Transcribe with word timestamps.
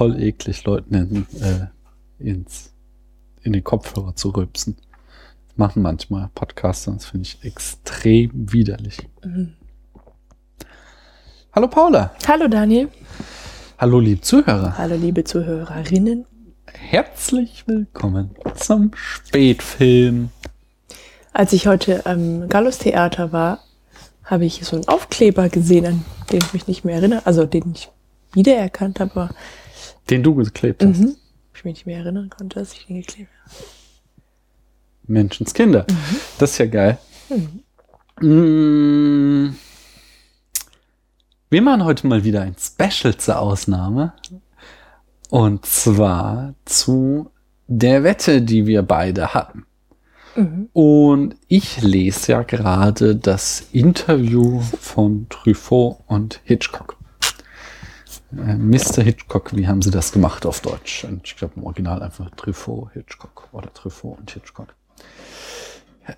voll 0.00 0.18
eklig, 0.18 0.64
Leuten 0.64 0.94
in, 0.94 1.26
äh, 1.42 1.66
ins, 2.18 2.72
in 3.42 3.52
den 3.52 3.62
Kopfhörer 3.62 4.16
zu 4.16 4.30
rülpsen. 4.30 4.76
Machen 5.56 5.82
manchmal 5.82 6.30
Podcaster, 6.34 6.92
das 6.92 7.04
finde 7.04 7.26
ich 7.26 7.44
extrem 7.44 8.30
widerlich. 8.50 8.96
Mhm. 9.22 9.59
Hallo 11.52 11.66
Paula. 11.66 12.14
Hallo 12.28 12.46
Daniel. 12.46 12.88
Hallo 13.76 13.98
liebe 13.98 14.20
Zuhörer. 14.20 14.78
Hallo 14.78 14.94
liebe 14.94 15.24
Zuhörerinnen. 15.24 16.24
Herzlich 16.72 17.64
willkommen 17.66 18.36
zum 18.54 18.92
Spätfilm. 18.94 20.30
Als 21.32 21.52
ich 21.52 21.66
heute 21.66 22.06
am 22.06 22.48
Gallus 22.48 22.78
Theater 22.78 23.32
war, 23.32 23.64
habe 24.22 24.44
ich 24.44 24.64
so 24.64 24.76
einen 24.76 24.86
Aufkleber 24.86 25.48
gesehen, 25.48 25.86
an 25.86 26.04
den 26.30 26.38
ich 26.38 26.52
mich 26.52 26.68
nicht 26.68 26.84
mehr 26.84 26.94
erinnere, 26.94 27.26
also 27.26 27.46
den 27.46 27.72
ich 27.74 27.90
wiedererkannt 28.32 29.00
habe, 29.00 29.10
aber 29.10 29.34
den 30.08 30.22
du 30.22 30.36
geklebt 30.36 30.84
hast. 30.84 31.00
Mhm. 31.00 31.16
Ich 31.52 31.64
mich 31.64 31.74
nicht 31.74 31.86
mehr 31.86 31.98
erinnern 31.98 32.30
konnte, 32.30 32.60
dass 32.60 32.74
ich 32.74 32.86
den 32.86 33.00
geklebt 33.00 33.30
habe. 33.44 33.54
Menschenskinder. 35.08 35.84
Mhm. 35.90 36.16
Das 36.38 36.52
ist 36.52 36.58
ja 36.58 36.66
geil. 36.66 36.98
Mhm. 37.28 37.64
Mm. 38.22 39.56
Wir 41.52 41.62
machen 41.62 41.84
heute 41.84 42.06
mal 42.06 42.22
wieder 42.22 42.42
ein 42.42 42.54
Special 42.56 43.16
zur 43.16 43.40
Ausnahme. 43.40 44.12
Und 45.30 45.66
zwar 45.66 46.54
zu 46.64 47.32
der 47.66 48.04
Wette, 48.04 48.40
die 48.40 48.66
wir 48.66 48.82
beide 48.82 49.34
hatten. 49.34 49.66
Mhm. 50.36 50.68
Und 50.72 51.34
ich 51.48 51.82
lese 51.82 52.32
ja 52.32 52.42
gerade 52.42 53.16
das 53.16 53.66
Interview 53.72 54.60
von 54.60 55.26
Truffaut 55.28 55.98
und 56.06 56.40
Hitchcock. 56.44 56.96
Äh, 58.30 58.54
Mr. 58.54 59.02
Hitchcock, 59.02 59.56
wie 59.56 59.66
haben 59.66 59.82
sie 59.82 59.90
das 59.90 60.12
gemacht 60.12 60.46
auf 60.46 60.60
Deutsch? 60.60 61.02
Und 61.02 61.22
ich 61.26 61.36
glaube 61.36 61.54
im 61.56 61.64
Original 61.64 62.00
einfach 62.00 62.30
Truffaut, 62.36 62.92
Hitchcock 62.92 63.48
oder 63.50 63.74
Truffaut 63.74 64.20
und 64.20 64.30
Hitchcock. 64.30 64.68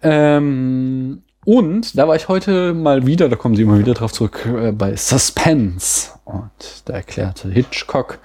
Ähm, 0.03 1.23
und 1.45 1.99
da 1.99 2.07
war 2.07 2.17
ich 2.17 2.29
heute 2.29 2.73
mal 2.73 3.07
wieder, 3.07 3.29
da 3.29 3.37
kommen 3.37 3.57
sie 3.57 3.63
immer 3.63 3.79
wieder 3.79 3.95
drauf 3.95 4.13
zurück, 4.13 4.47
äh, 4.47 4.73
bei 4.73 4.95
Suspense. 4.97 6.11
Und 6.25 6.51
da 6.85 6.95
erklärte 6.95 7.51
Hitchcock, 7.51 8.19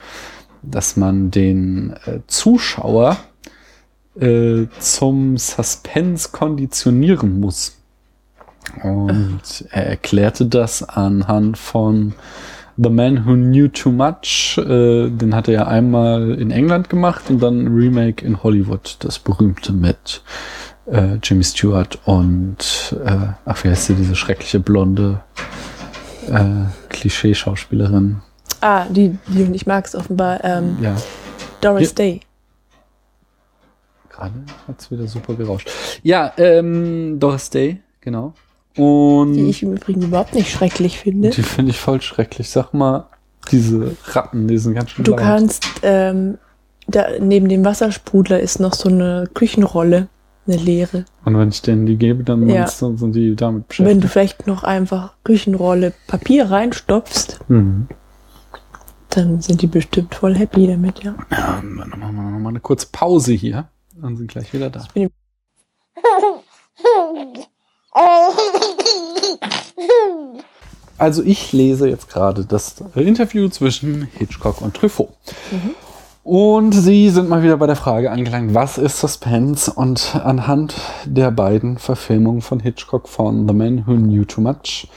dass 0.61 0.97
man 0.97 1.31
den 1.31 1.95
äh, 2.05 2.19
Zuschauer 2.27 3.17
äh, 4.19 4.65
zum 4.79 5.37
Suspense 5.37 6.29
konditionieren 6.31 7.39
muss. 7.39 7.77
Und 8.83 9.41
er 9.71 9.87
erklärte 9.87 10.45
das 10.45 10.83
anhand 10.83 11.57
von 11.57 12.13
The 12.75 12.89
Man 12.89 13.25
Who 13.25 13.33
Knew 13.33 13.67
Too 13.69 13.91
Much, 13.91 14.57
äh, 14.59 15.09
den 15.09 15.33
hat 15.33 15.47
er 15.47 15.53
ja 15.53 15.67
einmal 15.67 16.31
in 16.39 16.51
England 16.51 16.89
gemacht 16.89 17.23
und 17.29 17.41
dann 17.41 17.65
ein 17.65 17.73
Remake 17.73 18.23
in 18.23 18.43
Hollywood, 18.43 18.97
das 18.99 19.17
berühmte 19.17 19.73
mit 19.73 20.21
äh, 20.91 21.15
Jimmy 21.23 21.43
Stewart 21.43 21.99
und 22.05 22.95
äh, 23.05 23.27
ach, 23.45 23.63
wie 23.63 23.69
heißt 23.69 23.85
sie, 23.85 23.95
diese 23.95 24.15
schreckliche 24.15 24.59
blonde 24.59 25.21
äh, 26.29 26.65
Klischee-Schauspielerin. 26.89 28.21
Ah, 28.61 28.85
die, 28.89 29.17
die 29.27 29.43
ich 29.53 29.67
mag 29.67 29.85
es 29.85 29.95
offenbar. 29.95 30.43
Ähm, 30.43 30.77
ja. 30.81 30.95
Doris 31.61 31.89
ja. 31.89 31.95
Day. 31.95 32.19
Gerade 34.09 34.33
hat 34.67 34.81
es 34.81 34.89
wieder 34.89 35.07
super 35.07 35.35
gerauscht. 35.35 35.69
Ja, 36.01 36.33
ähm, 36.37 37.19
Doris 37.19 37.49
Day, 37.49 37.81
genau. 38.01 38.33
Und 38.75 39.33
die 39.33 39.49
ich 39.49 39.63
im 39.63 39.73
Übrigen 39.73 40.01
überhaupt 40.03 40.33
nicht 40.33 40.51
schrecklich 40.51 40.99
finde. 40.99 41.29
Die 41.29 41.43
finde 41.43 41.71
ich 41.71 41.79
voll 41.79 42.01
schrecklich. 42.01 42.49
Sag 42.49 42.73
mal, 42.73 43.07
diese 43.51 43.95
Ratten, 44.05 44.47
die 44.47 44.57
sind 44.57 44.73
ganz 44.73 44.91
schön 44.91 45.05
Du 45.05 45.11
laut. 45.11 45.19
kannst, 45.19 45.65
ähm, 45.83 46.37
da, 46.87 47.05
neben 47.19 47.49
dem 47.49 47.65
Wassersprudler 47.65 48.39
ist 48.39 48.59
noch 48.59 48.73
so 48.73 48.89
eine 48.89 49.27
Küchenrolle, 49.33 50.07
eine 50.47 50.57
leere. 50.57 51.05
Und 51.25 51.37
wenn 51.37 51.49
ich 51.49 51.61
denen 51.61 51.85
die 51.85 51.97
gebe, 51.97 52.23
dann 52.23 52.47
ja. 52.49 52.67
sind 52.67 53.13
die 53.13 53.35
damit 53.35 53.67
beschäftigt. 53.67 53.95
Wenn 53.95 54.01
du 54.01 54.07
vielleicht 54.07 54.47
noch 54.47 54.63
einfach 54.63 55.13
Küchenrolle 55.23 55.93
Papier 56.07 56.49
reinstopfst, 56.49 57.39
mhm. 57.47 57.87
dann 59.09 59.41
sind 59.41 59.61
die 59.61 59.67
bestimmt 59.67 60.15
voll 60.15 60.35
happy 60.35 60.67
damit, 60.67 61.03
ja. 61.03 61.15
Ja, 61.31 61.61
dann 61.61 61.73
machen 61.73 62.15
wir 62.15 62.31
nochmal 62.31 62.51
eine 62.51 62.59
kurze 62.59 62.87
Pause 62.91 63.33
hier. 63.33 63.69
Dann 63.95 64.15
sind 64.15 64.27
gleich 64.29 64.53
wieder 64.53 64.69
da. 64.69 64.85
Also 70.99 71.23
ich 71.23 71.53
lese 71.53 71.87
jetzt 71.89 72.09
gerade 72.09 72.45
das 72.45 72.75
Interview 72.95 73.49
zwischen 73.49 74.03
Hitchcock 74.17 74.61
und 74.61 74.75
Truffaut. 74.75 75.15
Mhm. 75.51 75.75
Und 76.27 76.73
sie 76.73 77.09
sind 77.09 77.29
mal 77.29 77.41
wieder 77.41 77.55
bei 77.55 77.67
der 77.67 77.77
Frage 77.77 78.11
angelangt, 78.11 78.53
was 78.53 78.77
ist 78.77 78.99
Suspense? 78.99 79.71
Und 79.71 80.13
anhand 80.13 80.75
der 81.05 81.31
beiden 81.31 81.77
Verfilmungen 81.77 82.41
von 82.41 82.59
Hitchcock 82.59 83.07
von 83.07 83.47
The 83.47 83.53
Man 83.53 83.87
Who 83.87 83.93
Knew 83.93 84.25
Too 84.25 84.41
Much 84.41 84.89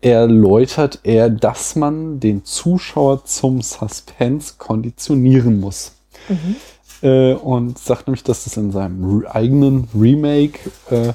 erläutert 0.00 0.98
er, 1.04 1.30
dass 1.30 1.76
man 1.76 2.18
den 2.18 2.44
Zuschauer 2.44 3.24
zum 3.24 3.62
Suspense 3.62 4.54
konditionieren 4.58 5.60
muss. 5.60 5.92
Mhm. 6.28 6.56
Äh, 7.00 7.34
und 7.34 7.78
sagt 7.78 8.08
nämlich, 8.08 8.24
dass 8.24 8.48
es 8.48 8.56
in 8.56 8.72
seinem 8.72 9.24
eigenen 9.30 9.86
Remake 9.94 10.58
äh, 10.90 11.12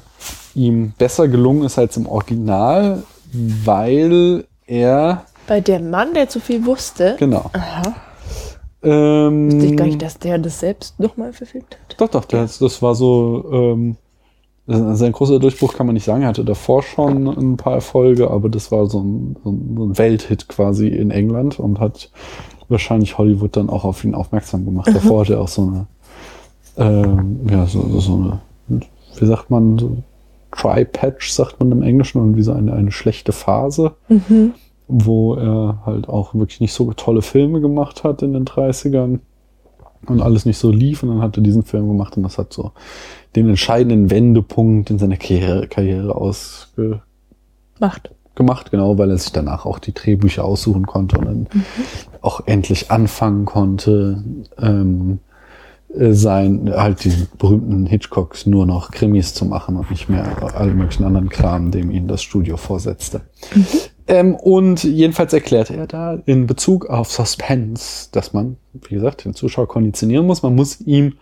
ihm 0.56 0.94
besser 0.98 1.28
gelungen 1.28 1.66
ist 1.66 1.78
als 1.78 1.98
im 1.98 2.08
Original, 2.08 3.04
weil 3.34 4.46
er. 4.66 5.26
Bei 5.46 5.60
dem 5.60 5.90
Mann, 5.90 6.14
der 6.14 6.30
zu 6.30 6.40
viel 6.40 6.66
wusste. 6.66 7.18
Genau. 7.20 7.50
Aha. 7.52 8.07
Ähm, 8.84 9.52
Wusste 9.52 9.66
ich 9.66 9.78
gar 9.78 9.86
nicht, 9.86 10.02
dass 10.02 10.20
der 10.20 10.38
das 10.38 10.60
selbst 10.60 11.00
nochmal 11.00 11.34
verfilmt 11.34 11.78
hat. 11.80 12.00
Doch, 12.00 12.10
doch, 12.10 12.26
das, 12.26 12.60
das 12.60 12.82
war 12.82 12.96
so. 12.96 13.46
Ähm, 13.52 13.98
sein 14.70 15.14
großer 15.14 15.40
Durchbruch 15.40 15.76
kann 15.76 15.86
man 15.86 15.94
nicht 15.94 16.04
sagen. 16.04 16.24
Er 16.24 16.28
hatte 16.28 16.44
davor 16.44 16.84
schon 16.84 17.26
ein 17.28 17.56
paar 17.56 17.76
Erfolge, 17.76 18.30
aber 18.30 18.50
das 18.50 18.70
war 18.70 18.86
so 18.88 19.00
ein, 19.00 19.38
so 19.42 19.50
ein 19.50 19.98
Welthit 19.98 20.50
quasi 20.50 20.90
in 20.90 21.10
England 21.10 21.58
und 21.58 21.80
hat 21.80 22.12
wahrscheinlich 22.68 23.18
Hollywood 23.18 23.56
dann 23.56 23.70
auch 23.70 23.86
auf 23.86 24.04
ihn 24.04 24.14
aufmerksam 24.14 24.66
gemacht. 24.66 24.90
Davor 24.94 25.22
hat 25.22 25.30
er 25.30 25.40
auch 25.40 25.48
so 25.48 25.62
eine, 25.62 25.88
ähm, 26.76 27.48
ja, 27.50 27.66
so, 27.66 28.00
so 28.00 28.14
eine, 28.16 28.42
wie 29.18 29.26
sagt 29.26 29.50
man, 29.50 29.80
so 29.80 29.98
Tri-Patch, 30.52 31.30
sagt 31.30 31.60
man 31.60 31.72
im 31.72 31.82
Englischen, 31.82 32.22
und 32.22 32.36
wie 32.36 32.44
so 32.44 32.52
eine, 32.52 32.74
eine 32.74 32.92
schlechte 32.92 33.32
Phase, 33.32 33.94
mhm. 34.10 34.54
Wo 34.88 35.36
er 35.36 35.82
halt 35.86 36.08
auch 36.08 36.34
wirklich 36.34 36.62
nicht 36.62 36.74
so 36.74 36.92
tolle 36.94 37.22
Filme 37.22 37.62
gemacht 37.62 38.04
hat 38.04 38.22
in 38.22 38.34
den 38.34 38.46
30ern 38.46 39.20
und 40.06 40.22
alles 40.22 40.46
nicht 40.46 40.58
so 40.58 40.72
lief. 40.72 41.04
Und 41.04 41.10
dann 41.10 41.22
hat 41.22 41.38
er 41.38 41.44
diesen 41.44 41.64
Film 41.64 41.88
gemacht 41.88 42.18
und 42.18 42.24
das 42.24 42.38
hat 42.38 42.54
so 42.54 42.72
den 43.36 43.50
entscheidenden 43.50 44.10
Wendepunkt 44.10 44.90
in 44.90 45.00
seiner 45.00 45.18
Karriere, 45.18 45.68
Karriere 45.68 46.16
ausgemacht. 46.16 47.02
Gemacht, 48.36 48.72
genau, 48.72 48.98
weil 48.98 49.10
er 49.10 49.18
sich 49.18 49.32
danach 49.32 49.66
auch 49.66 49.80
die 49.80 49.94
Drehbücher 49.94 50.46
aussuchen 50.46 50.86
konnte 50.86 51.18
und 51.18 51.26
dann 51.26 51.40
mhm. 51.52 51.66
auch 52.22 52.46
endlich 52.46 52.92
anfangen 52.92 53.46
konnte, 53.46 54.24
ähm, 54.60 55.20
äh, 55.96 56.14
sein, 56.14 56.72
halt 56.72 57.04
die 57.04 57.14
berühmten 57.40 57.88
Hitchcocks 57.88 58.46
nur 58.46 58.68
noch 58.68 58.92
Krimis 58.92 59.34
zu 59.34 59.46
machen 59.46 59.76
und 59.76 59.90
nicht 59.90 60.08
mehr 60.08 60.56
alle 60.56 60.74
möglichen 60.74 61.04
anderen 61.04 61.30
Kram, 61.30 61.72
dem 61.72 61.90
ihn 61.90 62.08
das 62.08 62.22
Studio 62.22 62.58
vorsetzte. 62.58 63.22
Mhm. 63.56 63.66
Ähm, 64.08 64.36
und 64.36 64.84
jedenfalls 64.84 65.34
erklärte 65.34 65.76
er 65.76 65.88
da 65.88 66.20
in 66.26 66.48
Bezug 66.48 66.86
auf 66.86 67.12
Suspense, 67.12 68.10
dass 68.12 68.34
man, 68.34 68.58
wie 68.74 68.96
gesagt, 68.96 69.26
den 69.26 69.34
Zuschauer 69.34 69.68
konditionieren 69.68 70.26
muss. 70.26 70.44
Man 70.44 70.56
muss 70.56 70.80
ihm 70.82 71.14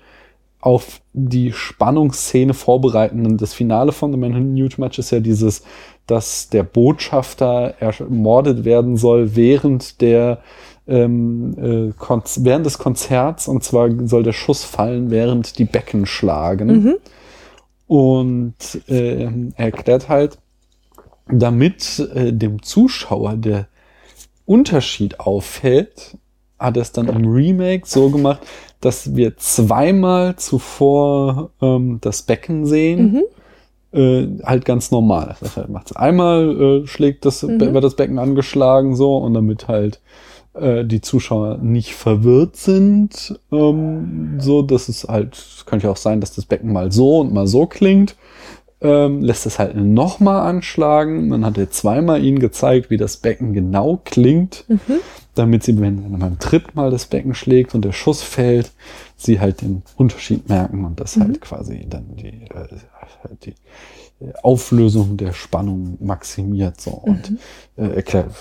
auf 0.66 1.02
die 1.14 1.52
Spannungsszene 1.52 2.56
vorbereiten. 2.56 3.26
Und 3.26 3.42
das 3.42 3.54
Finale 3.54 3.92
von 3.92 4.12
The 4.12 4.18
Man 4.18 4.34
Who 4.34 4.40
Knew 4.40 4.68
Too 4.68 4.82
Much 4.82 4.98
ist 4.98 5.12
ja 5.12 5.20
dieses, 5.20 5.64
dass 6.08 6.50
der 6.50 6.64
Botschafter 6.64 7.76
ermordet 7.80 8.66
werden 8.66 8.98
soll, 8.98 9.36
während 9.36 10.02
der 10.02 10.40
ähm, 10.88 11.56
äh, 11.58 11.94
während 12.38 12.66
des 12.66 12.78
Konzerts 12.78 13.48
und 13.48 13.64
zwar 13.64 13.90
soll 14.08 14.24
der 14.24 14.34
Schuss 14.34 14.64
fallen, 14.64 15.10
während 15.10 15.58
die 15.58 15.66
Becken 15.66 16.06
schlagen. 16.06 16.68
Mhm. 16.68 16.96
Und 17.88 18.56
äh, 18.88 19.24
er 19.24 19.34
erklärt 19.56 20.10
halt, 20.10 20.40
damit 21.28 22.00
äh, 22.14 22.32
dem 22.32 22.62
Zuschauer 22.62 23.36
der 23.36 23.68
Unterschied 24.46 25.20
auffällt, 25.20 26.18
hat 26.60 26.78
er 26.78 26.82
es 26.84 26.92
dann 26.92 27.08
im 27.08 27.26
Remake 27.28 27.84
so 27.86 28.10
gemacht, 28.10 28.42
dass 28.80 29.16
wir 29.16 29.36
zweimal 29.38 30.36
zuvor 30.36 31.52
ähm, 31.62 32.00
das 32.02 32.22
Becken 32.22 32.66
sehen. 32.66 33.14
Mhm 33.14 33.24
äh, 33.96 34.28
halt 34.44 34.66
ganz 34.66 34.92
normal. 34.92 35.36
Das 35.40 35.56
halt 35.56 35.70
macht's. 35.70 35.96
Einmal 35.96 36.84
äh, 36.84 36.88
schlägt 36.88 37.26
das, 37.26 37.44
Mhm. 37.44 37.74
wird 37.74 37.84
das 37.84 37.96
Becken 37.96 38.20
angeschlagen 38.20 38.96
so 38.96 39.18
und 39.18 39.34
damit 39.34 39.68
halt 39.68 40.02
äh, 40.54 40.84
die 40.84 41.02
Zuschauer 41.02 41.58
nicht 41.60 41.96
verwirrt 41.96 42.58
sind, 42.58 43.40
ähm, 43.52 44.38
so 44.40 44.62
dass 44.62 44.90
es 44.90 45.06
halt, 45.06 45.64
könnte 45.66 45.88
ja 45.88 45.92
auch 45.92 45.98
sein, 45.98 46.20
dass 46.20 46.36
das 46.36 46.46
Becken 46.46 46.74
mal 46.74 46.92
so 46.92 47.20
und 47.20 47.34
mal 47.34 47.48
so 47.48 47.66
klingt, 47.66 48.16
ähm, 48.86 49.22
lässt 49.22 49.46
es 49.46 49.60
halt 49.60 49.76
nochmal 49.76 50.48
anschlagen. 50.48 51.28
Man 51.28 51.44
hat 51.46 51.58
jetzt 51.58 51.78
zweimal 51.78 52.24
ihnen 52.24 52.40
gezeigt, 52.40 52.90
wie 52.90 52.98
das 52.98 53.18
Becken 53.18 53.54
genau 53.54 54.00
klingt, 54.06 54.66
Mhm. 54.68 54.80
damit 55.34 55.64
sie, 55.64 55.80
wenn 55.82 56.18
beim 56.20 56.38
dritten 56.40 56.72
Mal 56.76 56.92
das 56.92 57.08
Becken 57.08 57.34
schlägt 57.34 57.76
und 57.76 57.84
der 57.84 57.92
Schuss 57.92 58.22
fällt, 58.22 58.72
sie 59.18 59.40
halt 59.40 59.62
den 59.62 59.84
Unterschied 59.98 60.48
merken 60.48 60.86
und 60.86 61.00
das 61.00 61.18
halt 61.18 61.42
quasi 61.42 61.86
dann 61.90 62.16
die, 62.16 62.28
äh, 62.28 62.68
halt 63.24 63.46
die 63.46 63.56
Auflösung 64.44 65.18
der 65.18 65.34
Spannung 65.34 65.98
maximiert 66.00 66.80
so 66.80 66.92
und 66.92 67.38
äh, 67.76 67.96
erklärt, 67.96 68.32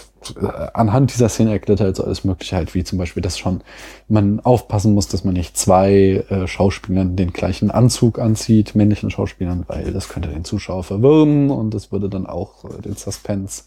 äh, 0.41 0.47
anhand 0.73 1.13
dieser 1.13 1.29
Szene 1.29 1.51
erklärt 1.51 1.81
er 1.81 1.87
halt 1.87 1.97
so 1.97 2.05
alles 2.05 2.23
Mögliche 2.23 2.55
halt, 2.55 2.75
wie 2.75 2.85
zum 2.85 2.97
Beispiel, 2.97 3.23
dass 3.23 3.39
schon 3.39 3.63
man 4.09 4.39
aufpassen 4.41 4.95
muss, 4.95 5.09
dass 5.09 5.25
man 5.25 5.35
nicht 5.35 5.57
zwei 5.57 6.25
äh, 6.29 6.47
Schauspielern 6.47 7.17
den 7.17 7.33
gleichen 7.33 7.73
Anzug 7.73 8.21
anzieht, 8.21 8.77
männlichen 8.77 9.11
Schauspielern, 9.11 9.65
weil 9.67 9.93
das 9.93 10.09
könnte 10.09 10.29
den 10.29 10.45
Zuschauer 10.45 10.85
verwirren 10.85 11.51
und 11.51 11.75
das 11.75 11.91
würde 11.91 12.09
dann 12.09 12.27
auch 12.27 12.65
äh, 12.65 12.81
den 12.81 12.95
Suspense 12.95 13.65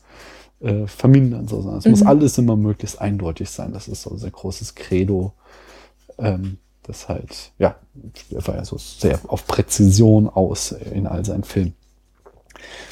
äh, 0.62 0.88
vermindern. 0.88 1.48
So. 1.50 1.69
Es 1.77 1.86
muss 1.86 2.04
alles 2.04 2.38
immer 2.38 2.56
möglichst 2.56 3.01
eindeutig 3.01 3.50
sein. 3.50 3.74
Das 3.74 3.89
ist 3.89 4.04
so 4.04 4.12
ein 4.12 4.18
sehr 4.18 4.31
großes 4.31 4.75
Credo. 4.75 5.33
Ähm, 6.18 6.57
das 6.83 7.09
halt, 7.09 7.51
ja, 7.59 7.75
er 8.31 8.48
war 8.48 8.56
ja 8.56 8.63
so 8.65 8.77
sehr 8.77 9.19
auf 9.27 9.45
Präzision 9.45 10.30
aus 10.30 10.71
in 10.71 11.06
all 11.06 11.25
seinen 11.25 11.44
Filmen. 11.44 11.74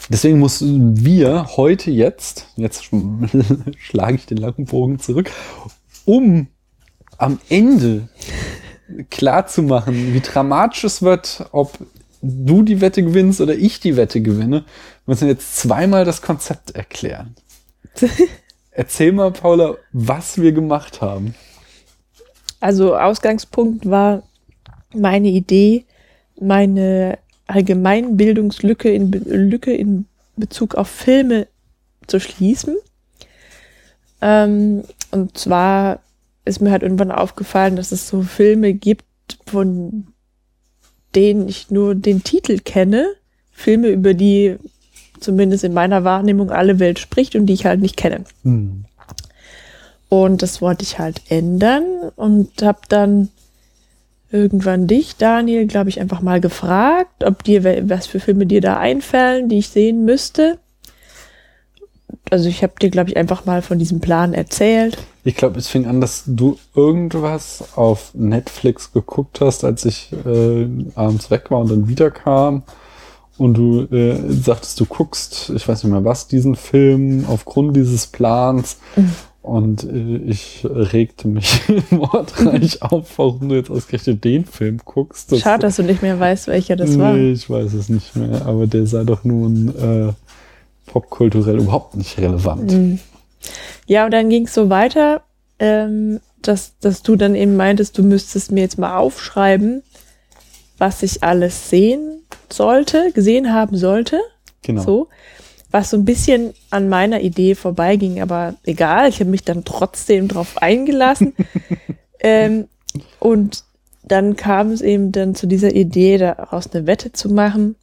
Deswegen 0.09 0.39
mussten 0.39 1.03
wir 1.05 1.57
heute 1.57 1.91
jetzt, 1.91 2.47
jetzt 2.55 2.83
sch- 2.83 3.73
schlage 3.79 4.15
ich 4.15 4.25
den 4.25 4.37
langen 4.37 4.65
Bogen 4.65 4.99
zurück, 4.99 5.31
um 6.05 6.47
am 7.17 7.39
Ende 7.49 8.09
klar 9.09 9.47
zu 9.47 9.63
machen, 9.63 10.13
wie 10.13 10.19
dramatisch 10.19 10.83
es 10.83 11.01
wird, 11.01 11.47
ob 11.51 11.77
du 12.21 12.63
die 12.63 12.81
Wette 12.81 13.03
gewinnst 13.03 13.41
oder 13.41 13.55
ich 13.55 13.79
die 13.79 13.97
Wette 13.97 14.21
gewinne, 14.21 14.65
müssen 15.05 15.21
wir 15.21 15.33
jetzt 15.33 15.57
zweimal 15.57 16.05
das 16.05 16.21
Konzept 16.21 16.71
erklären. 16.71 17.35
Erzähl 18.71 19.11
mal, 19.11 19.31
Paula, 19.31 19.75
was 19.93 20.39
wir 20.41 20.51
gemacht 20.51 21.01
haben. 21.01 21.33
Also 22.59 22.97
Ausgangspunkt 22.97 23.89
war 23.89 24.23
meine 24.93 25.29
Idee, 25.29 25.85
meine 26.39 27.19
Allgemeinbildungslücke 27.47 28.91
in, 28.91 29.11
Lücke 29.11 29.73
in 29.73 30.05
Bezug 30.35 30.75
auf 30.75 30.87
Filme 30.87 31.47
zu 32.07 32.19
schließen. 32.19 32.75
Ähm, 34.21 34.83
und 35.11 35.37
zwar 35.37 35.99
ist 36.45 36.61
mir 36.61 36.71
halt 36.71 36.83
irgendwann 36.83 37.11
aufgefallen, 37.11 37.75
dass 37.75 37.91
es 37.91 38.07
so 38.07 38.21
Filme 38.21 38.73
gibt, 38.73 39.05
von 39.45 40.07
denen 41.15 41.47
ich 41.47 41.71
nur 41.71 41.95
den 41.95 42.23
Titel 42.23 42.59
kenne. 42.59 43.07
Filme, 43.51 43.87
über 43.87 44.13
die 44.13 44.57
zumindest 45.19 45.63
in 45.63 45.73
meiner 45.73 46.03
Wahrnehmung 46.03 46.51
alle 46.51 46.79
Welt 46.79 46.99
spricht 46.99 47.35
und 47.35 47.45
die 47.45 47.53
ich 47.53 47.65
halt 47.65 47.81
nicht 47.81 47.97
kenne. 47.97 48.25
Hm. 48.43 48.85
Und 50.09 50.41
das 50.41 50.61
wollte 50.61 50.83
ich 50.83 50.99
halt 50.99 51.21
ändern 51.29 52.11
und 52.15 52.61
habe 52.61 52.81
dann 52.89 53.29
irgendwann 54.31 54.87
dich, 54.87 55.17
Daniel, 55.17 55.67
glaube 55.67 55.89
ich, 55.89 55.99
einfach 55.99 56.21
mal 56.21 56.41
gefragt, 56.41 57.23
ob 57.23 57.43
dir 57.43 57.63
was 57.89 58.07
für 58.07 58.19
Filme 58.19 58.45
dir 58.45 58.61
da 58.61 58.77
einfallen, 58.77 59.49
die 59.49 59.59
ich 59.59 59.69
sehen 59.69 60.05
müsste. 60.05 60.59
Also 62.31 62.49
ich 62.49 62.63
habe 62.63 62.73
dir, 62.81 62.89
glaube 62.89 63.09
ich, 63.09 63.17
einfach 63.17 63.45
mal 63.45 63.61
von 63.61 63.77
diesem 63.77 63.99
Plan 63.99 64.33
erzählt. 64.33 64.97
Ich 65.23 65.35
glaube, 65.35 65.59
es 65.59 65.67
fing 65.67 65.85
an, 65.85 66.01
dass 66.01 66.23
du 66.25 66.57
irgendwas 66.75 67.63
auf 67.75 68.11
Netflix 68.13 68.93
geguckt 68.93 69.41
hast, 69.41 69.63
als 69.63 69.85
ich 69.85 70.11
äh, 70.25 70.67
abends 70.95 71.29
weg 71.29 71.51
war 71.51 71.59
und 71.59 71.71
dann 71.71 71.87
wiederkam. 71.87 72.63
Und 73.37 73.55
du 73.55 73.81
äh, 73.93 74.17
sagtest, 74.31 74.79
du 74.79 74.85
guckst, 74.85 75.51
ich 75.53 75.67
weiß 75.67 75.83
nicht 75.83 75.91
mehr 75.91 76.05
was, 76.05 76.27
diesen 76.27 76.55
Film 76.55 77.25
aufgrund 77.27 77.75
dieses 77.75 78.07
Plans. 78.07 78.77
Und 79.45 79.83
äh, 79.83 80.17
ich 80.25 80.65
regte 80.65 81.27
mich 81.27 81.61
wortreich 81.91 82.81
auf, 82.81 83.17
warum 83.19 83.49
du 83.49 83.55
jetzt 83.55 83.69
ausgerechnet 83.69 84.23
den 84.23 84.43
Film 84.45 84.79
guckst. 84.83 85.31
Das- 85.31 85.39
Schade, 85.41 85.61
dass 85.61 85.75
du 85.75 85.83
nicht 85.83 86.01
mehr 86.01 86.19
weißt, 86.19 86.47
welcher 86.47 86.75
das 86.75 86.89
nee, 86.91 86.99
war. 86.99 87.15
ich 87.15 87.47
weiß 87.47 87.73
es 87.73 87.87
nicht 87.89 88.15
mehr, 88.15 88.43
aber 88.47 88.65
der 88.65 88.87
sei 88.87 89.03
doch 89.03 89.23
nun 89.23 89.69
äh, 89.75 90.13
popkulturell 90.91 91.59
überhaupt 91.59 91.95
nicht 91.95 92.17
relevant. 92.17 92.71
Mhm. 92.71 92.99
Ja, 93.85 94.05
und 94.05 94.11
dann 94.11 94.29
ging 94.29 94.45
es 94.45 94.53
so 94.55 94.71
weiter, 94.71 95.21
ähm, 95.59 96.19
dass, 96.41 96.77
dass 96.79 97.03
du 97.03 97.15
dann 97.15 97.35
eben 97.35 97.55
meintest, 97.55 97.97
du 97.99 98.03
müsstest 98.03 98.51
mir 98.51 98.61
jetzt 98.61 98.79
mal 98.79 98.97
aufschreiben, 98.97 99.83
was 100.79 101.03
ich 101.03 101.23
alles 101.23 101.69
sehen 101.69 102.23
sollte, 102.51 103.11
gesehen 103.13 103.53
haben 103.53 103.77
sollte. 103.77 104.19
Genau. 104.63 104.81
So. 104.81 105.07
Was 105.75 105.89
so 105.89 105.97
ein 105.97 106.05
bisschen 106.05 106.53
an 106.69 106.87
meiner 106.87 107.19
Idee 107.19 107.53
vorbeiging, 107.53 108.21
aber 108.21 108.55
egal, 108.63 109.09
ich 109.09 109.19
habe 109.19 109.29
mich 109.29 109.43
dann 109.43 109.65
trotzdem 109.65 110.29
drauf 110.29 110.61
eingelassen. 110.61 111.33
ähm, 112.21 112.69
und 113.19 113.65
dann 114.07 114.37
kam 114.37 114.71
es 114.71 114.79
eben 114.79 115.11
dann 115.11 115.35
zu 115.35 115.47
dieser 115.47 115.75
Idee, 115.75 116.17
daraus 116.17 116.73
eine 116.73 116.87
Wette 116.87 117.11
zu 117.11 117.27
machen. 117.27 117.75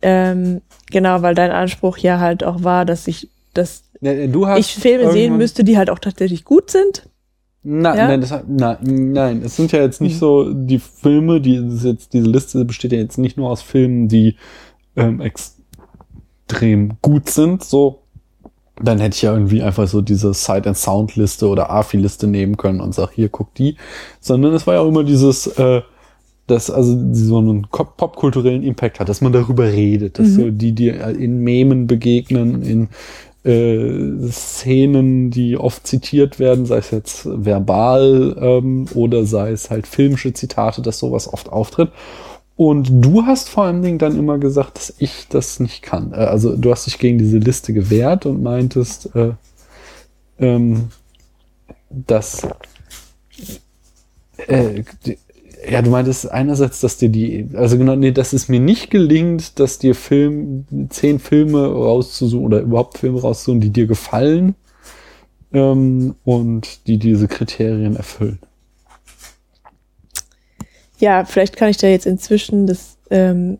Ähm, 0.00 0.60
genau, 0.92 1.22
weil 1.22 1.34
dein 1.34 1.50
Anspruch 1.50 1.98
ja 1.98 2.20
halt 2.20 2.44
auch 2.44 2.62
war, 2.62 2.84
dass 2.84 3.08
ich, 3.08 3.28
dass 3.52 3.82
ich 4.00 4.76
Filme 4.76 5.10
sehen 5.10 5.36
müsste, 5.38 5.64
die 5.64 5.76
halt 5.76 5.90
auch 5.90 5.98
tatsächlich 5.98 6.44
gut 6.44 6.70
sind. 6.70 7.08
Na, 7.64 7.96
Ja? 7.96 8.06
nein, 8.06 8.20
das, 8.20 8.32
na, 8.46 8.78
nein, 8.80 9.42
es 9.44 9.56
sind 9.56 9.72
ja 9.72 9.80
jetzt 9.80 10.00
nicht 10.00 10.12
Hm. 10.12 10.18
so 10.20 10.52
die 10.52 10.78
Filme, 10.78 11.40
die 11.40 11.56
jetzt 11.82 12.12
diese 12.12 12.28
Liste 12.28 12.64
besteht 12.64 12.92
ja 12.92 12.98
jetzt 12.98 13.18
nicht 13.18 13.36
nur 13.36 13.50
aus 13.50 13.60
Filmen, 13.60 14.06
die 14.06 14.36
ähm, 14.94 15.20
extrem 16.48 16.92
gut 17.02 17.28
sind. 17.28 17.62
So, 17.62 18.00
dann 18.80 18.98
hätte 18.98 19.16
ich 19.16 19.22
ja 19.22 19.32
irgendwie 19.32 19.62
einfach 19.62 19.88
so 19.88 20.00
diese 20.00 20.34
Sight 20.34 20.66
and 20.66 20.76
Sound 20.76 21.16
Liste 21.16 21.48
oder 21.48 21.70
AFI-Liste 21.70 22.26
nehmen 22.26 22.56
können 22.56 22.80
und 22.80 22.94
sag 22.94 23.10
hier 23.12 23.28
guck 23.28 23.54
die, 23.54 23.76
sondern 24.20 24.54
es 24.54 24.66
war 24.66 24.74
ja 24.74 24.80
auch 24.80 24.88
immer 24.88 25.04
dieses 25.04 25.46
äh, 25.46 25.82
das 26.46 26.70
also 26.70 26.96
so 27.12 27.38
einen 27.38 27.66
popkulturellen 27.70 28.62
Impact 28.62 29.00
hat, 29.00 29.10
dass 29.10 29.20
man 29.20 29.32
darüber 29.32 29.64
redet, 29.64 30.18
dass 30.18 30.28
so 30.28 30.50
die, 30.50 30.72
die 30.72 30.88
in 30.88 31.40
Memen 31.40 31.86
begegnen, 31.86 32.62
in 32.62 32.88
äh, 33.44 34.30
Szenen, 34.30 35.30
die 35.30 35.58
oft 35.58 35.86
zitiert 35.86 36.38
werden, 36.38 36.64
sei 36.64 36.78
es 36.78 36.90
jetzt 36.90 37.26
verbal 37.26 38.34
ähm, 38.40 38.86
oder 38.94 39.26
sei 39.26 39.50
es 39.50 39.68
halt 39.68 39.86
filmische 39.86 40.32
Zitate, 40.32 40.80
dass 40.80 40.98
sowas 40.98 41.30
oft 41.30 41.50
auftritt. 41.50 41.90
Und 42.58 42.90
du 43.04 43.24
hast 43.24 43.48
vor 43.48 43.66
allen 43.66 43.82
Dingen 43.82 43.98
dann 43.98 44.18
immer 44.18 44.36
gesagt, 44.36 44.78
dass 44.78 44.92
ich 44.98 45.28
das 45.28 45.60
nicht 45.60 45.80
kann. 45.80 46.12
Äh, 46.12 46.16
Also 46.16 46.56
du 46.56 46.72
hast 46.72 46.86
dich 46.86 46.98
gegen 46.98 47.16
diese 47.16 47.38
Liste 47.38 47.72
gewehrt 47.72 48.26
und 48.26 48.42
meintest, 48.42 49.14
äh, 49.14 49.30
ähm, 50.40 50.88
dass 51.88 52.48
äh, 54.48 54.82
ja, 55.70 55.82
du 55.82 55.90
meintest 55.90 56.32
einerseits, 56.32 56.80
dass 56.80 56.96
dir 56.96 57.10
die, 57.10 57.48
also 57.54 57.78
genau, 57.78 57.94
nee, 57.94 58.10
dass 58.10 58.32
es 58.32 58.48
mir 58.48 58.58
nicht 58.58 58.90
gelingt, 58.90 59.60
dass 59.60 59.78
dir 59.78 59.94
Film, 59.94 60.66
zehn 60.90 61.20
Filme 61.20 61.64
rauszusuchen 61.64 62.44
oder 62.44 62.60
überhaupt 62.60 62.98
Filme 62.98 63.20
rauszusuchen, 63.20 63.60
die 63.60 63.70
dir 63.70 63.86
gefallen 63.86 64.56
ähm, 65.52 66.16
und 66.24 66.88
die 66.88 66.98
diese 66.98 67.28
Kriterien 67.28 67.94
erfüllen. 67.94 68.40
Ja, 70.98 71.24
vielleicht 71.24 71.56
kann 71.56 71.68
ich 71.68 71.76
da 71.76 71.86
jetzt 71.86 72.06
inzwischen 72.06 72.66
das 72.66 72.98
ähm, 73.10 73.58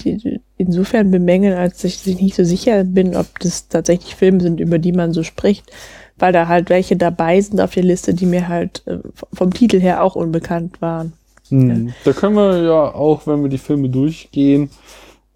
die, 0.00 0.40
insofern 0.56 1.10
bemängeln, 1.10 1.56
als 1.56 1.84
ich 1.84 2.06
nicht 2.06 2.34
so 2.34 2.44
sicher 2.44 2.84
bin, 2.84 3.16
ob 3.16 3.38
das 3.40 3.68
tatsächlich 3.68 4.16
Filme 4.16 4.40
sind, 4.40 4.60
über 4.60 4.78
die 4.78 4.92
man 4.92 5.12
so 5.12 5.22
spricht, 5.22 5.70
weil 6.16 6.32
da 6.32 6.48
halt 6.48 6.70
welche 6.70 6.96
dabei 6.96 7.40
sind 7.40 7.60
auf 7.60 7.74
der 7.74 7.82
Liste, 7.82 8.14
die 8.14 8.26
mir 8.26 8.48
halt 8.48 8.82
äh, 8.86 8.98
vom 9.32 9.52
Titel 9.52 9.80
her 9.80 10.02
auch 10.02 10.16
unbekannt 10.16 10.80
waren. 10.80 11.12
Hm. 11.48 11.92
Da 12.04 12.12
können 12.12 12.36
wir 12.36 12.62
ja 12.62 12.94
auch, 12.94 13.26
wenn 13.26 13.42
wir 13.42 13.50
die 13.50 13.58
Filme 13.58 13.90
durchgehen, 13.90 14.70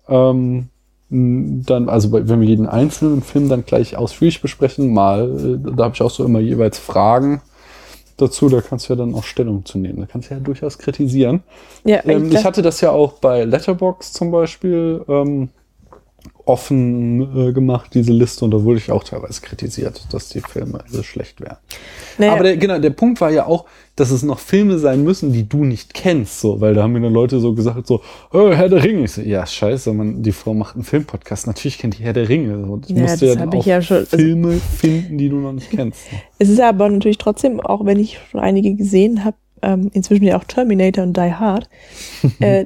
ähm, 0.08 0.68
m, 1.10 1.62
dann, 1.66 1.88
also 1.88 2.12
wenn 2.12 2.40
wir 2.40 2.48
jeden 2.48 2.66
einzelnen 2.66 3.22
Film 3.22 3.48
dann 3.48 3.66
gleich 3.66 3.96
ausführlich 3.96 4.40
besprechen, 4.40 4.92
mal, 4.92 5.60
äh, 5.66 5.72
da 5.76 5.84
habe 5.84 5.94
ich 5.94 6.02
auch 6.02 6.10
so 6.10 6.24
immer 6.24 6.40
jeweils 6.40 6.78
Fragen 6.78 7.42
dazu, 8.18 8.48
da 8.48 8.60
kannst 8.60 8.88
du 8.88 8.92
ja 8.92 8.98
dann 8.98 9.14
auch 9.14 9.24
Stellung 9.24 9.64
zu 9.64 9.78
nehmen. 9.78 10.00
Da 10.00 10.06
kannst 10.06 10.30
du 10.30 10.34
ja 10.34 10.40
durchaus 10.40 10.78
kritisieren. 10.78 11.42
Ja, 11.84 12.04
Ähm, 12.04 12.30
ich 12.30 12.44
hatte 12.44 12.62
das 12.62 12.80
ja 12.80 12.90
auch 12.90 13.14
bei 13.14 13.44
Letterbox 13.44 14.12
zum 14.12 14.30
Beispiel. 14.30 15.04
Ähm, 15.08 15.48
offen 16.48 17.48
äh, 17.48 17.52
gemacht, 17.52 17.90
diese 17.94 18.12
Liste, 18.12 18.44
und 18.44 18.52
da 18.52 18.62
wurde 18.64 18.78
ich 18.78 18.90
auch 18.90 19.04
teilweise 19.04 19.40
kritisiert, 19.42 20.06
dass 20.12 20.28
die 20.30 20.40
Filme 20.40 20.78
so 20.88 21.02
schlecht 21.02 21.40
wären. 21.40 21.58
Naja. 22.16 22.32
Aber 22.32 22.42
der, 22.44 22.56
genau, 22.56 22.78
der 22.78 22.90
Punkt 22.90 23.20
war 23.20 23.30
ja 23.30 23.46
auch, 23.46 23.66
dass 23.96 24.10
es 24.10 24.22
noch 24.22 24.38
Filme 24.38 24.78
sein 24.78 25.02
müssen, 25.04 25.32
die 25.32 25.48
du 25.48 25.64
nicht 25.64 25.92
kennst, 25.92 26.40
so, 26.40 26.60
weil 26.60 26.72
da 26.74 26.82
haben 26.84 26.92
mir 26.92 27.00
dann 27.00 27.12
Leute 27.12 27.38
so 27.40 27.52
gesagt, 27.54 27.86
so, 27.86 28.00
oh, 28.32 28.50
Herr 28.50 28.68
der 28.68 28.82
Ringe. 28.82 29.04
Ich 29.04 29.12
so, 29.12 29.22
ja, 29.22 29.44
scheiße, 29.44 29.92
man, 29.92 30.22
die 30.22 30.32
Frau 30.32 30.54
macht 30.54 30.74
einen 30.76 30.84
Filmpodcast. 30.84 31.46
Natürlich 31.46 31.78
kennt 31.78 31.98
die 31.98 32.02
Herr 32.04 32.12
der 32.12 32.28
Ringe. 32.28 32.64
So. 32.64 32.80
Ich 32.88 32.96
Ja, 32.96 33.02
musste 33.02 33.26
ja 33.26 33.34
dann 33.34 33.52
auch 33.52 33.66
ja 33.66 33.82
schon- 33.82 33.98
also- 33.98 34.16
Filme 34.16 34.52
finden, 34.78 35.18
die 35.18 35.28
du 35.28 35.36
noch 35.36 35.52
nicht 35.52 35.70
kennst. 35.70 36.00
Es 36.38 36.48
ist 36.48 36.60
aber 36.60 36.88
natürlich 36.88 37.18
trotzdem, 37.18 37.60
auch 37.60 37.84
wenn 37.84 37.98
ich 37.98 38.18
schon 38.30 38.40
einige 38.40 38.74
gesehen 38.74 39.24
habe, 39.24 39.36
ähm, 39.62 39.90
inzwischen 39.92 40.22
ja 40.24 40.38
auch 40.38 40.44
Terminator 40.44 41.02
und 41.04 41.16
Die 41.16 41.32
Hard, 41.32 41.68
äh, 42.38 42.64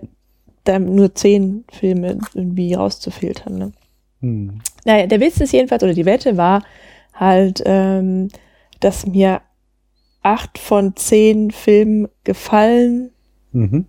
da 0.65 0.79
nur 0.79 1.15
zehn 1.15 1.65
Filme 1.71 2.19
irgendwie 2.35 2.75
rauszufiltern. 2.75 3.59
Ne? 3.59 3.73
Hm. 4.21 4.61
Naja, 4.85 5.07
der 5.07 5.21
Witz 5.21 5.41
ist 5.41 5.53
jedenfalls, 5.53 5.83
oder 5.83 5.95
die 5.95 6.05
Wette 6.07 6.37
war 6.37 6.63
halt, 7.15 7.63
ähm, 7.67 8.29
dass 8.81 9.07
mir 9.07 9.41
acht 10.23 10.59
von 10.59 10.95
zehn 10.97 11.51
Filmen 11.51 12.09
gefallen. 12.25 13.11
Mhm. 13.53 13.87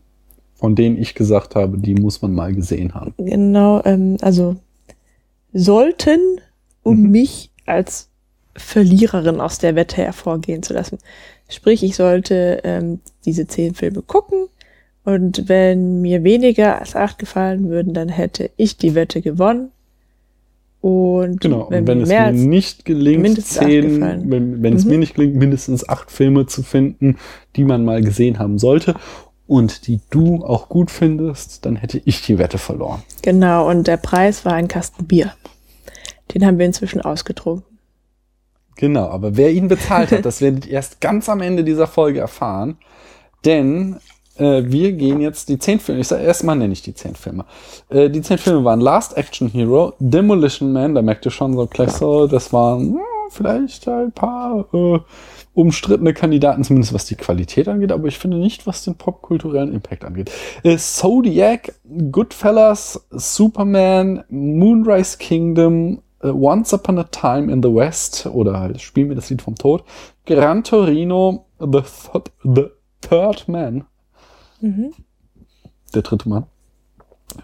Von 0.55 0.75
denen 0.75 0.97
ich 0.97 1.13
gesagt 1.13 1.55
habe, 1.55 1.77
die 1.77 1.93
muss 1.95 2.21
man 2.21 2.33
mal 2.33 2.53
gesehen 2.53 2.93
haben. 2.93 3.13
Genau, 3.17 3.81
ähm, 3.85 4.17
also 4.21 4.55
sollten, 5.53 6.19
um 6.83 7.01
Mhm. 7.03 7.11
mich 7.11 7.51
als 7.65 8.09
Verliererin 8.55 9.39
aus 9.41 9.57
der 9.57 9.75
Wette 9.75 9.97
hervorgehen 9.97 10.63
zu 10.63 10.73
lassen. 10.73 10.99
Sprich, 11.49 11.83
ich 11.83 11.95
sollte 11.95 12.61
ähm, 12.63 12.99
diese 13.25 13.47
zehn 13.47 13.73
Filme 13.73 14.01
gucken 14.01 14.47
und 15.03 15.49
wenn 15.49 16.01
mir 16.01 16.23
weniger 16.23 16.79
als 16.79 16.95
acht 16.95 17.19
gefallen 17.19 17.69
würden, 17.69 17.93
dann 17.93 18.09
hätte 18.09 18.49
ich 18.57 18.77
die 18.77 18.95
Wette 18.95 19.21
gewonnen. 19.21 19.71
Und 20.81 21.39
Genau, 21.41 21.67
wenn, 21.69 21.81
und 21.81 21.87
wenn 21.87 22.01
es 22.01 22.09
mir 22.09 22.31
nicht 22.33 22.83
gelingt, 22.83 23.41
zehn, 23.45 24.29
wenn, 24.29 24.61
wenn 24.61 24.75
es 24.75 24.83
Mhm. 24.83 24.91
mir 24.91 24.97
nicht 24.97 25.15
gelingt, 25.15 25.35
mindestens 25.35 25.87
acht 25.87 26.11
Filme 26.11 26.45
zu 26.45 26.61
finden, 26.61 27.17
die 27.55 27.63
man 27.63 27.85
mal 27.85 28.01
gesehen 28.01 28.37
haben 28.37 28.59
sollte 28.59 28.95
und 29.47 29.87
die 29.87 30.01
du 30.09 30.43
auch 30.43 30.67
gut 30.67 30.91
findest, 30.91 31.65
dann 31.65 31.77
hätte 31.77 32.01
ich 32.03 32.21
die 32.23 32.37
Wette 32.37 32.57
verloren. 32.57 33.01
Genau, 33.21 33.69
und 33.69 33.87
der 33.87 33.97
Preis 33.97 34.43
war 34.43 34.53
ein 34.53 34.67
Kasten 34.67 35.05
Bier. 35.05 35.33
Den 36.33 36.45
haben 36.45 36.57
wir 36.59 36.65
inzwischen 36.65 36.99
ausgetrunken. 37.01 37.77
Genau, 38.75 39.07
aber 39.07 39.37
wer 39.37 39.51
ihn 39.51 39.67
bezahlt 39.69 40.11
hat, 40.11 40.25
das 40.25 40.41
werdet 40.41 40.65
ihr 40.65 40.73
erst 40.73 40.99
ganz 40.99 41.29
am 41.29 41.41
Ende 41.41 41.63
dieser 41.63 41.87
Folge 41.87 42.19
erfahren. 42.19 42.77
Denn 43.45 43.97
äh, 44.37 44.63
wir 44.65 44.93
gehen 44.93 45.21
jetzt 45.21 45.49
die 45.49 45.59
zehn 45.59 45.79
Filme, 45.79 46.01
ich 46.01 46.07
sage 46.07 46.23
erstmal 46.23 46.55
nenne 46.55 46.73
ich 46.73 46.81
die 46.81 46.93
zehn 46.93 47.15
Filme. 47.15 47.45
Äh, 47.89 48.09
die 48.09 48.21
zehn 48.21 48.37
Filme 48.37 48.63
waren 48.63 48.81
Last 48.81 49.17
Action 49.17 49.49
Hero, 49.49 49.93
Demolition 49.99 50.73
Man, 50.73 50.95
da 50.95 51.01
merkt 51.01 51.25
ihr 51.25 51.31
schon 51.31 51.55
so 51.55 51.67
gleich 51.67 51.91
so, 51.91 52.27
das 52.27 52.51
waren 52.53 52.93
ja, 52.93 53.01
vielleicht 53.29 53.87
ein 53.87 54.11
paar 54.11 54.65
äh, 54.73 54.99
umstrittene 55.53 56.13
Kandidaten, 56.13 56.63
zumindest 56.63 56.93
was 56.93 57.05
die 57.05 57.15
Qualität 57.15 57.67
angeht, 57.67 57.91
aber 57.91 58.07
ich 58.07 58.17
finde 58.17 58.37
nicht, 58.37 58.65
was 58.65 58.83
den 58.83 58.95
popkulturellen 58.95 59.73
Impact 59.73 60.03
angeht. 60.03 60.31
Äh, 60.63 60.77
Zodiac, 60.77 61.73
Goodfellas, 62.11 63.05
Superman, 63.11 64.23
Moonrise 64.29 65.17
Kingdom, 65.17 66.01
äh, 66.21 66.29
Once 66.29 66.73
Upon 66.73 66.97
a 66.97 67.03
Time 67.03 67.51
in 67.51 67.61
the 67.61 67.73
West 67.73 68.25
oder 68.25 68.59
halt 68.59 68.81
Spiel 68.81 69.05
mir 69.05 69.15
das 69.15 69.29
Lied 69.29 69.41
vom 69.41 69.55
Tod, 69.55 69.83
Gran 70.25 70.63
Torino, 70.63 71.45
The, 71.59 71.81
Th 71.81 72.31
the 72.43 72.65
Third 73.01 73.47
Man, 73.47 73.85
Mhm. 74.63 74.93
der 75.93 76.01
dritte 76.01 76.29
Mann, 76.29 76.45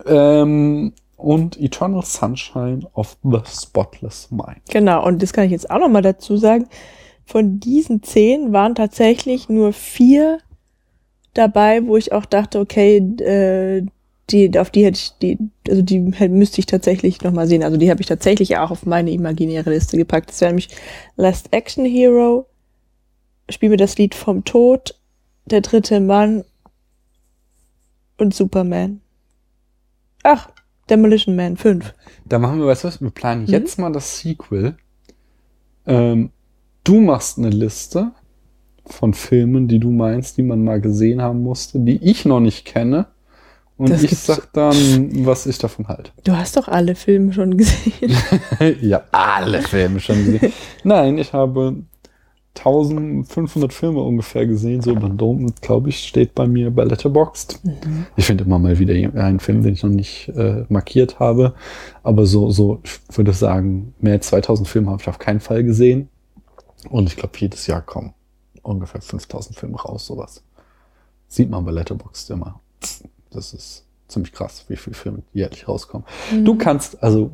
ähm, 0.05 0.93
und 1.17 1.59
Eternal 1.59 2.03
Sunshine 2.03 2.87
of 2.93 3.17
the 3.23 3.39
Spotless 3.45 4.31
Mind. 4.31 4.61
Genau, 4.69 5.05
und 5.05 5.21
das 5.21 5.33
kann 5.33 5.45
ich 5.45 5.51
jetzt 5.51 5.69
auch 5.69 5.79
noch 5.79 5.89
mal 5.89 6.01
dazu 6.01 6.37
sagen. 6.37 6.67
Von 7.25 7.59
diesen 7.59 8.01
zehn 8.03 8.53
waren 8.53 8.73
tatsächlich 8.73 9.49
nur 9.49 9.73
vier 9.73 10.39
dabei, 11.33 11.85
wo 11.85 11.97
ich 11.97 12.13
auch 12.13 12.25
dachte, 12.25 12.59
okay, 12.59 12.97
äh, 12.97 13.85
die, 14.29 14.57
auf 14.57 14.69
die 14.69 14.85
hätte 14.85 14.97
ich, 14.97 15.11
die, 15.21 15.37
also 15.67 15.81
die 15.81 15.99
müsste 15.99 16.59
ich 16.59 16.67
tatsächlich 16.67 17.21
noch 17.21 17.31
mal 17.31 17.47
sehen. 17.47 17.63
Also 17.63 17.77
die 17.77 17.89
habe 17.89 18.01
ich 18.01 18.07
tatsächlich 18.07 18.57
auch 18.57 18.71
auf 18.71 18.85
meine 18.85 19.11
imaginäre 19.11 19.71
Liste 19.71 19.97
gepackt. 19.97 20.29
Das 20.29 20.39
wäre 20.41 20.51
nämlich 20.51 20.69
Last 21.17 21.51
Action 21.51 21.85
Hero, 21.85 22.45
Spiel 23.49 23.69
mir 23.69 23.77
das 23.77 23.97
Lied 23.97 24.15
vom 24.15 24.45
Tod, 24.45 24.95
Der 25.45 25.61
dritte 25.61 25.99
Mann 25.99 26.43
und 28.19 28.33
Superman. 28.33 29.01
Ach, 30.23 30.49
Demolition 30.89 31.35
Man 31.35 31.55
5. 31.57 31.93
Da 32.25 32.39
machen 32.39 32.59
wir, 32.59 32.67
weißt 32.67 32.83
du 32.83 32.87
was, 32.87 33.01
wir 33.01 33.09
planen 33.11 33.43
Mhm. 33.43 33.47
jetzt 33.49 33.77
mal 33.79 33.91
das 33.91 34.19
Sequel. 34.19 34.75
Ähm, 35.85 36.31
du 36.83 36.99
machst 36.99 37.37
eine 37.37 37.49
Liste 37.49 38.11
von 38.85 39.13
Filmen, 39.13 39.67
die 39.67 39.79
du 39.79 39.91
meinst, 39.91 40.37
die 40.37 40.43
man 40.43 40.63
mal 40.63 40.81
gesehen 40.81 41.21
haben 41.21 41.43
musste, 41.43 41.79
die 41.79 41.97
ich 42.03 42.25
noch 42.25 42.39
nicht 42.39 42.65
kenne. 42.65 43.07
Und 43.77 43.91
Das 43.91 44.03
ich 44.03 44.17
sag 44.17 44.51
dann, 44.51 45.25
was 45.25 45.45
ich 45.45 45.57
davon 45.57 45.87
halte. 45.87 46.11
Du 46.25 46.35
hast 46.35 46.57
doch 46.57 46.67
alle 46.67 46.95
Filme 46.95 47.31
schon 47.31 47.55
gesehen. 47.55 48.11
ja, 48.81 49.03
alle 49.11 49.61
Filme 49.61 50.01
schon 50.01 50.17
gesehen. 50.25 50.51
Nein, 50.83 51.17
ich 51.17 51.31
habe 51.31 51.75
1500 52.59 53.73
Filme 53.73 54.01
ungefähr 54.01 54.45
gesehen, 54.45 54.81
so 54.81 54.91
über 54.91 55.07
den 55.07 55.17
Dom, 55.17 55.53
glaube 55.61 55.89
ich, 55.89 56.07
steht 56.07 56.35
bei 56.35 56.47
mir 56.47 56.71
bei 56.71 56.83
Letterboxd. 56.83 57.59
Ich 58.15 58.25
finde 58.25 58.43
immer 58.43 58.59
mal 58.59 58.79
wieder 58.79 58.93
einen 58.93 59.39
Film, 59.39 59.63
den 59.63 59.73
ich 59.73 59.83
noch 59.83 59.89
nicht 59.89 60.29
äh, 60.29 60.65
markiert 60.69 61.19
habe, 61.19 61.53
aber 62.03 62.25
so, 62.25 62.51
so, 62.51 62.79
ich 62.83 63.17
würde 63.17 63.33
sagen, 63.33 63.93
mehr 63.99 64.13
als 64.13 64.27
2000 64.27 64.67
Filme 64.67 64.91
habe 64.91 65.01
ich 65.01 65.07
auf 65.07 65.19
keinen 65.19 65.39
Fall 65.39 65.63
gesehen. 65.63 66.09
Und 66.89 67.07
ich 67.09 67.17
glaube, 67.17 67.37
jedes 67.37 67.67
Jahr 67.67 67.81
kommen 67.81 68.13
ungefähr 68.61 69.01
5000 69.01 69.57
Filme 69.57 69.77
raus, 69.77 70.05
sowas. 70.05 70.43
Sieht 71.27 71.49
man 71.49 71.65
bei 71.65 71.71
Letterboxd 71.71 72.29
immer. 72.31 72.59
Das 73.31 73.53
ist 73.53 73.85
ziemlich 74.07 74.33
krass, 74.33 74.65
wie 74.67 74.75
viele 74.75 74.95
Filme 74.95 75.23
jährlich 75.33 75.67
rauskommen. 75.67 76.05
Du 76.43 76.55
kannst, 76.55 77.01
also 77.03 77.31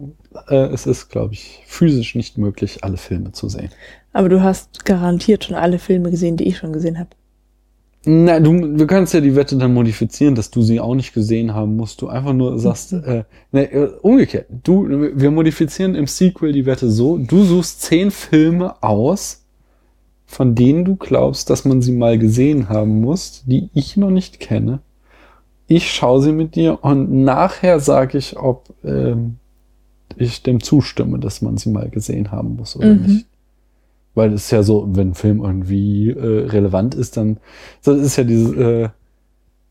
äh, 0.50 0.68
es 0.74 0.86
ist, 0.86 1.10
glaube 1.10 1.34
ich, 1.34 1.64
physisch 1.66 2.16
nicht 2.16 2.38
möglich, 2.38 2.84
alle 2.84 2.98
Filme 2.98 3.32
zu 3.32 3.50
sehen. 3.50 3.70
Aber 4.14 4.30
du 4.30 4.42
hast 4.42 4.86
garantiert 4.86 5.44
schon 5.44 5.56
alle 5.56 5.80
Filme 5.80 6.12
gesehen, 6.12 6.38
die 6.38 6.48
ich 6.48 6.58
schon 6.58 6.74
gesehen 6.74 7.00
habe. 7.00 7.10
Na, 8.08 8.40
du, 8.40 8.78
du 8.78 8.86
kannst 8.86 9.16
ja 9.16 9.20
die 9.20 9.36
Wette 9.36 9.58
dann 9.58 9.74
modifizieren, 9.74 10.36
dass 10.36 10.52
du 10.52 10.62
sie 10.62 10.80
auch 10.80 10.94
nicht 10.94 11.14
gesehen 11.14 11.56
haben 11.56 11.76
musst. 11.76 12.02
Du 12.04 12.08
einfach 12.08 12.34
nur 12.34 12.60
sagst, 12.60 12.94
äh, 12.94 13.24
ne, 13.52 13.72
äh, 13.72 13.90
umgekehrt. 14.02 14.46
Du, 14.64 14.88
wir 14.88 15.32
modifizieren 15.32 15.96
im 15.96 16.06
Sequel 16.06 16.54
die 16.54 16.68
Wette 16.68 16.92
so, 16.92 17.18
du 17.18 17.44
suchst 17.44 17.82
zehn 17.82 18.12
Filme 18.12 18.82
aus, 18.84 19.44
von 20.28 20.54
denen 20.54 20.86
du 20.86 20.96
glaubst, 20.96 21.50
dass 21.50 21.66
man 21.66 21.82
sie 21.82 21.94
mal 21.94 22.20
gesehen 22.20 22.70
haben 22.70 23.02
muss, 23.02 23.44
die 23.48 23.70
ich 23.74 23.98
noch 23.98 24.12
nicht 24.12 24.40
kenne. 24.40 24.82
Ich 25.68 25.92
schaue 25.92 26.22
sie 26.22 26.32
mit 26.32 26.56
dir 26.56 26.84
und 26.84 27.12
nachher 27.12 27.80
sage 27.80 28.20
ich, 28.20 28.38
ob 28.38 28.72
ähm, 28.84 29.38
ich 30.18 30.44
dem 30.44 30.62
zustimme, 30.62 31.20
dass 31.20 31.42
man 31.42 31.58
sie 31.58 31.70
mal 31.70 31.90
gesehen 31.90 32.32
haben 32.32 32.56
muss 32.56 32.76
oder 32.76 32.94
Mhm. 32.94 33.02
nicht. 33.04 33.26
Weil 34.14 34.32
es 34.34 34.46
ist 34.46 34.52
ja 34.52 34.64
so, 34.64 34.88
wenn 34.94 35.10
ein 35.10 35.14
Film 35.14 35.42
irgendwie 35.44 36.10
äh, 36.10 36.46
relevant 36.48 36.96
ist, 36.96 37.18
dann 37.18 37.38
so 37.82 37.94
das 37.96 38.06
ist 38.06 38.16
ja 38.16 38.24
dieses, 38.24 38.56
äh, 38.56 38.90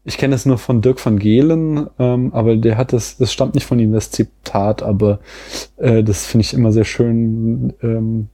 ich 0.05 0.19
kenne 0.19 0.35
es 0.35 0.45
nur 0.45 0.59
von 0.59 0.83
Dirk 0.83 1.05
van 1.05 1.19
Gehlen, 1.19 1.87
ähm, 1.99 2.31
aber 2.35 2.57
der 2.57 2.77
hat 2.77 2.93
das, 2.93 3.17
das 3.17 3.33
stammt 3.33 3.55
nicht 3.55 3.65
von 3.67 3.79
ihm, 3.79 3.93
das 3.93 4.11
Zitat, 4.11 4.83
aber 4.83 5.21
äh, 5.79 6.05
das 6.05 6.27
finde 6.27 6.43
ich 6.43 6.53
immer 6.53 6.73
sehr 6.73 6.85
schön. 6.85 7.73
Ähm, 7.83 8.29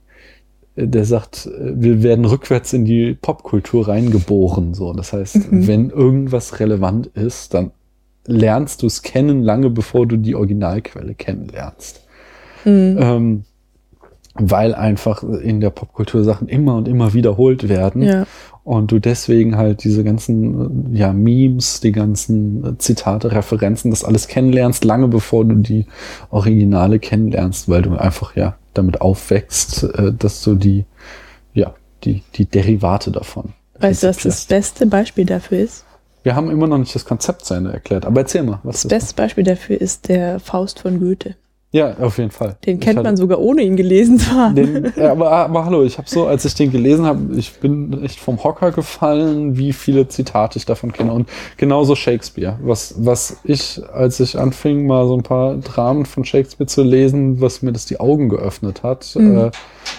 der 0.77 1.05
sagt, 1.05 1.49
wir 1.61 2.03
werden 2.03 2.25
rückwärts 2.25 2.73
in 2.73 2.85
die 2.85 3.15
Popkultur 3.21 3.89
reingeboren. 3.89 4.73
So, 4.73 4.93
das 4.95 5.13
heißt, 5.13 5.51
Mhm. 5.53 5.67
wenn 5.67 5.91
irgendwas 5.91 6.59
relevant 6.59 7.09
ist, 7.09 7.55
dann 7.55 7.73
lernst 8.27 8.83
du 8.83 8.87
es 8.87 9.03
kennen, 9.03 9.43
lange 9.43 9.71
bevor 9.71 10.07
du 10.07 10.17
die 10.17 10.35
Originalquelle 10.35 11.15
kennenlernst. 11.15 12.07
Mhm. 12.65 12.99
Ähm, 13.01 13.45
weil 14.35 14.75
einfach 14.75 15.23
in 15.23 15.61
der 15.61 15.71
Popkultur 15.71 16.25
Sachen 16.25 16.49
immer 16.49 16.77
und 16.77 16.89
immer 16.89 17.15
wiederholt 17.15 17.69
werden 17.69 18.03
Ja. 18.03 18.27
und 18.63 18.93
du 18.93 18.99
deswegen 18.99 19.57
halt 19.57 19.83
diese 19.83 20.05
ganzen 20.05 20.95
ja, 20.95 21.13
Memes, 21.13 21.81
die 21.81 21.93
ganzen 21.93 22.79
Zitate, 22.79 23.33
Referenzen, 23.33 23.91
das 23.91 24.05
alles 24.05 24.29
kennenlernst, 24.29 24.85
lange 24.85 25.09
bevor 25.09 25.45
du 25.45 25.57
die 25.57 25.87
Originale 26.31 27.01
kennenlernst, 27.01 27.69
weil 27.69 27.83
du 27.83 27.97
einfach 27.97 28.37
ja 28.37 28.57
damit 28.73 29.01
aufwächst, 29.01 29.83
äh, 29.83 30.13
dass 30.17 30.43
du 30.43 30.55
die, 30.55 30.85
ja, 31.53 31.75
die, 32.05 32.23
die 32.37 32.47
Derivate 32.47 33.11
davon. 33.11 33.53
Weißt 33.81 34.05
du, 34.05 34.09
was 34.09 34.19
das 34.19 34.45
beste 34.45 34.87
Beispiel 34.87 35.25
dafür 35.25 35.59
ist? 35.59 35.85
Wir 36.23 36.35
haben 36.35 36.51
immer 36.51 36.67
noch 36.67 36.79
nicht 36.79 36.95
das 36.95 37.05
Konzept 37.05 37.45
zu 37.45 37.55
Ende 37.55 37.73
erklärt, 37.73 38.05
aber 38.05 38.21
erzähl 38.21 38.43
mal, 38.43 38.61
was 38.63 38.83
Das 38.83 38.89
beste 38.89 39.15
Beispiel 39.15 39.45
dafür 39.45 39.81
ist 39.81 40.09
der 40.09 40.39
Faust 40.39 40.81
von 40.81 41.01
Goethe. 41.01 41.37
Ja, 41.73 41.97
auf 41.99 42.19
jeden 42.19 42.33
Fall. 42.33 42.57
Den 42.67 42.81
kennt 42.81 42.99
ich 42.99 43.05
man 43.05 43.17
sogar 43.17 43.39
ohne 43.39 43.63
ihn 43.63 43.77
gelesen 43.77 44.19
zu 44.19 44.33
haben. 44.33 44.57
Den, 44.57 44.93
ja, 44.97 45.13
aber, 45.13 45.31
aber 45.31 45.65
hallo, 45.65 45.85
ich 45.85 45.99
habe 45.99 46.11
so, 46.11 46.27
als 46.27 46.45
ich 46.45 46.55
den 46.55 46.73
gelesen 46.73 47.07
habe, 47.07 47.37
ich 47.37 47.61
bin 47.61 48.03
echt 48.03 48.19
vom 48.19 48.43
Hocker 48.43 48.73
gefallen, 48.73 49.57
wie 49.57 49.73
viele 49.73 50.09
Zitate 50.09 50.59
ich 50.59 50.67
davon 50.67 50.93
kenne. 50.93 51.13
Und 51.13 51.29
genauso 51.59 51.95
Shakespeare. 51.95 52.59
Was, 52.61 52.97
was 52.99 53.37
ich, 53.45 53.81
als 53.93 54.19
ich 54.19 54.37
anfing, 54.37 54.85
mal 54.89 55.07
so 55.07 55.17
ein 55.17 55.23
paar 55.23 55.59
Dramen 55.59 56.07
von 56.07 56.25
Shakespeare 56.25 56.67
zu 56.67 56.83
lesen, 56.83 57.41
was 57.41 57.63
mir 57.63 57.73
das 57.73 57.87
die 57.87 58.01
Augen 58.01 58.31
geöffnet 58.31 58.83
hat, 58.83 59.15
mhm. 59.15 59.39
äh, 59.39 59.51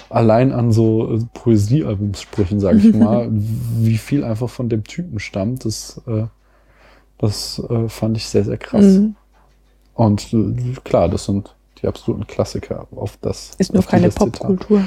allein 0.10 0.52
an 0.52 0.74
so 0.74 1.14
äh, 1.14 1.20
Poesiealbumsprüchen, 1.34 2.60
sage 2.60 2.80
ich 2.80 2.94
mal, 2.94 3.30
wie 3.32 3.98
viel 3.98 4.26
einfach 4.26 4.50
von 4.50 4.68
dem 4.68 4.84
Typen 4.84 5.20
stammt, 5.20 5.64
das, 5.64 6.02
äh, 6.06 6.24
das 7.18 7.64
äh, 7.70 7.88
fand 7.88 8.18
ich 8.18 8.26
sehr, 8.26 8.44
sehr 8.44 8.58
krass. 8.58 8.84
Mhm. 8.84 9.16
Und 9.94 10.34
äh, 10.34 10.76
klar, 10.84 11.08
das 11.08 11.24
sind 11.26 11.56
die 11.82 11.88
absoluten 11.88 12.28
Klassiker 12.28 12.88
auf 12.96 13.18
das. 13.22 13.52
Ist 13.58 13.74
nur 13.74 13.84
keine 13.84 14.10
Popkultur. 14.10 14.84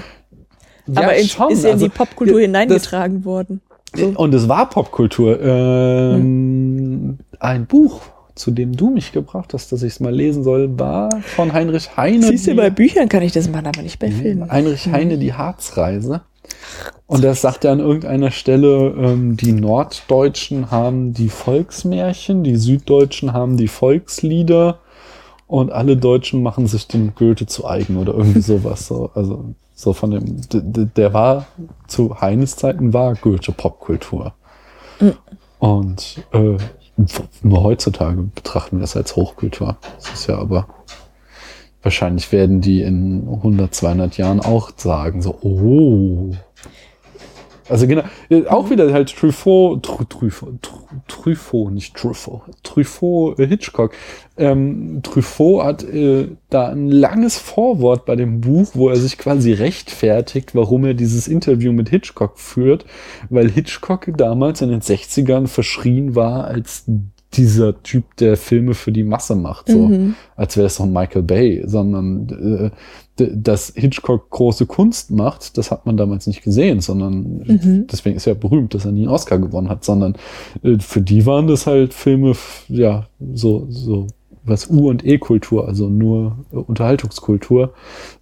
Ja, 0.86 1.02
Aber 1.02 1.16
in, 1.16 1.26
schon. 1.28 1.50
ist 1.50 1.64
in 1.64 1.72
also, 1.72 1.86
die 1.86 1.90
Popkultur 1.90 2.40
hineingetragen 2.40 3.18
das, 3.18 3.24
worden. 3.24 3.60
So. 3.94 4.06
Und 4.06 4.34
es 4.34 4.48
war 4.48 4.68
Popkultur. 4.68 5.40
Ähm, 5.40 6.14
hm. 6.14 7.18
Ein 7.38 7.66
Buch, 7.66 8.00
zu 8.34 8.50
dem 8.50 8.76
du 8.76 8.90
mich 8.90 9.12
gebracht 9.12 9.54
hast, 9.54 9.72
dass 9.72 9.82
ich 9.82 9.94
es 9.94 10.00
mal 10.00 10.14
lesen 10.14 10.44
soll, 10.44 10.78
war 10.78 11.10
von 11.22 11.52
Heinrich 11.52 11.96
Heine. 11.96 12.26
Siehst 12.26 12.46
du, 12.46 12.54
bei 12.54 12.70
Büchern 12.70 13.08
kann 13.08 13.22
ich 13.22 13.32
das 13.32 13.48
machen, 13.48 13.66
aber 13.66 13.82
nicht 13.82 13.98
bei 13.98 14.10
Filmen. 14.10 14.50
Heinrich 14.50 14.86
Heine, 14.88 15.18
die 15.18 15.32
Harzreise. 15.32 16.22
Und 17.06 17.22
das 17.22 17.42
sagt 17.42 17.64
er 17.64 17.72
an 17.72 17.80
irgendeiner 17.80 18.30
Stelle, 18.30 18.94
ähm, 18.98 19.36
die 19.36 19.52
Norddeutschen 19.52 20.70
haben 20.70 21.12
die 21.12 21.28
Volksmärchen, 21.28 22.42
die 22.42 22.56
Süddeutschen 22.56 23.32
haben 23.32 23.56
die 23.56 23.68
Volkslieder 23.68 24.78
und 25.46 25.72
alle 25.72 25.96
Deutschen 25.96 26.42
machen 26.42 26.66
sich 26.66 26.88
den 26.88 27.14
Goethe 27.14 27.46
zu 27.46 27.66
eigen 27.66 27.96
oder 27.96 28.14
irgendwie 28.14 28.40
sowas. 28.40 28.86
So. 28.86 29.10
Also 29.14 29.54
so 29.74 29.92
von 29.92 30.10
dem, 30.12 30.40
der 30.96 31.12
war 31.12 31.46
zu 31.86 32.20
Heines 32.20 32.56
Zeiten 32.56 32.92
war 32.92 33.14
Goethe 33.14 33.52
Popkultur. 33.52 34.34
Mhm. 35.00 35.14
Und 35.58 36.24
äh, 36.32 36.56
nur 37.42 37.62
heutzutage 37.62 38.22
betrachten 38.22 38.76
wir 38.76 38.82
das 38.82 38.96
als 38.96 39.16
Hochkultur. 39.16 39.76
Das 39.96 40.12
ist 40.12 40.26
ja 40.28 40.38
aber 40.38 40.68
wahrscheinlich 41.82 42.32
werden 42.32 42.60
die 42.60 42.82
in 42.82 43.28
100, 43.28 43.74
200 43.74 44.16
Jahren 44.16 44.40
auch 44.40 44.70
sagen 44.76 45.22
so, 45.22 45.38
oh, 45.42 46.34
also 47.68 47.86
genau, 47.86 48.02
äh, 48.28 48.46
auch 48.46 48.70
wieder 48.70 48.92
halt 48.92 49.14
Truffaut, 49.16 49.82
Truffaut, 49.82 50.70
Truffaut, 51.08 51.72
nicht 51.72 51.94
Truffaut, 51.94 52.42
Truffaut, 52.62 53.38
äh, 53.38 53.46
Hitchcock. 53.46 53.92
Ähm, 54.36 55.00
Truffaut 55.02 55.64
hat 55.64 55.84
äh, 55.84 56.28
da 56.50 56.68
ein 56.68 56.90
langes 56.90 57.38
Vorwort 57.38 58.04
bei 58.04 58.16
dem 58.16 58.40
Buch, 58.40 58.68
wo 58.74 58.88
er 58.88 58.96
sich 58.96 59.16
quasi 59.16 59.52
rechtfertigt, 59.52 60.54
warum 60.54 60.84
er 60.84 60.94
dieses 60.94 61.28
Interview 61.28 61.72
mit 61.72 61.88
Hitchcock 61.88 62.38
führt, 62.38 62.84
weil 63.30 63.50
Hitchcock 63.50 64.08
damals 64.16 64.60
in 64.60 64.70
den 64.70 64.80
60ern 64.80 65.46
verschrien 65.46 66.14
war 66.14 66.44
als 66.44 66.84
dieser 67.36 67.82
Typ, 67.82 68.16
der 68.16 68.36
Filme 68.36 68.74
für 68.74 68.92
die 68.92 69.02
Masse 69.02 69.34
macht, 69.34 69.68
so 69.68 69.88
mhm. 69.88 70.14
als 70.36 70.56
wäre 70.56 70.66
es 70.66 70.80
ein 70.80 70.92
Michael 70.92 71.22
Bay, 71.22 71.62
sondern 71.66 72.28
äh, 72.28 72.70
dass 73.16 73.72
Hitchcock 73.76 74.30
große 74.30 74.66
Kunst 74.66 75.10
macht, 75.10 75.56
das 75.56 75.70
hat 75.70 75.86
man 75.86 75.96
damals 75.96 76.26
nicht 76.26 76.42
gesehen, 76.42 76.80
sondern 76.80 77.44
mhm. 77.46 77.86
deswegen 77.90 78.16
ist 78.16 78.26
er 78.26 78.34
berühmt, 78.34 78.74
dass 78.74 78.84
er 78.84 78.92
nie 78.92 79.02
einen 79.02 79.14
Oscar 79.14 79.38
gewonnen 79.38 79.68
hat, 79.68 79.84
sondern 79.84 80.16
äh, 80.62 80.78
für 80.78 81.00
die 81.00 81.24
waren 81.26 81.46
das 81.46 81.66
halt 81.66 81.94
Filme, 81.94 82.34
ja, 82.68 83.06
so, 83.34 83.66
so 83.70 84.08
was 84.44 84.68
U- 84.68 84.88
und 84.88 85.04
E-Kultur, 85.04 85.66
also 85.66 85.88
nur 85.88 86.38
äh, 86.52 86.56
Unterhaltungskultur, 86.56 87.72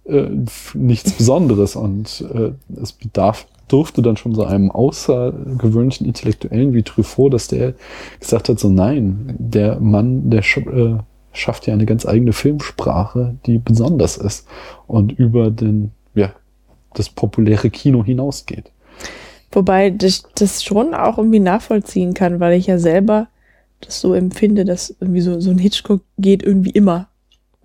äh, 0.05 0.27
nichts 0.73 1.11
Besonderes 1.17 1.75
und 1.75 2.23
äh, 2.33 2.51
es 2.81 2.93
bedarf 2.93 3.47
durfte 3.67 4.01
dann 4.01 4.17
schon 4.17 4.35
so 4.35 4.43
einem 4.43 4.71
außergewöhnlichen 4.71 6.05
Intellektuellen 6.05 6.73
wie 6.73 6.83
Truffaut, 6.83 7.33
dass 7.33 7.47
der 7.47 7.73
gesagt 8.19 8.49
hat, 8.49 8.59
so 8.59 8.69
nein, 8.69 9.35
der 9.39 9.79
Mann, 9.79 10.29
der 10.29 10.41
äh, 10.41 10.97
schafft 11.33 11.67
ja 11.67 11.73
eine 11.73 11.85
ganz 11.85 12.05
eigene 12.05 12.33
Filmsprache, 12.33 13.35
die 13.45 13.57
besonders 13.57 14.17
ist 14.17 14.47
und 14.87 15.11
über 15.11 15.51
den, 15.51 15.91
ja, 16.15 16.31
das 16.93 17.09
populäre 17.09 17.69
Kino 17.69 18.03
hinausgeht. 18.03 18.71
Wobei 19.51 19.95
ich 20.01 20.23
das 20.35 20.63
schon 20.63 20.93
auch 20.93 21.17
irgendwie 21.17 21.39
nachvollziehen 21.39 22.13
kann, 22.13 22.39
weil 22.39 22.57
ich 22.57 22.67
ja 22.67 22.79
selber 22.79 23.27
das 23.81 23.99
so 23.99 24.13
empfinde, 24.13 24.65
dass 24.65 24.95
irgendwie 24.99 25.21
so, 25.21 25.39
so 25.39 25.51
ein 25.51 25.59
Hitchcock 25.59 26.01
geht 26.17 26.43
irgendwie 26.43 26.71
immer. 26.71 27.07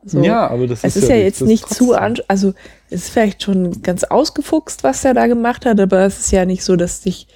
So. 0.05 0.23
Ja, 0.23 0.49
aber 0.49 0.67
das 0.67 0.85
es 0.85 0.97
ist, 0.97 1.05
ist 1.05 1.09
ja, 1.09 1.17
ja 1.17 1.23
jetzt 1.25 1.43
nicht 1.43 1.69
zu 1.69 1.95
an, 1.95 2.17
also 2.29 2.55
es 2.89 3.05
ist 3.05 3.11
vielleicht 3.11 3.43
schon 3.43 3.83
ganz 3.83 4.05
ausgefuchst, 4.05 4.85
was 4.85 5.05
er 5.05 5.15
da 5.15 5.27
gemacht 5.27 5.67
hat, 5.67 5.81
aber 5.81 6.01
es 6.07 6.19
ist 6.19 6.31
ja 6.31 6.45
nicht 6.45 6.65
so, 6.65 6.77
dass 6.77 7.03
sich 7.03 7.27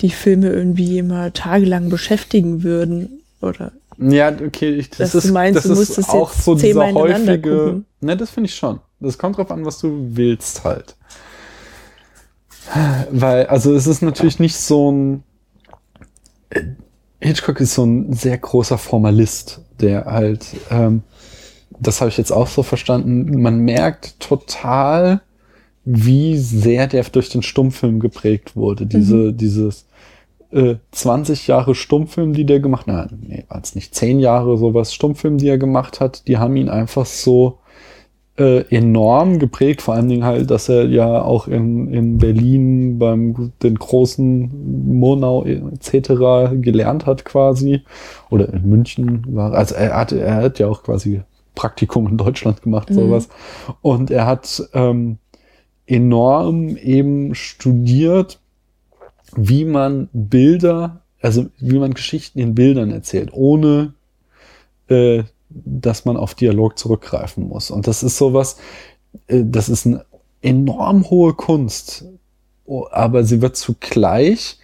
die 0.00 0.10
Filme 0.10 0.48
irgendwie 0.48 0.98
immer 0.98 1.32
tagelang 1.32 1.88
beschäftigen 1.88 2.62
würden 2.62 3.22
oder. 3.40 3.72
Ja, 4.10 4.28
okay, 4.28 4.70
ich, 4.70 4.90
das 4.90 5.14
ist, 5.14 5.30
meinst, 5.30 5.64
das 5.64 5.78
ist 5.78 6.08
auch 6.08 6.32
so 6.32 6.54
dieser 6.54 6.92
häufige. 6.92 7.82
Ne, 8.00 8.16
das 8.16 8.30
finde 8.30 8.48
ich 8.48 8.54
schon. 8.54 8.80
Das 9.00 9.18
kommt 9.18 9.36
drauf 9.36 9.50
an, 9.50 9.64
was 9.64 9.78
du 9.78 10.08
willst 10.10 10.64
halt. 10.64 10.96
Weil, 13.10 13.46
also 13.46 13.74
es 13.74 13.86
ist 13.86 14.02
natürlich 14.02 14.38
nicht 14.38 14.56
so 14.56 14.90
ein. 14.90 15.22
Hitchcock 17.20 17.60
ist 17.60 17.74
so 17.74 17.84
ein 17.84 18.12
sehr 18.12 18.36
großer 18.36 18.78
Formalist, 18.78 19.60
der 19.80 20.06
halt 20.06 20.44
ähm, 20.70 21.02
das 21.82 22.00
habe 22.00 22.10
ich 22.10 22.16
jetzt 22.16 22.32
auch 22.32 22.46
so 22.46 22.62
verstanden, 22.62 23.42
man 23.42 23.58
merkt 23.58 24.20
total, 24.20 25.20
wie 25.84 26.38
sehr 26.38 26.86
der 26.86 27.02
durch 27.04 27.28
den 27.28 27.42
Stummfilm 27.42 27.98
geprägt 27.98 28.54
wurde. 28.54 28.86
Diese, 28.86 29.16
mhm. 29.16 29.36
dieses 29.36 29.86
äh, 30.52 30.76
20 30.90 31.46
Jahre 31.46 31.74
Stummfilm, 31.74 32.32
die 32.32 32.44
der 32.44 32.60
gemacht 32.60 32.86
hat, 32.86 33.10
nein, 33.12 33.18
nee, 33.26 33.44
als 33.48 33.74
nicht 33.74 33.94
10 33.94 34.20
Jahre 34.20 34.56
sowas 34.56 34.94
Stummfilm, 34.94 35.38
die 35.38 35.48
er 35.48 35.58
gemacht 35.58 36.00
hat, 36.00 36.26
die 36.28 36.38
haben 36.38 36.56
ihn 36.56 36.68
einfach 36.68 37.06
so 37.06 37.58
äh, 38.38 38.64
enorm 38.74 39.38
geprägt, 39.38 39.82
vor 39.82 39.94
allen 39.94 40.08
Dingen 40.08 40.24
halt, 40.24 40.50
dass 40.50 40.68
er 40.68 40.86
ja 40.86 41.22
auch 41.22 41.48
in, 41.48 41.92
in 41.92 42.18
Berlin 42.18 42.98
beim 42.98 43.52
den 43.62 43.74
großen 43.74 44.98
Murnau 44.98 45.44
etc. 45.44 46.52
gelernt 46.60 47.06
hat 47.06 47.24
quasi 47.24 47.82
oder 48.30 48.52
in 48.52 48.68
München 48.68 49.24
war, 49.28 49.52
also 49.52 49.74
er 49.74 49.96
hat, 49.96 50.12
er 50.12 50.36
hat 50.36 50.58
ja 50.58 50.68
auch 50.68 50.82
quasi 50.82 51.22
Praktikum 51.54 52.08
in 52.08 52.16
Deutschland 52.16 52.62
gemacht, 52.62 52.90
mhm. 52.90 52.94
sowas. 52.94 53.28
Und 53.82 54.10
er 54.10 54.26
hat 54.26 54.62
ähm, 54.72 55.18
enorm 55.86 56.76
eben 56.76 57.34
studiert, 57.34 58.40
wie 59.36 59.64
man 59.64 60.08
Bilder, 60.12 61.02
also 61.20 61.46
wie 61.58 61.78
man 61.78 61.94
Geschichten 61.94 62.38
in 62.38 62.54
Bildern 62.54 62.90
erzählt, 62.90 63.30
ohne 63.32 63.94
äh, 64.88 65.24
dass 65.50 66.04
man 66.04 66.16
auf 66.16 66.34
Dialog 66.34 66.78
zurückgreifen 66.78 67.48
muss. 67.48 67.70
Und 67.70 67.86
das 67.86 68.02
ist 68.02 68.16
sowas, 68.16 68.56
äh, 69.26 69.42
das 69.44 69.68
ist 69.68 69.86
eine 69.86 70.04
enorm 70.40 71.08
hohe 71.08 71.34
Kunst, 71.34 72.04
aber 72.90 73.24
sie 73.24 73.42
wird 73.42 73.56
zugleich 73.56 74.58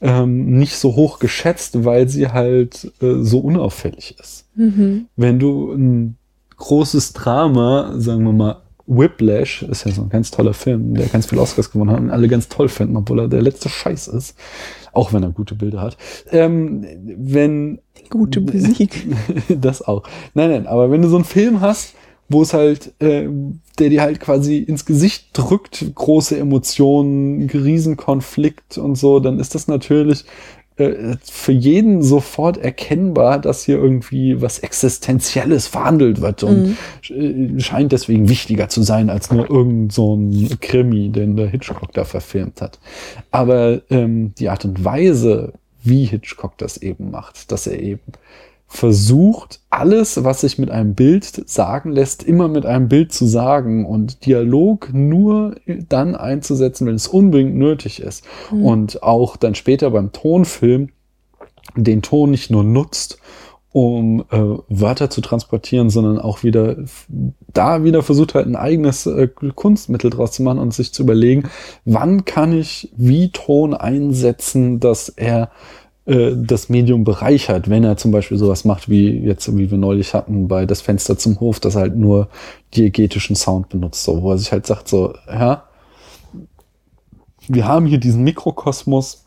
ähm, 0.00 0.58
nicht 0.58 0.76
so 0.76 0.96
hoch 0.96 1.18
geschätzt, 1.18 1.84
weil 1.84 2.08
sie 2.08 2.28
halt 2.28 2.92
äh, 3.00 3.22
so 3.22 3.40
unauffällig 3.40 4.16
ist. 4.20 4.46
Mhm. 4.54 5.06
Wenn 5.16 5.38
du 5.38 5.72
ein 5.72 6.16
großes 6.56 7.12
Drama, 7.12 7.94
sagen 7.96 8.24
wir 8.24 8.32
mal, 8.32 8.62
Whiplash 8.86 9.62
ist 9.62 9.86
ja 9.86 9.92
so 9.92 10.02
ein 10.02 10.08
ganz 10.10 10.30
toller 10.30 10.54
Film, 10.54 10.94
der 10.94 11.06
ganz 11.06 11.26
viel 11.26 11.38
Oscars 11.38 11.70
gewonnen 11.70 11.90
hat 11.90 12.00
und 12.00 12.10
alle 12.10 12.28
ganz 12.28 12.48
toll 12.48 12.68
finden, 12.68 12.96
obwohl 12.96 13.20
er 13.20 13.28
der 13.28 13.42
letzte 13.42 13.68
Scheiß 13.68 14.08
ist. 14.08 14.36
Auch 14.92 15.12
wenn 15.12 15.22
er 15.22 15.30
gute 15.30 15.54
Bilder 15.54 15.80
hat. 15.80 15.96
Ähm, 16.30 16.86
wenn. 17.02 17.80
Gute 18.10 18.40
Musik. 18.40 19.06
das 19.48 19.82
auch. 19.82 20.02
Nein, 20.34 20.50
nein, 20.50 20.66
aber 20.66 20.90
wenn 20.90 21.02
du 21.02 21.08
so 21.08 21.16
einen 21.16 21.24
Film 21.24 21.60
hast, 21.60 21.94
wo 22.28 22.42
es 22.42 22.52
halt, 22.52 22.92
äh, 23.00 23.28
der 23.78 23.88
dir 23.88 24.02
halt 24.02 24.20
quasi 24.20 24.58
ins 24.58 24.84
Gesicht 24.84 25.28
drückt, 25.32 25.84
große 25.94 26.38
Emotionen, 26.38 27.48
Riesenkonflikt 27.48 28.78
und 28.78 28.96
so, 28.96 29.20
dann 29.20 29.40
ist 29.40 29.54
das 29.54 29.68
natürlich 29.68 30.24
äh, 30.76 31.16
für 31.22 31.52
jeden 31.52 32.02
sofort 32.02 32.56
erkennbar, 32.56 33.38
dass 33.38 33.64
hier 33.64 33.76
irgendwie 33.76 34.42
was 34.42 34.58
Existenzielles 34.58 35.68
verhandelt 35.68 36.20
wird 36.20 36.42
und 36.42 36.76
mhm. 37.08 37.60
scheint 37.60 37.92
deswegen 37.92 38.28
wichtiger 38.28 38.68
zu 38.68 38.82
sein 38.82 39.08
als 39.08 39.30
nur 39.30 39.48
irgend 39.48 39.92
so 39.92 40.16
ein 40.16 40.58
Krimi, 40.60 41.10
den 41.10 41.36
der 41.36 41.46
Hitchcock 41.46 41.92
da 41.92 42.04
verfilmt 42.04 42.60
hat. 42.60 42.80
Aber 43.30 43.82
ähm, 43.90 44.34
die 44.36 44.48
Art 44.48 44.64
und 44.64 44.84
Weise, 44.84 45.52
wie 45.84 46.06
Hitchcock 46.06 46.58
das 46.58 46.78
eben 46.78 47.10
macht, 47.10 47.52
dass 47.52 47.66
er 47.68 47.78
eben 47.78 48.12
versucht, 48.66 49.60
alles, 49.70 50.24
was 50.24 50.40
sich 50.40 50.58
mit 50.58 50.70
einem 50.70 50.94
Bild 50.94 51.48
sagen 51.48 51.92
lässt, 51.92 52.22
immer 52.22 52.48
mit 52.48 52.66
einem 52.66 52.88
Bild 52.88 53.12
zu 53.12 53.26
sagen 53.26 53.86
und 53.86 54.26
Dialog 54.26 54.90
nur 54.92 55.56
dann 55.88 56.16
einzusetzen, 56.16 56.86
wenn 56.86 56.96
es 56.96 57.06
unbedingt 57.06 57.54
nötig 57.54 58.00
ist. 58.00 58.24
Mhm. 58.50 58.64
Und 58.64 59.02
auch 59.02 59.36
dann 59.36 59.54
später 59.54 59.90
beim 59.90 60.12
Tonfilm 60.12 60.88
den 61.76 62.02
Ton 62.02 62.30
nicht 62.30 62.50
nur 62.50 62.64
nutzt, 62.64 63.18
um 63.74 64.20
äh, 64.30 64.38
Wörter 64.68 65.10
zu 65.10 65.20
transportieren, 65.20 65.90
sondern 65.90 66.20
auch 66.20 66.44
wieder 66.44 66.76
da 67.52 67.82
wieder 67.82 68.04
versucht 68.04 68.34
halt 68.34 68.46
ein 68.46 68.54
eigenes 68.54 69.06
äh, 69.06 69.26
Kunstmittel 69.26 70.10
draus 70.10 70.32
zu 70.32 70.44
machen 70.44 70.58
und 70.58 70.72
sich 70.72 70.92
zu 70.92 71.02
überlegen, 71.02 71.48
wann 71.84 72.24
kann 72.24 72.52
ich 72.52 72.92
wie 72.96 73.30
Ton 73.30 73.74
einsetzen, 73.74 74.78
dass 74.78 75.08
er 75.08 75.50
äh, 76.06 76.32
das 76.34 76.68
Medium 76.68 77.04
bereichert, 77.04 77.70
wenn 77.70 77.84
er 77.84 77.96
zum 77.96 78.10
Beispiel 78.10 78.36
sowas 78.36 78.64
macht, 78.64 78.88
wie 78.88 79.18
jetzt, 79.20 79.56
wie 79.56 79.70
wir 79.70 79.78
neulich 79.78 80.14
hatten 80.14 80.48
bei 80.48 80.66
das 80.66 80.80
Fenster 80.80 81.16
zum 81.16 81.40
Hof, 81.40 81.60
das 81.60 81.76
halt 81.76 81.96
nur 81.96 82.28
diegetischen 82.74 83.36
Sound 83.36 83.68
benutzt, 83.68 84.04
so, 84.04 84.22
wo 84.22 84.32
er 84.32 84.38
sich 84.38 84.52
halt 84.52 84.66
sagt, 84.66 84.88
so, 84.88 85.14
ja, 85.26 85.64
wir 87.48 87.66
haben 87.66 87.86
hier 87.86 87.98
diesen 87.98 88.22
Mikrokosmos 88.24 89.24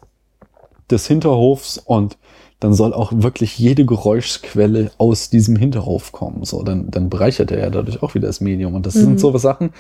des 0.89 1.07
Hinterhofs 1.07 1.77
und 1.77 2.17
dann 2.59 2.73
soll 2.73 2.93
auch 2.93 3.11
wirklich 3.13 3.59
jede 3.59 3.85
Geräuschquelle 3.85 4.91
aus 4.97 5.29
diesem 5.29 5.55
Hinterhof 5.55 6.11
kommen. 6.11 6.43
So, 6.43 6.63
dann, 6.63 6.89
dann 6.89 7.09
bereichert 7.09 7.51
er 7.51 7.59
ja 7.59 7.69
dadurch 7.69 8.01
auch 8.01 8.15
wieder 8.15 8.27
das 8.27 8.41
Medium. 8.41 8.73
Und 8.73 8.85
das 8.85 8.95
mhm. 8.95 9.01
sind 9.01 9.19
so 9.19 9.37
Sachen, 9.37 9.73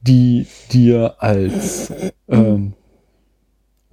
die 0.00 0.46
dir 0.72 1.16
als 1.18 1.92
ähm, 2.28 2.72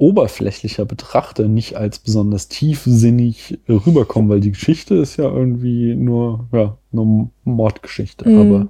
oberflächlicher 0.01 0.83
Betrachter 0.83 1.47
nicht 1.47 1.77
als 1.77 1.99
besonders 1.99 2.47
tiefsinnig 2.47 3.59
rüberkommen, 3.69 4.29
weil 4.29 4.39
die 4.39 4.51
Geschichte 4.51 4.95
ist 4.95 5.17
ja 5.17 5.25
irgendwie 5.25 5.93
nur, 5.93 6.47
ja, 6.51 6.77
nur 6.91 7.29
Mordgeschichte. 7.43 8.27
Mhm. 8.27 8.39
Aber, 8.39 8.67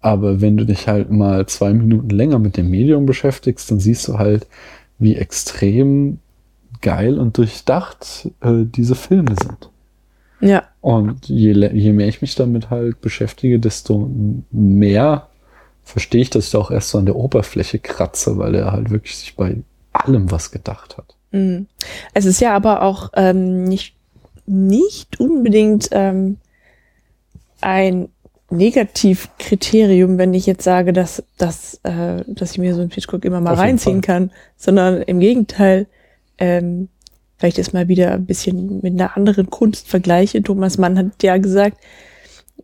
aber 0.00 0.40
wenn 0.40 0.56
du 0.56 0.64
dich 0.64 0.86
halt 0.86 1.10
mal 1.10 1.46
zwei 1.46 1.72
Minuten 1.72 2.10
länger 2.10 2.38
mit 2.38 2.56
dem 2.56 2.70
Medium 2.70 3.04
beschäftigst, 3.04 3.68
dann 3.70 3.80
siehst 3.80 4.06
du 4.06 4.18
halt, 4.18 4.46
wie 5.00 5.16
extrem 5.16 6.20
geil 6.82 7.18
und 7.18 7.36
durchdacht 7.36 8.30
äh, 8.40 8.64
diese 8.64 8.94
Filme 8.94 9.34
sind. 9.42 9.70
Ja. 10.40 10.62
Und 10.80 11.28
je, 11.28 11.52
je 11.52 11.92
mehr 11.92 12.06
ich 12.06 12.22
mich 12.22 12.36
damit 12.36 12.70
halt 12.70 13.00
beschäftige, 13.00 13.58
desto 13.58 14.08
mehr 14.52 15.26
verstehe 15.82 16.22
ich, 16.22 16.30
dass 16.30 16.44
ich 16.46 16.50
da 16.52 16.58
auch 16.58 16.70
erst 16.70 16.90
so 16.90 16.98
an 16.98 17.06
der 17.06 17.16
Oberfläche 17.16 17.80
kratze, 17.80 18.38
weil 18.38 18.54
er 18.54 18.70
halt 18.70 18.90
wirklich 18.90 19.16
sich 19.16 19.34
bei 19.34 19.56
allem 19.92 20.30
was 20.30 20.50
gedacht 20.50 20.96
hat. 20.96 21.16
Mhm. 21.32 21.66
Es 22.14 22.24
ist 22.24 22.40
ja 22.40 22.54
aber 22.54 22.82
auch 22.82 23.10
ähm, 23.14 23.64
nicht, 23.64 23.94
nicht 24.46 25.20
unbedingt 25.20 25.88
ähm, 25.92 26.38
ein 27.60 28.08
Negativkriterium, 28.50 30.18
wenn 30.18 30.34
ich 30.34 30.46
jetzt 30.46 30.64
sage, 30.64 30.92
dass, 30.92 31.22
dass, 31.38 31.80
äh, 31.84 32.24
dass 32.26 32.52
ich 32.52 32.58
mir 32.58 32.74
so 32.74 32.80
ein 32.80 32.90
Hitchcock 32.90 33.24
immer 33.24 33.40
mal 33.40 33.54
reinziehen 33.54 34.00
kann, 34.00 34.32
sondern 34.56 35.02
im 35.02 35.20
Gegenteil, 35.20 35.86
ähm, 36.38 36.88
vielleicht 37.38 37.58
ist 37.58 37.72
mal 37.72 37.86
wieder 37.86 38.12
ein 38.12 38.26
bisschen 38.26 38.80
mit 38.82 38.94
einer 38.94 39.16
anderen 39.16 39.50
Kunst 39.50 39.88
vergleiche. 39.88 40.42
Thomas 40.42 40.78
Mann 40.78 40.98
hat 40.98 41.22
ja 41.22 41.38
gesagt, 41.38 41.78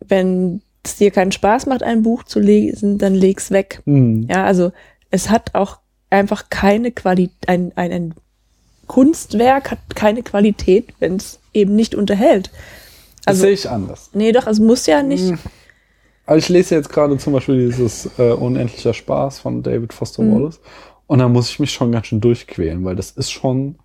wenn 0.05 0.61
es 0.83 0.97
dir 0.97 1.11
keinen 1.11 1.31
Spaß 1.31 1.67
macht, 1.67 1.83
ein 1.83 2.03
Buch 2.03 2.23
zu 2.23 2.39
lesen, 2.39 2.97
dann 2.97 3.15
leg's 3.15 3.49
weg. 3.51 3.81
Mhm. 3.85 4.27
Ja, 4.29 4.43
also 4.43 4.71
es 5.09 5.29
hat 5.29 5.55
auch 5.55 5.79
einfach 6.09 6.45
keine 6.49 6.91
Qualität, 6.91 7.47
ein, 7.47 7.71
ein, 7.75 7.91
ein 7.91 8.13
Kunstwerk 8.87 9.71
hat 9.71 9.79
keine 9.95 10.23
Qualität, 10.23 10.93
wenn 10.99 11.17
es 11.17 11.39
eben 11.53 11.75
nicht 11.75 11.95
unterhält. 11.95 12.49
Also, 13.25 13.41
das 13.41 13.41
sehe 13.41 13.51
ich 13.51 13.69
anders. 13.69 14.09
Nee, 14.13 14.31
doch, 14.31 14.47
es 14.47 14.59
muss 14.59 14.85
ja 14.85 15.03
nicht. 15.03 15.29
Hm. 15.29 15.39
Also 16.25 16.39
ich 16.39 16.49
lese 16.49 16.75
jetzt 16.75 16.89
gerade 16.89 17.17
zum 17.17 17.33
Beispiel 17.33 17.67
dieses 17.67 18.09
äh, 18.17 18.33
Unendlicher 18.33 18.93
Spaß 18.93 19.39
von 19.39 19.63
David 19.63 19.93
Foster 19.93 20.23
mhm. 20.23 20.35
Wallace. 20.35 20.59
Und 21.07 21.19
da 21.19 21.29
muss 21.29 21.49
ich 21.49 21.59
mich 21.59 21.71
schon 21.71 21.91
ganz 21.93 22.07
schön 22.07 22.19
durchquälen, 22.19 22.83
weil 22.83 22.97
das 22.97 23.11
ist 23.11 23.31
schon. 23.31 23.75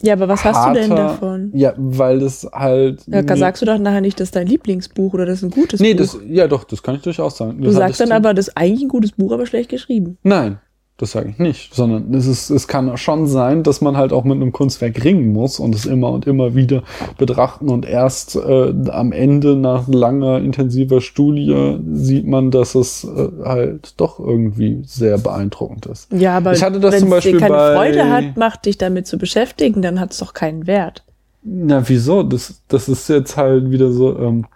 Ja, 0.00 0.12
aber 0.12 0.28
was 0.28 0.44
harter, 0.44 0.58
hast 0.58 0.68
du 0.68 0.80
denn 0.80 0.90
davon? 0.90 1.50
Ja, 1.54 1.74
weil 1.76 2.20
das 2.20 2.48
halt. 2.52 3.02
Ja, 3.08 3.36
sagst 3.36 3.62
du 3.62 3.66
doch 3.66 3.78
nachher 3.78 4.00
nicht, 4.00 4.20
das 4.20 4.28
ist 4.28 4.36
dein 4.36 4.46
Lieblingsbuch 4.46 5.14
oder 5.14 5.26
das 5.26 5.38
ist 5.38 5.42
ein 5.42 5.50
gutes 5.50 5.80
nee, 5.80 5.94
Buch. 5.94 6.20
Nee, 6.20 6.28
das, 6.28 6.36
ja 6.36 6.46
doch, 6.46 6.62
das 6.64 6.82
kann 6.82 6.96
ich 6.96 7.02
durchaus 7.02 7.36
sagen. 7.36 7.60
Das 7.60 7.72
du 7.72 7.76
sagst 7.76 8.00
dann 8.00 8.12
aber, 8.12 8.32
das 8.32 8.48
ist 8.48 8.56
eigentlich 8.56 8.82
ein 8.82 8.88
gutes 8.88 9.12
Buch, 9.12 9.32
aber 9.32 9.46
schlecht 9.46 9.68
geschrieben. 9.68 10.18
Nein, 10.22 10.60
das 10.98 11.12
sage 11.12 11.28
ich 11.28 11.38
nicht, 11.38 11.74
sondern 11.74 12.14
es, 12.14 12.26
ist, 12.26 12.48
es 12.48 12.68
kann 12.68 12.96
schon 12.96 13.26
sein, 13.26 13.62
dass 13.62 13.82
man 13.82 13.98
halt 13.98 14.14
auch 14.14 14.24
mit 14.24 14.36
einem 14.36 14.52
Kunstwerk 14.52 15.04
ringen 15.04 15.32
muss 15.32 15.60
und 15.60 15.74
es 15.74 15.84
immer 15.84 16.10
und 16.10 16.26
immer 16.26 16.54
wieder 16.54 16.82
betrachten 17.18 17.68
und 17.68 17.84
erst 17.84 18.34
äh, 18.36 18.72
am 18.88 19.12
Ende 19.12 19.56
nach 19.56 19.86
langer 19.88 20.38
intensiver 20.38 21.02
Studie 21.02 21.78
sieht 21.92 22.26
man, 22.26 22.50
dass 22.50 22.74
es 22.74 23.04
äh, 23.04 23.28
halt 23.44 24.00
doch 24.00 24.18
irgendwie 24.18 24.82
sehr 24.86 25.18
beeindruckend 25.18 25.84
ist. 25.84 26.10
Ja, 26.12 26.38
aber 26.38 26.54
ich 26.54 26.62
hatte 26.62 26.80
das 26.80 26.94
wenn 26.94 27.12
es 27.12 27.24
dir 27.24 27.38
keine 27.38 27.74
Freude 27.74 28.08
hat, 28.08 28.36
macht 28.38 28.64
dich 28.64 28.78
damit 28.78 29.06
zu 29.06 29.18
beschäftigen, 29.18 29.82
dann 29.82 30.00
hat 30.00 30.12
es 30.12 30.18
doch 30.18 30.32
keinen 30.32 30.66
Wert. 30.66 31.04
Na, 31.42 31.86
wieso? 31.86 32.22
Das, 32.22 32.62
das 32.68 32.88
ist 32.88 33.08
jetzt 33.08 33.36
halt 33.36 33.70
wieder 33.70 33.92
so. 33.92 34.18
Ähm, 34.18 34.46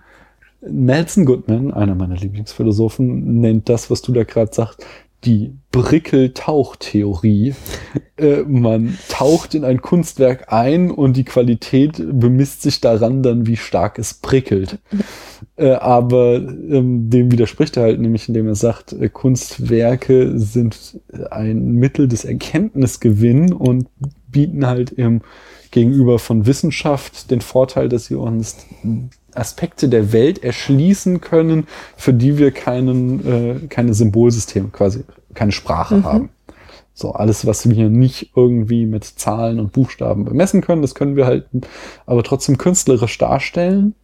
Nelson 0.62 1.24
Goodman, 1.24 1.72
einer 1.72 1.94
meiner 1.94 2.16
Lieblingsphilosophen, 2.16 3.40
nennt 3.40 3.68
das, 3.68 3.90
was 3.90 4.02
du 4.02 4.12
da 4.12 4.24
gerade 4.24 4.52
sagst, 4.52 4.84
die 5.24 5.52
Brickel-Tauchtheorie. 5.72 7.54
äh, 8.16 8.42
man 8.42 8.98
taucht 9.08 9.54
in 9.54 9.64
ein 9.64 9.80
Kunstwerk 9.82 10.52
ein 10.52 10.90
und 10.90 11.16
die 11.16 11.24
Qualität 11.24 12.02
bemisst 12.12 12.62
sich 12.62 12.80
daran 12.80 13.22
dann, 13.22 13.46
wie 13.46 13.56
stark 13.56 13.98
es 13.98 14.14
prickelt. 14.14 14.78
Äh, 15.56 15.72
aber 15.72 16.36
ähm, 16.36 17.10
dem 17.10 17.30
widerspricht 17.30 17.76
er 17.76 17.84
halt 17.84 18.00
nämlich, 18.00 18.28
indem 18.28 18.46
er 18.48 18.54
sagt, 18.54 18.92
äh, 18.92 19.08
Kunstwerke 19.08 20.38
sind 20.38 21.00
ein 21.30 21.72
Mittel 21.72 22.08
des 22.08 22.24
Erkenntnisgewinn 22.24 23.52
und 23.52 23.86
bieten 24.30 24.66
halt 24.66 24.90
im 24.90 25.22
Gegenüber 25.70 26.18
von 26.18 26.46
Wissenschaft 26.46 27.30
den 27.30 27.40
Vorteil, 27.40 27.88
dass 27.88 28.06
sie 28.06 28.16
uns 28.16 28.56
Aspekte 29.34 29.88
der 29.88 30.12
Welt 30.12 30.42
erschließen 30.42 31.20
können, 31.20 31.66
für 31.96 32.12
die 32.12 32.38
wir 32.38 32.50
keinen, 32.50 33.26
äh, 33.26 33.66
keine 33.68 33.94
Symbolsysteme, 33.94 34.68
quasi 34.68 35.04
keine 35.34 35.52
Sprache 35.52 35.96
mhm. 35.96 36.04
haben. 36.04 36.28
So, 36.92 37.12
alles, 37.12 37.46
was 37.46 37.70
wir 37.70 37.88
nicht 37.88 38.32
irgendwie 38.36 38.84
mit 38.84 39.04
Zahlen 39.04 39.58
und 39.60 39.72
Buchstaben 39.72 40.24
bemessen 40.24 40.60
können, 40.60 40.82
das 40.82 40.94
können 40.94 41.16
wir 41.16 41.26
halt 41.26 41.46
aber 42.04 42.22
trotzdem 42.22 42.58
künstlerisch 42.58 43.16
darstellen 43.16 43.94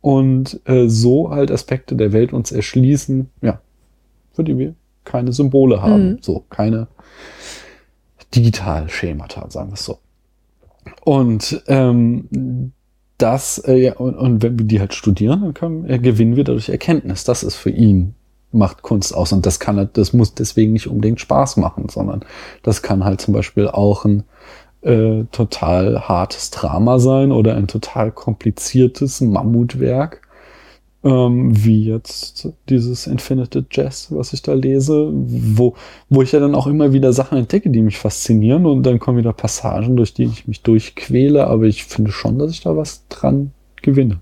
und 0.00 0.60
äh, 0.64 0.88
so 0.88 1.30
halt 1.30 1.50
Aspekte 1.50 1.96
der 1.96 2.12
Welt 2.12 2.32
uns 2.32 2.52
erschließen, 2.52 3.28
ja, 3.42 3.60
für 4.32 4.44
die 4.44 4.56
wir 4.56 4.74
keine 5.04 5.32
Symbole 5.32 5.82
haben, 5.82 6.12
mhm. 6.12 6.18
so, 6.20 6.44
keine 6.48 6.86
Digitalschemata, 8.34 9.50
sagen 9.50 9.70
wir 9.70 9.74
es 9.74 9.84
so. 9.84 9.98
Und 11.04 11.62
ähm, 11.66 12.72
das, 13.18 13.58
äh, 13.58 13.76
ja, 13.76 13.96
und, 13.96 14.14
und 14.14 14.42
wenn 14.42 14.58
wir 14.58 14.66
die 14.66 14.80
halt 14.80 14.94
studieren, 14.94 15.42
dann 15.42 15.54
können, 15.54 15.88
äh, 15.88 15.98
gewinnen 15.98 16.36
wir 16.36 16.44
dadurch 16.44 16.68
Erkenntnis. 16.68 17.24
Das 17.24 17.42
ist 17.42 17.56
für 17.56 17.70
ihn, 17.70 18.14
macht 18.52 18.82
Kunst 18.82 19.14
aus. 19.14 19.32
Und 19.32 19.46
das 19.46 19.60
kann 19.60 19.88
das 19.92 20.12
muss 20.12 20.34
deswegen 20.34 20.72
nicht 20.72 20.88
unbedingt 20.88 21.20
Spaß 21.20 21.56
machen, 21.56 21.88
sondern 21.88 22.24
das 22.62 22.82
kann 22.82 23.04
halt 23.04 23.20
zum 23.20 23.34
Beispiel 23.34 23.68
auch 23.68 24.04
ein 24.04 24.24
äh, 24.82 25.24
total 25.32 26.08
hartes 26.08 26.50
Drama 26.50 26.98
sein 26.98 27.32
oder 27.32 27.56
ein 27.56 27.66
total 27.66 28.12
kompliziertes 28.12 29.20
Mammutwerk 29.20 30.25
ähm, 31.06 31.64
wie 31.64 31.84
jetzt 31.84 32.48
dieses 32.68 33.06
Infinite 33.06 33.64
Jazz, 33.70 34.08
was 34.10 34.32
ich 34.32 34.42
da 34.42 34.54
lese, 34.54 35.08
wo, 35.12 35.74
wo 36.08 36.22
ich 36.22 36.32
ja 36.32 36.40
dann 36.40 36.56
auch 36.56 36.66
immer 36.66 36.92
wieder 36.92 37.12
Sachen 37.12 37.38
entdecke, 37.38 37.70
die 37.70 37.80
mich 37.80 37.98
faszinieren 37.98 38.66
und 38.66 38.82
dann 38.82 38.98
kommen 38.98 39.18
wieder 39.18 39.32
Passagen, 39.32 39.96
durch 39.96 40.14
die 40.14 40.24
ich 40.24 40.48
mich 40.48 40.62
durchquäle, 40.62 41.46
aber 41.46 41.64
ich 41.64 41.84
finde 41.84 42.10
schon, 42.10 42.40
dass 42.40 42.50
ich 42.50 42.60
da 42.62 42.76
was 42.76 43.06
dran 43.08 43.52
gewinne. 43.82 44.20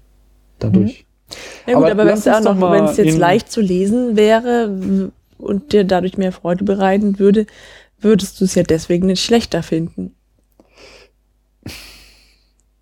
Dadurch. 0.59 1.07
Mhm. 1.29 1.35
Ja 1.67 1.75
gut, 1.79 1.85
aber, 1.85 2.03
aber 2.03 2.73
wenn 2.73 2.85
es 2.85 2.99
jetzt 2.99 3.17
leicht 3.17 3.51
zu 3.51 3.63
lesen 3.63 4.15
wäre 4.15 5.11
und 5.39 5.73
dir 5.73 5.85
dadurch 5.85 6.19
mehr 6.19 6.33
Freude 6.33 6.65
bereiten 6.65 7.19
würde, 7.19 7.47
würdest 7.99 8.41
du 8.41 8.45
es 8.45 8.55
ja 8.55 8.63
deswegen 8.63 9.07
nicht 9.07 9.25
schlechter 9.25 9.63
finden. 9.63 10.15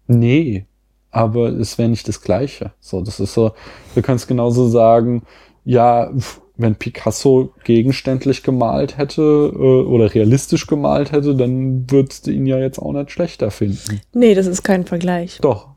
Nee, 0.09 0.67
aber 1.13 1.51
es 1.51 1.79
wäre 1.79 1.89
nicht 1.89 2.09
das 2.09 2.23
Gleiche. 2.23 2.73
So, 2.81 3.03
das 3.03 3.21
ist 3.21 3.35
so, 3.35 3.53
du 3.95 4.03
kannst 4.03 4.27
genauso 4.27 4.67
sagen, 4.69 5.23
ja, 5.65 6.11
wenn 6.57 6.75
Picasso 6.75 7.55
gegenständlich 7.65 8.43
gemalt 8.43 8.99
hätte 8.99 9.23
äh, 9.23 9.57
oder 9.57 10.13
realistisch 10.13 10.67
gemalt 10.67 11.13
hätte, 11.13 11.37
dann 11.37 11.91
würdest 11.91 12.27
du 12.27 12.31
ihn 12.31 12.47
ja 12.47 12.59
jetzt 12.59 12.79
auch 12.79 12.93
nicht 12.93 13.11
schlechter 13.11 13.51
finden. 13.51 14.01
Nee, 14.13 14.35
das 14.35 14.47
ist 14.47 14.63
kein 14.63 14.85
Vergleich. 14.85 15.39
Doch. 15.41 15.69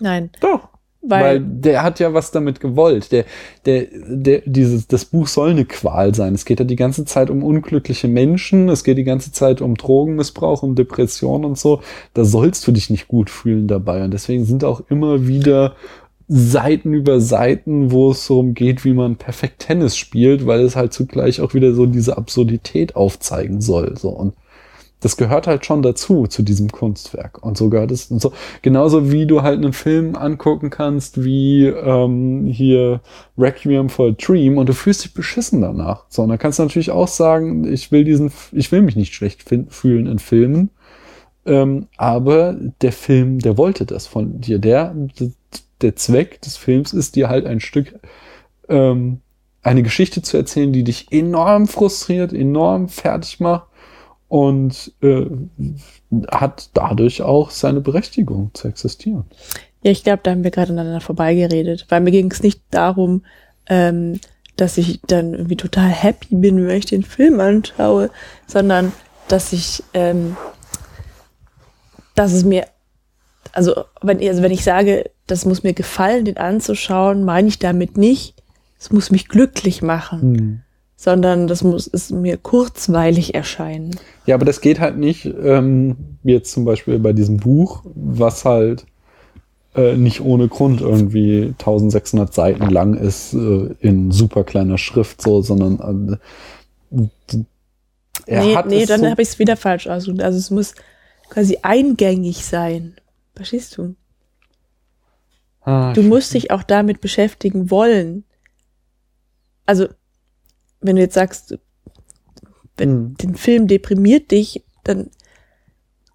Nein. 0.00 0.30
Doch. 0.40 0.68
Weil, 1.08 1.24
Weil, 1.24 1.40
der 1.40 1.82
hat 1.82 2.00
ja 2.00 2.14
was 2.14 2.30
damit 2.30 2.60
gewollt. 2.60 3.12
Der, 3.12 3.24
der, 3.64 3.86
der, 3.92 4.42
dieses, 4.44 4.86
das 4.86 5.04
Buch 5.04 5.28
soll 5.28 5.50
eine 5.50 5.64
Qual 5.64 6.14
sein. 6.14 6.34
Es 6.34 6.44
geht 6.44 6.58
ja 6.58 6.64
die 6.64 6.76
ganze 6.76 7.04
Zeit 7.04 7.30
um 7.30 7.42
unglückliche 7.42 8.08
Menschen, 8.08 8.68
es 8.68 8.84
geht 8.84 8.98
die 8.98 9.04
ganze 9.04 9.32
Zeit 9.32 9.60
um 9.60 9.76
Drogenmissbrauch, 9.76 10.62
um 10.62 10.74
Depression 10.74 11.44
und 11.44 11.58
so. 11.58 11.80
Da 12.14 12.24
sollst 12.24 12.66
du 12.66 12.72
dich 12.72 12.90
nicht 12.90 13.08
gut 13.08 13.30
fühlen 13.30 13.68
dabei. 13.68 14.04
Und 14.04 14.12
deswegen 14.12 14.44
sind 14.44 14.64
auch 14.64 14.82
immer 14.88 15.26
wieder 15.26 15.76
Seiten 16.28 16.92
über 16.92 17.20
Seiten, 17.20 17.92
wo 17.92 18.10
es 18.10 18.26
darum 18.26 18.54
geht, 18.54 18.84
wie 18.84 18.94
man 18.94 19.16
perfekt 19.16 19.60
Tennis 19.60 19.96
spielt, 19.96 20.44
weil 20.46 20.60
es 20.60 20.74
halt 20.74 20.92
zugleich 20.92 21.40
auch 21.40 21.54
wieder 21.54 21.72
so 21.72 21.86
diese 21.86 22.16
Absurdität 22.16 22.96
aufzeigen 22.96 23.60
soll. 23.60 23.96
So. 23.96 24.08
Und 24.08 24.34
das 25.06 25.16
gehört 25.16 25.46
halt 25.46 25.64
schon 25.64 25.82
dazu, 25.82 26.26
zu 26.26 26.42
diesem 26.42 26.72
Kunstwerk. 26.72 27.40
Und 27.40 27.56
so 27.56 27.68
gehört 27.68 27.92
es, 27.92 28.10
und 28.10 28.20
so, 28.20 28.32
genauso 28.62 29.12
wie 29.12 29.24
du 29.24 29.42
halt 29.42 29.58
einen 29.62 29.72
Film 29.72 30.16
angucken 30.16 30.68
kannst, 30.68 31.22
wie 31.22 31.66
ähm, 31.66 32.46
hier 32.46 33.00
Requiem 33.38 33.88
for 33.88 34.08
a 34.08 34.10
Dream 34.10 34.58
und 34.58 34.68
du 34.68 34.72
fühlst 34.72 35.04
dich 35.04 35.14
beschissen 35.14 35.60
danach. 35.60 36.06
So, 36.08 36.22
und 36.22 36.30
dann 36.30 36.38
kannst 36.38 36.58
du 36.58 36.64
natürlich 36.64 36.90
auch 36.90 37.06
sagen, 37.06 37.72
ich 37.72 37.92
will 37.92 38.02
diesen, 38.02 38.32
ich 38.50 38.72
will 38.72 38.82
mich 38.82 38.96
nicht 38.96 39.14
schlecht 39.14 39.44
fühlen 39.68 40.08
in 40.08 40.18
Filmen. 40.18 40.70
Ähm, 41.44 41.86
aber 41.96 42.56
der 42.80 42.90
Film, 42.90 43.38
der 43.38 43.56
wollte 43.56 43.86
das 43.86 44.08
von 44.08 44.40
dir. 44.40 44.58
Der, 44.58 44.92
der 45.82 45.94
Zweck 45.94 46.40
des 46.42 46.56
Films 46.56 46.92
ist 46.92 47.14
dir 47.14 47.28
halt 47.28 47.46
ein 47.46 47.60
Stück 47.60 47.94
ähm, 48.68 49.20
eine 49.62 49.84
Geschichte 49.84 50.20
zu 50.20 50.36
erzählen, 50.36 50.72
die 50.72 50.82
dich 50.82 51.12
enorm 51.12 51.68
frustriert, 51.68 52.32
enorm 52.32 52.88
fertig 52.88 53.38
macht 53.38 53.68
und 54.28 54.92
äh, 55.02 55.26
hat 56.30 56.70
dadurch 56.74 57.22
auch 57.22 57.50
seine 57.50 57.80
Berechtigung 57.80 58.50
zu 58.54 58.68
existieren. 58.68 59.24
Ja, 59.82 59.92
ich 59.92 60.02
glaube, 60.02 60.20
da 60.22 60.32
haben 60.32 60.44
wir 60.44 60.50
gerade 60.50 60.72
aneinander 60.72 61.00
vorbeigeredet, 61.00 61.86
weil 61.88 62.00
mir 62.00 62.10
ging 62.10 62.30
es 62.30 62.42
nicht 62.42 62.62
darum, 62.70 63.24
ähm, 63.68 64.20
dass 64.56 64.78
ich 64.78 65.00
dann 65.06 65.34
irgendwie 65.34 65.56
total 65.56 65.88
happy 65.88 66.34
bin, 66.36 66.66
wenn 66.66 66.78
ich 66.78 66.86
den 66.86 67.02
Film 67.02 67.40
anschaue, 67.40 68.10
sondern 68.46 68.92
dass 69.28 69.52
ich, 69.52 69.82
ähm, 69.94 70.36
dass 72.14 72.32
es 72.32 72.44
mir, 72.44 72.66
also 73.52 73.84
wenn, 74.02 74.18
also 74.26 74.42
wenn 74.42 74.52
ich 74.52 74.64
sage, 74.64 75.10
das 75.26 75.44
muss 75.44 75.62
mir 75.62 75.74
gefallen, 75.74 76.24
den 76.24 76.36
anzuschauen, 76.36 77.24
meine 77.24 77.48
ich 77.48 77.58
damit 77.58 77.96
nicht, 77.96 78.34
es 78.78 78.90
muss 78.90 79.10
mich 79.10 79.28
glücklich 79.28 79.82
machen. 79.82 80.20
Hm 80.20 80.62
sondern 81.06 81.46
das 81.46 81.62
muss 81.62 81.88
es 81.92 82.10
mir 82.10 82.36
kurzweilig 82.36 83.36
erscheinen. 83.36 83.94
Ja, 84.26 84.34
aber 84.34 84.44
das 84.44 84.60
geht 84.60 84.80
halt 84.80 84.98
nicht, 84.98 85.24
ähm, 85.24 85.94
jetzt 86.24 86.50
zum 86.50 86.64
Beispiel 86.64 86.98
bei 86.98 87.12
diesem 87.12 87.36
Buch, 87.36 87.84
was 87.94 88.44
halt 88.44 88.86
äh, 89.76 89.96
nicht 89.96 90.20
ohne 90.20 90.48
Grund 90.48 90.80
irgendwie 90.80 91.54
1600 91.60 92.34
Seiten 92.34 92.68
lang 92.70 92.94
ist, 92.94 93.34
äh, 93.34 93.68
in 93.78 94.10
super 94.10 94.42
kleiner 94.42 94.78
Schrift 94.78 95.22
so, 95.22 95.42
sondern 95.42 96.18
äh, 96.90 97.36
er 98.26 98.44
nee, 98.44 98.56
hat 98.56 98.66
nee, 98.66 98.84
dann 98.84 99.02
so 99.02 99.06
habe 99.06 99.22
ich 99.22 99.28
es 99.28 99.38
wieder 99.38 99.56
falsch 99.56 99.86
Also, 99.86 100.10
also 100.10 100.36
es 100.36 100.50
muss 100.50 100.74
quasi 101.30 101.58
eingängig 101.62 102.44
sein. 102.44 102.96
Verstehst 103.36 103.78
du? 103.78 103.94
Ah, 105.60 105.92
du 105.92 106.02
musst 106.02 106.34
dich 106.34 106.50
auch 106.50 106.64
damit 106.64 107.00
beschäftigen 107.00 107.70
wollen. 107.70 108.24
Also 109.66 109.86
wenn 110.80 110.96
du 110.96 111.02
jetzt 111.02 111.14
sagst, 111.14 111.58
wenn 112.76 112.90
hm. 112.90 113.16
den 113.16 113.34
Film 113.34 113.66
deprimiert 113.66 114.30
dich, 114.30 114.62
dann 114.84 115.10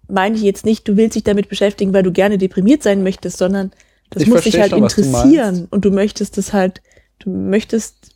meine 0.08 0.36
ich 0.36 0.42
jetzt 0.42 0.64
nicht, 0.64 0.86
du 0.86 0.96
willst 0.96 1.16
dich 1.16 1.24
damit 1.24 1.48
beschäftigen, 1.48 1.92
weil 1.92 2.02
du 2.02 2.12
gerne 2.12 2.38
deprimiert 2.38 2.82
sein 2.82 3.02
möchtest, 3.02 3.38
sondern 3.38 3.72
das 4.10 4.22
ich 4.22 4.28
muss 4.28 4.42
dich 4.42 4.60
halt 4.60 4.70
schon, 4.70 4.82
interessieren 4.82 5.66
und 5.70 5.84
du 5.84 5.90
möchtest 5.90 6.36
es 6.36 6.52
halt, 6.52 6.82
du 7.18 7.30
möchtest, 7.30 8.14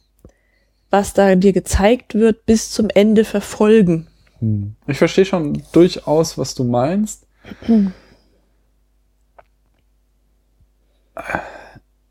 was 0.90 1.14
da 1.14 1.34
dir 1.34 1.52
gezeigt 1.52 2.14
wird, 2.14 2.44
bis 2.44 2.70
zum 2.70 2.90
Ende 2.90 3.24
verfolgen. 3.24 4.06
Hm. 4.40 4.76
Ich 4.86 4.98
verstehe 4.98 5.24
schon 5.24 5.62
durchaus, 5.72 6.36
was 6.36 6.54
du 6.54 6.64
meinst. 6.64 7.26
Hm. 7.62 7.92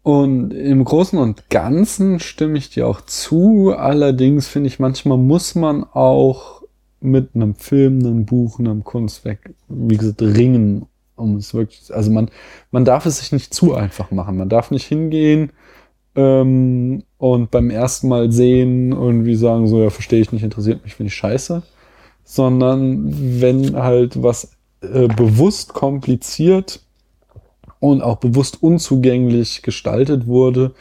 Und 0.06 0.52
im 0.52 0.86
Großen 0.86 1.18
und 1.18 1.50
Ganzen 1.50 2.20
stimme 2.20 2.60
ich 2.60 2.70
dir 2.70 2.88
auch 2.88 3.02
zu. 3.02 3.74
Allerdings 3.76 4.48
finde 4.48 4.68
ich, 4.68 4.78
manchmal 4.78 5.18
muss 5.18 5.56
man 5.56 5.84
auch 5.84 6.62
mit 7.02 7.30
einem 7.34 7.56
Film, 7.56 8.06
einem 8.06 8.24
Buch, 8.24 8.60
einem 8.60 8.84
Kunstwerk, 8.84 9.56
wie 9.68 9.98
gesagt, 9.98 10.22
ringen, 10.22 10.86
um 11.16 11.38
es 11.38 11.56
wirklich, 11.56 11.92
also 11.92 12.12
man, 12.12 12.30
man 12.70 12.86
darf 12.86 13.08
es 13.08 13.18
sich 13.18 13.32
nicht 13.32 13.52
zu 13.52 13.74
einfach 13.74 14.12
machen. 14.12 14.38
Man 14.38 14.48
darf 14.48 14.70
nicht 14.70 14.86
hingehen 14.86 15.52
ähm, 16.16 17.02
und 17.18 17.50
beim 17.50 17.72
ersten 17.72 18.08
Mal 18.08 18.32
sehen 18.32 18.94
und 18.94 19.26
wie 19.26 19.36
sagen, 19.36 19.68
so, 19.68 19.82
ja, 19.82 19.90
verstehe 19.90 20.22
ich 20.22 20.32
nicht, 20.32 20.44
interessiert 20.44 20.84
mich, 20.84 20.94
finde 20.94 21.08
ich 21.08 21.16
scheiße. 21.16 21.64
Sondern 22.24 23.42
wenn 23.42 23.76
halt 23.76 24.22
was 24.22 24.52
äh, 24.82 25.08
bewusst 25.08 25.74
kompliziert 25.74 26.86
und 27.92 28.02
auch 28.02 28.18
bewusst 28.18 28.62
unzugänglich 28.62 29.62
gestaltet 29.62 30.28
wurde, 30.28 30.74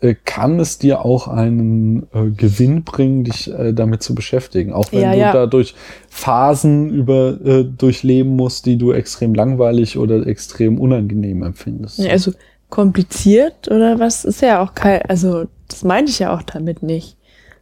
äh, 0.00 0.14
kann 0.24 0.58
es 0.60 0.78
dir 0.78 1.04
auch 1.04 1.28
einen 1.28 2.04
äh, 2.14 2.30
Gewinn 2.30 2.84
bringen, 2.84 3.24
dich 3.24 3.52
äh, 3.52 3.72
damit 3.72 4.02
zu 4.02 4.14
beschäftigen. 4.14 4.72
Auch 4.72 4.92
wenn 4.92 5.02
ja, 5.02 5.12
du 5.12 5.18
ja. 5.18 5.32
dadurch 5.32 5.74
Phasen 6.08 6.90
über 6.90 7.38
äh, 7.44 7.64
durchleben 7.64 8.34
musst, 8.34 8.66
die 8.66 8.78
du 8.78 8.92
extrem 8.92 9.34
langweilig 9.34 9.98
oder 9.98 10.26
extrem 10.26 10.78
unangenehm 10.78 11.42
empfindest. 11.42 11.98
Ja, 11.98 12.12
also 12.12 12.32
kompliziert 12.70 13.68
oder 13.68 13.98
was 14.00 14.24
ist 14.24 14.40
ja 14.40 14.62
auch 14.62 14.74
kein, 14.74 15.02
also 15.02 15.44
das 15.68 15.84
meinte 15.84 16.10
ich 16.10 16.18
ja 16.18 16.34
auch 16.34 16.42
damit 16.42 16.82
nicht, 16.82 17.16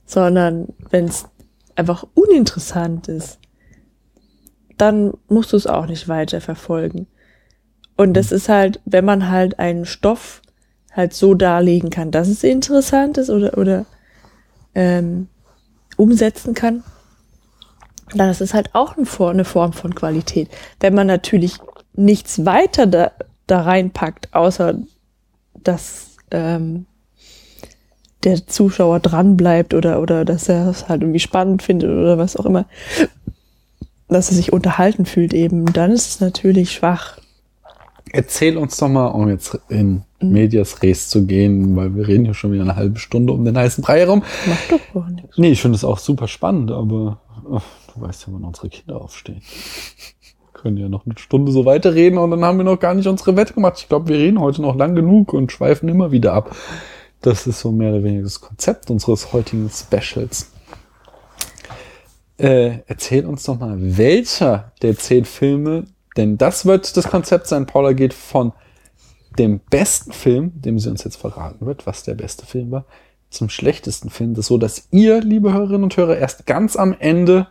sondern 0.07 0.69
wenn 0.91 1.07
es 1.07 1.27
einfach 1.75 2.07
uninteressant 2.15 3.09
ist, 3.09 3.39
dann 4.79 5.13
musst 5.29 5.53
du 5.53 5.57
es 5.57 5.67
auch 5.67 5.87
nicht 5.87 6.09
weiter 6.09 6.41
verfolgen. 6.41 7.07
Und 7.97 8.15
das 8.15 8.33
ist 8.33 8.49
halt, 8.49 8.81
wenn 8.85 9.05
man 9.05 9.31
halt 9.31 9.59
einen 9.59 9.85
Stoff 9.85 10.43
halt 10.93 11.15
so 11.15 11.35
darlegen 11.35 11.91
kann, 11.91 12.11
dass 12.11 12.29
es 12.29 12.45
interessant 12.45 13.19
ist 13.19 13.31
oder, 13.31 13.57
oder 13.57 13.87
ähm, 14.75 15.29
umsetzen 15.97 16.55
kann, 16.55 16.83
dann 18.15 18.29
ist 18.29 18.41
es 18.41 18.55
halt 18.55 18.75
auch 18.75 18.97
eine 18.97 19.45
Form 19.45 19.73
von 19.73 19.95
Qualität. 19.95 20.49
Wenn 20.81 20.95
man 20.95 21.07
natürlich 21.07 21.59
nichts 21.95 22.45
weiter 22.45 22.87
da, 22.87 23.13
da 23.47 23.63
reinpackt, 23.63 24.35
außer 24.35 24.79
dass 25.63 26.17
ähm, 26.31 26.87
der 28.25 28.47
Zuschauer 28.47 29.01
dran 29.01 29.37
bleibt 29.37 29.75
oder, 29.75 30.01
oder 30.01 30.25
dass 30.25 30.49
er 30.49 30.69
es 30.69 30.89
halt 30.89 31.03
irgendwie 31.03 31.21
spannend 31.21 31.63
findet 31.63 31.91
oder 31.91 32.19
was 32.19 32.37
auch 32.37 32.47
immer, 32.47 32.67
dass 34.09 34.31
er 34.31 34.37
sich 34.37 34.53
unterhalten 34.53 35.07
fühlt 35.07 35.33
eben, 35.33 35.73
dann 35.73 35.91
ist 35.91 36.09
es 36.09 36.21
natürlich 36.21 36.73
schwach. 36.73 37.19
Erzähl 38.11 38.57
uns 38.57 38.77
doch 38.77 38.89
mal, 38.89 39.07
um 39.07 39.29
jetzt 39.29 39.59
in. 39.69 40.03
Medias 40.23 40.83
Res 40.83 41.09
zu 41.09 41.27
gehen, 41.27 41.77
weil 41.77 41.95
wir 41.95 42.07
reden 42.07 42.25
hier 42.25 42.35
schon 42.35 42.53
wieder 42.53 42.63
eine 42.63 42.77
halbe 42.77 42.99
Stunde 42.99 43.33
um 43.33 43.45
den 43.45 43.59
heißen 43.59 43.83
Brei 43.83 44.01
herum. 44.01 44.23
Macht 44.47 44.73
doch 44.73 44.95
gar 44.95 45.11
nichts. 45.11 45.37
Nee, 45.37 45.51
ich 45.51 45.61
finde 45.61 45.77
es 45.77 45.85
auch 45.85 45.99
super 45.99 46.29
spannend, 46.29 46.71
aber 46.71 47.21
oh, 47.45 47.61
du 47.95 48.01
weißt 48.01 48.27
ja, 48.27 48.33
wann 48.33 48.45
unsere 48.45 48.69
Kinder 48.69 49.01
aufstehen. 49.01 49.43
Wir 49.43 50.53
können 50.53 50.77
ja 50.77 50.89
noch 50.89 51.07
eine 51.07 51.19
Stunde 51.19 51.51
so 51.51 51.65
weiterreden 51.65 52.19
und 52.19 52.31
dann 52.31 52.45
haben 52.45 52.59
wir 52.59 52.65
noch 52.65 52.79
gar 52.79 52.95
nicht 52.95 53.09
unsere 53.09 53.37
Wette 53.37 53.55
gemacht. 53.55 53.79
Ich 53.79 53.89
glaube, 53.89 54.09
wir 54.09 54.17
reden 54.17 54.41
heute 54.41 54.63
noch 54.63 54.77
lang 54.77 54.95
genug 54.95 55.33
und 55.33 55.51
schweifen 55.51 55.89
immer 55.89 56.13
wieder 56.13 56.35
ab. 56.35 56.55
Das 57.21 57.47
ist 57.47 57.61
so 57.61 57.73
mehr 57.73 57.91
oder 57.91 58.05
weniger 58.05 58.23
das 58.23 58.41
Konzept 58.41 58.91
unseres 58.91 59.33
heutigen 59.33 59.71
Specials. 59.71 60.53
Äh, 62.39 62.79
erzähl 62.87 63.27
uns 63.27 63.45
doch 63.45 63.59
mal, 63.59 63.77
welcher 63.79 64.73
der 64.83 64.97
zehn 64.97 65.25
Filme 65.25 65.85
denn 66.17 66.39
das 66.39 66.67
wird 66.67 66.97
das 66.97 67.09
Konzept 67.09 67.47
sein. 67.47 67.67
Paula 67.67 67.93
geht 67.93 68.15
von 68.15 68.53
dem 69.39 69.61
besten 69.71 70.13
Film, 70.13 70.53
dem 70.55 70.79
sie 70.79 70.91
uns 70.91 71.05
jetzt 71.05 71.17
verraten 71.17 71.65
wird, 71.67 71.87
was 71.87 72.03
der 72.03 72.15
beste 72.15 72.47
Film 72.47 72.71
war, 72.71 72.85
zum 73.31 73.49
schlechtesten 73.49 74.11
Film. 74.11 74.35
Das 74.35 74.47
so, 74.47 74.59
dass 74.59 74.89
ihr, 74.91 75.21
liebe 75.21 75.53
Hörerinnen 75.53 75.85
und 75.85 75.97
Hörer, 75.97 76.19
erst 76.19 76.47
ganz 76.47 76.77
am 76.77 76.95
Ende 76.99 77.47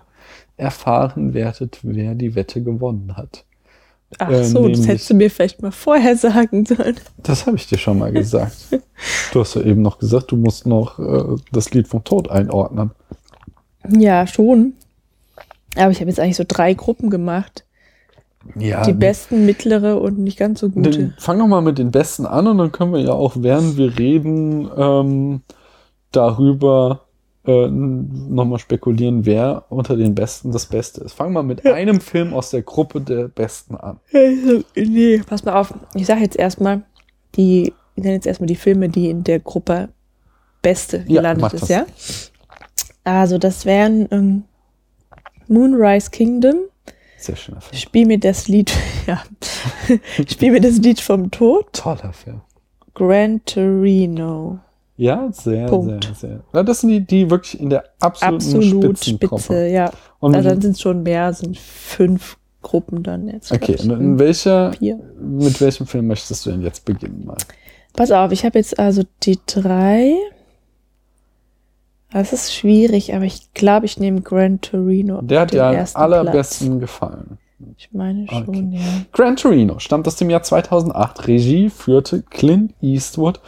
erfahren 0.58 1.34
werdet, 1.34 1.80
wer 1.82 2.14
die 2.14 2.36
Wette 2.36 2.62
gewonnen 2.62 3.18
hat. 3.18 3.46
Ach 4.20 4.30
äh, 4.30 4.44
so, 4.44 4.68
das 4.68 4.88
hättest 4.88 5.10
du 5.10 5.14
mir 5.14 5.32
vielleicht 5.32 5.62
mal 5.62 5.72
vorher 5.72 6.16
sagen 6.18 6.66
sollen. 6.66 6.98
Das 7.18 7.48
habe 7.48 7.58
ich 7.58 7.68
dir 7.68 7.78
schon 7.78 7.98
mal 7.98 8.12
gesagt. 8.12 8.68
du 9.34 9.40
hast 9.40 9.56
ja 9.56 9.62
eben 9.62 9.82
noch 9.82 10.00
gesagt, 10.00 10.32
du 10.32 10.38
musst 10.38 10.68
noch 10.68 11.00
äh, 11.00 11.42
das 11.52 11.72
Lied 11.72 11.88
vom 11.88 12.04
Tod 12.04 12.30
einordnen. 12.30 12.92
Ja, 13.90 14.28
schon. 14.28 14.74
Aber 15.76 15.92
ich 15.92 16.00
habe 16.00 16.10
jetzt 16.10 16.20
eigentlich 16.20 16.36
so 16.36 16.46
drei 16.48 16.74
Gruppen 16.74 17.10
gemacht. 17.10 17.66
Ja, 18.56 18.84
die 18.84 18.94
besten, 18.94 19.46
mittlere 19.46 20.02
und 20.02 20.18
nicht 20.20 20.38
ganz 20.38 20.60
so 20.60 20.70
gute. 20.70 20.90
Den, 20.90 21.14
fang 21.18 21.38
noch 21.38 21.48
mal 21.48 21.62
mit 21.62 21.78
den 21.78 21.92
besten 21.92 22.26
an 22.26 22.48
und 22.48 22.58
dann 22.58 22.72
können 22.72 22.94
wir 22.94 23.00
ja 23.00 23.14
auch, 23.14 23.34
während 23.38 23.78
wir 23.78 23.98
reden, 24.00 24.70
ähm, 24.76 25.42
darüber 26.12 27.02
äh, 27.46 27.68
nochmal 27.68 28.60
spekulieren, 28.60 29.26
wer 29.26 29.66
unter 29.70 29.96
den 29.96 30.16
Besten 30.16 30.52
das 30.52 30.66
Beste 30.66 31.02
ist. 31.02 31.14
Fang 31.14 31.34
mal 31.34 31.44
mit 31.44 31.64
ja. 31.64 31.74
einem 31.74 32.02
Film 32.02 32.34
aus 32.34 32.50
der 32.52 32.62
Gruppe 32.62 33.02
der 33.02 33.28
Besten 33.28 33.76
an. 33.76 34.00
Nee, 34.76 35.22
pass 35.26 35.44
mal 35.44 35.60
auf. 35.60 35.74
Ich 35.94 36.06
sage 36.06 36.22
jetzt 36.22 36.38
erstmal 36.38 36.84
die, 37.36 37.74
ich 37.96 38.04
nenne 38.04 38.16
jetzt 38.16 38.28
erstmal 38.28 38.48
die 38.48 38.56
Filme, 38.56 38.90
die 38.90 39.10
in 39.10 39.24
der 39.24 39.40
Gruppe 39.40 39.90
Beste 40.62 41.04
gelandet 41.06 41.54
ja, 41.54 41.60
ist, 41.60 41.70
ja? 41.70 41.86
Also 43.04 43.38
das 43.38 43.66
wären 43.66 44.08
ähm, 44.12 44.44
Moonrise 45.48 46.12
Kingdom, 46.12 46.56
sehr 47.24 47.36
schöner 47.36 47.62
Film. 47.62 47.80
Spiel 47.80 48.06
mir 48.06 48.20
das 48.20 48.48
Lied, 48.48 48.72
ja. 49.08 49.22
Spiel 50.28 50.52
mir 50.52 50.62
das 50.62 50.78
Lied 50.78 51.00
vom 51.00 51.32
Tod. 51.32 51.72
Toller 51.74 52.14
Film. 52.14 52.42
Gran 52.94 53.44
Torino. 53.46 54.60
Ja, 54.98 55.30
sehr, 55.32 55.68
Punkt. 55.68 56.04
sehr, 56.20 56.42
sehr. 56.54 56.64
Das 56.64 56.82
sind 56.82 56.90
die, 56.90 57.06
die 57.06 57.30
wirklich 57.30 57.60
in 57.60 57.70
der 57.70 57.86
absoluten 58.00 58.36
Absolut 58.36 59.00
Spitze, 59.04 59.68
ja. 59.68 59.92
Und 60.20 60.36
Also 60.36 60.50
dann 60.50 60.62
sind 60.62 60.72
es 60.74 60.82
schon 60.82 61.02
mehr, 61.04 61.34
sind 61.34 61.58
fünf 61.58 62.38
Gruppen 62.62 63.02
dann 63.02 63.28
jetzt. 63.28 63.52
okay, 63.52 63.74
ich. 63.74 63.84
in 63.86 64.20
welcher, 64.20 64.74
Vier. 64.74 65.00
mit 65.20 65.60
welchem 65.60 65.88
Film 65.88 66.08
möchtest 66.08 66.46
du 66.46 66.52
denn 66.52 66.62
jetzt 66.62 66.86
beginnen 66.86 67.26
mal? 67.26 67.38
Pass 67.94 68.12
auf, 68.12 68.32
ich 68.32 68.46
habe 68.46 68.60
jetzt 68.60 68.78
also 68.78 69.04
die 69.24 69.40
drei. 69.48 70.14
Das 72.12 72.34
ist 72.34 72.54
schwierig, 72.54 73.14
aber 73.16 73.26
ich 73.26 73.54
glaube, 73.54 73.86
ich 73.86 74.00
nehme 74.00 74.22
Gran 74.22 74.62
Torino. 74.62 75.22
Der 75.22 75.42
hat 75.42 75.54
dir 75.54 75.66
am 75.66 75.86
allerbesten 75.94 76.80
gefallen. 76.80 77.38
Platz. 77.58 77.72
Ich 77.78 77.90
meine 77.94 78.28
schon, 78.28 78.48
Okay. 78.48 78.70
ja. 78.74 78.82
Gran 79.12 79.36
Torino 79.36 79.80
stammt 79.80 80.08
aus 80.08 80.16
dem 80.16 80.30
Jahr 80.30 80.44
2008. 80.44 81.28
Regie 81.28 81.70
führte 81.70 82.22
Clint 82.24 82.74
Eastwood. 82.82 83.40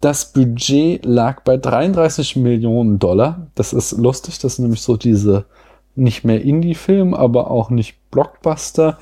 Das 0.00 0.32
Budget 0.32 1.04
lag 1.04 1.42
bei 1.42 1.56
33 1.56 2.36
Millionen 2.36 2.98
Dollar. 2.98 3.46
Das 3.54 3.72
ist 3.72 3.92
lustig. 3.92 4.38
Das 4.38 4.54
ist 4.54 4.58
nämlich 4.58 4.82
so 4.82 4.96
diese 4.96 5.44
nicht 5.94 6.24
mehr 6.24 6.42
Indie-Film, 6.42 7.14
aber 7.14 7.50
auch 7.50 7.70
nicht 7.70 7.96
Blockbuster. 8.10 8.98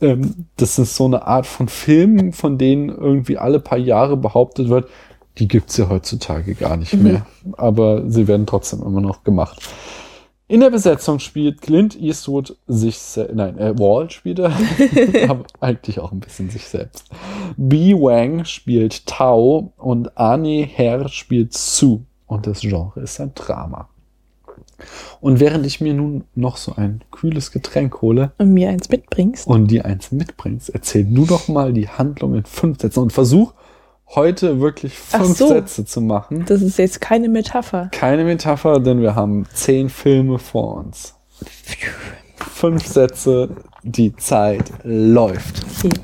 Ähm, 0.00 0.46
das 0.56 0.78
ist 0.78 0.96
so 0.96 1.04
eine 1.04 1.26
Art 1.26 1.46
von 1.46 1.68
Film, 1.68 2.32
von 2.32 2.58
denen 2.58 2.88
irgendwie 2.88 3.38
alle 3.38 3.60
paar 3.60 3.78
Jahre 3.78 4.16
behauptet 4.16 4.68
wird, 4.68 4.88
die 5.38 5.48
gibt's 5.48 5.76
ja 5.76 5.88
heutzutage 5.88 6.54
gar 6.54 6.76
nicht 6.76 6.94
mehr. 6.94 7.26
Aber 7.52 8.08
sie 8.10 8.28
werden 8.28 8.46
trotzdem 8.46 8.82
immer 8.82 9.00
noch 9.00 9.24
gemacht. 9.24 9.60
In 10.48 10.58
der 10.58 10.70
Besetzung 10.70 11.20
spielt 11.20 11.62
Clint 11.62 11.96
Eastwood 12.00 12.56
sich, 12.66 12.98
nein, 13.32 13.56
äh, 13.56 13.78
Wall 13.78 14.10
spielt 14.10 14.40
er, 14.40 14.52
aber 15.28 15.44
eigentlich 15.60 16.00
auch 16.00 16.10
ein 16.10 16.18
bisschen 16.18 16.50
sich 16.50 16.64
selbst. 16.64 17.08
B. 17.56 17.94
Wang 17.94 18.44
spielt 18.44 19.06
Tao 19.06 19.72
und 19.76 20.18
Annie 20.18 20.64
Herr 20.64 21.08
spielt 21.08 21.54
Sue. 21.54 22.00
Und 22.26 22.48
das 22.48 22.62
Genre 22.62 23.00
ist 23.00 23.20
ein 23.20 23.32
Drama. 23.36 23.88
Und 25.20 25.38
während 25.38 25.66
ich 25.66 25.80
mir 25.80 25.94
nun 25.94 26.24
noch 26.34 26.56
so 26.56 26.74
ein 26.74 27.02
kühles 27.12 27.52
Getränk 27.52 28.02
hole 28.02 28.32
Und 28.38 28.52
mir 28.52 28.70
eins 28.70 28.88
mitbringst. 28.88 29.46
und 29.46 29.70
dir 29.70 29.84
eins 29.84 30.10
mitbringst, 30.10 30.70
erzähl 30.70 31.04
du 31.04 31.26
doch 31.26 31.48
mal 31.48 31.72
die 31.72 31.88
Handlung 31.88 32.34
in 32.34 32.44
fünf 32.44 32.80
Sätzen 32.80 33.00
und 33.00 33.12
versuch 33.12 33.52
heute 34.14 34.60
wirklich 34.60 34.98
fünf 34.98 35.38
so. 35.38 35.48
Sätze 35.48 35.84
zu 35.84 36.00
machen. 36.00 36.44
Das 36.46 36.62
ist 36.62 36.78
jetzt 36.78 37.00
keine 37.00 37.28
Metapher. 37.28 37.88
Keine 37.92 38.24
Metapher, 38.24 38.80
denn 38.80 39.00
wir 39.00 39.14
haben 39.14 39.46
zehn 39.52 39.88
Filme 39.88 40.38
vor 40.38 40.76
uns. 40.78 41.14
Fünf 42.36 42.86
Sätze, 42.86 43.48
die 43.82 44.14
Zeit 44.16 44.72
läuft. 44.82 45.64
Okay. 45.78 45.94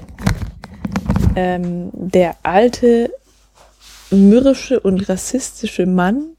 Ähm, 1.34 1.90
der 1.92 2.36
alte, 2.42 3.12
mürrische 4.10 4.80
und 4.80 5.08
rassistische 5.08 5.84
Mann 5.86 6.36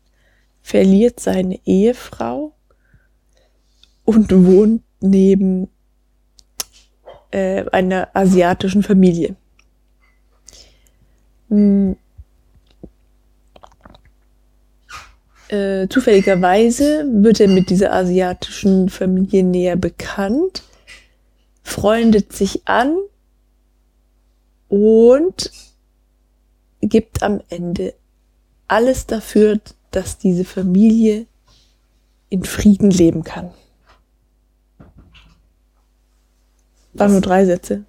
verliert 0.61 1.19
seine 1.19 1.59
Ehefrau 1.65 2.53
und 4.05 4.31
wohnt 4.31 4.81
neben 5.01 5.69
äh, 7.31 7.65
einer 7.69 8.09
asiatischen 8.13 8.81
Familie. 8.81 9.35
Hm. 11.49 11.95
Äh, 15.49 15.87
zufälligerweise 15.87 17.05
wird 17.09 17.39
er 17.39 17.47
mit 17.47 17.69
dieser 17.69 17.93
asiatischen 17.93 18.89
Familie 18.89 19.43
näher 19.43 19.77
bekannt, 19.77 20.63
freundet 21.63 22.33
sich 22.33 22.67
an 22.67 22.97
und 24.67 25.51
gibt 26.81 27.23
am 27.23 27.41
Ende 27.49 27.93
alles 28.67 29.05
dafür, 29.05 29.59
dass 29.91 30.17
diese 30.17 30.43
Familie 30.43 31.27
in 32.29 32.43
Frieden 32.43 32.91
leben 32.91 33.23
kann. 33.23 33.51
Waren 36.93 37.11
nur 37.11 37.21
drei 37.21 37.45
Sätze. 37.45 37.85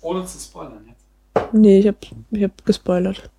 Ohne 0.00 0.24
zu 0.24 0.38
spoilern. 0.38 0.85
Nee, 1.56 1.78
ich 1.80 1.86
hab, 1.88 1.96
ich 2.30 2.42
hab 2.44 2.64
gespoilert. 2.64 3.30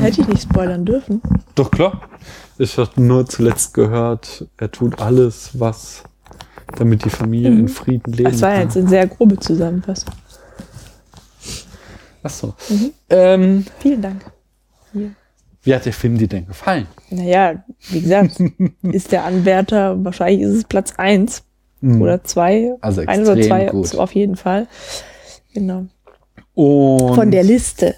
Hätte 0.00 0.20
ich 0.22 0.28
nicht 0.28 0.42
spoilern 0.42 0.84
dürfen. 0.84 1.22
Doch 1.54 1.70
klar. 1.70 2.02
Ich 2.58 2.76
habe 2.78 3.00
nur 3.02 3.26
zuletzt 3.26 3.74
gehört, 3.74 4.46
er 4.56 4.70
tut 4.70 5.00
alles, 5.00 5.50
was 5.58 6.02
damit 6.76 7.04
die 7.04 7.10
Familie 7.10 7.50
Mhm. 7.50 7.60
in 7.60 7.68
Frieden 7.68 8.12
leben 8.12 8.30
Das 8.30 8.42
war 8.42 8.60
jetzt 8.60 8.76
eine 8.76 8.88
sehr 8.88 9.06
grobe 9.06 9.38
Zusammenfassung. 9.38 10.12
Ach 12.22 12.30
so. 12.30 12.54
Mhm. 12.68 12.90
Ähm, 13.10 13.66
Vielen 13.80 14.02
Dank. 14.02 14.24
Hier. 14.92 15.10
wie 15.62 15.74
hat 15.74 15.84
der 15.84 15.92
Film 15.92 16.16
dir 16.18 16.28
denn 16.28 16.46
gefallen? 16.46 16.86
Naja, 17.10 17.64
wie 17.90 18.00
gesagt, 18.00 18.38
ist 18.82 19.12
der 19.12 19.24
Anwärter, 19.24 20.02
wahrscheinlich 20.04 20.42
ist 20.42 20.54
es 20.54 20.64
Platz 20.64 20.92
eins 20.96 21.42
Mhm. 21.84 22.02
oder 22.02 22.24
zwei. 22.24 22.74
Also 22.80 23.02
ein 23.06 23.22
oder 23.22 23.40
zwei 23.40 23.66
gut. 23.66 23.94
auf 23.96 24.14
jeden 24.14 24.36
Fall. 24.36 24.66
Genau. 25.52 25.86
Und 26.54 27.14
Von 27.14 27.30
der 27.30 27.44
Liste. 27.44 27.96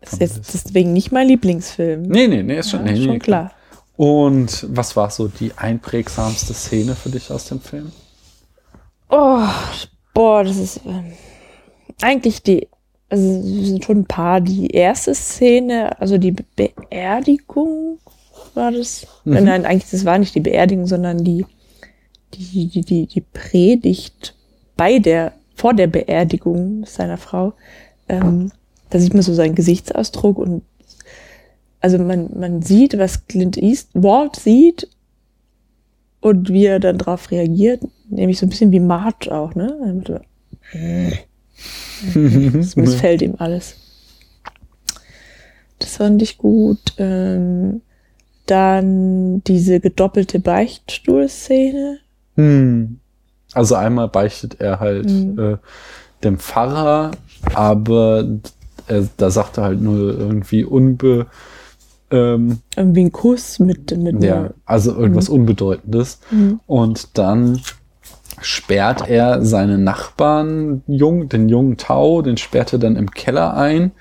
Das 0.00 0.14
ist 0.14 0.20
jetzt 0.20 0.36
Liste. 0.36 0.60
deswegen 0.64 0.92
nicht 0.92 1.12
mein 1.12 1.28
Lieblingsfilm. 1.28 2.02
Nee, 2.02 2.28
nee, 2.28 2.42
nee, 2.42 2.58
ist 2.58 2.70
schon, 2.70 2.86
Ja, 2.86 2.92
nee, 2.92 3.02
schon 3.02 3.12
nee, 3.14 3.18
klar. 3.18 3.52
Und 3.96 4.66
was 4.70 4.94
war 4.96 5.10
so 5.10 5.28
die 5.28 5.52
einprägsamste 5.56 6.54
Szene 6.54 6.94
für 6.94 7.08
dich 7.10 7.30
aus 7.30 7.46
dem 7.46 7.60
Film? 7.60 7.92
Oh, 9.10 9.42
boah, 10.14 10.44
das 10.44 10.56
ist 10.56 10.80
ähm, 10.86 11.12
eigentlich 12.02 12.42
die, 12.42 12.68
also 13.08 13.24
es 13.38 13.68
sind 13.68 13.84
schon 13.84 13.98
ein 14.00 14.04
paar. 14.06 14.40
Die 14.40 14.68
erste 14.68 15.14
Szene, 15.14 15.98
also 16.00 16.18
die 16.18 16.32
Be 16.32 16.44
Beerdigung 16.56 17.98
war 18.54 18.70
das. 18.72 19.06
Mhm. 19.24 19.44
Nein, 19.44 19.64
eigentlich, 19.64 19.90
das 19.90 20.04
war 20.04 20.18
nicht 20.18 20.34
die 20.34 20.40
Beerdigung, 20.40 20.86
sondern 20.86 21.24
die, 21.24 21.46
die, 22.36 22.68
die, 22.68 22.80
die, 22.82 23.06
die 23.06 23.20
Predigt 23.20 24.34
bei 24.76 24.98
der, 24.98 25.32
vor 25.54 25.74
der 25.74 25.86
Beerdigung 25.86 26.84
seiner 26.86 27.16
Frau. 27.16 27.54
Ähm, 28.08 28.52
da 28.90 28.98
sieht 28.98 29.14
man 29.14 29.22
so 29.22 29.34
seinen 29.34 29.54
Gesichtsausdruck 29.54 30.38
und 30.38 30.62
also 31.80 31.98
man, 31.98 32.30
man 32.38 32.62
sieht, 32.62 32.98
was 32.98 33.26
Clint 33.26 33.56
Eastwood 33.56 34.36
sieht 34.36 34.88
und 36.20 36.48
wie 36.48 36.66
er 36.66 36.80
dann 36.80 36.98
darauf 36.98 37.30
reagiert, 37.30 37.82
nämlich 38.08 38.38
so 38.38 38.46
ein 38.46 38.48
bisschen 38.48 38.72
wie 38.72 38.80
Marge 38.80 39.32
auch, 39.32 39.54
ne? 39.54 40.02
Es 42.58 42.76
missfällt 42.76 43.22
ihm 43.22 43.34
alles. 43.38 43.76
Das 45.78 45.96
fand 45.96 46.22
ich 46.22 46.38
gut. 46.38 46.94
Ähm, 46.98 47.82
dann 48.46 49.42
diese 49.44 49.80
gedoppelte 49.80 50.38
Beichtstuhlszene. 50.38 51.98
Hm. 52.36 53.00
Also 53.52 53.74
einmal 53.74 54.08
beichtet 54.08 54.60
er 54.60 54.80
halt 54.80 55.10
Mhm. 55.10 55.38
äh, 55.38 55.56
dem 56.24 56.38
Pfarrer, 56.38 57.10
aber 57.54 58.24
er, 58.86 59.08
da 59.16 59.30
sagt 59.30 59.58
er 59.58 59.64
halt 59.64 59.80
nur 59.80 60.18
irgendwie 60.18 60.64
unbe, 60.64 61.26
ähm, 62.10 62.60
Irgendwie 62.76 63.04
ein 63.04 63.12
Kuss 63.12 63.58
mit, 63.58 63.96
mit 63.96 64.22
ja, 64.22 64.50
also 64.64 64.94
irgendwas 64.94 65.28
Unbedeutendes. 65.28 66.20
Mhm. 66.30 66.60
Und 66.66 67.18
dann 67.18 67.60
sperrt 68.40 69.08
er 69.08 69.44
seinen 69.44 69.82
Nachbarn, 69.82 70.82
jung, 70.86 71.28
den 71.28 71.48
jungen 71.48 71.78
Tau, 71.78 72.22
den 72.22 72.36
sperrt 72.36 72.72
er 72.72 72.78
dann 72.78 72.96
im 72.96 73.10
Keller 73.10 73.54
ein, 73.56 73.92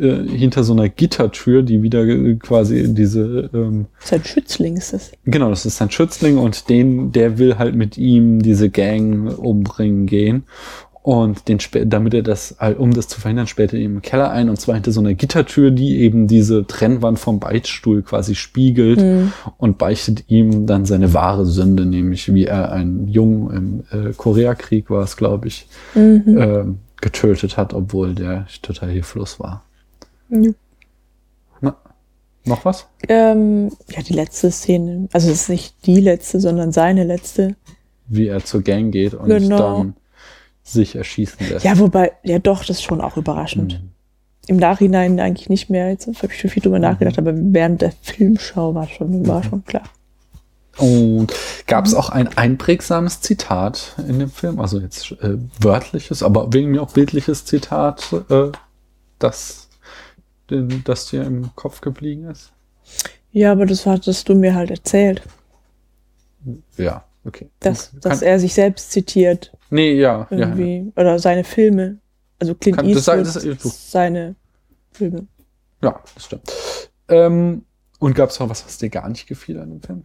äh, 0.00 0.26
hinter 0.28 0.64
so 0.64 0.72
einer 0.72 0.88
Gittertür, 0.88 1.62
die 1.62 1.82
wieder 1.82 2.02
äh, 2.04 2.36
quasi 2.36 2.92
diese 2.94 3.50
ähm, 3.52 3.86
sein 4.00 4.24
Schützling 4.24 4.76
ist 4.76 4.92
das. 4.92 5.12
Genau, 5.24 5.50
das 5.50 5.66
ist 5.66 5.76
sein 5.76 5.90
Schützling 5.90 6.38
und 6.38 6.68
den, 6.68 7.12
der 7.12 7.38
will 7.38 7.58
halt 7.58 7.74
mit 7.74 7.98
ihm 7.98 8.40
diese 8.42 8.70
Gang 8.70 9.36
umbringen 9.38 10.06
gehen. 10.06 10.44
Und 11.02 11.48
den, 11.48 11.58
damit 11.86 12.12
er 12.12 12.22
das, 12.22 12.56
um 12.76 12.92
das 12.92 13.08
zu 13.08 13.18
verhindern, 13.22 13.46
sperrt 13.46 13.72
er 13.72 13.78
ihn 13.78 13.94
im 13.96 14.02
Keller 14.02 14.30
ein 14.32 14.50
und 14.50 14.60
zwar 14.60 14.74
hinter 14.74 14.92
so 14.92 15.00
einer 15.00 15.14
Gittertür, 15.14 15.70
die 15.70 15.98
eben 16.00 16.26
diese 16.28 16.66
Trennwand 16.66 17.18
vom 17.18 17.40
Beichtstuhl 17.40 18.02
quasi 18.02 18.34
spiegelt 18.34 19.00
Mhm. 19.00 19.32
und 19.56 19.78
beichtet 19.78 20.24
ihm 20.28 20.66
dann 20.66 20.84
seine 20.84 21.14
wahre 21.14 21.46
Sünde, 21.46 21.86
nämlich 21.86 22.32
wie 22.34 22.44
er 22.44 22.70
einen 22.70 23.08
Jungen 23.08 23.50
im 23.92 24.08
äh, 24.08 24.12
Koreakrieg 24.12 24.90
war 24.90 25.02
es, 25.02 25.16
glaube 25.16 25.48
ich, 25.48 25.68
Mhm. 25.94 26.22
ähm, 26.38 26.78
getötet 27.00 27.56
hat, 27.56 27.72
obwohl 27.72 28.14
der 28.14 28.46
total 28.60 28.90
hilflos 28.90 29.40
war. 29.40 29.64
Ja. 30.30 30.50
Na, 31.60 31.76
noch 32.44 32.64
was? 32.64 32.86
Ähm, 33.08 33.70
ja, 33.88 34.02
die 34.02 34.12
letzte 34.14 34.50
Szene. 34.50 35.08
Also 35.12 35.30
es 35.30 35.42
ist 35.42 35.48
nicht 35.48 35.86
die 35.86 36.00
letzte, 36.00 36.40
sondern 36.40 36.72
seine 36.72 37.04
letzte. 37.04 37.56
Wie 38.06 38.26
er 38.28 38.44
zur 38.44 38.62
Gang 38.62 38.92
geht 38.92 39.14
und 39.14 39.28
Genau. 39.28 39.58
dann 39.58 39.94
sich 40.62 40.96
erschießen 40.96 41.48
lässt. 41.48 41.64
Ja, 41.64 41.78
wobei, 41.78 42.12
ja 42.22 42.38
doch, 42.38 42.60
das 42.64 42.78
ist 42.78 42.82
schon 42.82 43.00
auch 43.00 43.16
überraschend. 43.16 43.80
Mhm. 43.80 43.90
Im 44.46 44.56
Nachhinein 44.56 45.20
eigentlich 45.20 45.48
nicht 45.48 45.70
mehr. 45.70 45.90
Jetzt 45.90 46.06
habe 46.06 46.32
ich 46.32 46.40
schon 46.40 46.50
viel 46.50 46.62
drüber 46.62 46.78
nachgedacht, 46.78 47.18
aber 47.18 47.32
während 47.34 47.82
der 47.82 47.92
Filmschau 48.02 48.74
war 48.74 48.88
schon, 48.88 49.26
war 49.26 49.42
schon 49.42 49.64
klar. 49.64 49.84
Und 50.78 51.32
gab 51.66 51.86
es 51.86 51.94
auch 51.94 52.08
ein 52.10 52.28
einprägsames 52.36 53.20
Zitat 53.20 53.96
in 54.08 54.18
dem 54.18 54.30
Film, 54.30 54.58
also 54.60 54.80
jetzt 54.80 55.12
äh, 55.20 55.36
wörtliches, 55.60 56.22
aber 56.22 56.52
wegen 56.52 56.70
mir 56.70 56.82
auch 56.82 56.92
bildliches 56.92 57.44
Zitat, 57.44 58.14
äh, 58.30 58.50
das, 59.18 59.68
das 60.84 61.06
dir 61.06 61.22
im 61.24 61.54
Kopf 61.56 61.80
geblieben 61.80 62.28
ist? 62.30 62.52
Ja, 63.32 63.52
aber 63.52 63.66
das 63.66 63.86
hattest 63.86 64.28
du 64.28 64.34
mir 64.34 64.54
halt 64.54 64.70
erzählt, 64.70 65.22
Ja, 66.76 67.04
okay. 67.24 67.48
dass, 67.60 67.90
Kann- 67.92 68.00
dass 68.00 68.22
er 68.22 68.38
sich 68.40 68.54
selbst 68.54 68.90
zitiert 68.90 69.52
Nee, 69.70 69.92
ja, 69.94 70.26
ja, 70.30 70.36
ja. 70.36 70.48
irgendwie. 70.48 70.92
Oder 70.96 71.18
seine 71.18 71.44
Filme. 71.44 71.98
Also 72.40 72.54
Clint 72.54 72.76
Kann- 72.78 72.88
das 72.88 73.06
Eastwood, 73.08 73.26
sei- 73.26 73.48
das- 73.50 73.62
du- 73.62 73.68
seine 73.68 74.34
Filme. 74.92 75.26
Ja, 75.82 76.00
das 76.14 76.24
stimmt. 76.24 76.52
Ähm, 77.08 77.64
und 78.00 78.14
gab 78.14 78.30
es 78.30 78.40
noch 78.40 78.48
was, 78.48 78.64
was 78.64 78.78
dir 78.78 78.88
gar 78.90 79.08
nicht 79.08 79.26
gefiel 79.26 79.60
an 79.60 79.70
dem 79.70 79.82
Film? 79.82 80.02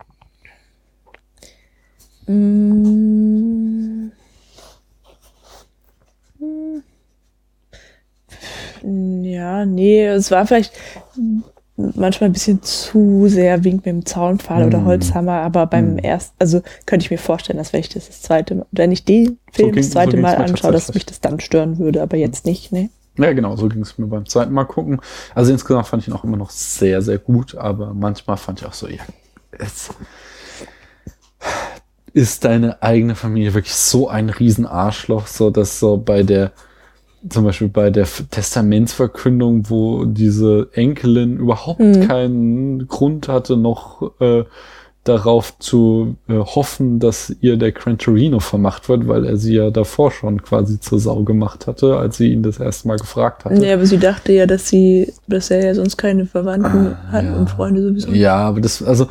Mm. 2.27 3.24
Ja, 8.83 9.65
nee, 9.65 10.05
es 10.05 10.31
war 10.31 10.45
vielleicht 10.47 10.73
manchmal 11.77 12.29
ein 12.29 12.33
bisschen 12.33 12.63
zu 12.63 13.25
sehr 13.27 13.63
Wink 13.65 13.77
mit 13.85 13.87
dem 13.87 14.05
Zaunpfahl 14.05 14.65
oder 14.65 14.79
Mm. 14.79 14.85
Holzhammer, 14.85 15.33
aber 15.41 15.65
beim 15.65 15.95
Mm. 15.95 15.99
ersten, 15.99 16.33
also 16.39 16.61
könnte 16.85 17.03
ich 17.05 17.11
mir 17.11 17.17
vorstellen, 17.17 17.57
dass 17.57 17.73
wenn 17.73 17.81
ich 17.81 17.89
das 17.89 18.07
das 18.07 18.21
zweite 18.21 18.55
Mal, 18.55 18.65
wenn 18.71 18.91
ich 18.93 19.03
den 19.03 19.39
Film 19.51 19.71
ging- 19.73 19.83
das 19.83 19.91
zweite 19.91 20.15
so 20.15 20.21
Mal 20.21 20.35
anschaue, 20.35 20.71
dass 20.71 20.93
mich 20.93 21.05
das 21.05 21.19
dann 21.19 21.39
stören 21.41 21.77
würde, 21.77 22.01
aber 22.01 22.15
jetzt 22.17 22.45
nicht, 22.45 22.71
ne? 22.71 22.89
Ja, 23.17 23.31
genau, 23.33 23.55
so 23.57 23.67
ging 23.67 23.81
es 23.81 23.97
mir 23.97 24.07
beim 24.07 24.25
zweiten 24.25 24.53
Mal 24.53 24.65
gucken. 24.65 24.99
Also 25.33 25.51
insgesamt 25.51 25.87
fand 25.87 26.03
ich 26.03 26.07
ihn 26.09 26.13
auch 26.13 26.23
immer 26.23 26.37
noch 26.37 26.49
sehr, 26.49 27.01
sehr 27.01 27.17
gut, 27.17 27.55
aber 27.55 27.93
manchmal 27.93 28.37
fand 28.37 28.61
ich 28.61 28.67
auch 28.67 28.73
so, 28.73 28.87
ja, 28.87 29.01
es 29.57 29.89
ist 32.13 32.45
deine 32.45 32.81
eigene 32.81 33.15
Familie 33.15 33.53
wirklich 33.53 33.73
so 33.75 34.07
ein 34.07 34.29
Riesenarschloch, 34.29 35.27
so 35.27 35.49
dass 35.49 35.79
so 35.79 35.97
bei 35.97 36.23
der, 36.23 36.51
zum 37.29 37.43
Beispiel 37.45 37.69
bei 37.69 37.89
der 37.89 38.05
Testamentsverkündung, 38.65 39.69
wo 39.69 40.05
diese 40.05 40.69
Enkelin 40.73 41.37
überhaupt 41.37 41.79
Mhm. 41.79 42.07
keinen 42.07 42.87
Grund 42.87 43.27
hatte, 43.27 43.57
noch 43.57 44.11
äh, 44.19 44.43
darauf 45.03 45.59
zu 45.59 46.15
äh, 46.27 46.33
hoffen, 46.39 46.99
dass 46.99 47.35
ihr 47.39 47.57
der 47.57 47.71
Gran 47.71 47.99
Torino 47.99 48.39
vermacht 48.39 48.89
wird, 48.89 49.07
weil 49.07 49.23
er 49.25 49.37
sie 49.37 49.53
ja 49.53 49.69
davor 49.69 50.09
schon 50.11 50.41
quasi 50.41 50.79
zur 50.79 50.99
Sau 50.99 51.21
gemacht 51.23 51.67
hatte, 51.67 51.97
als 51.97 52.17
sie 52.17 52.31
ihn 52.33 52.41
das 52.41 52.59
erste 52.59 52.87
Mal 52.87 52.97
gefragt 52.97 53.45
hatte. 53.45 53.53
Nee, 53.55 53.71
aber 53.71 53.85
sie 53.85 53.99
dachte 53.99 54.33
ja, 54.33 54.47
dass 54.47 54.67
sie, 54.67 55.13
dass 55.27 55.51
er 55.51 55.63
ja 55.63 55.75
sonst 55.75 55.97
keine 55.97 56.25
Verwandten 56.25 56.95
Ah, 57.07 57.11
hat 57.11 57.25
ja. 57.25 57.35
und 57.35 57.49
Freunde 57.51 57.83
sowieso. 57.83 58.09
Ja, 58.13 58.35
aber 58.37 58.61
das, 58.61 58.81
also, 58.81 59.05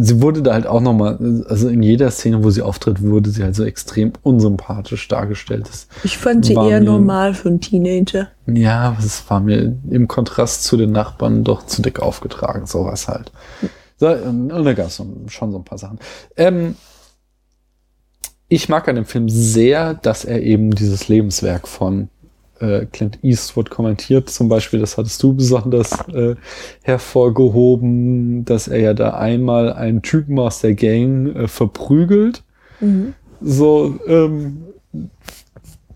sie 0.00 0.20
wurde 0.22 0.42
da 0.42 0.52
halt 0.54 0.66
auch 0.66 0.80
nochmal, 0.80 1.44
also 1.48 1.68
in 1.68 1.82
jeder 1.82 2.10
Szene, 2.10 2.42
wo 2.42 2.50
sie 2.50 2.62
auftritt, 2.62 3.02
wurde 3.02 3.30
sie 3.30 3.42
halt 3.42 3.54
so 3.54 3.64
extrem 3.64 4.12
unsympathisch 4.22 5.06
dargestellt. 5.08 5.68
Das, 5.68 5.86
Ich 6.04 6.18
fand 6.18 6.44
sie 6.44 6.54
eher 6.54 6.80
mir- 6.80 6.86
normal 6.86 7.34
für 7.34 7.48
einen 7.48 7.60
Teenager. 7.60 8.28
ja, 8.46 8.96
es 8.98 9.28
war 9.28 9.40
mir 9.40 9.76
im 9.90 10.08
Kontrast 10.08 10.64
zu 10.64 10.76
den 10.76 10.92
Nachbarn 10.92 11.44
doch 11.44 11.66
zu 11.66 11.82
dick 11.82 12.00
aufgetragen, 12.00 12.66
sowas 12.66 13.08
halt. 13.08 13.30
So, 13.98 14.08
und 14.08 14.50
und 14.52 14.64
da 14.64 14.72
gab 14.72 14.86
es 14.88 15.00
schon 15.28 15.52
so 15.52 15.58
ein 15.58 15.64
paar 15.64 15.78
Sachen. 15.78 15.98
Ähm, 16.36 16.74
ich 18.48 18.68
mag 18.68 18.86
an 18.88 18.96
dem 18.96 19.04
Film 19.06 19.28
sehr, 19.28 19.94
dass 19.94 20.24
er 20.24 20.42
eben 20.42 20.72
dieses 20.72 21.08
Lebenswerk 21.08 21.66
von 21.68 22.08
äh, 22.62 22.86
Clint 22.86 23.18
Eastwood 23.22 23.68
kommentiert. 23.70 24.30
Zum 24.30 24.48
Beispiel, 24.48 24.80
das 24.80 24.96
hattest 24.96 25.22
du 25.22 25.34
besonders 25.34 25.92
äh, 26.08 26.36
hervorgehoben, 26.82 28.44
dass 28.44 28.68
er 28.68 28.80
ja 28.80 28.94
da 28.94 29.10
einmal 29.14 29.72
einen 29.72 30.02
Typen 30.02 30.38
aus 30.38 30.60
der 30.60 30.74
Gang 30.74 31.34
äh, 31.34 31.48
verprügelt. 31.48 32.42
Mhm. 32.80 33.14
So, 33.40 33.98
ähm, 34.06 34.58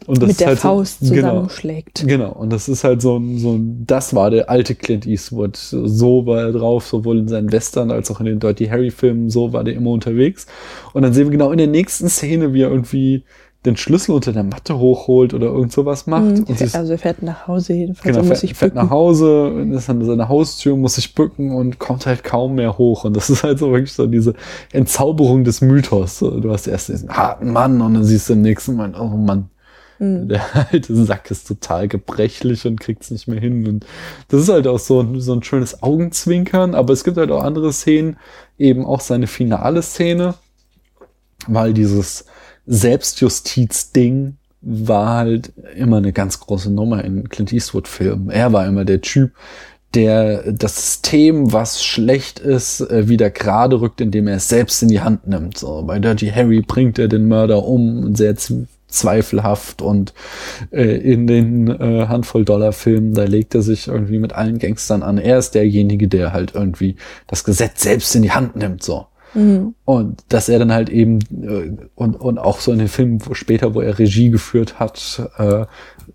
und 0.06 0.18
das 0.18 0.28
Mit 0.28 0.30
ist 0.30 0.40
der 0.40 0.46
halt 0.48 0.58
so- 0.58 0.68
Faust 0.68 1.00
genau, 1.00 1.10
zusammenschlägt. 1.14 2.04
Genau, 2.06 2.30
und 2.30 2.52
das 2.52 2.68
ist 2.68 2.84
halt 2.84 3.02
so 3.02 3.16
ein, 3.18 3.38
so 3.38 3.54
ein, 3.54 3.84
das 3.86 4.14
war 4.14 4.30
der 4.30 4.48
alte 4.48 4.76
Clint 4.76 5.04
Eastwood. 5.04 5.56
So 5.56 6.26
war 6.26 6.42
er 6.42 6.52
drauf, 6.52 6.86
sowohl 6.86 7.18
in 7.18 7.28
seinen 7.28 7.50
Western 7.50 7.90
als 7.90 8.08
auch 8.10 8.20
in 8.20 8.26
den 8.26 8.38
Dirty 8.38 8.66
Harry 8.66 8.92
Filmen, 8.92 9.30
so 9.30 9.52
war 9.52 9.64
der 9.64 9.74
immer 9.74 9.90
unterwegs. 9.90 10.46
Und 10.92 11.02
dann 11.02 11.12
sehen 11.12 11.24
wir 11.26 11.32
genau 11.32 11.50
in 11.50 11.58
der 11.58 11.66
nächsten 11.66 12.08
Szene, 12.08 12.52
wie 12.54 12.62
er 12.62 12.70
irgendwie 12.70 13.24
den 13.66 13.76
Schlüssel 13.76 14.12
unter 14.12 14.32
der 14.32 14.44
Matte 14.44 14.78
hochholt 14.78 15.34
oder 15.34 15.46
irgend 15.48 15.72
sowas 15.72 16.06
macht. 16.06 16.24
Mhm. 16.24 16.44
Und 16.44 16.60
ist, 16.60 16.74
Also 16.74 16.92
er 16.92 16.98
fährt 16.98 17.22
nach 17.22 17.46
Hause 17.46 17.74
jedenfalls 17.74 18.04
genau, 18.04 18.18
muss 18.20 18.28
fährt, 18.28 18.38
sich 18.40 18.54
fährt 18.54 18.74
nach. 18.74 18.88
Hause 18.90 19.66
ist 19.72 19.90
an 19.90 20.04
seiner 20.04 20.28
Haustür, 20.28 20.76
muss 20.76 20.94
sich 20.94 21.14
bücken 21.14 21.52
und 21.54 21.78
kommt 21.78 22.06
halt 22.06 22.24
kaum 22.24 22.54
mehr 22.54 22.78
hoch. 22.78 23.04
Und 23.04 23.14
das 23.16 23.28
ist 23.28 23.42
halt 23.42 23.58
so 23.58 23.70
wirklich 23.72 23.92
so 23.92 24.06
diese 24.06 24.34
Entzauberung 24.72 25.44
des 25.44 25.60
Mythos. 25.60 26.20
Du 26.20 26.50
hast 26.50 26.66
erst 26.66 26.88
diesen 26.88 27.10
harten 27.10 27.52
Mann 27.52 27.80
und 27.82 27.94
dann 27.94 28.04
siehst 28.04 28.28
du 28.28 28.32
im 28.34 28.42
nächsten 28.42 28.76
Moment, 28.76 28.98
oh 28.98 29.08
Mann, 29.08 29.50
Mhm. 29.98 30.28
der 30.28 30.42
alte 30.72 30.94
Sack 30.94 31.30
ist 31.30 31.48
total 31.48 31.88
gebrechlich 31.88 32.66
und 32.66 32.78
kriegt's 32.78 33.10
nicht 33.10 33.28
mehr 33.28 33.40
hin. 33.40 33.66
Und 33.66 33.86
das 34.28 34.42
ist 34.42 34.50
halt 34.50 34.66
auch 34.66 34.78
so, 34.78 35.00
ein- 35.00 35.20
so 35.22 35.32
ein 35.32 35.42
schönes 35.42 35.82
Augenzwinkern, 35.82 36.74
aber 36.74 36.92
es 36.92 37.02
gibt 37.02 37.16
halt 37.16 37.30
auch 37.30 37.42
andere 37.42 37.72
Szenen, 37.72 38.18
eben 38.58 38.84
auch 38.84 39.00
seine 39.00 39.26
finale 39.26 39.80
Szene, 39.80 40.34
weil 41.46 41.72
dieses 41.72 42.26
Selbstjustiz-Ding 42.66 44.36
war 44.60 45.16
halt 45.16 45.52
immer 45.76 45.98
eine 45.98 46.12
ganz 46.12 46.40
große 46.40 46.70
Nummer 46.70 47.04
in 47.04 47.28
Clint 47.28 47.52
Eastwood-Filmen. 47.52 48.30
Er 48.30 48.52
war 48.52 48.66
immer 48.66 48.84
der 48.84 49.00
Typ, 49.00 49.32
der 49.94 50.52
das 50.52 50.76
System, 50.76 51.52
was 51.52 51.82
schlecht 51.82 52.38
ist, 52.38 52.80
äh, 52.80 53.08
wieder 53.08 53.30
gerade 53.30 53.80
rückt, 53.80 54.00
indem 54.00 54.28
er 54.28 54.36
es 54.36 54.48
selbst 54.48 54.82
in 54.82 54.88
die 54.88 55.00
Hand 55.00 55.26
nimmt. 55.26 55.56
So, 55.56 55.82
bei 55.82 55.98
Dirty 55.98 56.28
Harry 56.28 56.60
bringt 56.60 56.98
er 56.98 57.08
den 57.08 57.28
Mörder 57.28 57.64
um, 57.64 58.14
sehr 58.14 58.36
zweifelhaft 58.88 59.82
und 59.82 60.12
äh, 60.70 60.82
in 60.82 61.26
den 61.26 61.68
äh, 61.68 62.06
Handvoll 62.08 62.44
Dollar 62.44 62.72
Filmen, 62.72 63.14
da 63.14 63.24
legt 63.24 63.54
er 63.54 63.62
sich 63.62 63.88
irgendwie 63.88 64.18
mit 64.18 64.32
allen 64.32 64.58
Gangstern 64.58 65.02
an. 65.02 65.18
Er 65.18 65.38
ist 65.38 65.54
derjenige, 65.54 66.08
der 66.08 66.32
halt 66.32 66.54
irgendwie 66.54 66.96
das 67.26 67.44
Gesetz 67.44 67.82
selbst 67.82 68.14
in 68.14 68.22
die 68.22 68.32
Hand 68.32 68.56
nimmt, 68.56 68.82
so. 68.82 69.06
Mhm. 69.36 69.74
Und 69.84 70.24
dass 70.30 70.48
er 70.48 70.58
dann 70.58 70.72
halt 70.72 70.88
eben, 70.88 71.18
äh, 71.42 71.70
und, 71.94 72.14
und 72.14 72.38
auch 72.38 72.60
so 72.60 72.72
in 72.72 72.78
den 72.78 72.88
Filmen 72.88 73.20
wo 73.26 73.34
später, 73.34 73.74
wo 73.74 73.82
er 73.82 73.98
Regie 73.98 74.30
geführt 74.30 74.80
hat, 74.80 75.30
äh, 75.36 75.66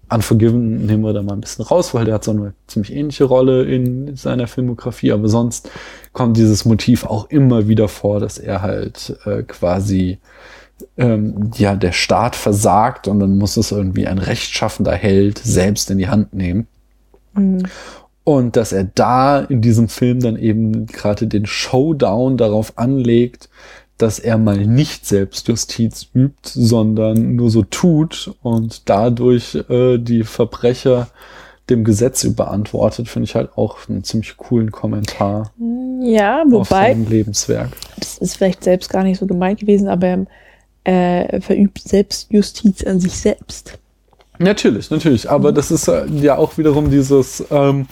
Unforgiven 0.09 0.87
nehmen 0.87 1.03
wir 1.03 1.13
da 1.13 1.21
mal 1.21 1.33
ein 1.33 1.41
bisschen 1.41 1.63
raus, 1.63 1.93
weil 1.93 2.05
der 2.05 2.15
hat 2.15 2.23
so 2.23 2.31
eine 2.31 2.53
ziemlich 2.65 2.91
ähnliche 2.91 3.25
Rolle 3.25 3.63
in 3.63 4.15
seiner 4.15 4.47
Filmografie, 4.47 5.11
aber 5.11 5.27
sonst 5.29 5.69
kommt 6.13 6.35
dieses 6.35 6.65
Motiv 6.65 7.05
auch 7.05 7.29
immer 7.29 7.67
wieder 7.67 7.87
vor, 7.87 8.19
dass 8.19 8.39
er 8.39 8.63
halt 8.63 9.15
äh, 9.25 9.43
quasi 9.43 10.17
ähm, 10.97 11.51
ja 11.55 11.75
der 11.75 11.91
Staat 11.91 12.35
versagt 12.35 13.07
und 13.07 13.19
dann 13.19 13.37
muss 13.37 13.55
es 13.55 13.71
irgendwie 13.71 14.07
ein 14.07 14.17
rechtschaffender 14.17 14.93
Held 14.93 15.37
selbst 15.37 15.91
in 15.91 15.99
die 15.99 16.09
Hand 16.09 16.33
nehmen. 16.33 16.65
Mhm. 17.35 17.67
Und 18.23 18.55
dass 18.55 18.71
er 18.71 18.83
da 18.83 19.39
in 19.39 19.61
diesem 19.61 19.87
Film 19.89 20.19
dann 20.19 20.37
eben 20.37 20.85
gerade 20.85 21.27
den 21.27 21.45
Showdown 21.45 22.37
darauf 22.37 22.77
anlegt, 22.77 23.49
dass 23.97 24.19
er 24.19 24.37
mal 24.37 24.65
nicht 24.65 25.05
Selbstjustiz 25.05 26.07
übt, 26.13 26.49
sondern 26.53 27.35
nur 27.35 27.49
so 27.49 27.63
tut 27.63 28.33
und 28.41 28.89
dadurch 28.89 29.55
äh, 29.69 29.97
die 29.97 30.23
Verbrecher 30.23 31.07
dem 31.69 31.83
Gesetz 31.83 32.23
überantwortet, 32.23 33.07
finde 33.07 33.25
ich 33.25 33.35
halt 33.35 33.51
auch 33.55 33.77
einen 33.87 34.03
ziemlich 34.03 34.35
coolen 34.37 34.71
Kommentar 34.71 35.51
Ja, 36.01 36.41
auf 36.41 36.51
wobei, 36.51 36.93
sein 36.93 37.07
Lebenswerk. 37.07 37.69
das 37.97 38.17
ist 38.17 38.37
vielleicht 38.37 38.63
selbst 38.63 38.89
gar 38.89 39.03
nicht 39.03 39.19
so 39.19 39.27
gemeint 39.27 39.59
gewesen, 39.59 39.87
aber 39.87 40.25
er 40.83 41.33
äh, 41.33 41.41
verübt 41.41 41.79
Selbstjustiz 41.79 42.83
an 42.83 42.99
sich 42.99 43.13
selbst. 43.13 43.77
Natürlich, 44.39 44.89
natürlich. 44.89 45.29
Aber 45.29 45.51
das 45.51 45.69
ist 45.69 45.87
äh, 45.87 46.05
ja 46.07 46.37
auch 46.37 46.57
wiederum 46.57 46.89
dieses 46.89 47.43
ähm, 47.51 47.85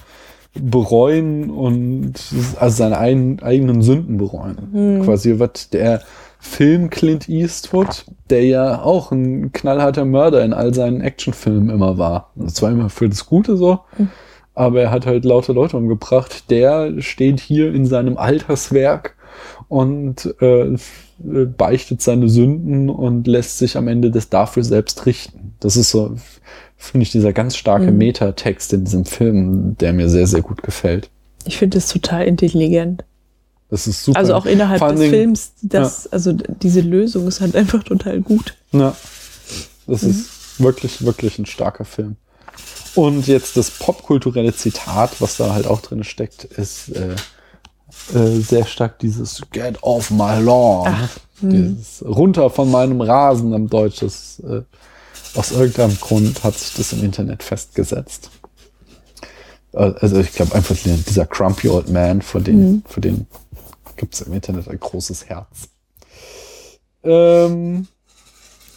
Bereuen 0.54 1.50
und 1.50 2.14
also 2.60 2.78
seine 2.78 2.98
ein, 2.98 3.40
eigenen 3.42 3.82
Sünden 3.82 4.18
bereuen. 4.18 4.58
Hm. 4.72 5.02
Quasi 5.04 5.40
wird 5.40 5.74
der 5.74 6.02
Film 6.40 6.90
Clint 6.90 7.28
Eastwood, 7.28 8.06
der 8.30 8.46
ja 8.46 8.82
auch 8.82 9.12
ein 9.12 9.52
knallharter 9.52 10.06
Mörder 10.06 10.44
in 10.44 10.54
all 10.54 10.74
seinen 10.74 11.02
Actionfilmen 11.02 11.70
immer 11.70 11.98
war. 11.98 12.32
Und 12.36 12.56
zwar 12.56 12.72
immer 12.72 12.90
für 12.90 13.10
das 13.10 13.26
Gute 13.26 13.58
so. 13.58 13.82
Aber 14.56 14.82
er 14.82 14.92
hat 14.92 15.06
halt 15.06 15.26
lauter 15.26 15.54
Leute 15.54 15.78
umgebracht. 15.78 16.50
Der 16.50 17.02
steht 17.02 17.40
hier 17.40 17.74
in 17.74 17.86
seinem 17.86 18.18
Alterswerk 18.18 19.16
und 19.68 20.34
äh, 20.42 20.78
beichtet 21.20 22.02
seine 22.02 22.30
Sünden 22.30 22.90
und 22.90 23.28
lässt 23.28 23.58
sich 23.58 23.78
am 23.78 23.88
Ende 23.88 24.10
das 24.10 24.30
dafür 24.30 24.64
selbst 24.64 25.06
richten. 25.06 25.56
Das 25.60 25.76
ist 25.76 25.92
so, 25.92 26.16
finde 26.82 27.04
ich, 27.04 27.12
dieser 27.12 27.34
ganz 27.34 27.56
starke 27.58 27.92
Mhm. 27.92 27.98
Metatext 28.00 28.74
in 28.74 28.86
diesem 28.86 29.06
Film, 29.06 29.78
der 29.78 29.94
mir 29.94 30.10
sehr, 30.10 30.26
sehr 30.28 30.42
gut 30.42 30.64
gefällt. 30.64 31.10
Ich 31.46 31.58
finde 31.58 31.78
das 31.78 31.88
total 31.88 32.26
intelligent. 32.26 33.04
Das 33.70 33.86
ist 33.86 34.04
super. 34.04 34.18
Also 34.18 34.34
auch 34.34 34.46
innerhalb 34.48 34.82
des 34.82 35.00
Dingen- 35.00 35.10
Films, 35.12 35.52
das, 35.62 36.08
also 36.12 36.34
d- 36.34 36.46
diese 36.64 36.82
Lösung 36.82 37.28
ist 37.28 37.40
halt 37.42 37.56
einfach 37.56 37.84
total 37.84 38.20
gut. 38.22 38.56
Ja. 38.72 38.96
Das 39.86 40.02
ist 40.04 40.60
wirklich, 40.60 41.04
wirklich 41.06 41.38
ein 41.38 41.46
starker 41.46 41.86
Film. 41.86 42.16
Und 42.96 43.28
jetzt 43.28 43.58
das 43.58 43.70
popkulturelle 43.72 44.54
Zitat, 44.56 45.22
was 45.22 45.38
da 45.38 45.54
halt 45.54 45.68
auch 45.68 45.82
drin 45.82 46.04
steckt, 46.04 46.46
ist 46.46 46.90
äh, 46.90 47.16
äh, 48.18 48.40
sehr 48.40 48.66
stark 48.66 48.98
dieses 49.00 49.42
Get 49.52 49.78
off 49.82 50.10
my 50.12 50.40
lawn. 50.42 50.88
Ach, 50.90 51.10
dieses 51.42 52.04
runter 52.06 52.50
von 52.50 52.70
meinem 52.72 53.02
Rasen 53.02 53.54
am 53.54 53.68
Deutsch. 53.70 54.00
Das, 54.00 54.40
äh, 54.42 54.62
aus 55.36 55.52
irgendeinem 55.52 55.98
Grund 56.00 56.44
hat 56.44 56.58
sich 56.58 56.74
das 56.76 56.94
im 56.94 57.04
Internet 57.04 57.44
festgesetzt. 57.44 58.30
Äh, 59.74 59.94
Also 60.00 60.20
ich 60.20 60.34
glaube 60.34 60.56
einfach 60.56 60.76
dieser 60.76 61.26
Crumpy 61.26 61.70
Old 61.70 61.90
Man, 61.90 62.22
vor 62.22 62.42
den, 62.42 62.72
Mhm. 62.72 62.84
für 62.88 63.02
den 63.02 63.28
Gibt 63.96 64.14
es 64.14 64.22
im 64.22 64.32
Internet 64.34 64.70
ein 64.70 64.80
großes 64.80 65.26
Herz. 65.26 65.48
Ähm, 67.04 67.86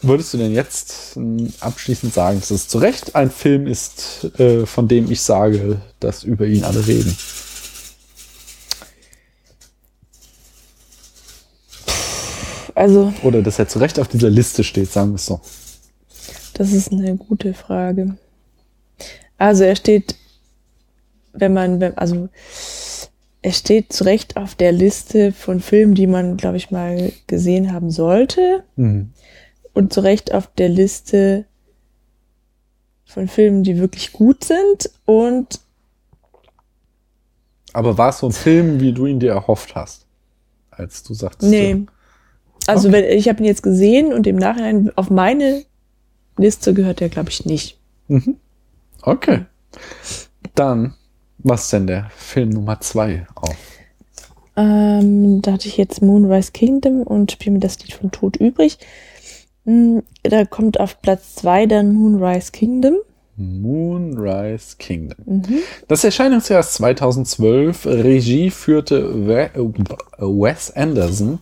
würdest 0.02 0.34
du 0.34 0.38
denn 0.38 0.50
jetzt 0.52 1.16
äh, 1.16 1.48
abschließend 1.60 2.12
sagen, 2.12 2.40
dass 2.40 2.50
es 2.50 2.66
zu 2.66 2.78
Recht 2.78 3.14
ein 3.14 3.30
Film 3.30 3.68
ist, 3.68 4.24
äh, 4.40 4.66
von 4.66 4.88
dem 4.88 5.08
ich 5.12 5.20
sage, 5.22 5.80
dass 6.00 6.24
über 6.24 6.46
ihn 6.46 6.64
alle 6.64 6.84
reden? 6.88 7.16
Also, 12.74 13.12
Oder 13.22 13.42
dass 13.42 13.58
er 13.58 13.68
zu 13.68 13.78
Recht 13.78 13.98
auf 14.00 14.08
dieser 14.08 14.30
Liste 14.30 14.64
steht, 14.64 14.90
sagen 14.90 15.10
wir 15.10 15.16
es 15.16 15.26
so. 15.26 15.40
Das 16.52 16.72
ist 16.72 16.92
eine 16.92 17.16
gute 17.16 17.54
Frage. 17.54 18.16
Also, 19.38 19.64
er 19.64 19.76
steht, 19.76 20.14
wenn 21.32 21.52
man, 21.52 21.82
also, 21.96 22.28
er 23.42 23.52
steht 23.52 23.92
zu 23.92 24.04
Recht 24.04 24.36
auf 24.36 24.54
der 24.54 24.70
Liste 24.72 25.32
von 25.32 25.60
Filmen, 25.60 25.94
die 25.94 26.06
man, 26.06 26.36
glaube 26.36 26.56
ich, 26.56 26.70
mal 26.70 27.12
gesehen 27.26 27.72
haben 27.72 27.90
sollte. 27.90 28.62
Mhm. 28.76 29.10
Und 29.74 29.92
zu 29.92 30.00
Recht 30.00 30.32
auf 30.32 30.46
der 30.58 30.68
Liste 30.68 31.46
von 33.04 33.26
Filmen, 33.28 33.64
die 33.64 33.78
wirklich 33.78 34.12
gut 34.12 34.44
sind. 34.44 34.90
Und 35.06 35.60
Aber 37.72 37.98
war 37.98 38.10
es 38.10 38.18
so 38.18 38.26
ein 38.26 38.32
Film, 38.32 38.80
wie 38.80 38.92
du 38.92 39.06
ihn 39.06 39.18
dir 39.20 39.32
erhofft 39.32 39.74
hast? 39.74 40.06
Als 40.70 41.02
du 41.02 41.14
sagtest. 41.14 41.50
nee. 41.50 41.84
Also, 42.68 42.88
Okay. 42.88 42.98
wenn, 42.98 43.18
ich 43.18 43.28
habe 43.28 43.40
ihn 43.40 43.46
jetzt 43.46 43.62
gesehen 43.64 44.12
und 44.12 44.24
im 44.28 44.36
Nachhinein 44.36 44.92
auf 44.96 45.10
meine 45.10 45.64
Liste 46.36 46.74
gehört 46.74 47.00
er, 47.00 47.08
glaube 47.08 47.30
ich, 47.30 47.44
nicht. 47.46 47.78
Mhm. 48.08 48.36
Okay. 49.02 49.46
Dann, 50.54 50.94
was 51.38 51.70
denn 51.70 51.86
der 51.86 52.10
Film 52.16 52.50
Nummer 52.50 52.80
zwei 52.80 53.26
auf? 53.34 53.56
Ähm, 54.56 55.40
da 55.42 55.52
hatte 55.52 55.68
ich 55.68 55.76
jetzt 55.76 56.02
Moonrise 56.02 56.52
Kingdom 56.52 57.02
und 57.02 57.32
spiele 57.32 57.54
mir 57.54 57.60
das 57.60 57.78
Lied 57.80 57.94
von 57.94 58.10
Tod 58.10 58.36
übrig. 58.36 58.78
Hm, 59.64 60.02
Da 60.22 60.44
kommt 60.44 60.78
auf 60.78 61.00
Platz 61.00 61.36
zwei 61.36 61.66
dann 61.66 61.94
Moonrise 61.94 62.52
Kingdom. 62.52 62.96
Moonrise 63.36 64.76
Kingdom. 64.78 65.16
Mhm. 65.24 65.58
Das 65.88 66.04
Erscheinungsjahr 66.04 66.60
ist 66.60 66.74
2012. 66.74 67.86
Regie 67.86 68.50
führte 68.50 68.96
äh, 68.98 69.58
Wes 70.18 70.70
Anderson. 70.76 71.38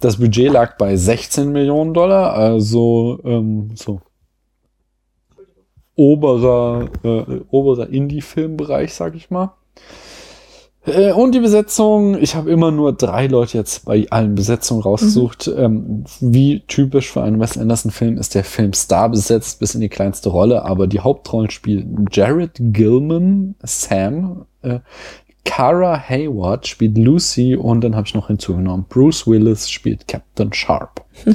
Das 0.00 0.18
Budget 0.18 0.52
lag 0.52 0.76
bei 0.76 0.96
16 0.96 1.50
Millionen 1.50 1.94
Dollar, 1.94 2.34
also 2.34 3.18
ähm, 3.24 3.70
so 3.74 4.00
oberer, 5.96 6.88
äh, 7.02 7.40
oberer 7.50 7.88
Indie-Filmbereich, 7.88 8.94
sag 8.94 9.14
ich 9.14 9.30
mal. 9.30 9.52
Äh, 10.84 11.12
Und 11.12 11.34
die 11.34 11.40
Besetzung, 11.40 12.20
ich 12.20 12.34
habe 12.34 12.50
immer 12.50 12.70
nur 12.70 12.92
drei 12.92 13.26
Leute 13.26 13.56
jetzt 13.56 13.84
bei 13.84 14.06
allen 14.10 14.34
Besetzungen 14.34 14.82
rausgesucht. 14.82 15.50
Ähm, 15.56 16.04
wie 16.20 16.60
typisch 16.66 17.10
für 17.10 17.22
einen 17.22 17.38
Wes 17.40 17.56
Anderson-Film 17.56 18.18
ist 18.18 18.34
der 18.34 18.44
Film 18.44 18.72
Star 18.72 19.08
besetzt 19.08 19.60
bis 19.60 19.74
in 19.74 19.80
die 19.80 19.88
kleinste 19.88 20.30
Rolle, 20.30 20.64
aber 20.64 20.86
die 20.86 21.00
Hauptrollen 21.00 21.50
spielen 21.50 22.06
Jared 22.10 22.52
Gilman, 22.58 23.54
Sam, 23.62 24.46
äh, 24.62 24.80
Cara 25.44 26.08
Hayward 26.08 26.66
spielt 26.66 26.96
Lucy 26.96 27.56
und 27.56 27.82
dann 27.82 27.96
habe 27.96 28.06
ich 28.06 28.14
noch 28.14 28.28
hinzugenommen, 28.28 28.86
Bruce 28.88 29.26
Willis 29.26 29.70
spielt 29.70 30.08
Captain 30.08 30.52
Sharp. 30.52 31.04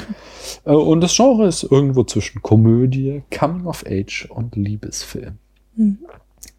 Äh, 0.64 0.72
und 0.72 1.02
das 1.02 1.14
Genre 1.14 1.46
ist 1.46 1.62
irgendwo 1.62 2.04
zwischen 2.04 2.40
Komödie, 2.40 3.22
Coming 3.36 3.66
of 3.66 3.84
Age 3.86 4.26
und 4.30 4.56
Liebesfilm. 4.56 5.36
Mhm. 5.76 5.98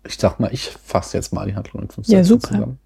Ich 0.07 0.17
dachte 0.17 0.43
mal, 0.43 0.53
ich 0.53 0.69
fasse 0.69 1.17
jetzt 1.17 1.33
mal 1.33 1.47
die 1.47 1.55
Handlung 1.55 1.81
in 1.81 1.89
fünf 1.89 2.07
Ja, 2.07 2.23
Sätzen 2.23 2.39
super. 2.39 2.77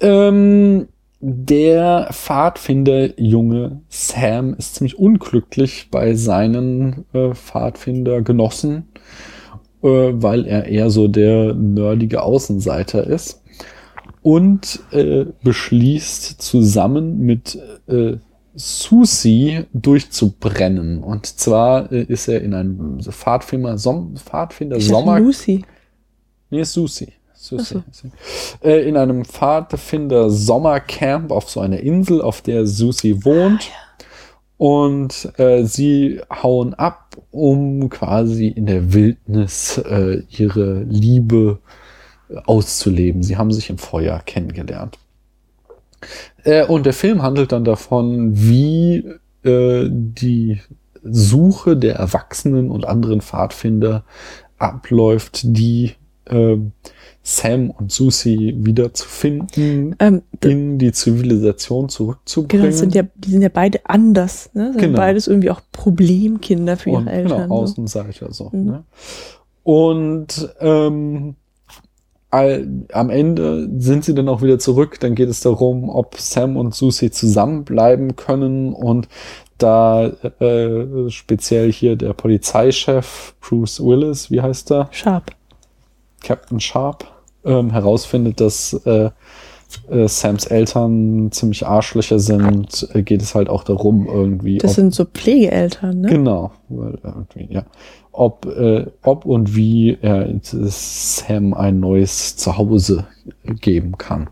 Ähm, 0.00 0.86
der 1.18 2.08
Pfadfinder-Junge 2.12 3.80
Sam 3.88 4.54
ist 4.54 4.76
ziemlich 4.76 4.96
unglücklich 4.96 5.88
bei 5.90 6.14
seinen 6.14 7.04
äh, 7.12 7.34
Pfadfinder-Genossen, 7.34 8.86
äh, 9.82 9.88
weil 9.88 10.46
er 10.46 10.66
eher 10.66 10.90
so 10.90 11.08
der 11.08 11.52
nerdige 11.54 12.22
Außenseiter 12.22 13.04
ist 13.04 13.42
und 14.26 14.80
äh, 14.90 15.24
beschließt 15.44 16.42
zusammen 16.42 17.20
mit 17.20 17.56
äh, 17.86 18.16
Susi 18.56 19.66
durchzubrennen. 19.72 21.04
Und 21.04 21.26
zwar 21.26 21.92
äh, 21.92 22.02
ist 22.02 22.26
er 22.26 22.40
in 22.40 22.52
einem 22.52 23.00
Pfadfinder, 23.00 23.78
Som 23.78 24.16
Pfadfinder 24.16 24.78
Ich 24.78 24.88
Sommer 24.88 25.20
Lucy. 25.20 25.64
Nee, 26.50 26.64
Susi. 26.64 27.12
Susi. 27.34 27.76
Ach 27.78 28.64
Äh, 28.64 28.88
in 28.88 28.96
einem 28.96 29.24
Pfadfinder 29.24 30.28
Sommercamp 30.28 31.30
auf 31.30 31.48
so 31.48 31.60
einer 31.60 31.78
Insel, 31.78 32.20
auf 32.20 32.42
der 32.42 32.66
Susi 32.66 33.24
wohnt. 33.24 33.70
Und 34.56 35.32
äh, 35.38 35.62
sie 35.62 36.20
hauen 36.42 36.74
ab, 36.74 37.16
um 37.30 37.88
quasi 37.90 38.48
in 38.48 38.66
der 38.66 38.92
Wildnis 38.92 39.78
äh, 39.78 40.24
ihre 40.30 40.82
Liebe 40.82 41.60
äh, 41.62 41.85
auszuleben. 42.44 43.22
Sie 43.22 43.36
haben 43.36 43.52
sich 43.52 43.70
im 43.70 43.78
Feuer 43.78 44.20
kennengelernt. 44.24 44.98
Äh, 46.44 46.64
und 46.66 46.86
der 46.86 46.92
Film 46.92 47.22
handelt 47.22 47.52
dann 47.52 47.64
davon, 47.64 48.30
wie 48.34 49.04
äh, 49.44 49.88
die 49.90 50.60
Suche 51.02 51.76
der 51.76 51.96
Erwachsenen 51.96 52.70
und 52.70 52.86
anderen 52.86 53.20
Pfadfinder 53.20 54.04
abläuft, 54.58 55.40
die 55.44 55.92
äh, 56.26 56.56
Sam 57.22 57.70
und 57.70 57.90
Susi 57.90 58.54
wieder 58.58 58.94
zu 58.94 59.08
finden, 59.08 59.96
Ähm, 59.98 60.22
in 60.44 60.78
die 60.78 60.92
Zivilisation 60.92 61.88
zurückzubringen. 61.88 62.66
genau, 62.66 62.76
sind 62.76 62.94
ja, 62.94 63.02
die 63.16 63.30
sind 63.30 63.42
ja 63.42 63.48
beide 63.48 63.80
anders. 63.84 64.50
Ne? 64.54 64.72
Sind 64.72 64.80
Genau. 64.80 64.96
beides 64.96 65.26
irgendwie 65.26 65.50
auch 65.50 65.60
Problemkinder 65.72 66.76
für 66.76 66.90
ihre 66.90 66.98
und, 67.00 67.08
Eltern. 67.08 67.42
Genau, 67.42 67.66
so. 67.66 67.72
Außenseiter 67.72 68.32
so. 68.32 68.50
Mhm. 68.52 68.64
Ne? 68.64 68.84
Und 69.64 70.54
ähm, 70.60 71.34
all, 72.30 72.66
am 72.92 73.10
Ende 73.10 73.68
sind 73.78 74.04
sie 74.04 74.14
dann 74.14 74.28
auch 74.28 74.42
wieder 74.42 74.58
zurück. 74.58 74.98
Dann 75.00 75.14
geht 75.14 75.28
es 75.28 75.40
darum, 75.40 75.88
ob 75.88 76.18
Sam 76.18 76.56
und 76.56 76.74
Susie 76.74 77.10
zusammenbleiben 77.10 78.16
können. 78.16 78.72
Und 78.72 79.08
da 79.58 80.06
äh, 80.06 81.10
speziell 81.10 81.72
hier 81.72 81.96
der 81.96 82.12
Polizeichef 82.12 83.34
Bruce 83.40 83.80
Willis, 83.80 84.30
wie 84.30 84.42
heißt 84.42 84.70
er? 84.72 84.88
Sharp. 84.90 85.30
Captain 86.22 86.60
Sharp 86.60 87.06
ähm, 87.44 87.70
herausfindet, 87.70 88.40
dass 88.40 88.72
äh, 88.84 89.10
äh, 89.90 90.06
Sams 90.08 90.46
Eltern 90.46 91.30
ziemlich 91.32 91.66
Arschlöcher 91.66 92.18
sind, 92.18 92.88
äh, 92.92 93.02
geht 93.02 93.22
es 93.22 93.34
halt 93.34 93.48
auch 93.48 93.64
darum, 93.64 94.06
irgendwie. 94.06 94.58
Das 94.58 94.72
ob- 94.72 94.74
sind 94.76 94.94
so 94.94 95.04
Pflegeeltern, 95.04 96.00
ne? 96.02 96.08
Genau, 96.08 96.52
irgendwie, 96.70 97.48
ja. 97.52 97.64
Ob, 98.12 98.46
äh, 98.46 98.86
ob 99.02 99.26
und 99.26 99.54
wie 99.54 99.98
er 100.00 100.28
Sam 100.42 101.52
ein 101.54 101.80
neues 101.80 102.36
Zuhause 102.36 103.06
geben 103.44 103.98
kann. 103.98 104.30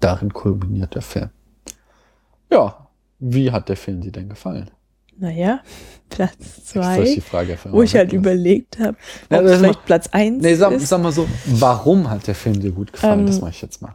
Darin 0.00 0.32
kulminiert 0.32 0.94
der 0.94 1.02
Film. 1.02 1.30
Ja, 2.52 2.88
wie 3.18 3.50
hat 3.52 3.68
der 3.68 3.76
Film 3.76 4.00
dir 4.00 4.12
denn 4.12 4.28
gefallen? 4.28 4.70
Naja, 5.18 5.60
Platz 6.08 6.34
ich 6.58 6.64
zwei. 6.64 7.04
die 7.04 7.20
Frage 7.20 7.56
Wo 7.70 7.76
mal 7.76 7.84
ich 7.84 7.94
halt 7.94 8.12
weglassen? 8.12 8.18
überlegt 8.18 8.78
habe, 8.80 8.96
Ja, 9.30 9.38
ob 9.38 9.44
es 9.44 9.58
vielleicht 9.58 9.78
ma- 9.80 9.86
Platz 9.86 10.08
eins 10.12 10.42
Nee, 10.42 10.54
sag, 10.54 10.72
ist. 10.72 10.88
sag 10.88 11.00
mal 11.02 11.12
so, 11.12 11.28
warum 11.46 12.10
hat 12.10 12.26
der 12.26 12.34
Film 12.34 12.58
dir 12.58 12.72
gut 12.72 12.92
gefallen? 12.92 13.20
Ähm, 13.20 13.26
das 13.26 13.40
mache 13.40 13.50
ich 13.50 13.62
jetzt 13.62 13.80
mal. 13.82 13.92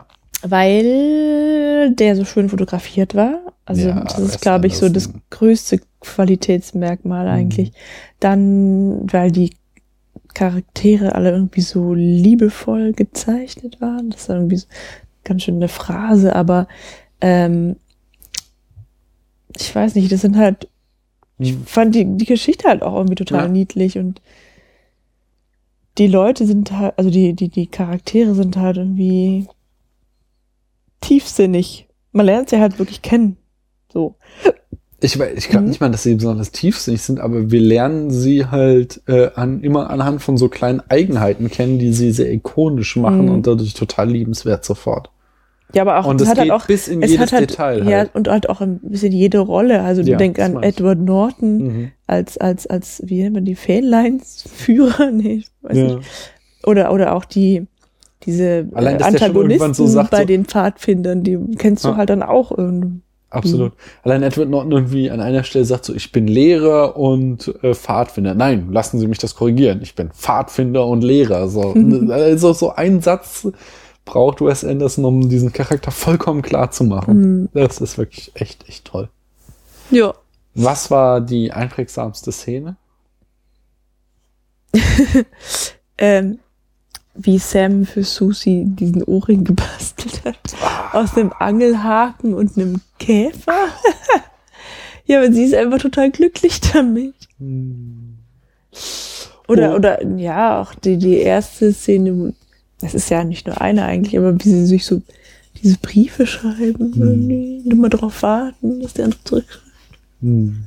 Weil 0.48 1.91
der 1.96 2.16
so 2.16 2.26
schön 2.26 2.50
fotografiert 2.50 3.16
war. 3.16 3.39
Also 3.66 3.88
Ja, 3.89 4.02
das 4.04 4.20
ist, 4.20 4.41
glaube 4.41 4.68
ich, 4.68 4.78
so 4.78 4.89
das 4.89 5.12
größte 5.30 5.80
Qualitätsmerkmal 6.02 7.26
Mhm. 7.26 7.32
eigentlich. 7.32 7.72
Dann, 8.20 9.12
weil 9.12 9.32
die 9.32 9.52
Charaktere 10.34 11.16
alle 11.16 11.32
irgendwie 11.32 11.62
so 11.62 11.93
liebevoll 11.93 12.93
gezeichnet 12.93 13.80
waren. 13.82 14.10
Das 14.10 14.22
ist 14.24 14.30
irgendwie 14.30 14.58
so 14.58 14.68
ganz 15.24 15.43
schön 15.43 15.56
eine 15.56 15.68
Phrase, 15.70 16.36
aber 16.36 16.68
ähm, 17.22 17.78
ich 19.58 19.74
weiß 19.74 19.96
nicht, 19.96 20.12
das 20.12 20.22
sind 20.22 20.38
halt, 20.38 20.68
ich 21.39 21.56
fand 21.66 21.96
die, 21.96 22.06
die 22.06 22.26
Geschichte 22.26 22.68
halt 22.68 22.82
auch 22.84 22.96
irgendwie 22.96 23.16
total 23.16 23.43
Ja. 23.43 23.48
niedlich 23.48 23.98
und 23.98 24.22
die 25.98 26.08
Leute 26.08 26.46
sind 26.46 26.72
halt, 26.74 26.93
also 26.98 27.10
die, 27.10 27.34
die, 27.34 27.48
die 27.48 27.68
Charaktere 27.68 28.36
sind 28.36 28.58
halt 28.58 28.76
irgendwie 28.78 29.48
tiefsinnig. 31.08 31.88
Man 32.12 32.26
lernt 32.26 32.49
sie 32.49 32.60
halt 32.60 32.80
wirklich 32.80 33.01
kennen. 33.01 33.38
So. 33.91 34.16
Ich, 35.01 35.20
ich 35.20 35.49
glaube 35.49 35.64
Mhm. 35.64 35.70
nicht 35.70 35.82
mal, 35.82 35.91
dass 35.91 36.03
sie 36.03 36.16
besonders 36.16 36.51
tiefsinnig 36.51 37.01
sind, 37.01 37.20
aber 37.20 37.51
wir 37.51 37.60
lernen 37.60 38.10
sie 38.12 38.45
halt 38.47 39.01
äh, 39.08 39.30
an, 39.36 39.62
immer 39.62 39.89
anhand 39.89 40.22
von 40.22 40.38
so 40.38 40.47
kleinen 40.49 40.82
Eigenheiten 40.89 41.49
kennen, 41.51 41.78
die 41.80 41.91
sie 41.93 42.12
sehr 42.12 42.32
ikonisch 42.32 42.95
machen 42.95 43.26
Mhm. 43.26 43.32
und 43.32 43.47
dadurch 43.47 43.74
total 43.74 44.10
liebenswert 44.10 44.64
sofort. 44.66 45.12
Ja, 45.74 45.82
aber 45.82 45.99
auch, 45.99 46.06
und 46.08 46.22
es 46.22 46.28
hat 46.30 46.36
geht 46.36 46.41
halt 46.43 46.51
auch, 46.51 46.66
bis 46.68 46.88
in 46.88 47.01
es 47.03 47.12
jedes 47.12 47.26
hat 47.26 47.34
halt, 47.34 47.49
Detail. 47.49 47.88
ja, 47.89 47.97
halt. 47.97 48.16
und 48.16 48.28
halt 48.30 48.49
auch 48.49 48.62
ein 48.62 48.80
bisschen 48.80 49.12
jede 49.12 49.39
Rolle. 49.39 49.82
Also 49.82 50.01
du 50.03 50.12
Ja, 50.12 50.18
denk 50.18 50.38
das 50.38 50.45
an. 50.56 50.64
Edward 50.64 50.99
Norton 50.99 51.58
Mhm. 51.58 51.91
als, 52.08 52.38
als, 52.38 52.66
als, 52.68 53.01
wie 53.06 53.22
nennt 53.24 53.36
man 53.36 53.45
die, 53.45 53.56
Fähnleinsführer? 53.56 55.12
Nee, 55.12 55.34
ich 55.43 55.47
weiß 55.62 55.78
Ja. 55.78 55.95
nicht. 55.97 56.08
Oder, 56.66 56.93
oder 56.93 57.14
auch 57.16 57.26
die, 57.26 57.68
diese 58.26 58.67
Allein, 58.73 58.95
äh, 58.95 58.99
irgendwann 58.99 59.13
Antagonisten 59.13 59.73
so 59.73 59.88
sagt, 59.88 60.11
bei 60.11 60.19
so- 60.21 60.26
den 60.26 60.45
Pfadfindern, 60.45 61.23
die 61.23 61.38
kennst 61.57 61.84
du 61.86 61.89
Ja. 61.89 61.97
halt 61.97 62.09
dann 62.09 62.23
auch 62.23 62.51
irgendwie. 62.55 63.01
Absolut. 63.32 63.73
Allein 64.03 64.23
Edward 64.23 64.47
Norton 64.49 64.71
irgendwie 64.71 65.11
an 65.11 65.19
einer 65.19 65.43
Stelle 65.43 65.65
sagt 65.65 65.84
so, 65.84 65.93
ich 65.93 66.13
bin 66.13 66.26
Lehrer 66.28 66.95
und 66.95 67.53
äh, 67.63 67.73
Pfadfinder. 67.73 68.34
Nein, 68.34 68.69
lassen 68.71 68.97
Sie 68.97 69.07
mich 69.07 69.17
das 69.17 69.36
korrigieren. 69.36 69.82
Ich 69.82 69.93
bin 69.93 70.09
Pfadfinder 70.11 70.86
und 70.88 71.03
Lehrer. 71.03 71.49
So, 71.49 71.73
also 72.09 72.53
so 72.53 72.71
ein 72.73 73.01
Satz 73.01 73.47
braucht 74.05 74.39
Wes 74.39 74.63
Anderson, 74.63 75.03
um 75.03 75.28
diesen 75.28 75.51
Charakter 75.51 75.91
vollkommen 75.91 76.43
klar 76.43 76.71
zu 76.71 76.86
machen. 76.86 77.49
Das 77.53 77.82
ist 77.82 77.97
wirklich 77.97 78.32
echt, 78.36 78.69
echt 78.69 78.86
toll. 78.86 79.09
Ja. 79.91 80.13
Was 80.53 80.89
war 80.89 81.19
die 81.19 81.51
einprägsamste 81.51 82.32
Szene? 82.32 82.78
Ähm, 85.97 86.39
wie 87.16 87.39
Sam 87.39 87.86
für 87.86 88.03
Susi 88.03 88.66
diesen 88.68 89.03
Ohrring 89.03 89.43
gebastelt 89.43 90.24
hat. 90.26 90.38
Aus 90.93 91.16
einem 91.18 91.32
Angelhaken 91.38 92.34
und 92.34 92.57
einem 92.57 92.82
Käfer. 92.99 93.70
ja, 95.05 95.20
aber 95.20 95.32
sie 95.32 95.43
ist 95.45 95.53
einfach 95.53 95.80
total 95.80 96.11
glücklich 96.11 96.59
damit. 96.61 97.16
Oder, 99.47 99.74
Oh. 99.74 99.76
oder, 99.76 100.05
ja, 100.18 100.59
auch 100.61 100.74
die, 100.76 100.97
die 100.97 101.18
erste 101.18 101.72
Szene, 101.74 102.34
das 102.82 102.93
ist 102.93 103.09
ja 103.09 103.24
nicht 103.24 103.47
nur 103.47 103.61
eine 103.61 103.86
eigentlich, 103.86 104.18
aber 104.18 104.34
wie 104.43 104.49
sie 104.49 104.66
sich 104.66 104.86
so 104.86 105.01
diese 105.61 105.78
Briefe 105.78 106.28
schreiben, 106.28 106.93
irgendwie, 106.95 107.61
nur 107.63 107.78
mal 107.78 107.89
drauf 107.89 108.24
warten, 108.24 108.82
dass 108.82 108.93
der 108.93 109.05
andere 109.05 109.24
zurückschreibt. 109.24 109.63
Hm. 110.22 110.66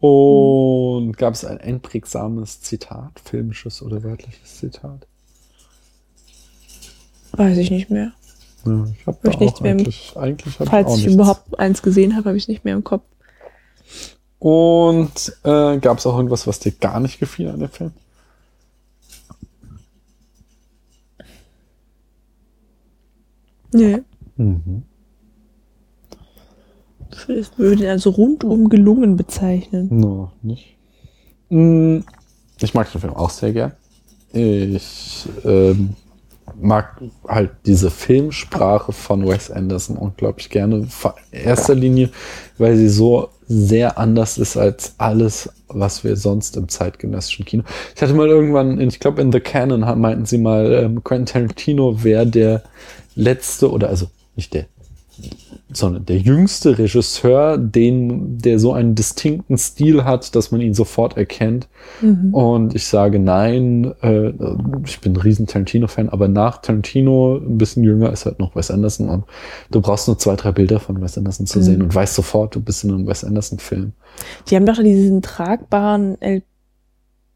Und 0.00 1.16
gab 1.18 1.34
es 1.34 1.44
ein 1.44 1.58
einprägsames 1.58 2.60
Zitat, 2.62 3.20
filmisches 3.22 3.82
oder 3.82 4.02
wörtliches 4.02 4.56
Zitat? 4.58 5.06
Weiß 7.32 7.58
ich 7.58 7.70
nicht 7.70 7.90
mehr. 7.90 8.12
Ja, 8.64 8.86
ich 8.98 9.06
habe 9.06 9.18
Hab 9.24 9.32
ich 9.34 9.40
nichts 9.40 9.60
mehr 9.60 9.72
im- 9.72 9.78
eigentlich, 9.78 10.16
eigentlich 10.16 10.58
hab 10.58 10.68
Falls 10.68 10.90
ich 10.96 11.02
nichts. 11.04 11.14
überhaupt 11.14 11.58
eins 11.58 11.82
gesehen 11.82 12.16
habe, 12.16 12.28
habe 12.30 12.36
ich 12.38 12.44
es 12.44 12.48
nicht 12.48 12.64
mehr 12.64 12.74
im 12.74 12.84
Kopf. 12.84 13.04
Und 14.38 15.36
äh, 15.44 15.78
gab 15.78 15.98
es 15.98 16.06
auch 16.06 16.16
irgendwas, 16.16 16.46
was 16.46 16.60
dir 16.60 16.72
gar 16.72 16.98
nicht 17.00 17.20
gefiel 17.20 17.48
an 17.48 17.60
dem 17.60 17.68
Film? 17.68 17.92
Nee. 23.72 24.02
Mhm. 24.36 24.82
Ich 27.28 27.58
würde 27.58 27.84
ihn 27.84 27.88
also 27.90 28.10
rundum 28.10 28.68
gelungen 28.68 29.16
bezeichnen. 29.16 29.88
No, 29.90 30.32
nicht. 30.42 30.76
Mm, 31.48 31.98
Ich 32.60 32.74
mag 32.74 32.90
den 32.92 33.00
Film 33.00 33.14
auch 33.14 33.30
sehr 33.30 33.52
gern. 33.52 33.72
Ich 34.32 35.26
ähm, 35.44 35.90
mag 36.60 37.00
halt 37.26 37.50
diese 37.66 37.90
Filmsprache 37.90 38.92
von 38.92 39.26
Wes 39.26 39.50
Anderson 39.50 39.96
unglaublich 39.96 40.50
gerne. 40.50 40.84
Vor 40.84 41.14
erster 41.32 41.74
Linie, 41.74 42.10
weil 42.58 42.76
sie 42.76 42.88
so 42.88 43.28
sehr 43.48 43.98
anders 43.98 44.38
ist 44.38 44.56
als 44.56 44.94
alles, 44.98 45.50
was 45.68 46.04
wir 46.04 46.16
sonst 46.16 46.56
im 46.56 46.68
zeitgenössischen 46.68 47.44
Kino. 47.44 47.64
Ich 47.96 48.00
hatte 48.02 48.14
mal 48.14 48.28
irgendwann, 48.28 48.80
ich 48.80 49.00
glaube 49.00 49.22
in 49.22 49.32
The 49.32 49.40
Canon 49.40 49.80
meinten 50.00 50.26
sie 50.26 50.38
mal, 50.38 50.72
ähm, 50.72 51.02
Quentin 51.02 51.26
Tarantino 51.26 52.04
wäre 52.04 52.26
der 52.26 52.62
letzte 53.16 53.70
oder 53.70 53.88
also 53.88 54.06
nicht 54.36 54.54
der 54.54 54.66
sondern 55.72 56.04
der 56.06 56.18
jüngste 56.18 56.78
Regisseur, 56.78 57.56
den, 57.58 58.38
der 58.38 58.58
so 58.58 58.72
einen 58.72 58.94
distinkten 58.94 59.56
Stil 59.56 60.04
hat, 60.04 60.34
dass 60.34 60.50
man 60.50 60.60
ihn 60.60 60.74
sofort 60.74 61.16
erkennt. 61.16 61.68
Und 62.32 62.74
ich 62.74 62.86
sage 62.86 63.18
nein, 63.18 63.92
äh, 64.02 64.32
ich 64.84 65.00
bin 65.00 65.12
ein 65.12 65.16
riesen 65.16 65.46
Tarantino-Fan, 65.46 66.08
aber 66.08 66.28
nach 66.28 66.60
Tarantino, 66.60 67.36
ein 67.36 67.58
bisschen 67.58 67.84
jünger, 67.84 68.12
ist 68.12 68.26
halt 68.26 68.38
noch 68.38 68.54
Wes 68.56 68.70
Anderson 68.70 69.08
und 69.08 69.24
du 69.70 69.80
brauchst 69.80 70.08
nur 70.08 70.18
zwei, 70.18 70.36
drei 70.36 70.52
Bilder 70.52 70.80
von 70.80 71.00
Wes 71.00 71.16
Anderson 71.18 71.46
zu 71.46 71.62
sehen 71.62 71.82
und 71.82 71.94
weißt 71.94 72.14
sofort, 72.14 72.54
du 72.54 72.60
bist 72.60 72.84
in 72.84 72.90
einem 72.92 73.06
Wes 73.06 73.24
Anderson-Film. 73.24 73.92
Die 74.48 74.56
haben 74.56 74.66
doch 74.66 74.82
diesen 74.82 75.22
tragbaren 75.22 76.16
LP. 76.20 76.44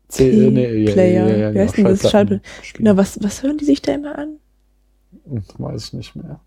C- 0.08 0.50
nee, 0.50 0.84
Player. 0.92 1.54
Wie 1.54 1.58
heißt 1.60 1.76
denn 1.76 1.84
das? 1.84 2.10
Schallplatten- 2.10 2.40
Na, 2.80 2.96
was, 2.96 3.18
was 3.22 3.42
hören 3.42 3.58
die 3.58 3.64
sich 3.64 3.80
da 3.82 3.94
immer 3.94 4.18
an? 4.18 4.36
Weiß 5.58 5.86
ich 5.86 5.92
nicht 5.94 6.14
mehr. 6.16 6.40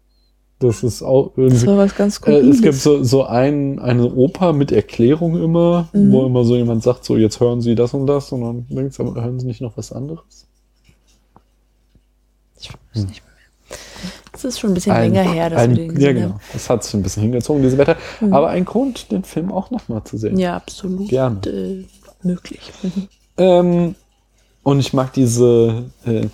Das 0.59 0.81
ist 0.83 1.03
auch 1.03 1.27
Das 1.35 1.37
irgendwie. 1.37 1.67
war 1.67 1.77
was 1.77 1.95
ganz 1.95 2.17
Äh, 2.17 2.21
Cooles. 2.21 2.55
es 2.55 2.61
gibt 2.63 2.75
so, 2.75 3.03
so 3.03 3.23
ein, 3.25 3.77
eine 3.79 4.11
Oper 4.11 4.53
mit 4.53 4.71
Erklärung 4.71 5.41
immer, 5.41 5.87
Mhm. 5.93 6.11
wo 6.11 6.25
immer 6.25 6.43
so 6.45 6.55
jemand 6.55 6.81
sagt, 6.81 7.05
so 7.05 7.15
jetzt 7.15 7.39
hören 7.39 7.61
Sie 7.61 7.75
das 7.75 7.93
und 7.93 8.07
das 8.07 8.31
und 8.31 8.41
dann 8.41 8.65
du, 8.67 9.03
aber 9.03 9.23
hören 9.23 9.39
Sie 9.39 9.45
nicht 9.45 9.61
noch 9.61 9.77
was 9.77 9.91
anderes? 9.91 10.47
Ich 12.59 12.69
weiß 12.93 13.05
nicht 13.05 13.21
mehr. 13.23 13.77
Das 14.31 14.45
ist 14.45 14.59
schon 14.59 14.71
ein 14.71 14.73
bisschen 14.75 14.91
Ein- 14.93 15.13
länger 15.13 15.31
her, 15.31 15.49
dass 15.51 15.61
ein, 15.61 15.71
wir 15.71 15.77
den 15.77 15.87
Ja, 16.01 16.11
gesehen 16.11 16.15
genau. 16.29 16.39
Das 16.53 16.69
hat 16.69 16.83
sich 16.83 16.93
ein 16.93 17.03
bisschen 17.03 17.23
hingezogen, 17.23 17.61
diese 17.61 17.77
Wetter. 17.77 17.95
Mhm. 18.21 18.33
Aber 18.33 18.49
ein 18.49 18.65
Grund, 18.65 19.11
den 19.11 19.23
Film 19.23 19.51
auch 19.51 19.69
nochmal 19.71 20.03
zu 20.05 20.17
sehen. 20.17 20.33
haben. 20.33 20.39
Ja, 20.39 20.55
absolut. 20.57 21.07
Gerne. 21.09 21.39
Äh, 21.47 21.85
möglich. 22.23 22.71
Mhm. 22.81 23.07
Ähm, 23.37 23.95
und 24.63 24.79
ich 24.79 24.93
mag 24.93 25.13
diese, 25.13 25.85
äh, 26.05 26.27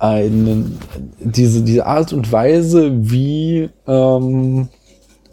einen, 0.00 0.78
diese, 1.20 1.62
diese 1.62 1.86
Art 1.86 2.12
und 2.12 2.32
Weise, 2.32 2.90
wie 3.10 3.68
ähm, 3.86 4.68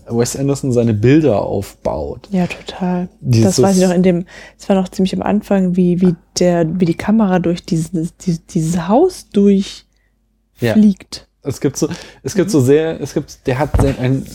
Wes 0.09 0.35
Anderson 0.37 0.71
seine 0.71 0.93
Bilder 0.93 1.41
aufbaut. 1.41 2.27
Ja, 2.31 2.47
total. 2.47 3.09
Dieses- 3.21 3.55
das 3.57 3.61
weiß 3.61 3.77
ich 3.77 3.83
noch 3.83 3.93
in 3.93 4.03
dem, 4.03 4.25
es 4.59 4.67
war 4.69 4.75
noch 4.75 4.89
ziemlich 4.89 5.13
am 5.15 5.21
Anfang, 5.21 5.75
wie, 5.75 5.99
wie 6.01 6.15
der, 6.39 6.79
wie 6.79 6.85
die 6.85 6.93
Kamera 6.95 7.39
durch 7.39 7.63
dieses, 7.65 7.91
dieses, 8.17 8.45
dieses 8.45 8.87
Haus 8.87 9.25
Ja. 9.33 10.73
durchfliegt. 10.73 11.27
Es 11.43 11.61
gibt 11.61 11.77
so, 11.77 11.87
es 12.23 12.35
gibt 12.35 12.51
so 12.51 12.59
sehr, 12.61 12.99
es 13.01 13.13
gibt, 13.13 13.47
der 13.47 13.59
hat 13.59 13.79
ein, 13.99 14.25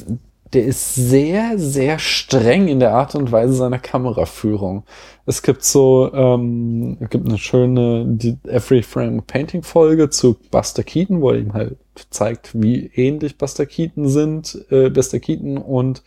der 0.52 0.64
ist 0.64 0.94
sehr, 0.94 1.58
sehr 1.58 1.98
streng 1.98 2.68
in 2.68 2.78
der 2.80 2.92
Art 2.92 3.14
und 3.14 3.32
Weise 3.32 3.54
seiner 3.54 3.78
Kameraführung. 3.78 4.84
Es 5.24 5.42
gibt 5.42 5.64
so, 5.64 6.12
ähm, 6.12 6.98
es 7.00 7.08
gibt 7.10 7.26
eine 7.26 7.38
schöne 7.38 8.04
die 8.06 8.36
Every 8.44 8.82
Frame 8.82 9.22
Painting 9.22 9.62
Folge 9.62 10.10
zu 10.10 10.36
Buster 10.50 10.82
Keaton, 10.82 11.22
wo 11.22 11.30
er 11.30 11.38
ihm 11.38 11.54
halt 11.54 11.76
zeigt, 12.10 12.50
wie 12.60 12.90
ähnlich 12.94 13.38
Buster 13.38 13.66
Keaton 13.66 14.08
sind, 14.08 14.64
äh, 14.70 14.90
Buster 14.90 15.20
Keaton 15.20 15.58
und 15.58 16.02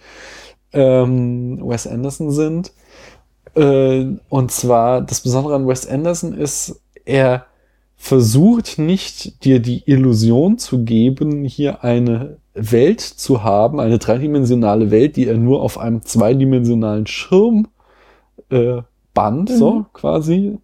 ähm, 0.73 1.59
Wes 1.63 1.87
Anderson 1.87 2.31
sind. 2.31 2.71
Äh, 3.55 4.05
und 4.29 4.51
zwar, 4.51 5.01
das 5.01 5.21
Besondere 5.21 5.55
an 5.55 5.67
Wes 5.67 5.87
Anderson 5.87 6.33
ist, 6.33 6.81
er 7.05 7.45
versucht 7.97 8.77
nicht, 8.77 9.43
dir 9.43 9.59
die 9.59 9.83
Illusion 9.85 10.57
zu 10.57 10.83
geben, 10.83 11.43
hier 11.43 11.83
eine 11.83 12.37
Welt 12.53 13.01
zu 13.01 13.43
haben, 13.43 13.79
eine 13.79 13.99
dreidimensionale 13.99 14.91
Welt, 14.91 15.15
die 15.15 15.27
er 15.27 15.37
nur 15.37 15.61
auf 15.61 15.77
einem 15.77 16.01
zweidimensionalen 16.01 17.07
Schirm 17.07 17.67
äh, 18.49 18.81
band, 19.13 19.49
so 19.49 19.85
quasi. 19.93 20.57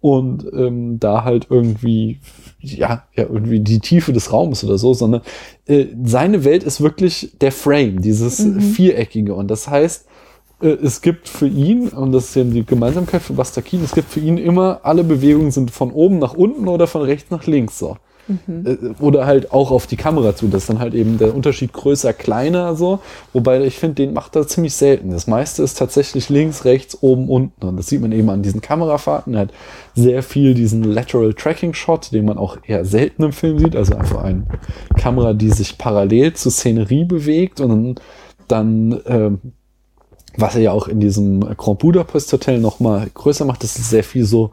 Und 0.00 0.46
ähm, 0.52 1.00
da 1.00 1.24
halt 1.24 1.46
irgendwie, 1.48 2.20
ja, 2.60 3.04
ja, 3.14 3.24
irgendwie 3.24 3.60
die 3.60 3.80
Tiefe 3.80 4.12
des 4.12 4.32
Raumes 4.32 4.62
oder 4.62 4.76
so, 4.76 4.92
sondern 4.92 5.22
äh, 5.66 5.86
seine 6.04 6.44
Welt 6.44 6.62
ist 6.62 6.82
wirklich 6.82 7.32
der 7.40 7.52
Frame, 7.52 8.02
dieses 8.02 8.46
Viereckige. 8.74 9.34
Und 9.34 9.50
das 9.50 9.68
heißt, 9.68 10.06
es 10.68 11.00
gibt 11.00 11.28
für 11.28 11.46
ihn, 11.46 11.88
und 11.88 12.12
das 12.12 12.26
ist 12.26 12.36
ja 12.36 12.44
die 12.44 12.64
Gemeinsamkeit 12.64 13.22
für 13.22 13.34
Keaton, 13.34 13.84
es 13.84 13.92
gibt 13.92 14.10
für 14.10 14.20
ihn 14.20 14.38
immer, 14.38 14.80
alle 14.82 15.04
Bewegungen 15.04 15.50
sind 15.50 15.70
von 15.70 15.90
oben 15.92 16.18
nach 16.18 16.34
unten 16.34 16.68
oder 16.68 16.86
von 16.86 17.02
rechts 17.02 17.30
nach 17.30 17.46
links 17.46 17.78
so. 17.78 17.96
Äh, 18.28 18.76
Oder 19.00 19.26
halt 19.26 19.52
auch 19.52 19.70
auf 19.70 19.86
die 19.86 19.96
Kamera 19.96 20.34
zu. 20.34 20.48
Das 20.48 20.62
ist 20.62 20.70
dann 20.70 20.78
halt 20.78 20.94
eben 20.94 21.18
der 21.18 21.34
Unterschied 21.34 21.72
größer, 21.72 22.12
kleiner 22.12 22.74
so. 22.74 23.00
Wobei 23.32 23.62
ich 23.62 23.76
finde, 23.76 23.96
den 23.96 24.12
macht 24.12 24.34
er 24.36 24.46
ziemlich 24.46 24.74
selten. 24.74 25.10
Das 25.10 25.26
meiste 25.26 25.62
ist 25.62 25.78
tatsächlich 25.78 26.28
links, 26.30 26.64
rechts, 26.64 26.98
oben, 27.02 27.28
unten. 27.28 27.66
Und 27.66 27.76
das 27.76 27.88
sieht 27.88 28.00
man 28.00 28.12
eben 28.12 28.30
an 28.30 28.42
diesen 28.42 28.60
Kamerafahrten. 28.60 29.34
Er 29.34 29.40
hat 29.40 29.50
sehr 29.94 30.22
viel 30.22 30.54
diesen 30.54 30.84
Lateral 30.84 31.34
Tracking 31.34 31.74
Shot, 31.74 32.12
den 32.12 32.24
man 32.24 32.38
auch 32.38 32.56
eher 32.66 32.84
selten 32.84 33.24
im 33.24 33.32
Film 33.32 33.58
sieht. 33.58 33.76
Also 33.76 33.94
einfach 33.94 34.22
eine 34.22 34.44
Kamera, 34.96 35.34
die 35.34 35.50
sich 35.50 35.76
parallel 35.76 36.32
zur 36.32 36.52
Szenerie 36.52 37.04
bewegt 37.04 37.60
und 37.60 38.00
dann, 38.48 39.00
ähm, 39.06 39.38
was 40.36 40.56
er 40.56 40.62
ja 40.62 40.72
auch 40.72 40.88
in 40.88 41.00
diesem 41.00 41.40
Grand 41.56 41.78
Budapest 41.78 42.32
Hotel 42.32 42.58
noch 42.58 42.80
mal 42.80 43.08
größer 43.12 43.44
macht, 43.44 43.62
das 43.62 43.76
ist 43.76 43.90
sehr 43.90 44.04
viel 44.04 44.24
so 44.24 44.50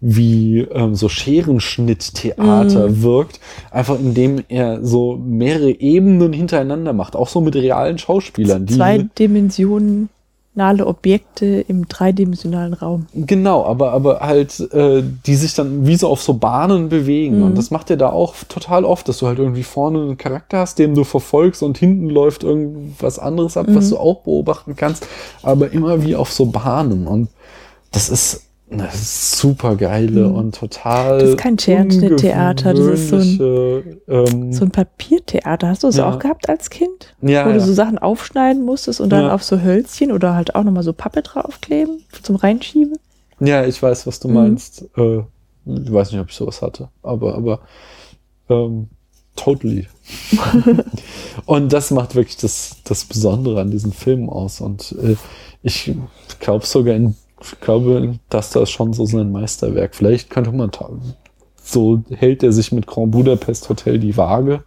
wie 0.00 0.60
ähm, 0.60 0.94
so 0.94 1.08
Scherenschnitttheater 1.08 3.02
wirkt, 3.02 3.40
einfach 3.70 3.98
indem 3.98 4.42
er 4.48 4.84
so 4.84 5.16
mehrere 5.16 5.70
Ebenen 5.70 6.34
hintereinander 6.34 6.92
macht, 6.92 7.16
auch 7.16 7.28
so 7.28 7.40
mit 7.40 7.56
realen 7.56 7.96
Schauspielern, 7.96 8.66
die 8.66 8.74
Zweidimensionale 10.54 10.86
Objekte 10.86 11.46
im 11.66 11.88
dreidimensionalen 11.88 12.74
Raum. 12.74 13.06
Genau, 13.12 13.64
aber, 13.64 13.92
aber 13.92 14.20
halt, 14.20 14.60
äh, 14.72 15.02
die 15.26 15.34
sich 15.34 15.54
dann 15.54 15.86
wie 15.86 15.96
so 15.96 16.08
auf 16.08 16.22
so 16.22 16.34
Bahnen 16.34 16.88
bewegen. 16.88 17.42
Und 17.42 17.58
das 17.58 17.72
macht 17.72 17.90
er 17.90 17.96
da 17.96 18.10
auch 18.10 18.34
total 18.48 18.84
oft, 18.84 19.08
dass 19.08 19.18
du 19.18 19.26
halt 19.26 19.38
irgendwie 19.40 19.64
vorne 19.64 20.00
einen 20.00 20.16
Charakter 20.16 20.58
hast, 20.60 20.78
den 20.78 20.94
du 20.94 21.02
verfolgst 21.02 21.62
und 21.62 21.76
hinten 21.76 22.08
läuft 22.08 22.44
irgendwas 22.44 23.18
anderes 23.18 23.56
ab, 23.56 23.66
was 23.70 23.90
du 23.90 23.98
auch 23.98 24.20
beobachten 24.22 24.76
kannst, 24.76 25.08
aber 25.42 25.72
immer 25.72 26.04
wie 26.04 26.14
auf 26.14 26.30
so 26.32 26.46
Bahnen. 26.46 27.08
Und 27.08 27.30
das 27.90 28.08
ist 28.08 28.42
Das 28.78 28.94
ist 28.94 29.38
super 29.38 29.76
geile 29.76 30.28
Mhm. 30.28 30.34
und 30.34 30.54
total. 30.54 31.18
Das 31.18 31.30
ist 31.30 31.38
kein 31.38 31.58
Scherenschnitttheater, 31.58 32.74
das 32.74 32.86
ist 32.86 33.08
so 33.08 33.16
ein- 33.16 34.00
ähm, 34.08 34.52
So 34.52 34.64
ein 34.64 34.70
Papiertheater. 34.70 35.68
Hast 35.68 35.82
du 35.82 35.88
das 35.88 35.96
Ja. 35.96 36.10
auch 36.10 36.18
gehabt 36.18 36.48
als 36.48 36.70
Kind? 36.70 37.14
ja, 37.22 37.44
Wo 37.46 37.50
du 37.50 37.58
ja. 37.58 37.60
so 37.64 37.72
Sachen 37.72 37.98
aufschneiden 37.98 38.64
musstest 38.64 39.00
und 39.00 39.10
dann 39.10 39.24
Ja. 39.26 39.34
auf 39.34 39.42
so 39.44 39.60
Hölzchen 39.62 40.12
oder 40.12 40.34
halt 40.34 40.54
auch 40.54 40.64
nochmal 40.64 40.82
so 40.82 40.92
Pappe 40.92 41.22
draufkleben 41.22 42.02
zum 42.22 42.36
Reinschieben? 42.36 42.96
ja, 43.40 43.64
ich 43.66 43.82
weiß, 43.82 44.06
was 44.06 44.20
du 44.20 44.28
Mhm. 44.28 44.34
meinst. 44.34 44.84
Äh, 44.96 45.18
ich 45.66 45.92
weiß 45.92 46.12
nicht, 46.12 46.20
ob 46.20 46.28
ich 46.30 46.36
sowas 46.36 46.60
hatte, 46.62 46.88
aber, 47.02 47.34
aber 47.34 47.60
ähm, 48.48 48.88
totally. 49.36 49.86
und 51.46 51.72
das 51.72 51.90
macht 51.90 52.14
wirklich 52.14 52.36
das, 52.36 52.76
das 52.84 53.04
Besondere 53.04 53.60
an 53.60 53.70
diesen 53.70 53.92
Filmen 53.92 54.28
aus. 54.28 54.60
Und 54.60 54.94
äh, 55.02 55.16
ich 55.62 55.92
glaube 56.40 56.66
sogar 56.66 56.94
in, 56.94 57.14
ich 57.52 57.60
glaube, 57.60 58.18
dass 58.28 58.50
das 58.50 58.70
schon 58.70 58.92
so 58.92 59.06
sein 59.06 59.32
Meisterwerk. 59.32 59.94
Vielleicht 59.94 60.30
könnte 60.30 60.52
man 60.52 60.70
so 61.62 62.02
hält 62.10 62.42
er 62.42 62.52
sich 62.52 62.72
mit 62.72 62.86
Grand 62.86 63.12
Budapest 63.12 63.68
Hotel 63.68 63.98
die 63.98 64.16
Waage. 64.16 64.64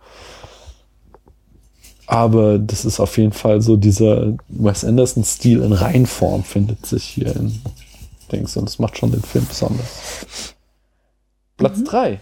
Aber 2.08 2.58
das 2.58 2.86
ist 2.86 3.00
auf 3.00 3.18
jeden 3.18 3.34
Fall 3.34 3.62
so 3.62 3.76
dieser 3.76 4.38
Wes 4.48 4.86
Anderson-Stil 4.86 5.62
in 5.62 5.74
Reinform 5.74 6.44
findet 6.44 6.86
sich 6.86 7.04
hier 7.04 7.36
in 7.36 7.62
Dings 8.32 8.56
und 8.56 8.66
das 8.66 8.80
macht 8.80 8.98
schon 8.98 9.12
den 9.12 9.22
Film 9.22 9.46
besonders. 9.46 10.56
Platz 11.58 11.80
Mhm. 11.80 11.86
drei. 11.86 12.20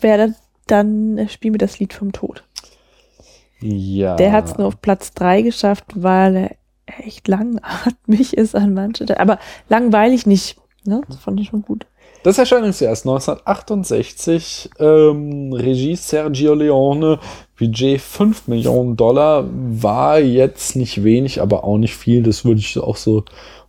Wäre 0.00 0.34
dann 0.66 1.18
äh, 1.18 1.28
Spiel 1.28 1.50
mir 1.50 1.58
das 1.58 1.78
Lied 1.80 1.92
vom 1.92 2.12
Tod. 2.12 2.44
Ja. 3.60 4.16
Der 4.16 4.32
hat 4.32 4.46
es 4.46 4.56
nur 4.56 4.68
auf 4.68 4.80
Platz 4.80 5.12
3 5.12 5.42
geschafft, 5.42 5.84
weil 5.94 6.36
er 6.36 6.56
echt 6.98 7.28
langatmig 7.28 8.36
ist 8.36 8.54
an 8.54 8.74
manchen 8.74 9.06
Stellen. 9.06 9.20
Aber 9.20 9.38
langweilig 9.68 10.26
nicht. 10.26 10.56
Ne? 10.84 11.02
Das 11.08 11.18
fand 11.18 11.40
ich 11.40 11.48
schon 11.48 11.62
gut. 11.62 11.86
Das 12.22 12.36
Erscheinungsjahr 12.36 12.92
ist 12.92 13.06
1968. 13.06 14.70
Ähm, 14.78 15.52
Regie 15.52 15.96
Sergio 15.96 16.54
Leone. 16.54 17.18
Budget 17.58 18.00
5 18.00 18.48
Millionen 18.48 18.96
Dollar. 18.96 19.48
War 19.50 20.20
jetzt 20.20 20.76
nicht 20.76 21.02
wenig, 21.02 21.40
aber 21.40 21.64
auch 21.64 21.78
nicht 21.78 21.96
viel. 21.96 22.22
Das 22.22 22.44
würde 22.44 22.60
ich 22.60 22.78
auch 22.78 22.96
so. 22.96 23.24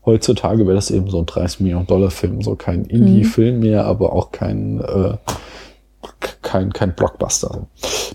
Heutzutage 0.05 0.65
wäre 0.65 0.75
das 0.75 0.89
eben 0.89 1.09
so 1.09 1.19
ein 1.19 1.27
30 1.27 1.61
Millionen 1.61 1.87
Dollar 1.87 2.09
Film. 2.09 2.41
So 2.41 2.55
kein 2.55 2.85
Indie-Film 2.85 3.59
mehr, 3.59 3.85
aber 3.85 4.13
auch 4.13 4.31
kein, 4.31 4.81
äh, 4.81 5.15
kein, 6.51 6.73
kein 6.73 6.93
Blockbuster. 6.93 7.67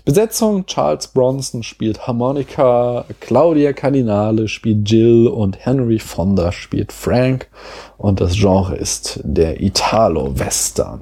Besetzung: 0.05 0.65
Charles 0.67 1.07
Bronson 1.07 1.63
spielt 1.63 2.05
Harmonica, 2.05 3.05
Claudia 3.19 3.73
Cardinale 3.73 4.47
spielt 4.47 4.89
Jill 4.89 5.27
und 5.27 5.65
Henry 5.65 5.97
Fonda 5.97 6.51
spielt 6.51 6.91
Frank. 6.91 7.49
Und 7.97 8.21
das 8.21 8.35
Genre 8.35 8.75
ist 8.75 9.19
der 9.23 9.61
Italo-Western. 9.61 11.01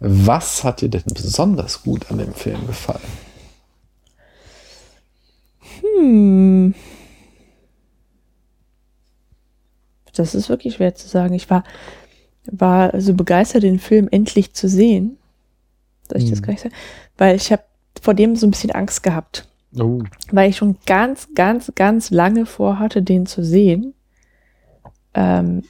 Was 0.00 0.64
hat 0.64 0.80
dir 0.80 0.88
denn 0.88 1.02
besonders 1.12 1.82
gut 1.82 2.10
an 2.10 2.18
dem 2.18 2.32
Film 2.32 2.66
gefallen? 2.66 3.00
Hm. 5.80 6.74
Das 10.14 10.34
ist 10.34 10.48
wirklich 10.48 10.74
schwer 10.74 10.94
zu 10.94 11.06
sagen. 11.06 11.34
Ich 11.34 11.50
war, 11.50 11.64
war 12.46 12.98
so 13.00 13.12
begeistert, 13.12 13.62
den 13.62 13.78
Film 13.78 14.08
endlich 14.10 14.54
zu 14.54 14.68
sehen. 14.68 15.18
Soll 16.10 16.20
ich 16.20 16.30
das 16.30 16.38
Hm. 16.38 16.44
gleich 16.44 16.60
sagen? 16.60 16.74
Weil 17.16 17.36
ich 17.36 17.50
habe 17.52 17.62
vor 18.00 18.14
dem 18.14 18.36
so 18.36 18.46
ein 18.46 18.50
bisschen 18.50 18.70
Angst 18.72 19.02
gehabt. 19.02 19.46
Oh, 19.78 20.02
weil 20.30 20.50
ich 20.50 20.56
schon 20.56 20.76
ganz, 20.86 21.28
ganz, 21.34 21.72
ganz 21.74 22.10
lange 22.10 22.46
vorhatte, 22.46 23.02
den 23.02 23.26
zu 23.26 23.44
sehen. 23.44 23.94
Ähm, 25.14 25.64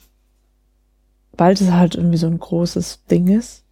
weil 1.36 1.54
das 1.54 1.70
halt 1.70 1.94
irgendwie 1.94 2.16
so 2.18 2.26
ein 2.26 2.38
großes 2.38 3.04
Ding 3.10 3.28
ist. 3.28 3.64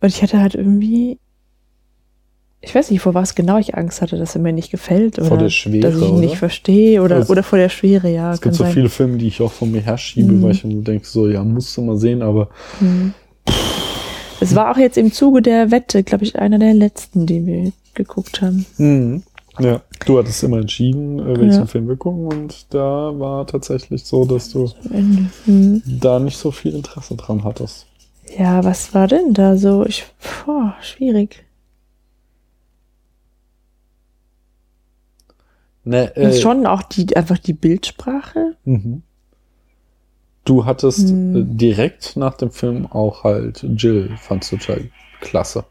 Und 0.00 0.08
ich 0.08 0.22
hatte 0.22 0.38
halt 0.40 0.54
irgendwie, 0.54 1.18
ich 2.60 2.74
weiß 2.74 2.90
nicht, 2.90 3.00
vor 3.00 3.14
was 3.14 3.34
genau 3.34 3.58
ich 3.58 3.74
Angst 3.74 4.00
hatte, 4.02 4.16
dass 4.18 4.34
er 4.34 4.40
mir 4.42 4.52
nicht 4.52 4.70
gefällt 4.70 5.18
oder 5.18 5.28
Vor 5.28 5.38
der 5.38 5.50
Schwere, 5.50 5.80
dass 5.80 5.96
ich 5.96 6.02
ihn 6.02 6.10
oder? 6.12 6.20
nicht 6.20 6.36
verstehe 6.38 7.02
oder, 7.02 7.16
Also, 7.16 7.32
oder 7.32 7.42
vor 7.42 7.58
der 7.58 7.68
Schwere, 7.70 8.10
ja. 8.12 8.32
es 8.32 8.40
gibt 8.42 8.54
so 8.54 8.64
sein. 8.64 8.72
viele 8.72 8.88
Filme, 8.90 9.16
die 9.18 9.28
ich 9.28 9.40
auch 9.40 9.52
von 9.52 9.70
mir 9.72 9.80
herschiebe, 9.80 10.32
Mhm. 10.32 10.42
weil 10.42 10.50
ich 10.52 10.64
immer 10.64 10.82
denke, 10.82 11.06
so, 11.06 11.26
ja, 11.28 11.42
musst 11.42 11.76
du 11.76 11.82
mal 11.82 11.96
sehen, 11.96 12.22
aber 12.22 12.48
Hm. 12.78 13.14
Es 14.40 14.54
war 14.54 14.70
auch 14.70 14.76
jetzt 14.76 14.98
im 14.98 15.12
Zuge 15.12 15.42
der 15.42 15.70
Wette, 15.70 16.02
glaube 16.02 16.24
ich, 16.24 16.38
einer 16.38 16.58
der 16.58 16.74
letzten, 16.74 17.26
die 17.26 17.46
wir 17.46 17.72
geguckt 17.94 18.42
haben. 18.42 18.66
Mhm. 18.78 19.22
Ja, 19.60 19.82
du 20.04 20.18
hattest 20.18 20.42
immer 20.42 20.58
entschieden, 20.58 21.20
äh, 21.20 21.38
welchen 21.38 21.60
Ja. 21.60 21.66
Film 21.66 21.86
wir 21.86 21.96
gucken 21.96 22.26
und 22.26 22.66
da 22.74 23.12
war 23.18 23.46
tatsächlich 23.46 24.04
so, 24.04 24.24
dass 24.24 24.48
du 24.50 24.64
Am 24.86 24.92
Ende. 24.92 25.30
Hm. 25.44 25.82
da 25.86 26.18
nicht 26.18 26.36
so 26.36 26.50
viel 26.50 26.74
Interesse 26.74 27.14
dran 27.14 27.44
hattest. 27.44 27.86
Ja, 28.36 28.64
was 28.64 28.94
war 28.94 29.06
denn 29.06 29.32
da 29.32 29.56
so? 29.56 29.86
Ich, 29.86 30.04
boah, 30.44 30.74
schwierig. 30.82 31.44
Ne, 35.84 36.12
Und 36.16 36.34
schon 36.34 36.66
auch 36.66 36.82
die, 36.82 37.14
einfach 37.16 37.38
die 37.38 37.52
Bildsprache. 37.52 38.56
Mhm. 38.64 39.02
Du 40.44 40.64
hattest 40.64 41.08
Hm. 41.08 41.36
äh, 41.36 41.42
direkt 41.44 42.16
nach 42.16 42.34
dem 42.36 42.50
Film 42.50 42.86
auch 42.86 43.24
halt 43.24 43.62
Jill, 43.76 44.10
fandst 44.20 44.52
du 44.52 44.56
total 44.58 44.90
klasse. 45.20 45.64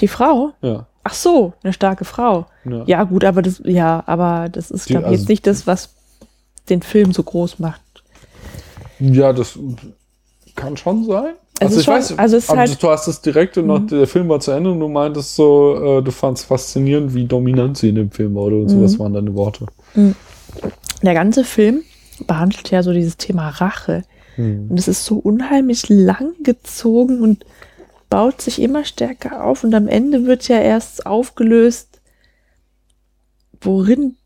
Die 0.00 0.08
Frau? 0.08 0.52
Ja. 0.62 0.86
Ach 1.02 1.14
so, 1.14 1.52
eine 1.62 1.72
starke 1.72 2.04
Frau. 2.04 2.46
ja. 2.64 2.84
Ja, 2.86 3.04
gut, 3.04 3.24
aber 3.24 3.42
das, 3.42 3.60
ja, 3.64 4.02
aber 4.06 4.48
das 4.50 4.70
ist, 4.70 4.86
glaube 4.86 5.02
ich, 5.02 5.08
also- 5.08 5.20
jetzt 5.20 5.28
nicht 5.28 5.46
das, 5.46 5.66
was 5.66 5.90
den 6.68 6.82
Film 6.82 7.12
so 7.12 7.22
groß 7.22 7.58
macht. 7.58 7.80
Ja, 9.00 9.32
das 9.32 9.58
kann 10.54 10.76
schon 10.76 11.04
sein. 11.04 11.34
Es 11.58 11.74
ist 11.74 11.84
schon- 11.86 12.18
also 12.18 12.36
es 12.36 12.48
halt- 12.48 12.82
du 12.82 12.88
hast 12.88 13.06
es 13.08 13.20
direkt 13.20 13.58
und 13.58 13.66
noch, 13.66 13.80
Mhm. 13.80 13.88
der 13.88 14.06
Film 14.06 14.28
war 14.28 14.40
zu 14.40 14.50
Ende 14.52 14.70
und 14.70 14.80
du 14.80 14.88
meintest 14.88 15.34
so, 15.36 15.98
äh, 15.98 16.02
du 16.02 16.10
fandst 16.10 16.46
faszinierend, 16.46 17.14
wie 17.14 17.24
dominant 17.26 17.76
sie 17.78 17.88
in 17.90 17.96
dem 17.96 18.10
Film 18.10 18.34
war 18.34 18.44
oder 18.44 18.68
sowas 18.68 18.94
Mhm. 18.94 18.98
waren 19.00 19.12
deine 19.14 19.34
Worte. 19.34 19.66
Der 21.02 21.14
ganze 21.14 21.44
Film 21.44 21.82
behandelt 22.26 22.70
ja 22.70 22.82
so 22.82 22.92
dieses 22.92 23.16
Thema 23.16 23.48
Rache. 23.48 24.04
Mhm. 24.40 24.70
Und 24.70 24.78
es 24.78 24.88
ist 24.88 25.04
so 25.04 25.16
unheimlich 25.16 25.88
lang 25.88 26.34
gezogen 26.42 27.20
und 27.20 27.44
baut 28.08 28.40
sich 28.40 28.60
immer 28.60 28.84
stärker 28.84 29.44
auf. 29.44 29.64
Und 29.64 29.74
am 29.74 29.88
Ende 29.88 30.26
wird 30.26 30.48
ja 30.48 30.58
erst 30.58 31.06
aufgelöst, 31.06 32.00
worin 33.60 34.16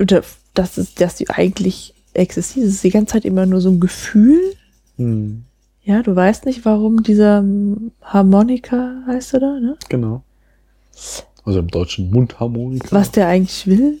oder 0.00 0.22
dass 0.54 0.78
es, 0.78 0.94
dass 0.94 1.18
sie 1.18 1.28
eigentlich 1.28 1.94
existiert. 2.14 2.66
Es 2.66 2.74
ist 2.74 2.84
die 2.84 2.90
ganze 2.90 3.14
Zeit 3.14 3.24
immer 3.24 3.46
nur 3.46 3.60
so 3.60 3.70
ein 3.70 3.80
Gefühl. 3.80 4.40
Mhm. 4.96 5.44
Ja, 5.84 6.02
du 6.02 6.14
weißt 6.14 6.46
nicht, 6.46 6.64
warum 6.64 7.02
dieser 7.02 7.44
Harmonika 8.02 9.02
heißt 9.06 9.34
er 9.34 9.40
da, 9.40 9.60
ne? 9.60 9.76
Genau. 9.88 10.22
Also 11.44 11.58
im 11.58 11.68
deutschen 11.68 12.10
Mundharmonika. 12.10 12.88
Was 12.92 13.10
der 13.10 13.26
eigentlich 13.26 13.66
will, 13.66 13.98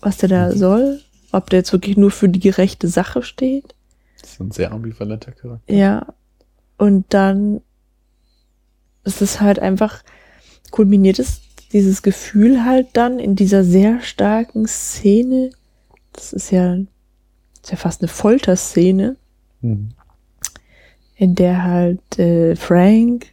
was 0.00 0.16
der 0.16 0.28
da 0.28 0.52
soll, 0.52 1.00
ob 1.30 1.50
der 1.50 1.60
jetzt 1.60 1.72
wirklich 1.72 1.96
nur 1.96 2.10
für 2.10 2.28
die 2.28 2.40
gerechte 2.40 2.88
Sache 2.88 3.22
steht. 3.22 3.73
Das 4.24 4.32
ist 4.32 4.40
ein 4.40 4.50
sehr 4.50 4.72
ambivalenter 4.72 5.32
Charakter. 5.32 5.72
Ja. 5.72 6.06
Und 6.78 7.04
dann 7.10 7.60
ist 9.04 9.20
es 9.22 9.40
halt 9.40 9.58
einfach, 9.58 10.02
kulminiert 10.70 11.18
es 11.18 11.40
dieses 11.72 12.02
Gefühl 12.02 12.64
halt 12.64 12.88
dann 12.94 13.18
in 13.18 13.36
dieser 13.36 13.64
sehr 13.64 14.00
starken 14.00 14.66
Szene. 14.66 15.50
Das 16.12 16.32
ist 16.32 16.50
ja, 16.50 16.74
ist 17.62 17.70
ja 17.70 17.76
fast 17.76 18.00
eine 18.00 18.08
Folterszene, 18.08 19.16
Mhm. 19.60 19.90
in 21.16 21.34
der 21.34 21.62
halt 21.64 22.18
äh, 22.18 22.54
Frank 22.56 23.26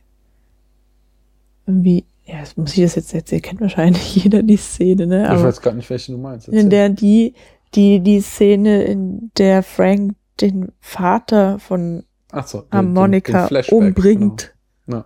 irgendwie, 1.66 2.06
ja, 2.26 2.40
das 2.40 2.56
muss 2.58 2.76
ich 2.78 2.84
das 2.84 2.96
jetzt 2.96 3.14
erzählen, 3.14 3.42
kennt 3.42 3.62
wahrscheinlich 3.62 4.16
jeder 4.24 4.42
die 4.44 4.58
Szene, 4.58 5.08
ne? 5.08 5.24
Ich 5.24 5.30
Aber 5.30 5.44
weiß 5.44 5.62
gar 5.62 5.74
nicht, 5.74 5.90
welche 5.90 6.12
du 6.12 6.18
meinst. 6.18 6.48
in 6.48 6.70
der 6.70 6.90
die, 6.90 7.34
die, 7.76 8.00
die 8.00 8.22
Szene, 8.22 8.84
in 8.84 9.32
der 9.38 9.64
Frank 9.64 10.16
den 10.42 10.70
Vater 10.80 11.60
von 11.60 12.04
Ach 12.32 12.48
so, 12.48 12.60
den- 12.60 12.70
den- 12.70 12.78
Harmonika 12.78 13.48
den 13.48 13.64
umbringt. 13.70 14.54
Genau. 14.86 15.00
Ja. 15.00 15.06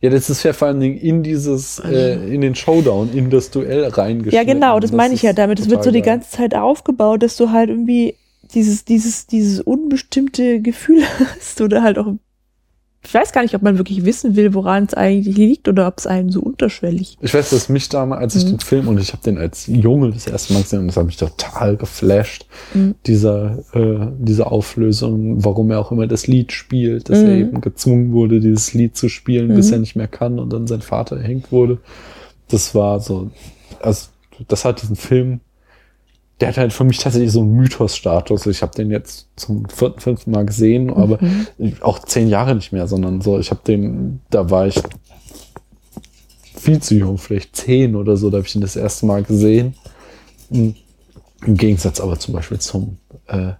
ja, 0.00 0.10
das 0.10 0.30
ist 0.30 0.42
ja 0.42 0.52
vor 0.52 0.68
allen 0.68 0.80
Dingen 0.80 0.98
in 0.98 1.22
dieses, 1.22 1.78
äh, 1.80 2.14
in 2.34 2.40
den 2.40 2.54
Showdown, 2.54 3.12
in 3.12 3.30
das 3.30 3.50
Duell 3.50 3.84
reingeschnitten. 3.86 4.48
Ja, 4.48 4.52
genau, 4.54 4.80
das, 4.80 4.92
meine 4.92 5.14
ich 5.14 5.22
ja 5.22 5.32
damit. 5.32 5.60
Es 5.60 5.70
wird 5.70 5.84
so 5.84 5.90
die 5.90 6.02
ganze 6.02 6.30
Zeit 6.30 6.54
aufgebaut, 6.54 7.22
dass 7.22 7.36
du 7.36 7.50
halt 7.50 7.70
irgendwie 7.70 8.16
dieses, 8.54 8.84
dieses, 8.84 9.26
dieses 9.26 9.60
unbestimmte 9.60 10.60
Gefühl 10.60 11.02
hast 11.36 11.60
oder 11.60 11.82
halt 11.82 11.98
auch, 11.98 12.14
ich 13.02 13.14
weiß 13.14 13.32
gar 13.32 13.42
nicht, 13.42 13.54
ob 13.54 13.62
man 13.62 13.78
wirklich 13.78 14.04
wissen 14.04 14.36
will, 14.36 14.52
woran 14.54 14.84
es 14.84 14.94
eigentlich 14.94 15.36
liegt 15.36 15.68
oder 15.68 15.86
ob 15.88 15.98
es 15.98 16.06
einem 16.06 16.30
so 16.30 16.40
unterschwellig. 16.40 17.16
Ich 17.22 17.32
weiß, 17.32 17.50
dass 17.50 17.68
mich 17.70 17.88
damals, 17.88 18.20
als 18.20 18.36
ich 18.36 18.44
Mhm. 18.44 18.48
den 18.50 18.60
Film 18.60 18.88
und 18.88 18.98
ich 19.00 19.12
habe 19.12 19.22
den 19.22 19.38
als 19.38 19.66
Junge 19.66 20.10
das 20.10 20.26
erste 20.26 20.52
Mal 20.52 20.62
gesehen 20.62 20.80
und 20.80 20.86
das 20.88 20.96
hat 20.98 21.06
mich 21.06 21.16
total 21.16 21.76
geflasht, 21.76 22.46
Mhm. 22.74 22.94
dieser, 23.06 23.58
äh, 23.72 24.06
diese 24.18 24.46
Auflösung, 24.48 25.42
warum 25.44 25.70
er 25.70 25.80
auch 25.80 25.92
immer 25.92 26.06
das 26.06 26.26
Lied 26.26 26.52
spielt, 26.52 27.08
dass 27.08 27.18
er 27.20 27.34
Mhm. 27.34 27.40
eben 27.40 27.60
gezwungen 27.62 28.12
wurde, 28.12 28.38
dieses 28.40 28.74
Lied 28.74 28.96
zu 28.96 29.08
spielen, 29.08 29.54
bis 29.54 29.68
Mhm. 29.68 29.72
er 29.72 29.78
nicht 29.78 29.96
mehr 29.96 30.08
kann 30.08 30.38
und 30.38 30.52
dann 30.52 30.66
sein 30.66 30.82
Vater 30.82 31.16
erhängt 31.16 31.50
wurde. 31.50 31.78
Das 32.48 32.74
war 32.74 33.00
so, 33.00 33.30
also 33.80 34.08
das 34.48 34.64
hat 34.64 34.82
diesen 34.82 34.96
Film 34.96 35.40
der 36.40 36.48
hat 36.48 36.56
halt 36.56 36.72
für 36.72 36.84
mich 36.84 36.98
tatsächlich 36.98 37.32
so 37.32 37.40
einen 37.40 37.54
Mythos-Status. 37.56 38.46
Ich 38.46 38.62
habe 38.62 38.74
den 38.74 38.90
jetzt 38.90 39.28
zum 39.36 39.68
vierten, 39.68 40.00
fünften 40.00 40.30
Mal 40.30 40.46
gesehen, 40.46 40.90
aber 40.90 41.18
auch 41.80 41.98
zehn 42.00 42.28
Jahre 42.28 42.54
nicht 42.54 42.72
mehr, 42.72 42.86
sondern 42.86 43.20
so, 43.20 43.38
ich 43.38 43.50
habe 43.50 43.60
den, 43.66 44.20
da 44.30 44.48
war 44.50 44.66
ich 44.66 44.80
viel 46.56 46.80
zu 46.80 46.94
jung, 46.94 47.18
vielleicht 47.18 47.56
zehn 47.56 47.94
oder 47.96 48.16
so, 48.16 48.30
da 48.30 48.38
habe 48.38 48.46
ich 48.46 48.54
ihn 48.54 48.60
das 48.60 48.76
erste 48.76 49.06
Mal 49.06 49.22
gesehen. 49.22 49.74
Im 50.50 50.74
Gegensatz 51.46 52.00
aber 52.00 52.18
zum 52.18 52.34
Beispiel 52.34 52.58
zum 52.58 52.98
äh, 53.28 53.52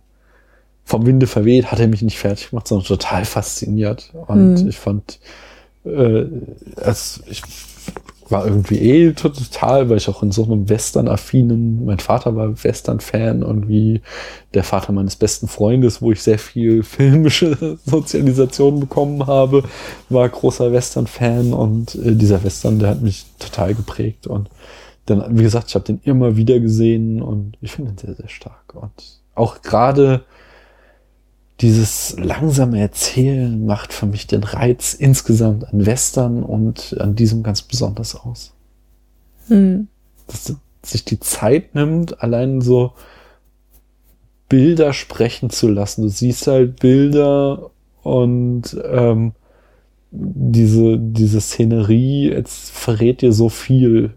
Vom 0.85 1.07
Winde 1.07 1.27
verweht 1.27 1.71
hat 1.71 1.79
er 1.81 1.87
mich 1.87 2.03
nicht 2.03 2.19
fertig 2.19 2.51
gemacht, 2.51 2.67
sondern 2.67 2.87
total 2.87 3.25
fasziniert. 3.25 4.11
Und 4.27 4.63
Mhm. 4.63 4.69
ich 4.69 4.77
fand, 4.77 5.21
äh, 5.85 6.25
es, 6.77 7.23
ich 7.31 7.43
war 8.31 8.47
irgendwie 8.47 8.79
eh 8.79 9.13
total, 9.13 9.89
weil 9.89 9.97
ich 9.97 10.09
auch 10.09 10.23
in 10.23 10.33
so 10.33 10.45
einem 10.45 10.69
Western-affinen, 10.69 11.85
mein 11.85 11.99
Vater 11.99 12.37
war 12.37 12.63
Western-Fan 12.63 13.43
und 13.43 13.69
wie 13.69 14.03
der 14.55 14.65
Vater 14.65 14.93
meines 14.93 15.17
besten 15.17 15.49
Freundes, 15.49 16.01
wo 16.01 16.13
ich 16.13 16.23
sehr 16.23 16.39
viel 16.39 16.83
filmische 16.85 17.79
Sozialisation 17.85 18.81
bekommen 18.81 19.27
habe, 19.27 19.65
war 20.09 20.29
großer 20.29 20.73
Western-Fan 20.73 21.53
und 21.53 21.95
äh, 21.97 22.15
dieser 22.15 22.43
Western, 22.45 22.79
der 22.79 22.91
hat 22.91 23.03
mich 23.03 23.27
total 23.39 23.75
geprägt 23.75 24.27
und 24.27 24.49
dann, 25.07 25.39
wie 25.39 25.43
gesagt, 25.43 25.69
ich 25.69 25.75
habe 25.75 25.85
den 25.85 26.01
immer 26.05 26.37
wieder 26.37 26.61
gesehen 26.61 27.23
und 27.23 27.57
ich 27.61 27.73
finde 27.73 27.93
ihn 27.93 27.99
sehr, 27.99 28.15
sehr 28.15 28.29
stark 28.29 28.75
und 28.75 28.93
auch 29.35 29.63
gerade 29.63 30.23
dieses 31.61 32.17
langsame 32.19 32.81
Erzählen 32.81 33.65
macht 33.65 33.93
für 33.93 34.07
mich 34.07 34.27
den 34.27 34.45
Reiz 34.45 34.95
insgesamt 34.95 35.67
an 35.73 35.85
Western 35.85 36.43
und 36.43 36.97
an 36.99 37.15
diesem 37.15 37.43
ganz 37.43 37.63
besonders 37.63 38.15
aus. 38.15 38.53
Hm. 39.49 39.89
Dass 40.27 40.55
sich 40.83 41.05
die 41.05 41.21
Zeit 41.21 41.75
nimmt, 41.75 42.23
allein 42.23 42.61
so 42.61 42.93
Bilder 44.49 44.93
sprechen 44.93 45.51
zu 45.51 45.69
lassen. 45.69 46.03
Du 46.03 46.09
siehst 46.09 46.47
halt 46.47 46.81
Bilder 46.81 47.71
und 48.03 48.77
ähm, 48.91 49.33
diese, 50.11 50.99
diese 50.99 51.41
Szenerie, 51.41 52.31
jetzt 52.31 52.71
verrät 52.71 53.21
dir 53.21 53.33
so 53.33 53.49
viel. 53.49 54.15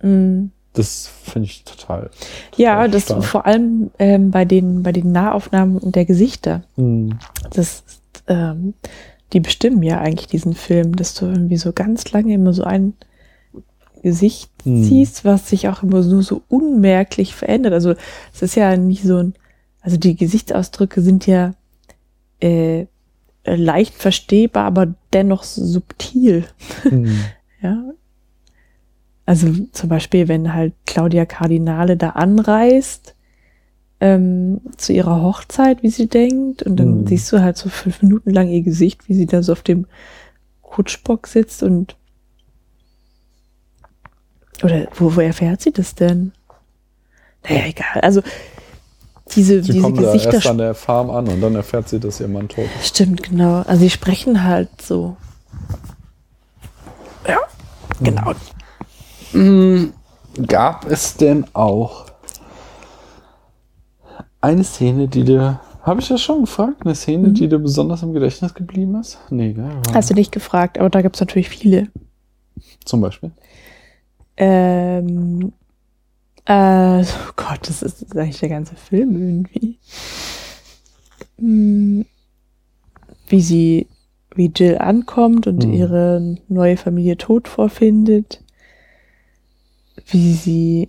Hm. 0.00 0.52
Das 0.74 1.08
finde 1.22 1.46
ich 1.46 1.64
total. 1.64 2.10
Ja, 2.56 2.74
total 2.74 2.90
das 2.90 3.04
stark. 3.04 3.24
vor 3.24 3.46
allem 3.46 3.90
ähm, 3.98 4.30
bei 4.30 4.44
den 4.44 4.82
bei 4.82 4.92
den 4.92 5.12
Nahaufnahmen 5.12 5.80
der 5.92 6.04
Gesichter. 6.04 6.62
Hm. 6.76 7.18
Das 7.52 7.84
ähm, 8.26 8.74
die 9.32 9.40
bestimmen 9.40 9.82
ja 9.82 10.00
eigentlich 10.00 10.28
diesen 10.28 10.54
Film, 10.54 10.96
dass 10.96 11.14
du 11.14 11.26
irgendwie 11.26 11.56
so 11.56 11.72
ganz 11.72 12.10
lange 12.12 12.34
immer 12.34 12.52
so 12.52 12.64
ein 12.64 12.94
Gesicht 14.02 14.50
Hm. 14.64 14.82
siehst, 14.82 15.24
was 15.24 15.48
sich 15.48 15.68
auch 15.68 15.82
immer 15.82 16.02
nur 16.02 16.22
so 16.22 16.42
unmerklich 16.48 17.34
verändert. 17.34 17.72
Also 17.72 17.94
es 18.32 18.42
ist 18.42 18.54
ja 18.54 18.76
nicht 18.76 19.02
so 19.02 19.18
ein, 19.18 19.34
also 19.82 19.96
die 19.96 20.16
Gesichtsausdrücke 20.16 21.02
sind 21.02 21.26
ja 21.26 21.52
äh, 22.40 22.86
leicht 23.46 23.94
verstehbar, 23.94 24.64
aber 24.64 24.94
dennoch 25.12 25.42
subtil. 25.44 26.44
Hm. 26.82 27.16
Ja. 27.62 27.82
Also 29.26 29.48
zum 29.72 29.88
Beispiel, 29.88 30.28
wenn 30.28 30.52
halt 30.52 30.74
Claudia 30.86 31.24
Cardinale 31.24 31.96
da 31.96 32.10
anreist 32.10 33.14
ähm, 34.00 34.60
zu 34.76 34.92
ihrer 34.92 35.22
Hochzeit, 35.22 35.82
wie 35.82 35.88
sie 35.90 36.08
denkt, 36.08 36.62
und 36.62 36.76
dann 36.76 37.02
Mhm. 37.02 37.06
siehst 37.06 37.32
du 37.32 37.40
halt 37.40 37.56
so 37.56 37.68
fünf 37.70 38.02
Minuten 38.02 38.30
lang 38.30 38.48
ihr 38.48 38.60
Gesicht, 38.62 39.08
wie 39.08 39.14
sie 39.14 39.26
da 39.26 39.42
so 39.42 39.52
auf 39.52 39.62
dem 39.62 39.86
Kutschbock 40.62 41.26
sitzt 41.26 41.62
und 41.62 41.96
oder 44.62 44.86
wo, 44.94 45.14
wo 45.16 45.20
erfährt 45.20 45.60
sie 45.60 45.72
das 45.72 45.94
denn? 45.94 46.32
Naja, 47.48 47.66
egal. 47.66 48.00
Also 48.02 48.22
diese, 49.34 49.62
Sie 49.62 49.72
diese 49.72 49.82
kommt 49.82 49.98
da 49.98 50.02
Gesichter 50.12 50.34
erst 50.34 50.46
an 50.46 50.58
der 50.58 50.74
Farm 50.74 51.10
an 51.10 51.28
und 51.28 51.40
dann 51.40 51.54
erfährt 51.54 51.88
sie, 51.88 51.98
dass 51.98 52.20
ihr 52.20 52.28
Mann 52.28 52.48
tot 52.48 52.66
ist. 52.78 52.88
Stimmt, 52.88 53.22
genau. 53.22 53.62
Also 53.62 53.80
sie 53.82 53.90
sprechen 53.90 54.44
halt 54.44 54.68
so. 54.80 55.16
Ja, 57.26 57.38
genau. 58.02 58.32
Gab 60.46 60.86
es 60.90 61.16
denn 61.16 61.44
auch 61.54 62.06
eine 64.40 64.62
Szene, 64.64 65.08
die 65.08 65.24
dir, 65.24 65.60
habe 65.82 66.00
ich 66.00 66.08
das 66.08 66.20
schon 66.20 66.42
gefragt, 66.42 66.82
eine 66.84 66.94
Szene, 66.94 67.28
Mhm. 67.28 67.34
die 67.34 67.48
dir 67.48 67.58
besonders 67.58 68.02
im 68.02 68.12
Gedächtnis 68.12 68.54
geblieben 68.54 68.94
ist? 69.00 69.18
Nee, 69.30 69.52
gell? 69.54 69.64
War- 69.86 69.94
Hast 69.94 70.10
du 70.10 70.14
nicht 70.14 70.32
gefragt, 70.32 70.78
aber 70.78 70.90
da 70.90 71.02
gibt 71.02 71.16
es 71.16 71.20
natürlich 71.20 71.48
viele. 71.48 71.88
Zum 72.84 73.00
Beispiel. 73.00 73.32
Ähm, 74.36 75.52
äh, 76.44 77.00
oh 77.02 77.32
Gott, 77.36 77.60
das 77.62 77.82
ist, 77.82 78.02
das 78.02 78.02
ist 78.02 78.16
eigentlich 78.16 78.40
der 78.40 78.48
ganze 78.50 78.76
Film 78.76 79.16
irgendwie. 79.16 79.78
Hm, 81.38 82.04
Wie 83.26 83.40
sie, 83.40 83.88
wie 84.36 84.52
Jill 84.54 84.76
ankommt 84.78 85.46
und 85.46 85.64
Mhm. 85.66 85.72
ihre 85.72 86.36
neue 86.48 86.76
Familie 86.76 87.16
tot 87.16 87.48
vorfindet. 87.48 88.43
Wie 90.06 90.32
sie, 90.34 90.88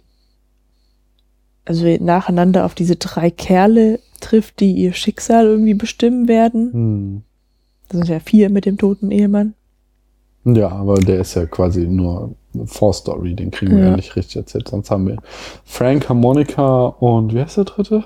also 1.66 1.86
nacheinander 2.00 2.66
auf 2.66 2.76
diese 2.76 2.96
drei 2.96 3.30
Kerle 3.32 4.00
trifft, 4.22 4.60
die 4.60 4.74
ihr 4.74 4.94
Schicksal 4.94 5.46
irgendwie 5.46 5.74
bestimmen 5.74 6.28
werden. 6.28 6.74
Hm. 6.74 7.22
Das 7.90 7.98
sind 8.00 8.10
ja 8.10 8.20
vier 8.20 8.50
mit 8.50 8.66
dem 8.66 8.78
toten 8.78 9.12
Ehemann. 9.12 9.54
Ja, 10.44 10.70
aber 10.70 10.96
der 10.96 11.20
ist 11.22 11.34
ja 11.36 11.46
quasi 11.46 11.88
nur 11.88 12.36
eine 12.54 12.68
Vorstory, 12.68 13.36
den 13.36 13.52
kriegen 13.52 13.76
wir 13.76 13.84
Ja. 13.84 13.90
ja 13.92 13.96
nicht 13.96 14.16
richtig 14.16 14.36
erzählt. 14.38 14.68
Sonst 14.68 14.92
haben 14.92 15.08
wir 15.08 15.18
Frank, 15.64 16.08
Harmonica 16.08 16.86
und 16.88 17.34
wie 17.34 17.42
heißt 17.42 17.58
der 17.58 17.64
dritte? 17.66 18.04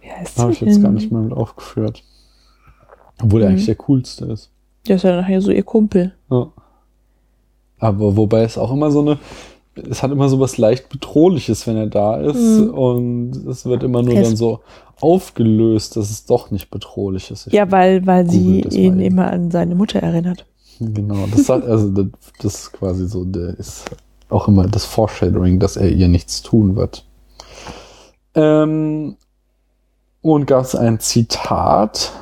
Wie 0.00 0.10
heißt 0.10 0.38
Habe 0.38 0.52
ich 0.52 0.60
jetzt 0.60 0.82
gar 0.82 0.90
nicht 0.90 1.12
mehr 1.12 1.20
mit 1.22 1.32
aufgeführt. 1.32 2.02
Obwohl 3.22 3.40
der 3.40 3.50
Mhm. 3.50 3.54
eigentlich 3.54 3.66
der 3.66 3.74
coolste 3.76 4.24
ist. 4.26 4.50
Der 4.88 4.96
ist 4.96 5.02
ja 5.02 5.14
nachher 5.20 5.40
so 5.40 5.50
ihr 5.50 5.62
Kumpel. 5.62 6.14
Ja. 6.30 6.48
Aber 7.78 8.16
wobei 8.16 8.42
es 8.44 8.56
auch 8.58 8.72
immer 8.72 8.90
so 8.90 9.00
eine, 9.00 9.18
es 9.74 10.02
hat 10.02 10.10
immer 10.10 10.28
so 10.28 10.38
was 10.40 10.58
leicht 10.58 10.88
Bedrohliches, 10.88 11.66
wenn 11.66 11.76
er 11.76 11.86
da 11.86 12.16
ist. 12.20 12.36
Mhm. 12.36 12.70
Und 12.70 13.46
es 13.48 13.64
wird 13.64 13.82
immer 13.82 14.02
nur 14.02 14.14
Es- 14.14 14.28
dann 14.28 14.36
so 14.36 14.60
aufgelöst, 15.00 15.96
dass 15.96 16.10
es 16.10 16.26
doch 16.26 16.50
nicht 16.50 16.70
bedrohlich 16.70 17.30
ist. 17.30 17.48
Ich 17.48 17.52
Ja, 17.52 17.70
weil, 17.70 18.06
weil 18.06 18.28
sie 18.30 18.60
ihn 18.60 19.00
immer 19.00 19.30
an 19.32 19.50
seine 19.50 19.74
Mutter 19.74 20.00
erinnert. 20.00 20.46
Genau, 20.78 21.26
das, 21.30 21.46
sagt, 21.46 21.66
also 21.66 21.90
das, 21.90 22.06
das 22.40 22.54
ist 22.54 22.72
quasi 22.72 23.06
so, 23.08 23.24
der 23.24 23.58
ist 23.58 23.84
auch 24.28 24.48
immer 24.48 24.66
das 24.66 24.84
Foreshadowing, 24.84 25.58
dass 25.58 25.76
er 25.76 25.88
ihr 25.90 26.08
nichts 26.08 26.42
tun 26.42 26.76
wird. 26.76 27.04
Ähm, 28.34 29.16
und 30.22 30.46
gab 30.46 30.64
es 30.64 30.74
ein 30.74 31.00
Zitat, 31.00 32.12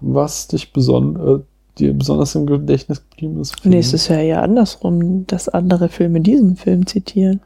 was 0.00 0.48
dich 0.48 0.72
beson 0.72 1.16
äh, 1.16 1.42
dir 1.78 1.92
besonders 1.92 2.34
im 2.34 2.46
Gedächtnis 2.46 3.02
geblieben 3.08 3.40
ist? 3.40 3.64
Nee, 3.64 3.78
es 3.78 3.92
ist 3.92 4.08
ja 4.08 4.16
eher 4.16 4.42
andersrum, 4.42 5.26
dass 5.26 5.48
andere 5.48 5.88
Filme 5.88 6.20
diesen 6.20 6.56
Film 6.56 6.86
zitieren. 6.86 7.40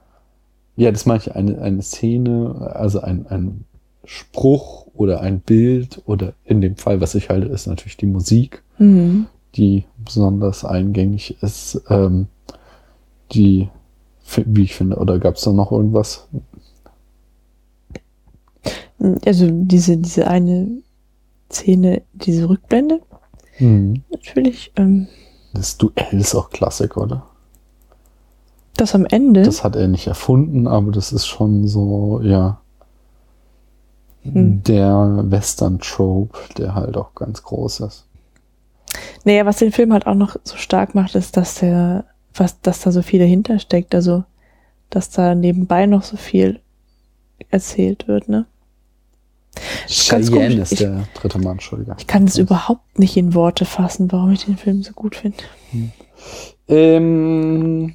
Ja, 0.77 0.91
das 0.91 1.07
meine 1.07 1.21
ich 1.21 1.35
eine, 1.35 1.61
eine 1.61 1.83
Szene, 1.83 2.71
also 2.75 3.01
ein, 3.01 3.27
ein 3.29 3.65
Spruch 4.05 4.87
oder 4.95 5.21
ein 5.21 5.41
Bild 5.41 6.03
oder 6.07 6.33
in 6.45 6.61
dem 6.61 6.77
Fall, 6.77 7.01
was 7.01 7.15
ich 7.15 7.29
halte, 7.29 7.49
ist 7.49 7.67
natürlich 7.67 7.97
die 7.97 8.07
Musik. 8.07 8.63
Mhm. 8.79 9.27
die 9.57 9.85
besonders 10.03 10.65
eingängig 10.65 11.37
ist, 11.43 11.83
ähm, 11.91 12.29
die, 13.33 13.69
wie 14.47 14.63
ich 14.63 14.75
finde, 14.75 14.97
oder 14.97 15.19
gab 15.19 15.37
es 15.37 15.43
da 15.43 15.53
noch 15.53 15.71
irgendwas? 15.71 16.29
Also 19.25 19.49
diese, 19.51 19.97
diese 19.97 20.27
eine 20.27 20.69
Szene, 21.51 22.03
diese 22.13 22.49
Rückblende, 22.49 23.01
Mhm. 23.61 24.03
natürlich. 24.11 24.73
Ähm, 24.77 25.07
Das 25.55 25.77
Duell 25.79 26.21
ist 26.21 26.35
auch 26.35 26.51
Klassik, 26.51 26.97
oder? 26.97 27.27
das 28.77 28.95
am 28.95 29.05
Ende. 29.05 29.43
Das 29.43 29.63
hat 29.63 29.77
er 29.77 29.89
nicht 29.89 30.07
erfunden, 30.07 30.67
aber 30.67 30.91
das 30.91 31.13
ist 31.13 31.27
schon 31.27 31.69
so, 31.69 32.21
ja, 32.23 32.61
Hm. 34.23 34.63
der 34.63 35.25
Western-Trope, 35.31 36.39
der 36.57 36.75
halt 36.75 36.97
auch 36.97 37.15
ganz 37.15 37.43
groß 37.43 37.81
ist. 37.81 38.07
Naja, 39.25 39.45
was 39.47 39.59
den 39.59 39.73
Film 39.73 39.93
halt 39.93 40.07
auch 40.07 40.15
noch 40.15 40.37
so 40.45 40.57
stark 40.57 40.95
macht, 40.95 41.15
ist, 41.15 41.37
dass 41.37 41.57
der, 41.57 42.05
was, 42.35 42.61
dass 42.63 42.81
da 42.81 42.91
so 42.93 43.03
viel 43.03 43.19
dahinter 43.21 43.59
steckt. 43.59 43.95
Also, 43.95 44.25
dass 44.89 45.11
da 45.11 45.35
nebenbei 45.35 45.85
noch 45.87 46.03
so 46.03 46.17
viel 46.17 46.61
erzählt 47.51 48.09
wird, 48.09 48.29
ne? 48.29 48.47
Cheyenne 49.89 50.63
ist 50.63 50.73
Ich- 50.73 50.79
der 50.79 51.09
dritte 51.15 51.39
Mann, 51.39 51.53
Entschuldiger. 51.53 51.97
Ich 51.99 52.07
kann 52.07 52.25
es 52.25 52.39
überhaupt 52.39 52.99
nicht 52.99 53.17
in 53.17 53.35
Worte 53.35 53.65
fassen, 53.65 54.11
warum 54.13 54.33
ich 54.33 54.45
den 54.45 54.57
Film 54.57 54.83
so 54.83 54.93
gut 54.93 55.17
finde. 55.17 55.39
Ähm, 56.69 57.95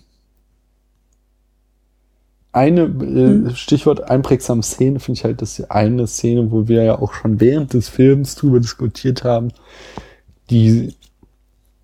eine, 2.52 2.82
äh, 2.82 2.86
Hm. 2.86 3.56
Stichwort 3.56 4.10
einprägsame 4.10 4.64
Szene, 4.64 5.00
finde 5.00 5.20
ich 5.20 5.24
halt, 5.24 5.42
dass 5.42 5.56
die 5.56 5.70
eine 5.70 6.08
Szene, 6.08 6.52
wo 6.52 6.68
wir 6.68 6.84
ja 6.84 7.00
auch 7.00 7.14
schon 7.14 7.40
während 7.40 7.74
des 7.74 7.90
Films 7.90 8.36
drüber 8.36 8.60
diskutiert 8.60 9.24
haben, 9.24 9.50
die 10.50 10.94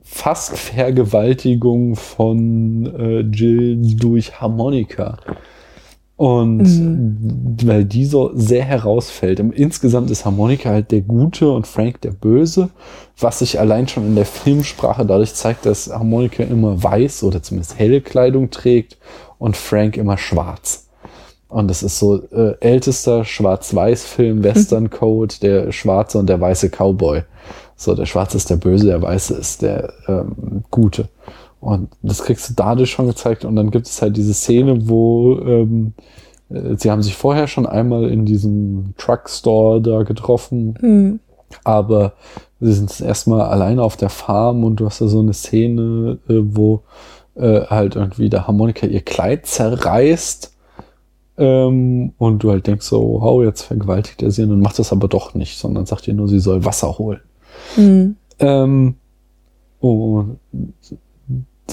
fast 0.04 0.58
Vergewaltigung 0.58 1.96
von 1.96 2.86
äh, 2.86 3.20
Jill 3.22 3.96
durch 3.96 4.40
Harmonika. 4.42 5.18
Und 6.22 6.58
mhm. 6.60 7.58
weil 7.64 7.84
die 7.84 8.06
so 8.06 8.30
sehr 8.36 8.64
herausfällt. 8.64 9.40
Insgesamt 9.40 10.12
ist 10.12 10.24
Harmonika 10.24 10.70
halt 10.70 10.92
der 10.92 11.02
Gute 11.02 11.50
und 11.50 11.66
Frank 11.66 12.00
der 12.02 12.12
Böse, 12.12 12.70
was 13.20 13.40
sich 13.40 13.60
allein 13.60 13.88
schon 13.88 14.06
in 14.06 14.14
der 14.14 14.28
Filmsprache 14.28 15.04
dadurch 15.04 15.34
zeigt, 15.34 15.66
dass 15.66 15.92
Harmonika 15.92 16.44
immer 16.44 16.84
weiß 16.84 17.24
oder 17.24 17.42
zumindest 17.42 17.80
helle 17.80 18.02
Kleidung 18.02 18.52
trägt 18.52 19.00
und 19.40 19.58
Frank 19.58 19.98
immer 19.98 20.20
schwarz. 20.20 20.90
Und 21.48 21.68
das 21.68 21.82
ist 21.82 21.98
so 21.98 22.22
äh, 22.30 22.54
ältester 22.60 23.26
Schwarz-Weiß-Film, 23.26 24.44
Western-Code, 24.44 25.34
der 25.42 25.72
schwarze 25.72 26.20
und 26.20 26.30
der 26.30 26.40
weiße 26.40 26.70
Cowboy. 26.70 27.24
So, 27.76 27.96
der 27.96 28.06
Schwarze 28.06 28.38
ist 28.38 28.48
der 28.52 28.58
Böse, 28.58 28.86
der 28.86 29.02
Weiße 29.02 29.34
ist 29.34 29.64
der 29.64 29.92
ähm, 30.08 30.66
Gute. 30.70 31.10
Und 31.62 31.90
das 32.02 32.24
kriegst 32.24 32.50
du 32.50 32.54
dadurch 32.56 32.92
schon 32.92 33.08
gezeigt. 33.08 33.46
Und 33.46 33.56
dann 33.56 33.72
gibt 33.72 33.88
es 33.88 34.02
halt 34.02 34.18
diese 34.18 34.34
Szene, 34.34 34.90
wo 34.90 35.40
ähm, 35.40 35.94
äh, 36.52 36.76
sie 36.78 36.92
haben 36.92 37.04
sich 37.04 37.16
vorher 37.16 37.48
schon 37.48 37.66
einmal 37.66 38.10
in 38.10 38.26
diesem 38.26 38.94
Truckstore 38.98 39.82
da 39.82 40.04
getroffen, 40.04 40.78
mhm. 40.82 41.20
aber 41.64 42.14
sie 42.60 42.74
sind 42.74 43.00
erstmal 43.02 43.42
alleine 43.42 43.84
auf 43.84 43.98
der 43.98 44.10
Farm 44.10 44.64
und 44.64 44.78
du 44.78 44.86
hast 44.86 45.02
da 45.02 45.08
so 45.08 45.20
eine 45.20 45.34
Szene, 45.34 46.20
äh, 46.28 46.42
wo 46.44 46.82
äh, 47.36 47.62
halt 47.62 47.96
irgendwie 47.96 48.30
der 48.30 48.48
Harmonika 48.48 48.86
ihr 48.88 49.02
Kleid 49.02 49.46
zerreißt 49.46 50.54
ähm, 51.38 52.14
und 52.18 52.44
du 52.44 52.52
halt 52.52 52.68
denkst 52.68 52.86
so, 52.86 53.20
wow, 53.22 53.44
jetzt 53.44 53.64
vergewaltigt 53.64 54.22
er 54.22 54.32
sie 54.32 54.44
und 54.44 54.50
dann 54.50 54.62
macht 54.62 54.80
das 54.80 54.92
aber 54.92 55.08
doch 55.08 55.34
nicht, 55.34 55.58
sondern 55.58 55.86
sagt 55.86 56.08
ihr 56.08 56.14
nur, 56.14 56.28
sie 56.28 56.40
soll 56.40 56.66
Wasser 56.66 56.98
holen. 56.98 57.22
Mhm. 57.78 58.16
Ähm, 58.40 58.96
und 59.80 60.40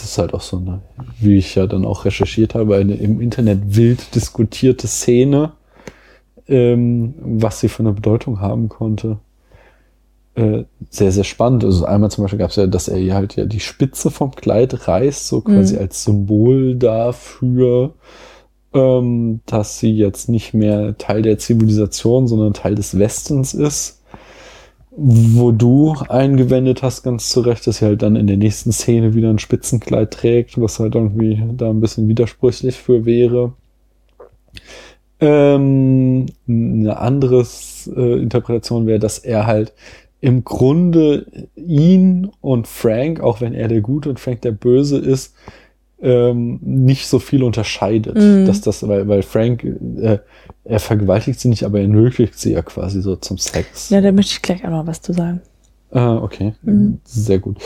das 0.01 0.11
ist 0.11 0.19
halt 0.19 0.35
auch 0.35 0.41
so 0.41 0.59
eine, 0.59 0.81
wie 1.21 1.37
ich 1.37 1.55
ja 1.55 1.67
dann 1.67 1.85
auch 1.85 2.05
recherchiert 2.05 2.55
habe, 2.55 2.77
eine 2.77 2.95
im 2.95 3.21
Internet 3.21 3.77
wild 3.77 4.15
diskutierte 4.15 4.87
Szene, 4.87 5.53
ähm, 6.47 7.15
was 7.21 7.61
sie 7.61 7.69
für 7.69 7.83
eine 7.83 7.93
Bedeutung 7.93 8.41
haben 8.41 8.69
konnte. 8.69 9.19
Äh, 10.35 10.65
sehr, 10.89 11.11
sehr 11.11 11.25
spannend. 11.25 11.65
Also 11.65 11.85
einmal 11.85 12.11
zum 12.11 12.23
Beispiel 12.23 12.39
gab 12.39 12.51
es 12.51 12.57
ja, 12.57 12.67
dass 12.67 12.89
er 12.89 12.99
ihr 12.99 13.15
halt 13.15 13.37
ja 13.37 13.45
die 13.45 13.61
Spitze 13.61 14.11
vom 14.11 14.31
Kleid 14.33 14.87
reißt, 14.87 15.27
so 15.27 15.41
quasi 15.41 15.75
mhm. 15.75 15.81
als 15.81 16.05
Symbol 16.05 16.77
dafür, 16.77 17.95
ähm, 18.73 19.41
dass 19.47 19.81
sie 19.81 19.93
jetzt 19.93 20.29
nicht 20.29 20.55
mehr 20.55 20.97
Teil 20.97 21.23
der 21.23 21.39
Zivilisation, 21.39 22.29
sondern 22.29 22.53
Teil 22.55 22.77
des 22.77 22.99
Westens 22.99 23.53
ist 23.53 23.98
wo 25.01 25.53
du 25.53 25.95
eingewendet 26.09 26.83
hast, 26.83 27.05
ganz 27.05 27.31
zu 27.31 27.41
Recht, 27.41 27.67
dass 27.67 27.79
sie 27.79 27.85
halt 27.85 28.03
dann 28.03 28.17
in 28.17 28.27
der 28.27 28.37
nächsten 28.37 28.73
Szene 28.73 29.15
wieder 29.15 29.31
ein 29.31 29.39
Spitzenkleid 29.39 30.11
trägt, 30.11 30.61
was 30.61 30.81
halt 30.81 30.97
irgendwie 30.97 31.41
da 31.57 31.71
ein 31.71 31.81
bisschen 31.81 32.09
widersprüchlich 32.09 32.77
für 32.77 33.05
wäre. 33.05 33.53
Ähm, 35.21 36.27
eine 36.49 36.97
andere 36.99 37.47
äh, 37.97 38.21
Interpretation 38.21 38.87
wäre, 38.87 38.99
dass 38.99 39.19
er 39.19 39.47
halt 39.47 39.73
im 40.21 40.43
Grunde 40.43 41.27
ihn 41.55 42.31
und 42.41 42.67
Frank, 42.67 43.21
auch 43.21 43.41
wenn 43.41 43.55
er 43.55 43.69
der 43.69 43.81
Gute 43.81 44.11
und 44.11 44.19
Frank 44.19 44.43
der 44.43 44.53
Böse 44.53 44.99
ist, 44.99 45.35
ähm, 46.01 46.61
nicht 46.63 47.09
so 47.09 47.19
viel 47.19 47.43
unterscheidet. 47.43 48.17
Mhm. 48.17 48.47
Dass 48.47 48.61
das, 48.61 48.87
weil, 48.87 49.09
weil 49.09 49.23
Frank, 49.23 49.65
äh, 49.65 50.19
er 50.65 50.81
vergewaltigt 50.81 51.41
sie 51.41 51.49
nicht, 51.49 51.65
aber 51.65 51.81
er 51.81 51.89
nötigt 51.89 52.39
sie 52.39 52.53
ja 52.53 52.63
quasi 52.63 53.03
so 53.03 53.17
zum 53.17 53.39
Sex. 53.39 53.91
Ja, 53.91 54.01
da 54.01 54.13
möchte 54.13 54.33
ich 54.33 54.43
gleich 54.43 54.65
auch 54.65 54.71
noch 54.71 54.87
was 54.87 55.01
zu 55.01 55.13
sagen. 55.13 55.41
Ah, 55.91 56.17
okay. 56.17 56.53
Mhm. 56.63 57.01
Sehr 57.05 57.39
gut. 57.39 57.59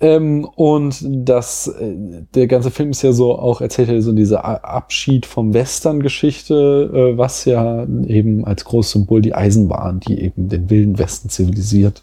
Ähm, 0.00 0.44
und 0.56 0.96
das, 1.00 1.68
äh, 1.68 1.94
der 2.34 2.48
ganze 2.48 2.72
Film 2.72 2.90
ist 2.90 3.02
ja 3.02 3.12
so 3.12 3.38
auch, 3.38 3.60
erzählt 3.60 3.88
ja 3.88 4.00
so 4.00 4.12
diese 4.12 4.44
Abschied 4.44 5.26
vom 5.26 5.54
Western-Geschichte, 5.54 7.12
äh, 7.14 7.18
was 7.18 7.44
ja 7.44 7.84
eben 8.06 8.44
als 8.44 8.64
großes 8.64 8.92
Symbol 8.92 9.22
die 9.22 9.34
Eisenbahn, 9.34 10.00
die 10.00 10.20
eben 10.20 10.48
den 10.48 10.70
wilden 10.70 10.98
Westen 10.98 11.28
zivilisiert. 11.28 12.02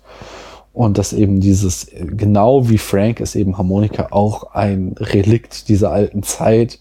Und 0.75 0.97
dass 0.97 1.13
eben 1.13 1.39
dieses, 1.39 1.87
genau 2.01 2.67
wie 2.69 2.77
Frank 2.77 3.21
ist 3.21 3.35
eben 3.35 3.57
Harmonika 3.57 4.09
auch 4.11 4.51
ein 4.53 4.93
Relikt 4.99 5.69
dieser 5.69 5.91
alten 5.91 6.21
Zeit. 6.21 6.79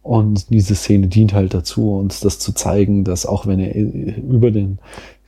Und 0.00 0.50
diese 0.50 0.76
Szene 0.76 1.08
dient 1.08 1.34
halt 1.34 1.52
dazu, 1.52 1.96
uns 1.96 2.20
das 2.20 2.38
zu 2.38 2.52
zeigen, 2.52 3.02
dass 3.02 3.26
auch 3.26 3.44
wenn 3.48 3.58
er 3.58 3.74
über 3.74 4.52
den 4.52 4.78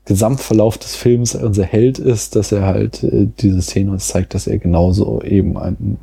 Gesamtverlauf 0.05 0.79
des 0.79 0.95
Films 0.95 1.35
unser 1.35 1.65
Held 1.65 1.99
ist, 1.99 2.37
dass 2.37 2.53
er 2.53 2.67
halt 2.67 3.03
äh, 3.03 3.27
diese 3.41 3.63
Szene 3.63 3.91
uns 3.91 4.07
zeigt, 4.07 4.35
dass 4.35 4.47
er 4.47 4.59
genauso 4.59 5.21
eben 5.23 5.59
ein 5.59 5.99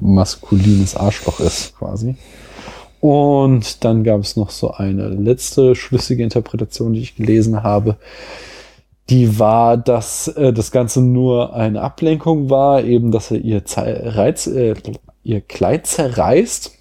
maskulines 0.00 0.96
Arschloch 0.96 1.40
ist, 1.40 1.76
quasi. 1.76 2.14
Und 3.00 3.84
dann 3.84 4.02
gab 4.02 4.22
es 4.22 4.36
noch 4.36 4.50
so 4.50 4.70
eine 4.70 5.08
letzte 5.08 5.74
schlüssige 5.74 6.22
Interpretation, 6.22 6.94
die 6.94 7.00
ich 7.00 7.16
gelesen 7.16 7.62
habe, 7.62 7.96
die 9.10 9.38
war, 9.38 9.76
dass 9.76 10.28
äh, 10.28 10.52
das 10.52 10.70
Ganze 10.70 11.02
nur 11.02 11.54
eine 11.54 11.82
Ablenkung 11.82 12.48
war, 12.48 12.84
eben, 12.84 13.10
dass 13.10 13.30
er 13.30 13.38
ihr, 13.38 13.62
Reiz, 13.76 14.46
äh, 14.46 14.74
ihr 15.22 15.40
Kleid 15.40 15.86
zerreißt 15.86 16.72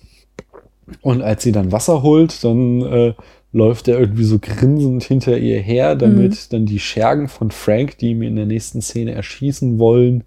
und 1.01 1.21
als 1.21 1.43
sie 1.43 1.51
dann 1.51 1.71
Wasser 1.71 2.03
holt, 2.03 2.43
dann 2.43 2.81
äh, 2.81 3.13
läuft 3.51 3.87
er 3.87 3.99
irgendwie 3.99 4.23
so 4.23 4.37
grinsend 4.39 5.03
hinter 5.03 5.37
ihr 5.37 5.59
her, 5.59 5.95
damit 5.95 6.31
mhm. 6.31 6.37
dann 6.51 6.65
die 6.65 6.79
Schergen 6.79 7.27
von 7.27 7.51
Frank, 7.51 7.97
die 7.97 8.11
ihm 8.11 8.21
in 8.21 8.35
der 8.35 8.45
nächsten 8.45 8.81
Szene 8.81 9.13
erschießen 9.13 9.79
wollen, 9.79 10.23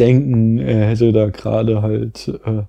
denken, 0.00 0.58
er 0.58 0.88
hätte 0.88 1.12
da 1.12 1.28
gerade 1.28 1.82
halt 1.82 2.40
äh, 2.44 2.62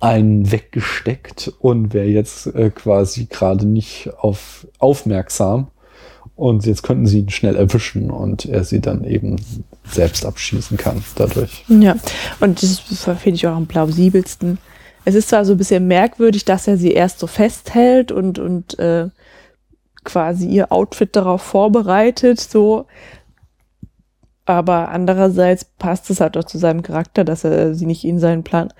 einen 0.00 0.50
weggesteckt 0.50 1.52
und 1.60 1.94
wäre 1.94 2.06
jetzt 2.06 2.46
äh, 2.54 2.70
quasi 2.70 3.26
gerade 3.26 3.66
nicht 3.66 4.10
auf 4.18 4.66
aufmerksam. 4.78 5.68
Und 6.40 6.64
jetzt 6.64 6.82
könnten 6.82 7.06
sie 7.06 7.18
ihn 7.18 7.28
schnell 7.28 7.54
erwischen 7.54 8.10
und 8.10 8.46
er 8.46 8.64
sie 8.64 8.80
dann 8.80 9.04
eben 9.04 9.36
selbst 9.84 10.24
abschießen 10.24 10.78
kann 10.78 11.04
dadurch. 11.16 11.66
Ja, 11.68 11.96
und 12.40 12.62
das 12.62 12.78
finde 12.78 13.34
ich 13.34 13.46
auch 13.46 13.54
am 13.54 13.66
plausibelsten. 13.66 14.56
Es 15.04 15.14
ist 15.14 15.28
zwar 15.28 15.44
so 15.44 15.52
ein 15.52 15.58
bisschen 15.58 15.86
merkwürdig, 15.86 16.46
dass 16.46 16.66
er 16.66 16.78
sie 16.78 16.92
erst 16.92 17.18
so 17.18 17.26
festhält 17.26 18.10
und, 18.10 18.38
und 18.38 18.78
äh, 18.78 19.08
quasi 20.02 20.46
ihr 20.46 20.72
Outfit 20.72 21.14
darauf 21.14 21.42
vorbereitet, 21.42 22.40
so. 22.40 22.86
Aber 24.46 24.88
andererseits 24.88 25.66
passt 25.66 26.08
es 26.08 26.22
halt 26.22 26.38
auch 26.38 26.44
zu 26.44 26.56
seinem 26.56 26.82
Charakter, 26.82 27.22
dass 27.22 27.44
er 27.44 27.74
sie 27.74 27.84
nicht 27.84 28.04
in 28.06 28.18
seinen 28.18 28.44
Plan 28.44 28.72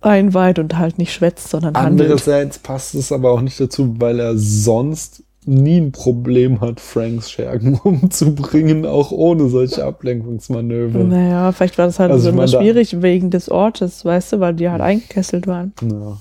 einweiht 0.00 0.60
und 0.60 0.78
halt 0.78 0.98
nicht 0.98 1.12
schwätzt, 1.12 1.50
sondern 1.50 1.74
Andererseits 1.74 2.58
handelt. 2.58 2.62
passt 2.62 2.94
es 2.94 3.10
aber 3.10 3.32
auch 3.32 3.40
nicht 3.40 3.58
dazu, 3.58 3.96
weil 3.98 4.20
er 4.20 4.38
sonst 4.38 5.24
nie 5.46 5.80
ein 5.80 5.92
Problem 5.92 6.60
hat, 6.60 6.80
Franks 6.80 7.30
Schergen 7.30 7.74
umzubringen, 7.84 8.86
auch 8.86 9.10
ohne 9.10 9.48
solche 9.48 9.84
Ablenkungsmanöver. 9.84 11.04
Naja, 11.04 11.52
vielleicht 11.52 11.78
war 11.78 11.86
das 11.86 11.98
halt 11.98 12.10
also 12.10 12.30
immer 12.30 12.48
schwierig 12.48 13.02
wegen 13.02 13.30
des 13.30 13.48
Ortes, 13.48 14.04
weißt 14.04 14.34
du, 14.34 14.40
weil 14.40 14.54
die 14.54 14.68
halt 14.68 14.80
eingekesselt 14.80 15.46
waren. 15.46 15.72
Ja. 15.82 16.18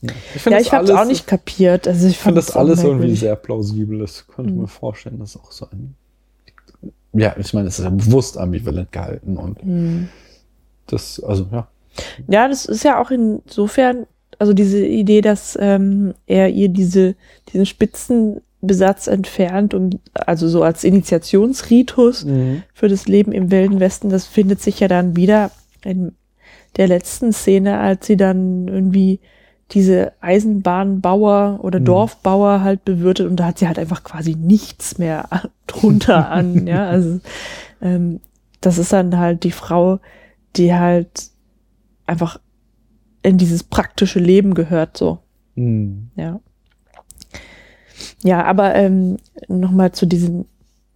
Ja, 0.00 0.12
ich, 0.34 0.44
ja, 0.44 0.58
ich 0.60 0.72
habe 0.72 0.84
es 0.84 0.90
auch 0.92 1.04
nicht 1.04 1.26
kapiert. 1.26 1.88
Also 1.88 2.06
ich 2.06 2.18
finde 2.18 2.36
das 2.36 2.54
alles 2.54 2.84
irgendwie 2.84 3.16
sehr 3.16 3.34
plausibel. 3.34 3.98
Das 3.98 4.28
könnte 4.28 4.52
mhm. 4.52 4.60
mir 4.60 4.68
vorstellen, 4.68 5.18
dass 5.18 5.36
auch 5.36 5.50
so 5.50 5.66
ein. 5.70 5.96
Ja, 7.14 7.34
ich 7.36 7.52
meine, 7.52 7.66
es 7.66 7.80
ist 7.80 7.84
ja 7.84 7.90
bewusst 7.90 8.38
ambivalent 8.38 8.92
gehalten 8.92 9.36
und 9.36 9.64
mhm. 9.64 10.08
das, 10.86 11.20
also 11.20 11.48
ja. 11.50 11.66
Ja, 12.28 12.46
das 12.46 12.66
ist 12.66 12.84
ja 12.84 13.00
auch 13.00 13.10
insofern 13.10 14.06
also 14.38 14.52
diese 14.52 14.84
Idee, 14.84 15.20
dass 15.20 15.58
ähm, 15.60 16.14
er 16.26 16.48
ihr 16.50 16.68
diese, 16.68 17.16
diesen 17.52 17.66
Spitzenbesatz 17.66 19.08
entfernt, 19.08 19.74
um, 19.74 19.90
also 20.14 20.48
so 20.48 20.62
als 20.62 20.84
Initiationsritus 20.84 22.24
mhm. 22.24 22.62
für 22.72 22.88
das 22.88 23.08
Leben 23.08 23.32
im 23.32 23.50
Wilden 23.50 23.80
Westen, 23.80 24.10
das 24.10 24.26
findet 24.26 24.60
sich 24.60 24.80
ja 24.80 24.88
dann 24.88 25.16
wieder 25.16 25.50
in 25.82 26.12
der 26.76 26.86
letzten 26.86 27.32
Szene, 27.32 27.78
als 27.78 28.06
sie 28.06 28.16
dann 28.16 28.68
irgendwie 28.68 29.20
diese 29.72 30.12
Eisenbahnbauer 30.20 31.60
oder 31.62 31.80
mhm. 31.80 31.84
Dorfbauer 31.84 32.62
halt 32.62 32.84
bewirtet 32.84 33.26
und 33.26 33.36
da 33.36 33.46
hat 33.46 33.58
sie 33.58 33.66
halt 33.66 33.78
einfach 33.78 34.02
quasi 34.02 34.34
nichts 34.34 34.98
mehr 34.98 35.28
drunter 35.66 36.30
an, 36.30 36.66
ja, 36.66 36.86
also 36.88 37.20
ähm, 37.82 38.20
das 38.60 38.78
ist 38.78 38.92
dann 38.92 39.18
halt 39.18 39.44
die 39.44 39.50
Frau, 39.50 39.98
die 40.56 40.74
halt 40.74 41.30
einfach 42.06 42.40
in 43.22 43.38
dieses 43.38 43.62
praktische 43.62 44.18
Leben 44.18 44.54
gehört, 44.54 44.96
so. 44.96 45.18
Mhm. 45.54 46.10
Ja. 46.16 46.40
Ja, 48.22 48.44
aber 48.44 48.74
ähm, 48.74 49.16
nochmal 49.48 49.92
zu 49.92 50.06
diesen, 50.06 50.46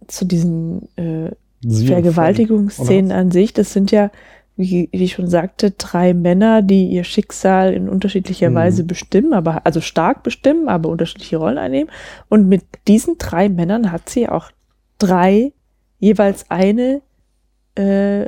zu 0.07 0.25
diesen 0.25 0.87
äh, 0.97 1.31
Vergewaltigungsszenen 1.69 3.11
an 3.11 3.31
sich. 3.31 3.53
Das 3.53 3.73
sind 3.73 3.91
ja, 3.91 4.11
wie, 4.55 4.89
wie 4.91 5.03
ich 5.03 5.13
schon 5.13 5.27
sagte, 5.27 5.71
drei 5.71 6.13
Männer, 6.13 6.61
die 6.61 6.87
ihr 6.87 7.03
Schicksal 7.03 7.73
in 7.73 7.89
unterschiedlicher 7.89 8.49
mhm. 8.49 8.55
Weise 8.55 8.83
bestimmen, 8.83 9.33
aber 9.33 9.65
also 9.65 9.81
stark 9.81 10.23
bestimmen, 10.23 10.69
aber 10.69 10.89
unterschiedliche 10.89 11.37
Rollen 11.37 11.57
einnehmen. 11.57 11.91
Und 12.29 12.47
mit 12.47 12.63
diesen 12.87 13.17
drei 13.17 13.49
Männern 13.49 13.91
hat 13.91 14.09
sie 14.09 14.27
auch 14.29 14.51
drei, 14.97 15.53
jeweils 15.99 16.49
eine 16.49 17.01
äh, 17.75 18.25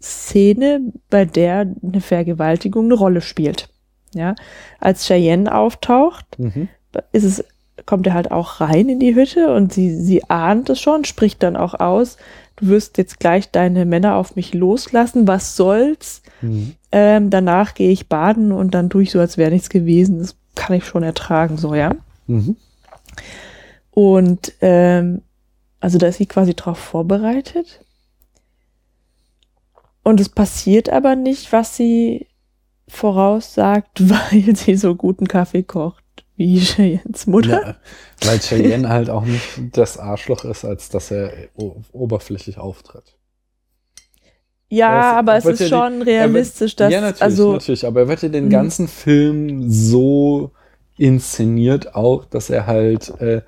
Szene, 0.00 0.80
bei 1.10 1.24
der 1.24 1.66
eine 1.82 2.00
Vergewaltigung 2.00 2.86
eine 2.86 2.94
Rolle 2.94 3.20
spielt. 3.20 3.68
Ja, 4.12 4.34
als 4.80 5.06
Cheyenne 5.06 5.54
auftaucht, 5.54 6.26
mhm. 6.38 6.68
ist 7.12 7.24
es, 7.24 7.44
kommt 7.86 8.06
er 8.08 8.14
halt 8.14 8.32
auch 8.32 8.60
rein 8.60 8.88
in 8.88 8.98
die 8.98 9.14
Hütte 9.14 9.54
und 9.54 9.72
sie, 9.72 9.94
sie 9.94 10.28
ahnt 10.28 10.68
es 10.68 10.80
schon, 10.80 11.04
spricht 11.04 11.42
dann 11.44 11.56
auch 11.56 11.74
aus, 11.74 12.16
du 12.56 12.66
wirst 12.68 12.98
jetzt 12.98 13.20
gleich 13.20 13.50
deine 13.50 13.84
Männer 13.84 14.16
auf 14.16 14.34
mich 14.34 14.52
loslassen, 14.52 15.28
was 15.28 15.54
soll's? 15.54 16.22
Mhm. 16.40 16.74
Ähm, 16.90 17.30
danach 17.30 17.74
gehe 17.74 17.90
ich 17.90 18.08
baden 18.08 18.50
und 18.50 18.74
dann 18.74 18.90
tue 18.90 19.04
ich 19.04 19.12
so, 19.12 19.20
als 19.20 19.38
wäre 19.38 19.52
nichts 19.52 19.68
gewesen. 19.68 20.18
Das 20.18 20.36
kann 20.56 20.76
ich 20.76 20.84
schon 20.84 21.04
ertragen, 21.04 21.56
so, 21.56 21.74
ja. 21.74 21.94
Mhm. 22.26 22.56
Und 23.92 24.52
ähm, 24.60 25.22
also 25.80 25.98
da 25.98 26.08
ist 26.08 26.18
sie 26.18 26.26
quasi 26.26 26.54
drauf 26.54 26.78
vorbereitet. 26.78 27.84
Und 30.02 30.20
es 30.20 30.28
passiert 30.28 30.88
aber 30.90 31.16
nicht, 31.16 31.52
was 31.52 31.76
sie 31.76 32.26
voraussagt, 32.88 34.00
weil 34.10 34.56
sie 34.56 34.76
so 34.76 34.94
guten 34.94 35.28
Kaffee 35.28 35.62
kocht 35.62 36.04
wie 36.36 36.58
Cheyennes 36.60 37.26
Mutter. 37.26 37.66
Ja, 37.66 37.76
weil 38.26 38.38
Cheyenne 38.40 38.88
halt 38.88 39.10
auch 39.10 39.24
nicht 39.24 39.44
das 39.72 39.98
Arschloch 39.98 40.44
ist, 40.44 40.64
als 40.64 40.88
dass 40.88 41.10
er 41.10 41.32
oberflächlich 41.92 42.58
auftritt. 42.58 43.16
Ja, 44.68 45.10
ist- 45.12 45.16
aber 45.18 45.32
er 45.32 45.38
es 45.38 45.44
wird 45.44 45.60
ist 45.60 45.68
schon 45.68 46.00
er 46.00 46.06
realistisch, 46.06 46.76
dass 46.76 46.92
ja, 46.92 47.00
natürlich, 47.00 47.22
also 47.22 47.52
natürlich, 47.52 47.86
aber 47.86 48.00
er 48.00 48.08
wird 48.08 48.22
ja 48.22 48.28
den 48.28 48.44
Mhm. 48.46 48.50
ganzen 48.50 48.88
Film 48.88 49.70
so 49.70 50.52
inszeniert 50.96 51.94
auch, 51.94 52.24
dass 52.24 52.50
er 52.50 52.66
halt 52.66 53.10
äh, 53.20 53.42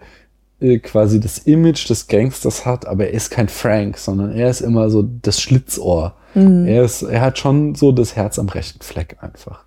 äh, 0.61 0.78
quasi 0.78 1.20
das 1.20 1.38
Image 1.38 1.88
des 1.88 2.07
Gangsters 2.09 2.66
hat, 2.66 2.86
aber 2.86 3.07
er 3.07 3.12
ist 3.12 3.30
kein 3.30 3.48
Frank, 3.48 3.98
sondern 3.98 4.32
er 4.32 4.50
ist 4.50 4.61
immer 4.62 4.90
so 4.90 5.03
das 5.03 5.40
Schlitzohr. 5.40 6.16
Mhm. 6.34 6.66
Er 6.66 6.84
ist, 6.84 7.02
er 7.02 7.20
hat 7.20 7.38
schon 7.38 7.74
so 7.74 7.92
das 7.92 8.16
Herz 8.16 8.38
am 8.38 8.48
rechten 8.48 8.80
Fleck 8.82 9.18
einfach. 9.20 9.64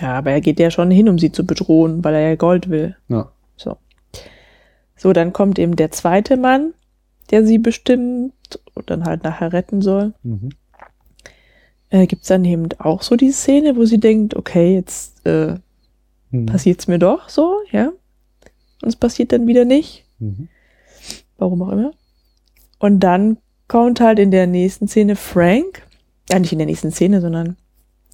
ja, 0.00 0.14
aber 0.18 0.30
er 0.32 0.40
geht 0.40 0.60
ja 0.60 0.70
schon 0.70 0.90
hin, 0.90 1.08
um 1.08 1.18
sie 1.18 1.32
zu 1.32 1.44
bedrohen, 1.46 2.04
weil 2.04 2.14
er 2.14 2.28
ja 2.30 2.34
Gold 2.36 2.68
will. 2.70 2.96
Ja. 3.08 3.30
So. 3.56 3.76
So, 4.96 5.12
dann 5.12 5.32
kommt 5.32 5.58
eben 5.58 5.76
der 5.76 5.90
zweite 5.90 6.36
Mann, 6.36 6.72
der 7.30 7.44
sie 7.46 7.58
bestimmt 7.58 8.32
und 8.74 8.88
dann 8.90 9.04
halt 9.04 9.24
nachher 9.24 9.52
retten 9.52 9.82
soll. 9.82 10.12
Mhm. 10.22 10.50
Äh, 11.90 12.06
gibt's 12.06 12.28
dann 12.28 12.44
eben 12.44 12.68
auch 12.78 13.02
so 13.02 13.16
die 13.16 13.30
Szene, 13.32 13.76
wo 13.76 13.84
sie 13.84 13.98
denkt, 14.00 14.34
okay, 14.36 14.74
jetzt 14.74 15.24
äh, 15.26 15.54
Mhm. 16.32 16.46
passiert's 16.46 16.88
mir 16.88 16.98
doch 16.98 17.28
so, 17.28 17.60
ja. 17.70 17.92
Und 18.82 18.88
es 18.88 18.96
passiert 18.96 19.30
dann 19.32 19.46
wieder 19.46 19.64
nicht. 19.64 20.04
Mhm. 20.18 20.48
Warum 21.38 21.62
auch 21.62 21.70
immer. 21.70 21.92
Und 22.80 22.98
dann 23.00 23.38
kommt 23.68 24.00
halt 24.00 24.18
in 24.18 24.30
der 24.30 24.46
nächsten 24.46 24.88
Szene 24.88 25.16
Frank. 25.16 25.82
Ja, 26.30 26.38
nicht 26.38 26.52
in 26.52 26.58
der 26.58 26.66
nächsten 26.66 26.90
Szene, 26.90 27.20
sondern 27.20 27.56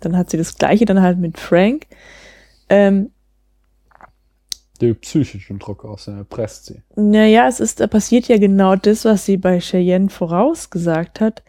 dann 0.00 0.16
hat 0.16 0.30
sie 0.30 0.36
das 0.36 0.56
gleiche 0.56 0.84
dann 0.84 1.00
halt 1.02 1.18
mit 1.18 1.38
Frank. 1.38 1.86
Ähm, 2.68 3.10
Der 4.80 4.94
psychischen 4.94 5.58
Druck 5.58 5.84
aus, 5.84 6.08
er 6.08 6.16
erpresst 6.18 6.66
sie. 6.66 6.82
naja, 6.96 7.46
es 7.48 7.60
ist, 7.60 7.80
da 7.80 7.86
passiert 7.86 8.26
ja 8.28 8.38
genau 8.38 8.74
das, 8.76 9.04
was 9.04 9.24
sie 9.24 9.36
bei 9.36 9.60
Cheyenne 9.60 10.08
vorausgesagt 10.10 11.20
hat. 11.20 11.42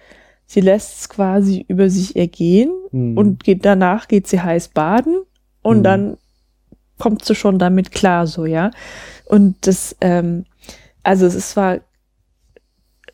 Sie 0.46 0.62
lässt 0.62 1.00
es 1.00 1.10
quasi 1.10 1.66
über 1.68 1.90
sich 1.90 2.16
ergehen 2.16 2.72
Mhm. 2.92 3.18
und 3.18 3.44
geht 3.44 3.66
danach 3.66 4.08
geht 4.08 4.28
sie 4.28 4.40
heiß 4.42 4.68
baden 4.70 5.24
und 5.64 5.80
Mhm. 5.80 5.84
dann 5.84 6.18
kommt 7.00 7.26
sie 7.26 7.34
schon 7.34 7.58
damit 7.58 7.92
klar, 7.92 8.28
so, 8.28 8.46
ja. 8.46 8.70
Und 9.26 9.66
das, 9.66 9.96
ähm, 10.00 10.46
also 11.02 11.26
es 11.26 11.34
ist 11.34 11.50
zwar 11.52 11.80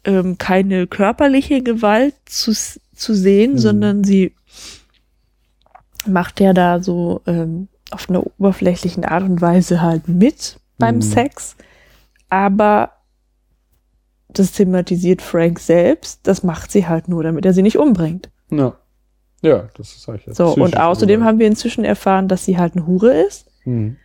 ähm, 0.05 0.37
keine 0.37 0.87
körperliche 0.87 1.61
Gewalt 1.61 2.15
zu, 2.25 2.53
zu 2.95 3.13
sehen, 3.13 3.53
Mhm. 3.53 3.57
sondern 3.59 4.03
sie 4.03 4.33
macht 6.05 6.39
ja 6.39 6.53
da 6.53 6.81
so 6.81 7.21
ähm, 7.27 7.67
auf 7.91 8.09
einer 8.09 8.23
oberflächlichen 8.25 9.03
Art 9.03 9.23
und 9.23 9.41
Weise 9.41 9.81
halt 9.81 10.07
mit 10.07 10.59
beim 10.77 10.95
Mhm. 10.95 11.01
Sex, 11.01 11.55
aber 12.29 12.91
das 14.29 14.51
thematisiert 14.51 15.21
Frank 15.21 15.59
selbst, 15.59 16.19
das 16.23 16.43
macht 16.43 16.71
sie 16.71 16.87
halt 16.87 17.07
nur, 17.07 17.23
damit 17.23 17.45
er 17.45 17.53
sie 17.53 17.63
nicht 17.63 17.77
umbringt. 17.77 18.29
Ja. 18.51 18.75
Ja, 19.41 19.69
das 19.77 19.95
ist 19.95 20.07
eigentlich 20.09 20.35
So, 20.35 20.53
und 20.53 20.77
außerdem 20.77 21.23
haben 21.23 21.39
wir 21.39 21.47
inzwischen 21.47 21.85
erfahren, 21.85 22.27
dass 22.27 22.43
sie 22.45 22.57
halt 22.57 22.75
eine 22.75 22.85
Hure 22.85 23.11
ist. 23.21 23.47
Mhm. 23.65 23.95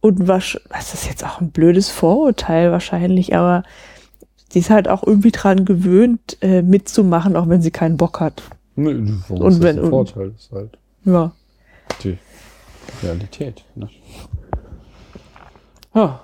Und 0.00 0.28
was, 0.28 0.60
das 0.70 0.94
ist 0.94 1.06
jetzt 1.08 1.24
auch 1.24 1.40
ein 1.40 1.50
blödes 1.50 1.88
Vorurteil 1.90 2.70
wahrscheinlich, 2.70 3.34
aber 3.34 3.62
sie 4.50 4.58
ist 4.60 4.70
halt 4.70 4.88
auch 4.88 5.02
irgendwie 5.06 5.30
dran 5.30 5.64
gewöhnt, 5.64 6.36
äh, 6.40 6.62
mitzumachen, 6.62 7.36
auch 7.36 7.48
wenn 7.48 7.62
sie 7.62 7.70
keinen 7.70 7.96
Bock 7.96 8.20
hat. 8.20 8.42
Nee, 8.76 8.90
Und 9.28 9.62
wenn- 9.62 9.78
ein 9.78 9.90
Vorteil? 9.90 10.32
Ist 10.36 10.50
halt 10.52 10.78
Ja. 11.04 11.32
die 12.02 12.16
Realität. 13.02 13.64
Ne? 13.74 13.88
Ja. 15.94 16.20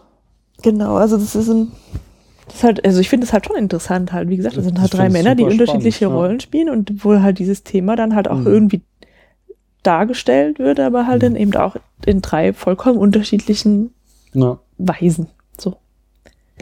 Genau, 0.62 0.96
also 0.96 1.16
das 1.18 1.34
ist 1.34 1.48
ein. 1.48 1.72
Das 2.46 2.56
ist 2.56 2.64
halt, 2.64 2.84
also 2.84 3.00
ich 3.00 3.08
finde 3.08 3.26
es 3.26 3.32
halt 3.32 3.46
schon 3.46 3.56
interessant 3.56 4.12
halt. 4.12 4.28
Wie 4.28 4.36
gesagt, 4.36 4.56
das 4.56 4.64
sind 4.64 4.78
halt 4.78 4.92
Ich 4.92 4.98
drei 4.98 5.08
Männer, 5.08 5.34
die 5.34 5.44
unterschiedliche 5.44 6.04
spannend, 6.04 6.12
ja. 6.14 6.16
Rollen 6.26 6.40
spielen 6.40 6.68
und 6.70 7.04
wo 7.04 7.18
halt 7.20 7.38
dieses 7.38 7.64
Thema 7.64 7.96
dann 7.96 8.14
halt 8.14 8.28
auch 8.28 8.38
Mhm. 8.38 8.46
irgendwie 8.46 8.82
dargestellt 9.82 10.58
wird, 10.58 10.78
aber 10.80 11.06
halt 11.06 11.22
Mhm. 11.22 11.26
dann 11.26 11.36
eben 11.36 11.56
auch 11.56 11.76
in 12.06 12.20
drei 12.22 12.52
vollkommen 12.52 12.98
unterschiedlichen 12.98 13.92
ja. 14.34 14.58
Weisen. 14.78 15.28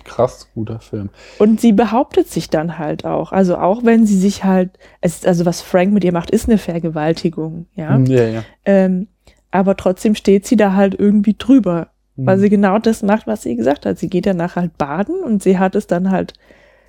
Krass 0.04 0.48
guter 0.54 0.80
Film. 0.80 1.10
Und 1.38 1.60
sie 1.60 1.72
behauptet 1.72 2.28
sich 2.28 2.48
dann 2.50 2.78
halt 2.78 3.04
auch. 3.04 3.30
Also 3.32 3.56
auch 3.58 3.84
wenn 3.84 4.06
sie 4.06 4.16
sich 4.18 4.42
halt, 4.44 4.70
es, 5.00 5.24
also 5.24 5.44
was 5.44 5.60
Frank 5.60 5.92
mit 5.92 6.02
ihr 6.04 6.12
macht, 6.12 6.30
ist 6.30 6.48
eine 6.48 6.58
Vergewaltigung, 6.58 7.66
ja. 7.74 7.98
Ja, 7.98 8.24
ja. 8.24 8.42
Ähm, 8.64 9.08
aber 9.50 9.76
trotzdem 9.76 10.14
steht 10.14 10.46
sie 10.46 10.56
da 10.56 10.72
halt 10.74 10.98
irgendwie 10.98 11.34
drüber, 11.36 11.88
weil 12.16 12.36
Mhm. 12.36 12.40
sie 12.40 12.48
genau 12.50 12.78
das 12.78 13.02
macht, 13.02 13.26
was 13.26 13.42
sie 13.42 13.54
gesagt 13.54 13.84
hat. 13.86 13.98
Sie 13.98 14.08
geht 14.08 14.26
danach 14.26 14.56
halt 14.56 14.76
baden 14.78 15.22
und 15.22 15.42
sie 15.42 15.58
hat 15.58 15.74
es 15.74 15.86
dann 15.86 16.10
halt, 16.10 16.34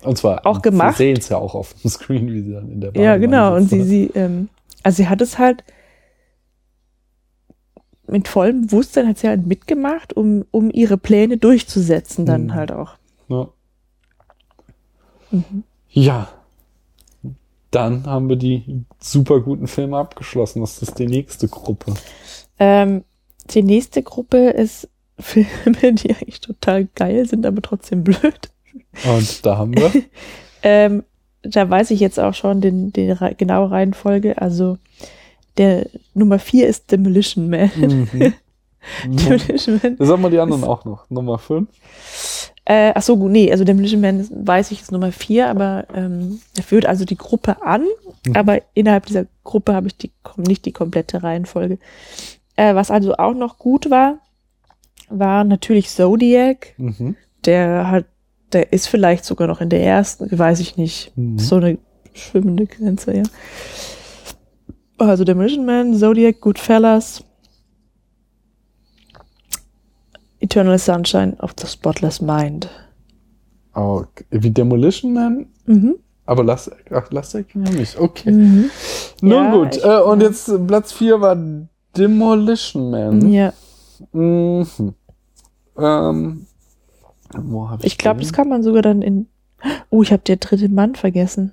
Und 0.02 0.16
zwar 0.18 0.46
auch 0.46 0.62
gemacht. 0.62 0.98
Wir 0.98 1.06
sehen 1.06 1.16
es 1.18 1.28
ja 1.28 1.36
auch 1.36 1.54
auf 1.54 1.74
dem 1.74 1.90
Screen, 1.90 2.32
wie 2.32 2.40
sie 2.42 2.52
dann 2.52 2.70
in 2.70 2.80
der 2.80 2.90
ja 2.94 3.12
Badewanne 3.12 3.20
genau, 3.20 3.54
und 3.56 3.68
sitzt, 3.68 3.70
sie, 3.70 3.78
ne? 3.78 3.84
sie, 3.84 4.10
ähm, 4.18 4.48
also 4.82 4.96
sie 4.96 5.08
hat 5.08 5.20
es 5.20 5.38
halt 5.38 5.62
mit 8.06 8.28
vollem 8.28 8.66
Bewusstsein 8.66 9.08
hat 9.08 9.18
sie 9.18 9.28
halt 9.28 9.46
mitgemacht, 9.46 10.12
um, 10.14 10.44
um 10.50 10.70
ihre 10.70 10.98
Pläne 10.98 11.36
durchzusetzen 11.38 12.26
dann 12.26 12.44
Mhm. 12.46 12.54
halt 12.54 12.72
auch. 12.72 12.94
Ja. 13.28 13.48
Mhm. 15.30 15.64
ja. 15.90 16.28
Dann 17.70 18.06
haben 18.06 18.28
wir 18.28 18.36
die 18.36 18.84
super 19.00 19.40
guten 19.40 19.66
Filme 19.66 19.98
abgeschlossen. 19.98 20.62
Was 20.62 20.80
ist 20.80 20.98
die 20.98 21.06
nächste 21.08 21.48
Gruppe? 21.48 21.94
Ähm, 22.60 23.02
die 23.50 23.62
nächste 23.64 24.02
Gruppe 24.02 24.50
ist 24.50 24.88
Filme, 25.18 25.92
die 25.94 26.10
eigentlich 26.14 26.40
total 26.40 26.86
geil 26.94 27.26
sind, 27.26 27.46
aber 27.46 27.62
trotzdem 27.62 28.04
blöd. 28.04 28.50
Und 29.04 29.44
da 29.46 29.58
haben 29.58 29.74
wir. 29.76 29.90
Ähm, 30.66 31.02
da 31.42 31.68
weiß 31.68 31.90
ich 31.90 32.00
jetzt 32.00 32.18
auch 32.18 32.32
schon 32.32 32.62
den, 32.62 32.90
die 32.90 33.10
Re- 33.10 33.34
genaue 33.34 33.70
Reihenfolge. 33.70 34.40
Also 34.40 34.78
der 35.56 35.86
Nummer 36.14 36.38
vier 36.38 36.68
ist 36.68 36.90
Demolition 36.90 37.48
Man. 37.50 37.70
mhm. 37.76 38.32
Demolition 39.04 39.80
Man. 39.82 39.96
Sagen 39.98 40.22
wir 40.22 40.30
die 40.30 40.38
anderen 40.38 40.64
auch 40.64 40.84
noch. 40.84 41.08
Nummer 41.10 41.38
5. 41.38 41.68
Äh, 42.66 42.92
ach 42.94 43.02
so, 43.02 43.16
gut, 43.16 43.30
nee, 43.30 43.50
also 43.52 43.64
Demolition 43.64 44.00
Man 44.00 44.20
ist, 44.20 44.32
weiß 44.34 44.70
ich 44.70 44.80
ist 44.82 44.92
Nummer 44.92 45.12
vier, 45.12 45.48
aber 45.48 45.84
ähm, 45.94 46.40
er 46.56 46.62
führt 46.62 46.86
also 46.86 47.04
die 47.04 47.16
Gruppe 47.16 47.62
an, 47.62 47.84
Mhm. 48.26 48.36
aber 48.36 48.62
innerhalb 48.72 49.04
dieser 49.04 49.26
Gruppe 49.42 49.74
habe 49.74 49.88
ich 49.88 49.98
die 49.98 50.10
nicht 50.38 50.64
die 50.64 50.72
komplette 50.72 51.22
Reihenfolge. 51.22 51.78
Äh, 52.56 52.74
was 52.74 52.90
also 52.90 53.14
auch 53.16 53.34
noch 53.34 53.58
gut 53.58 53.90
war, 53.90 54.18
war 55.10 55.44
natürlich 55.44 55.90
Zodiac. 55.90 56.72
Mhm. 56.78 57.16
Der 57.44 57.90
hat, 57.90 58.06
der 58.54 58.72
ist 58.72 58.86
vielleicht 58.86 59.26
sogar 59.26 59.46
noch 59.46 59.60
in 59.60 59.68
der 59.68 59.82
ersten, 59.84 60.38
weiß 60.38 60.60
ich 60.60 60.78
nicht. 60.78 61.12
Mhm. 61.16 61.38
So 61.38 61.56
eine 61.56 61.76
schwimmende 62.14 62.64
Grenze, 62.66 63.14
ja. 63.14 63.22
Also 64.98 65.24
Demolition 65.24 65.64
Man, 65.66 65.94
Zodiac, 65.94 66.40
Goodfellas, 66.40 67.24
Eternal 70.40 70.78
Sunshine 70.78 71.36
of 71.40 71.52
the 71.58 71.66
Spotless 71.66 72.20
Mind. 72.20 72.68
Okay. 73.72 74.24
Wie 74.30 74.50
Demolition 74.50 75.12
Man? 75.12 75.46
Mhm. 75.66 75.96
Aber 76.26 76.44
Last, 76.44 76.70
ach, 76.90 77.10
Last 77.10 77.34
Action 77.34 77.66
ja 77.66 77.72
nicht. 77.72 77.98
Okay. 77.98 78.30
Mhm. 78.30 78.70
Nun 79.20 79.32
Ja, 79.32 79.50
gut. 79.54 79.76
ich- 79.76 79.84
Äh, 79.84 80.00
und 80.00 80.20
jetzt 80.22 80.50
Platz 80.66 80.92
4 80.92 81.20
war 81.20 81.36
Demolition 81.96 82.90
Man. 82.90 83.32
Ja, 83.32 83.52
Mhm. 84.12 84.66
Ähm, 85.76 86.46
wo 87.36 87.68
hab 87.70 87.80
ich 87.80 87.86
ich 87.86 87.98
glaube, 87.98 88.20
das 88.20 88.32
kann 88.32 88.48
man 88.48 88.62
sogar 88.62 88.82
dann 88.82 89.02
in. 89.02 89.26
Oh, 89.90 90.02
ich 90.02 90.12
habe 90.12 90.22
der 90.24 90.36
dritte 90.36 90.68
Mann 90.68 90.94
vergessen. 90.94 91.52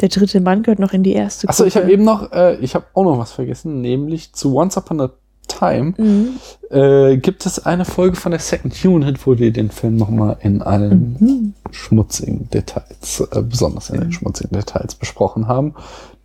Der 0.00 0.08
dritte 0.08 0.40
Mann 0.40 0.62
gehört 0.62 0.78
noch 0.78 0.92
in 0.92 1.02
die 1.02 1.12
erste 1.12 1.48
Achso, 1.48 1.64
ich 1.64 1.74
habe 1.74 1.84
Gruppe. 1.86 1.94
eben 1.94 2.04
noch, 2.04 2.32
äh, 2.32 2.56
ich 2.56 2.74
habe 2.74 2.84
auch 2.94 3.04
noch 3.04 3.18
was 3.18 3.32
vergessen, 3.32 3.80
nämlich 3.80 4.32
zu 4.32 4.54
Once 4.56 4.76
Upon 4.76 5.00
a 5.00 5.10
Time 5.48 5.94
Mhm. 5.96 6.28
äh, 6.70 7.16
gibt 7.16 7.46
es 7.46 7.64
eine 7.64 7.84
Folge 7.86 8.16
von 8.16 8.30
der 8.32 8.38
Second 8.40 8.84
Unit, 8.84 9.26
wo 9.26 9.38
wir 9.38 9.50
den 9.50 9.70
Film 9.70 9.96
nochmal 9.96 10.36
in 10.42 10.60
allen 10.62 11.16
Mhm. 11.18 11.54
schmutzigen 11.70 12.50
Details, 12.50 13.20
äh, 13.32 13.42
besonders 13.42 13.88
in 13.90 13.98
den 14.00 14.12
schmutzigen 14.12 14.52
Details 14.52 14.94
besprochen 14.94 15.48
haben, 15.48 15.74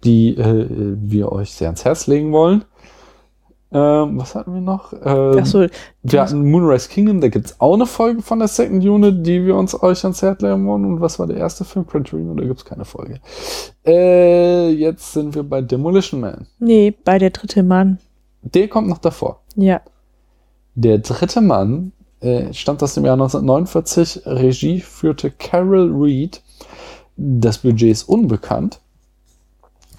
die 0.03 0.35
äh, 0.35 0.67
wir 0.99 1.31
euch 1.31 1.51
sehr 1.53 1.69
ans 1.69 1.85
Herz 1.85 2.05
legen 2.07 2.33
wollen. 2.33 2.65
Ähm, 3.73 4.17
was 4.19 4.35
hatten 4.35 4.53
wir 4.53 4.61
noch? 4.61 4.93
Ähm, 4.93 5.39
Ach 5.41 5.45
so, 5.45 5.65
wir 6.03 6.21
hatten 6.21 6.49
Moonrise 6.51 6.89
Kingdom, 6.89 7.21
da 7.21 7.27
gibt's 7.29 7.59
auch 7.59 7.73
eine 7.73 7.85
Folge 7.85 8.21
von 8.21 8.39
der 8.39 8.47
Second 8.47 8.85
Unit, 8.85 9.25
die 9.25 9.45
wir 9.45 9.55
uns 9.55 9.81
euch 9.81 10.03
ans 10.03 10.21
Herz 10.21 10.41
legen 10.41 10.67
wollen. 10.67 10.85
Und 10.85 11.01
was 11.01 11.17
war 11.19 11.27
der 11.27 11.37
erste 11.37 11.65
Film? 11.65 11.87
Torino, 11.87 12.33
da 12.35 12.43
gibt's 12.43 12.65
keine 12.65 12.85
Folge. 12.85 13.19
Äh, 13.85 14.69
jetzt 14.69 15.13
sind 15.13 15.33
wir 15.35 15.43
bei 15.43 15.61
Demolition 15.61 16.21
Man. 16.21 16.47
nee, 16.59 16.91
bei 17.03 17.17
der 17.17 17.31
dritte 17.31 17.63
Mann. 17.63 17.97
Der 18.43 18.67
kommt 18.67 18.89
noch 18.89 18.97
davor. 18.99 19.41
Ja. 19.55 19.81
Der 20.75 20.99
dritte 20.99 21.41
Mann 21.41 21.91
äh, 22.19 22.53
stammt 22.53 22.81
aus 22.83 22.93
dem 22.95 23.05
Jahr 23.05 23.13
1949. 23.13 24.21
Regie 24.25 24.79
führte 24.81 25.31
Carol 25.31 25.91
Reed. 25.93 26.41
Das 27.15 27.59
Budget 27.59 27.91
ist 27.91 28.03
unbekannt. 28.03 28.79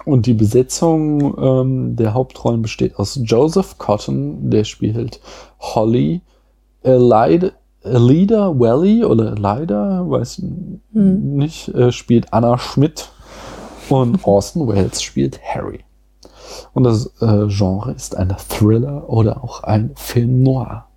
Und 0.05 0.27
die 0.27 0.33
Besetzung 0.33 1.35
ähm, 1.37 1.95
der 1.95 2.13
Hauptrollen 2.13 2.61
besteht 2.61 2.97
aus 2.97 3.19
Joseph 3.23 3.77
Cotton, 3.77 4.51
der 4.51 4.63
spielt 4.63 5.19
Holly, 5.59 6.21
Elida, 6.83 7.51
Elida 7.81 8.59
Welly 8.59 9.03
oder 9.03 9.33
Elida, 9.33 10.03
weiß 10.07 10.43
Hm. 10.93 11.35
nicht, 11.35 11.69
äh, 11.69 11.91
spielt 11.91 12.31
Anna 12.33 12.57
Schmidt 12.57 13.09
und 13.89 14.23
Orson 14.27 14.67
Welles 14.67 15.01
spielt 15.01 15.39
Harry. 15.43 15.83
Und 16.73 16.83
das 16.83 17.07
äh, 17.21 17.47
Genre 17.47 17.91
ist 17.91 18.15
ein 18.15 18.35
Thriller 18.49 19.09
oder 19.09 19.43
auch 19.43 19.63
ein 19.63 19.91
Film 19.95 20.43
noir. 20.43 20.87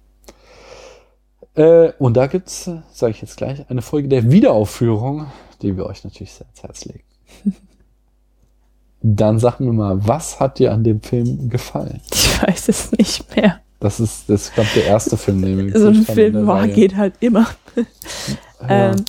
Äh, 1.55 1.93
und 1.99 2.17
da 2.17 2.27
gibt's, 2.27 2.67
äh, 2.69 2.81
sage 2.93 3.13
ich 3.13 3.23
jetzt 3.23 3.37
gleich, 3.37 3.69
eine 3.71 3.83
Folge 3.83 4.09
der 4.09 4.31
Wiederaufführung, 4.31 5.27
die 5.63 5.77
wir 5.77 5.87
euch 5.87 6.05
natürlich 6.05 6.33
sehr 6.33 6.47
ans 6.47 6.63
Herz 6.63 6.85
legen. 6.85 7.05
Dann 9.01 9.39
sag 9.39 9.61
mir 9.61 9.73
mal, 9.73 10.07
was 10.07 10.41
hat 10.41 10.59
dir 10.59 10.73
an 10.73 10.83
dem 10.83 11.01
Film 11.01 11.49
gefallen? 11.49 12.01
Ich 12.13 12.43
weiß 12.43 12.69
es 12.69 12.93
nicht 12.93 13.37
mehr. 13.37 13.61
Das 13.81 14.01
ist, 14.01 14.29
das 14.29 14.43
ist 14.43 14.55
glaube 14.55 14.71
der 14.75 14.87
erste 14.87 15.17
Film, 15.17 15.41
den 15.41 15.73
wir 15.73 15.79
So 15.79 15.89
ein 15.89 16.03
Film 16.05 16.47
war, 16.47 16.63
Reihe. 16.63 16.73
geht 16.73 16.97
halt 16.97 17.15
immer. 17.21 17.47
Ja. 18.61 18.91
Ähm, 18.91 19.05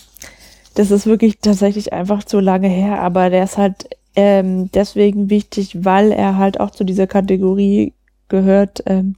das 0.76 0.92
ist 0.92 1.08
wirklich 1.08 1.40
tatsächlich 1.40 1.92
einfach 1.92 2.24
zu 2.24 2.40
lange 2.40 2.68
her, 2.68 3.02
aber 3.02 3.32
der 3.32 3.44
ist 3.44 3.58
halt 3.58 3.90
ähm, 4.16 4.70
deswegen 4.72 5.30
wichtig, 5.30 5.84
weil 5.84 6.12
er 6.12 6.38
halt 6.38 6.60
auch 6.60 6.70
zu 6.70 6.84
dieser 6.84 7.08
Kategorie 7.08 7.94
gehört, 8.28 8.84
ähm, 8.86 9.16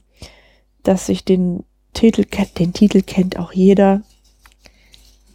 dass 0.83 1.07
sich 1.07 1.25
den 1.25 1.63
Titel 1.93 2.23
kennt, 2.23 2.59
den 2.59 2.73
Titel 2.73 3.01
kennt 3.01 3.37
auch 3.37 3.51
jeder. 3.51 4.01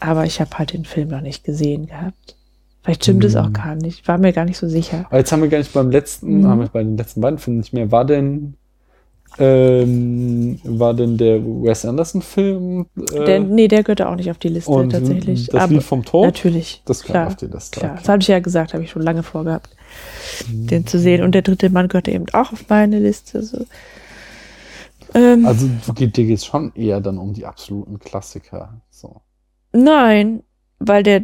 Aber 0.01 0.25
ich 0.25 0.41
habe 0.41 0.57
halt 0.59 0.73
den 0.73 0.85
Film 0.85 1.09
noch 1.09 1.21
nicht 1.21 1.45
gesehen 1.45 1.87
gehabt. 1.87 2.37
Vielleicht 2.87 3.03
stimmt 3.03 3.25
es 3.25 3.35
auch 3.37 3.47
Hm. 3.47 3.53
gar 3.53 3.75
nicht. 3.75 4.07
War 4.09 4.17
mir 4.17 4.33
gar 4.33 4.45
nicht 4.45 4.57
so 4.59 4.69
sicher. 4.69 5.05
Aber 5.09 5.19
jetzt 5.19 5.33
haben 5.33 5.43
wir 5.43 5.49
gar 5.49 5.59
nicht 5.59 5.73
beim 5.73 5.91
letzten, 5.91 6.41
Mhm. 6.41 6.47
haben 6.47 6.61
wir 6.61 6.69
bei 6.69 6.83
den 6.85 6.97
letzten 6.97 7.21
beiden 7.21 7.39
Filmen 7.39 7.59
nicht 7.59 7.73
mehr. 7.73 7.91
War 7.91 8.05
denn, 8.05 8.55
ähm, 9.39 10.59
war 10.65 10.95
denn 10.95 11.17
der 11.19 11.43
Wes 11.45 11.85
Anderson-Film? 11.85 12.87
Äh, 13.13 13.25
Der, 13.25 13.41
nee, 13.41 13.69
der 13.69 13.83
gehört 13.83 14.03
auch 14.03 14.15
nicht 14.15 14.31
auf 14.31 14.39
die 14.39 14.49
Liste 14.49 14.71
und 14.71 14.91
tatsächlich. 14.91 15.47
das 15.49 15.63
Aber 15.63 15.73
Lied 15.75 15.83
vom 15.83 16.05
Tod? 16.05 16.27
natürlich. 16.27 16.83
Das 16.87 17.03
klar. 17.03 17.27
auf 17.27 17.37
die 17.37 17.47
Liste. 17.47 17.81
Klar, 17.81 17.93
okay. 17.93 18.01
das 18.03 18.09
habe 18.09 18.23
ich 18.23 18.29
ja 18.29 18.39
gesagt, 18.39 18.73
habe 18.73 18.85
ich 18.85 18.91
schon 18.91 19.03
lange 19.03 19.23
vorgehabt, 19.23 19.71
den 20.49 20.87
zu 20.87 20.99
sehen. 20.99 21.23
Und 21.23 21.35
der 21.35 21.43
dritte 21.43 21.69
Mann 21.71 21.89
gehört 21.89 22.09
eben 22.09 22.27
auch 22.33 22.53
auf 22.53 22.65
meine 22.69 22.99
Liste. 23.01 23.43
So. 23.43 23.67
Ähm, 25.13 25.45
Also 25.45 25.69
dir 25.93 26.07
geht 26.09 26.31
es 26.31 26.47
schon 26.47 26.73
eher 26.75 27.01
dann 27.01 27.19
um 27.19 27.33
die 27.33 27.45
absoluten 27.47 27.99
Klassiker. 27.99 28.81
So. 28.91 29.21
nein, 29.73 30.43
weil 30.79 31.03
der 31.03 31.23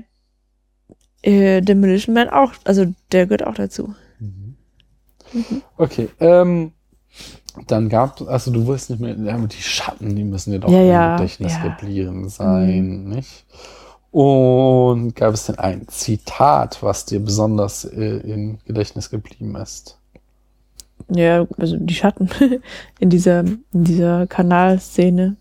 äh, 1.23 1.61
Demolition 1.61 2.15
Man 2.15 2.29
auch, 2.29 2.53
also 2.65 2.87
der 3.13 3.27
gehört 3.27 3.47
auch 3.47 3.55
dazu. 3.55 3.95
Mhm. 4.19 4.57
Okay, 5.77 6.09
ähm, 6.21 6.73
dann 7.67 7.89
gab 7.89 8.21
also 8.23 8.51
du 8.51 8.67
wirst 8.67 8.91
nicht 8.91 9.01
mehr, 9.01 9.15
ja, 9.15 9.35
aber 9.35 9.47
die 9.47 9.63
Schatten, 9.63 10.17
die 10.17 10.25
müssen 10.25 10.53
dir 10.53 10.61
doch 10.61 10.71
Ja, 10.71 10.81
im 10.81 10.89
ja, 10.89 11.17
Gedächtnis 11.17 11.53
ja. 11.55 11.63
geblieben 11.63 12.29
sein, 12.29 13.05
nicht? 13.05 13.45
Und 14.11 15.15
gab 15.17 15.33
es 15.33 15.47
denn 15.47 15.59
ein 15.59 15.89
Zitat, 15.89 16.83
was 16.83 17.07
dir 17.07 17.21
besonders 17.21 17.85
äh, 17.85 18.19
im 18.19 18.59
Gedächtnis 18.67 19.09
geblieben 19.09 19.55
ist? 19.57 19.99
Ja, 21.09 21.47
also 21.57 21.77
die 21.79 21.95
Schatten 21.95 22.29
in 22.99 23.11
dieser, 23.11 23.41
in 23.41 23.61
dieser 23.73 24.27
Kanalszene. 24.27 25.37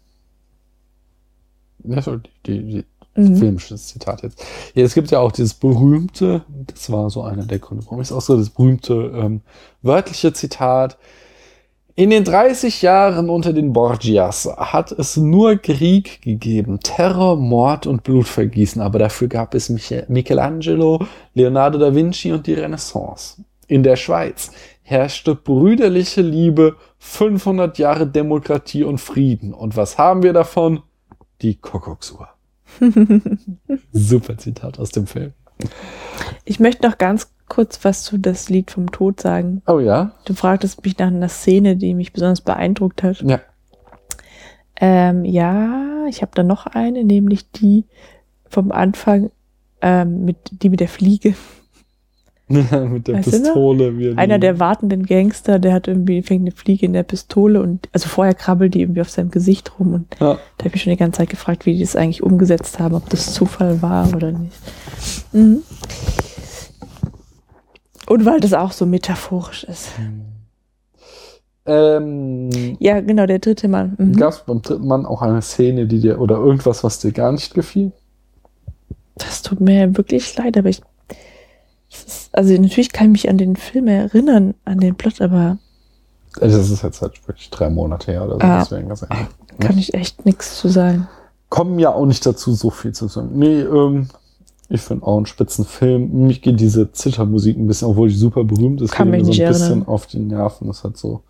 Ja, 1.84 2.02
so 2.02 2.18
die, 2.46 2.64
die 2.64 2.86
Mhm. 3.16 3.36
filmisches 3.36 3.88
Zitat 3.88 4.24
jetzt. 4.24 4.44
Ja, 4.74 4.84
es 4.84 4.94
gibt 4.94 5.12
ja 5.12 5.20
auch 5.20 5.32
dieses 5.32 5.54
berühmte, 5.54 6.44
das 6.68 6.92
war 6.92 7.10
so 7.10 7.24
einer 7.24 7.46
der 7.46 7.60
Gründe, 7.60 7.86
warum 7.86 8.00
ich 8.02 8.08
es 8.08 8.12
auch 8.12 8.22
so, 8.22 8.38
das 8.38 8.50
berühmte 8.50 9.12
ähm, 9.16 9.42
wörtliche 9.82 10.32
Zitat. 10.34 10.98
In 11.96 12.10
den 12.10 12.24
30 12.24 12.82
Jahren 12.82 13.30
unter 13.30 13.52
den 13.52 13.74
Borgias 13.74 14.48
hat 14.56 14.94
es 14.94 15.18
nur 15.18 15.58
Krieg 15.58 16.22
gegeben, 16.22 16.80
Terror, 16.80 17.36
Mord 17.36 17.86
und 17.86 18.04
Blutvergießen, 18.04 18.82
aber 18.82 18.98
dafür 18.98 19.28
gab 19.28 19.54
es 19.54 19.70
Mich 19.70 19.94
Michelangelo, 20.08 21.06
Leonardo 21.34 21.78
da 21.78 21.94
Vinci 21.94 22.32
und 22.32 22.48
die 22.48 22.54
Renaissance. 22.54 23.44
In 23.68 23.84
der 23.84 23.98
Schweiz 23.98 24.52
herrschte 24.84 25.36
brüderliche 25.36 26.22
Liebe, 26.22 26.78
500 27.00 27.78
Jahre 27.78 28.08
Demokratie 28.08 28.84
und 28.84 29.00
Frieden. 29.00 29.54
Und 29.54 29.76
was 29.76 29.98
haben 29.98 30.24
wir 30.24 30.34
davon? 30.34 30.84
Die 31.42 31.56
Kuckucksuhr. 31.56 32.30
Super 33.92 34.38
Zitat 34.38 34.80
aus 34.80 34.90
dem 34.90 35.08
Film. 35.08 35.34
Ich 36.46 36.60
möchte 36.60 36.88
noch 36.88 36.98
ganz 36.98 37.32
kurz 37.48 37.84
was 37.84 38.04
zu 38.04 38.18
das 38.18 38.50
Lied 38.50 38.72
vom 38.72 38.92
Tod 38.92 39.20
sagen. 39.20 39.62
Oh 39.68 39.80
ja? 39.80 40.14
Du 40.26 40.34
fragtest 40.34 40.84
mich 40.84 40.98
nach 40.98 41.08
einer 41.08 41.30
Szene, 41.30 41.76
die 41.76 41.94
mich 41.94 42.14
besonders 42.14 42.42
beeindruckt 42.42 43.04
hat. 43.04 43.22
Ja. 43.22 43.42
Ähm, 44.80 45.26
ja, 45.26 46.06
ich 46.08 46.22
habe 46.22 46.32
da 46.34 46.44
noch 46.44 46.66
eine, 46.66 47.04
nämlich 47.04 47.52
die 47.52 47.86
vom 48.50 48.72
Anfang 48.72 49.32
ähm, 49.82 50.26
mit 50.26 50.38
die 50.52 50.70
mit 50.70 50.80
der 50.80 50.88
Fliege. 50.88 51.36
Mit 52.90 53.08
der 53.08 53.16
Weißt? 53.16 53.30
Pistole. 53.32 53.94
er 54.12 54.18
Einer 54.18 54.40
der 54.40 54.60
wartenden 54.60 55.06
Gangster, 55.06 55.60
der 55.60 55.74
hat 55.74 55.88
irgendwie 55.88 56.22
fängt 56.22 56.42
eine 56.42 56.52
Fliege 56.52 56.86
in 56.86 56.94
der 56.94 57.04
Pistole 57.04 57.62
und 57.62 57.88
also 57.94 58.10
vorher 58.10 58.34
krabbelt 58.34 58.74
die 58.74 58.82
irgendwie 58.82 59.02
auf 59.02 59.10
seinem 59.10 59.32
Gesicht 59.32 59.80
rum 59.80 59.94
und 59.94 60.06
Ja. 60.20 60.34
da 60.58 60.66
habe 60.66 60.68
ich 60.68 60.74
mich 60.74 60.82
schon 60.84 60.92
die 60.92 60.98
ganze 60.98 61.18
Zeit 61.20 61.30
gefragt, 61.30 61.66
wie 61.66 61.74
die 61.74 61.82
das 61.82 61.96
eigentlich 61.96 62.24
umgesetzt 62.24 62.80
haben, 62.80 62.96
ob 62.96 63.10
das 63.10 63.34
Zufall 63.34 63.82
war 63.82 64.14
oder 64.16 64.32
nicht. 64.32 64.58
Mhm. 65.34 65.62
Und 68.08 68.26
weil 68.26 68.40
das 68.40 68.54
auch 68.54 68.72
so 68.72 68.86
metaphorisch 68.86 69.64
ist. 69.64 69.90
Ähm, 71.66 72.50
Ja, 72.80 73.00
genau, 73.02 73.26
der 73.26 73.40
dritte 73.40 73.68
Mann. 73.68 73.96
Mhm. 73.98 74.16
Gab 74.18 74.34
es 74.34 74.40
beim 74.40 74.62
dritten 74.62 74.88
Mann 74.88 75.06
auch 75.06 75.22
eine 75.22 75.42
Szene, 75.42 75.86
die 75.88 76.00
dir 76.00 76.20
oder 76.20 76.38
irgendwas, 76.38 76.84
was 76.84 77.00
dir 77.00 77.12
gar 77.12 77.32
nicht 77.32 77.54
gefiel? 77.54 77.92
Das 79.16 79.42
tut 79.44 79.62
mir 79.62 79.96
wirklich 79.96 80.36
leid, 80.38 80.58
aber 80.58 80.70
ich. 80.70 80.82
Also 82.34 82.54
natürlich 82.54 82.92
kann 82.92 83.08
ich 83.08 83.12
mich 83.12 83.30
an 83.30 83.38
den 83.38 83.56
Film 83.56 83.88
erinnern, 83.88 84.54
an 84.66 84.80
den 84.80 84.96
Plot, 84.96 85.22
aber 85.22 85.58
Also 86.40 86.58
Das 86.58 86.70
ist 86.70 86.84
jetzt 86.84 87.02
halt 87.02 87.28
wirklich 87.28 87.50
drei 87.50 87.70
Monate 87.70 88.12
her 88.12 88.24
oder 88.26 88.36
so. 88.36 88.40
Ah. 88.42 88.60
Deswegen 88.62 88.88
ganz 88.90 89.02
ehrlich. 89.04 89.28
kann 89.60 89.78
ich 89.78 89.94
echt 89.94 90.26
nichts 90.26 90.58
zu 90.58 90.70
sagen. 90.70 91.08
Kommen 91.50 91.80
ja 91.80 91.94
auch 91.94 92.06
nicht 92.06 92.26
dazu, 92.26 92.54
so 92.54 92.70
viel 92.70 92.94
zu 92.94 93.08
sagen. 93.10 93.30
Nee, 93.34 93.60
ähm, 93.62 94.08
ich 94.70 94.80
finde 94.82 95.06
auch 95.06 95.18
einen 95.18 95.26
Spitzenfilm. 95.26 96.28
Mich 96.28 96.42
geht 96.42 96.60
diese 96.62 96.92
Zittermusik 96.94 97.58
ein 97.58 97.68
bisschen, 97.68 97.90
obwohl 97.90 98.08
die 98.08 98.16
super 98.16 98.46
berühmt 98.46 98.82
ist, 98.82 98.92
Kann 98.92 99.12
geht 99.12 99.26
mich 99.26 99.28
mir 99.28 99.34
so 99.34 99.42
ein 99.42 99.46
nicht 99.46 99.48
bisschen 99.50 99.68
erinnern. 99.68 99.88
auf 99.90 100.08
die 100.08 100.20
Nerven. 100.20 100.68
Das 100.68 100.86
hat 100.86 100.96
so 100.96 101.24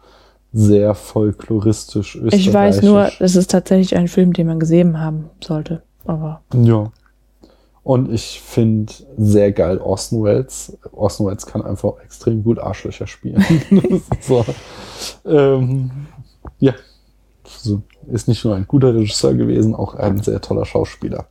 sehr 0.54 0.94
folkloristisch 0.94 2.20
Ich 2.32 2.54
weiß 2.54 2.84
nur, 2.84 3.10
es 3.20 3.36
ist 3.36 3.50
tatsächlich 3.50 3.96
ein 3.96 4.08
Film, 4.08 4.34
den 4.34 4.48
man 4.48 4.60
gesehen 4.60 5.00
haben 5.00 5.30
sollte. 5.44 5.82
Aber 6.06 6.42
Ja. 6.54 6.92
Und 7.84 8.12
ich 8.12 8.40
finde 8.42 8.94
sehr 9.18 9.52
geil 9.52 9.80
Orson 9.80 10.24
Welles. 10.24 10.78
Orson 10.92 11.28
Welles 11.28 11.46
kann 11.46 11.64
einfach 11.64 11.94
extrem 12.04 12.44
gut 12.44 12.60
Arschlöcher 12.60 13.08
spielen. 13.08 13.44
So, 14.22 14.46
ähm, 15.26 15.90
ja. 16.60 16.74
So, 17.44 17.82
ist 18.08 18.28
nicht 18.28 18.46
nur 18.46 18.56
ein 18.56 18.68
guter 18.68 18.94
Regisseur 18.94 19.34
gewesen, 19.34 19.76
auch 19.76 19.96
ein 19.96 20.22
sehr 20.22 20.42
toller 20.42 20.66
Schauspieler. 20.66 21.28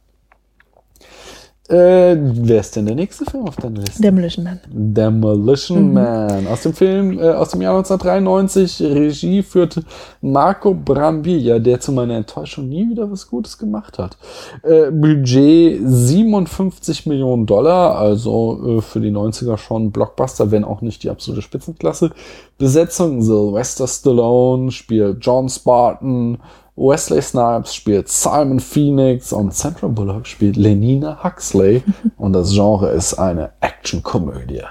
Äh, 1.71 2.17
wer 2.19 2.61
ist 2.61 2.75
denn 2.75 2.87
der 2.87 2.97
nächste 2.97 3.25
Film 3.25 3.47
auf 3.47 3.55
deiner 3.55 3.81
Liste? 3.81 4.03
Demolition 4.03 4.45
Man. 4.45 4.61
Demolition 4.69 5.89
Mhm. 5.89 5.93
Man. 5.95 6.47
Aus 6.49 6.63
dem 6.63 6.75
Film, 6.75 7.19
äh, 7.21 7.31
aus 7.31 7.51
dem 7.51 7.63
Jahr 7.63 7.77
1993. 7.77 8.83
Regie 8.83 9.43
führte 9.43 9.85
Marco 10.21 10.75
Brambilla, 10.75 11.61
der 11.61 11.79
zu 11.79 11.93
meiner 11.93 12.17
Enttäuschung 12.17 12.69
nie 12.69 12.91
wieder 12.91 13.09
was 13.11 13.29
Gutes 13.29 13.57
gemacht 13.57 13.99
hat. 14.01 14.17
Äh, 14.65 14.91
Budget 14.91 15.81
57 15.85 17.07
Millionen 17.07 17.47
Dollar, 17.47 17.97
also 17.97 18.79
äh, 18.79 18.83
für 18.83 19.01
die 19.01 19.13
90er 19.13 19.57
schon 19.57 19.93
Blockbuster, 19.93 20.51
wenn 20.51 20.65
auch 20.65 20.81
nicht 20.81 21.05
die 21.05 21.11
absolute 21.11 21.43
Spitzenklasse. 21.43 22.11
Besetzung 22.59 23.23
Sylvester 23.23 23.87
Stallone 23.87 24.73
spielt 24.73 25.25
John 25.25 25.49
Spartan, 25.49 26.39
Wesley 26.77 27.21
Snipes 27.21 27.75
spielt 27.75 28.09
Simon 28.09 28.61
Phoenix 28.61 29.33
und 29.33 29.55
Sandra 29.55 29.89
Bullock 29.89 30.27
spielt 30.27 30.57
Lenina 30.57 31.23
Huxley. 31.23 31.83
und 32.17 32.33
das 32.33 32.53
Genre 32.53 32.91
ist 32.91 33.15
eine 33.15 33.51
Actionkomödie. 33.61 34.63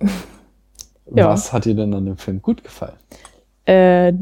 Ja. 1.14 1.28
Was 1.28 1.52
hat 1.52 1.66
dir 1.66 1.74
denn 1.74 1.92
an 1.94 2.06
dem 2.06 2.16
Film 2.16 2.40
gut 2.40 2.64
gefallen? 2.64 2.96
äh, 3.66 4.12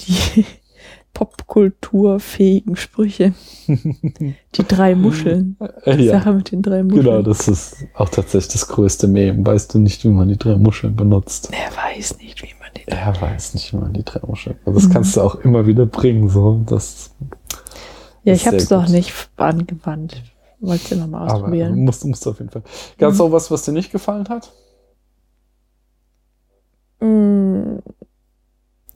die 0.00 0.44
popkulturfähigen 1.14 2.76
Sprüche. 2.76 3.32
Die 3.68 4.64
drei 4.68 4.94
Muscheln. 4.96 5.56
Äh, 5.84 5.96
Die 5.96 6.04
ja. 6.04 6.18
Sache 6.18 6.32
mit 6.32 6.50
den 6.50 6.62
drei 6.62 6.82
Muscheln. 6.82 7.04
Genau, 7.04 7.22
das 7.22 7.46
ist 7.48 7.76
auch 7.94 8.08
tatsächlich 8.08 8.52
das 8.52 8.68
größte 8.68 9.06
Meme. 9.06 9.46
Weißt 9.46 9.72
du 9.72 9.78
nicht, 9.78 10.04
wie 10.04 10.08
man 10.08 10.28
die 10.28 10.36
drei 10.36 10.56
Muscheln 10.56 10.94
benutzt? 10.96 11.50
Er 11.52 11.74
weiß 11.74 12.18
nicht, 12.18 12.42
wie 12.42 12.52
man 12.59 12.59
den. 12.76 12.88
Er 12.88 13.20
weiß 13.20 13.54
nicht, 13.54 13.72
wie 13.72 13.76
man 13.78 13.92
die 13.92 14.04
drei 14.04 14.20
Muscheln 14.26 14.56
benutzt. 14.64 14.84
Das 14.84 14.88
Mhm. 14.88 14.92
kannst 14.94 15.16
du 15.16 15.20
auch 15.22 15.34
immer 15.36 15.66
wieder 15.66 15.86
bringen. 15.86 16.28
So. 16.28 16.62
Das, 16.66 17.10
Ja, 18.24 18.32
ist 18.34 18.40
ich 18.40 18.46
habe 18.46 18.56
es 18.56 18.68
sehr 18.68 18.78
noch 18.78 18.86
gut. 18.86 18.94
nicht 18.94 19.12
angewandt. 19.36 20.22
Wollte 20.60 20.84
es 20.84 20.92
immer 20.92 21.06
mal 21.06 21.22
aber 21.22 21.34
ausprobieren. 21.34 21.84
musst, 21.84 22.04
musst 22.04 22.24
du 22.26 22.30
auf 22.30 22.38
jeden 22.38 22.50
Fall. 22.50 22.62
Gab 22.98 23.12
es 23.12 23.18
Mhm. 23.18 23.24
auch 23.24 23.32
was, 23.32 23.50
was 23.50 23.62
dir 23.64 23.72
nicht 23.72 23.90
gefallen 23.92 24.28
hat? 24.28 24.52
Mm, 27.00 27.78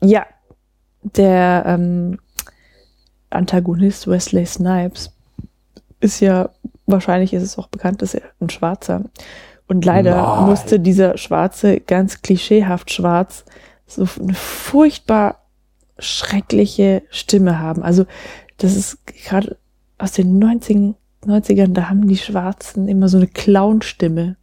Ja, 0.01 0.25
der 1.01 1.63
ähm, 1.65 2.19
Antagonist 3.31 4.07
Wesley 4.07 4.45
Snipes 4.45 5.11
ist 5.99 6.19
ja, 6.19 6.49
wahrscheinlich 6.85 7.33
ist 7.33 7.43
es 7.43 7.57
auch 7.57 7.67
bekannt, 7.67 8.01
dass 8.01 8.13
er 8.13 8.21
ein 8.39 8.49
Schwarzer. 8.49 9.01
Und 9.67 9.83
leider 9.83 10.15
Nein. 10.15 10.45
musste 10.45 10.79
dieser 10.79 11.17
Schwarze 11.17 11.79
ganz 11.79 12.21
klischeehaft 12.21 12.91
schwarz 12.91 13.45
so 13.87 14.07
eine 14.19 14.33
furchtbar 14.33 15.39
schreckliche 15.97 17.03
Stimme 17.09 17.59
haben. 17.59 17.83
Also 17.83 18.05
das 18.57 18.75
ist 18.75 19.05
gerade 19.05 19.57
aus 19.97 20.11
den 20.11 20.39
90 20.39 20.95
90ern, 21.25 21.73
da 21.73 21.89
haben 21.89 22.07
die 22.07 22.17
Schwarzen 22.17 22.87
immer 22.87 23.07
so 23.09 23.17
eine 23.17 23.27
Clown-Stimme. 23.27 24.37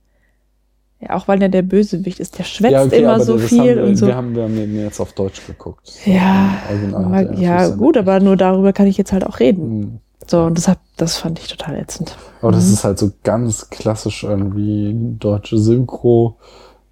Ja, 1.00 1.16
auch 1.16 1.26
weil 1.26 1.42
er 1.42 1.48
der 1.48 1.62
Bösewicht 1.62 2.20
ist. 2.20 2.38
Der 2.38 2.44
schwätzt 2.44 2.92
immer 2.92 3.14
aber 3.14 3.24
so 3.24 3.36
das 3.36 3.48
viel 3.48 3.76
wir, 3.76 3.84
und 3.84 3.96
so. 3.96 4.06
Wir 4.06 4.14
haben, 4.14 4.36
wir 4.36 4.44
haben 4.44 4.76
jetzt 4.76 5.00
auf 5.00 5.12
Deutsch 5.14 5.44
geguckt. 5.46 5.92
Ja, 6.04 6.56
mal, 6.90 7.38
ja 7.40 7.68
gut, 7.68 7.96
aber 7.96 8.20
nur 8.20 8.36
darüber 8.36 8.72
kann 8.72 8.86
ich 8.86 8.98
jetzt 8.98 9.12
halt 9.12 9.26
auch 9.26 9.40
reden. 9.40 9.78
Mhm. 9.78 10.00
So, 10.26 10.42
und 10.44 10.56
deshalb, 10.56 10.78
das 10.96 11.16
fand 11.16 11.38
ich 11.40 11.48
total 11.48 11.76
ätzend. 11.76 12.16
Aber 12.40 12.52
das 12.52 12.66
Mhm. 12.68 12.72
ist 12.74 12.84
halt 12.84 12.98
so 12.98 13.10
ganz 13.22 13.70
klassisch 13.70 14.24
irgendwie 14.24 14.94
deutsche 15.18 15.58
Synchro. 15.58 16.36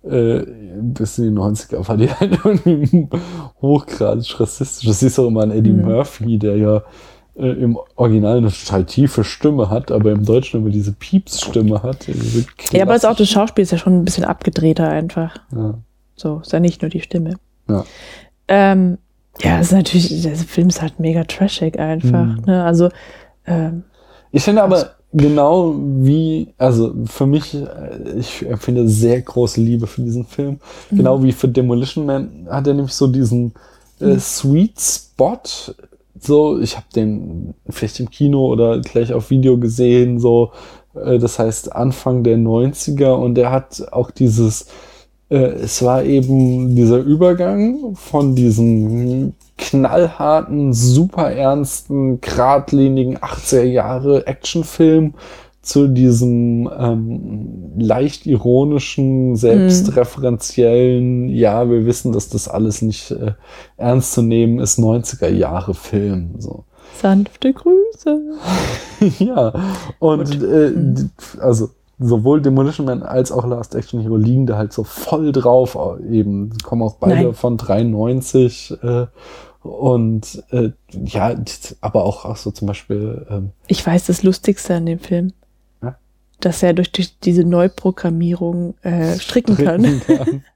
Äh, 0.02 0.46
bis 0.80 1.18
in 1.18 1.24
die 1.34 1.38
90er 1.40 1.86
war 1.86 1.96
die 1.96 2.08
halt 2.10 2.38
irgendwie 2.44 3.08
hochgradig 3.60 4.40
rassistisch. 4.40 4.86
Das 4.86 5.00
du 5.00 5.22
auch 5.22 5.28
immer 5.28 5.42
an 5.42 5.50
Eddie 5.50 5.72
Mhm. 5.72 5.84
Murphy, 5.84 6.38
der 6.38 6.56
ja 6.56 6.82
äh, 7.36 7.50
im 7.50 7.78
Original 7.96 8.38
eine 8.38 8.50
total 8.50 8.84
tiefe 8.84 9.24
Stimme 9.24 9.68
hat, 9.70 9.90
aber 9.92 10.10
im 10.12 10.24
Deutschen 10.24 10.60
immer 10.60 10.70
diese 10.70 10.92
Pieps-Stimme 10.92 11.82
hat. 11.82 12.06
Diese 12.06 12.46
Ja, 12.72 12.82
aber 12.82 12.94
das 12.94 13.04
auch 13.04 13.14
das 13.16 13.28
Schauspiel 13.28 13.62
ist 13.62 13.72
ja 13.72 13.78
schon 13.78 14.00
ein 14.00 14.04
bisschen 14.04 14.24
abgedrehter 14.24 14.88
einfach. 14.88 15.36
Ja. 15.54 15.74
So, 16.16 16.40
ist 16.40 16.52
ja 16.52 16.60
nicht 16.60 16.82
nur 16.82 16.90
die 16.90 17.00
Stimme. 17.00 17.34
Ja. 17.68 17.84
Ähm, 18.48 18.98
ja, 19.42 19.60
ist 19.60 19.72
natürlich, 19.72 20.22
der 20.22 20.36
Film 20.36 20.68
ist 20.68 20.82
halt 20.82 21.00
mega 21.00 21.24
trashig 21.24 21.78
einfach. 21.78 22.26
Mhm. 22.26 22.42
Ne? 22.46 22.64
Also, 22.64 22.88
ähm, 23.46 23.84
Ich 24.32 24.42
finde 24.42 24.62
aber 24.62 24.90
genau 25.12 25.74
wie, 25.78 26.48
also 26.58 26.94
für 27.06 27.26
mich, 27.26 27.54
äh, 27.54 28.18
ich 28.18 28.46
empfinde 28.46 28.88
sehr 28.88 29.20
große 29.22 29.60
Liebe 29.60 29.86
für 29.86 30.02
diesen 30.02 30.24
Film. 30.24 30.60
Mhm. 30.90 30.96
Genau 30.96 31.22
wie 31.22 31.32
für 31.32 31.48
Demolition 31.48 32.06
Man 32.06 32.46
hat 32.48 32.66
er 32.66 32.74
nämlich 32.74 32.94
so 32.94 33.06
diesen 33.06 33.52
äh, 34.00 34.04
Mhm. 34.06 34.20
Sweet 34.20 34.80
Spot. 34.80 35.40
So, 36.22 36.60
ich 36.60 36.76
habe 36.76 36.86
den 36.94 37.54
vielleicht 37.68 37.98
im 38.00 38.10
Kino 38.10 38.46
oder 38.46 38.80
gleich 38.80 39.12
auf 39.12 39.30
Video 39.30 39.56
gesehen, 39.58 40.18
so, 40.20 40.52
äh, 40.94 41.18
das 41.18 41.38
heißt 41.38 41.72
Anfang 41.74 42.22
der 42.24 42.36
90er 42.36 43.12
und 43.12 43.38
er 43.38 43.50
hat 43.50 43.82
auch 43.92 44.10
dieses, 44.10 44.66
es 45.36 45.82
war 45.82 46.02
eben 46.04 46.74
dieser 46.74 46.98
Übergang 46.98 47.94
von 47.94 48.34
diesem 48.34 49.34
knallharten, 49.56 50.72
super 50.72 51.30
ernsten, 51.30 52.20
geradlinigen 52.20 53.18
80er 53.18 53.62
Jahre 53.62 54.26
Actionfilm 54.26 55.14
zu 55.62 55.88
diesem 55.88 56.70
ähm, 56.76 57.72
leicht 57.78 58.26
ironischen, 58.26 59.36
selbstreferenziellen, 59.36 61.28
ja, 61.28 61.68
wir 61.68 61.84
wissen, 61.84 62.12
dass 62.12 62.30
das 62.30 62.48
alles 62.48 62.80
nicht 62.82 63.10
äh, 63.10 63.32
ernst 63.76 64.12
zu 64.14 64.22
nehmen 64.22 64.58
ist, 64.58 64.78
90er 64.78 65.28
Jahre 65.28 65.74
Film. 65.74 66.36
So. 66.38 66.64
sanfte 67.00 67.52
Grüße. 67.52 68.22
ja, 69.18 69.52
und 69.98 70.42
äh, 70.42 70.70
Mhm. 70.70 71.10
also 71.40 71.70
sowohl 72.00 72.40
Demolition 72.40 72.86
Man 72.86 73.02
als 73.02 73.30
auch 73.30 73.46
Last 73.46 73.74
Action 73.74 74.00
Hero 74.00 74.16
liegen 74.16 74.46
da 74.46 74.56
halt 74.56 74.72
so 74.72 74.82
voll 74.84 75.30
drauf. 75.32 75.78
Eben 76.10 76.50
Die 76.50 76.64
kommen 76.64 76.82
auch 76.82 76.96
beide 76.96 77.22
Nein. 77.24 77.34
von 77.34 77.56
93 77.56 78.74
äh, 78.82 79.06
und 79.62 80.42
äh, 80.50 80.70
ja, 81.04 81.34
aber 81.82 82.04
auch, 82.04 82.24
auch 82.24 82.36
so 82.36 82.50
zum 82.50 82.66
Beispiel 82.66 83.26
ähm, 83.30 83.50
Ich 83.66 83.86
weiß 83.86 84.06
das 84.06 84.22
Lustigste 84.22 84.74
an 84.74 84.86
dem 84.86 84.98
Film. 84.98 85.32
Ja? 85.82 85.96
Dass 86.40 86.62
er 86.62 86.72
durch 86.72 86.90
die, 86.92 87.06
diese 87.22 87.44
Neuprogrammierung 87.44 88.74
äh, 88.82 89.18
stricken 89.18 89.56
kann. 89.56 89.82
treten 89.82 90.00
kann. 90.16 90.44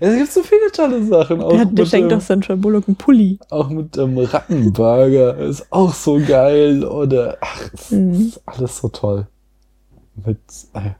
Es 0.00 0.16
gibt 0.16 0.32
so 0.32 0.42
viele 0.42 0.72
tolle 0.72 1.04
Sachen. 1.04 1.40
Auch 1.40 1.50
Der, 1.50 1.60
hat- 1.60 1.78
der 1.78 1.86
schenkt 1.86 2.10
ähm, 2.10 2.18
doch 2.18 2.20
Sandra 2.26 2.56
Bullock 2.56 2.88
einen 2.88 2.96
Pulli. 2.96 3.38
auch 3.48 3.68
mit 3.70 3.94
dem 3.96 4.18
Rattenburger 4.18 5.36
ist 5.38 5.66
auch 5.70 5.94
so 5.94 6.18
geil. 6.18 6.82
Oder 6.84 7.36
ach, 7.40 7.70
es 7.72 7.92
Mhm. 7.92 8.10
ist 8.12 8.42
alles 8.44 8.78
so 8.78 8.88
toll. 8.88 9.28
Mit 10.14 10.38
äh, 10.74 10.90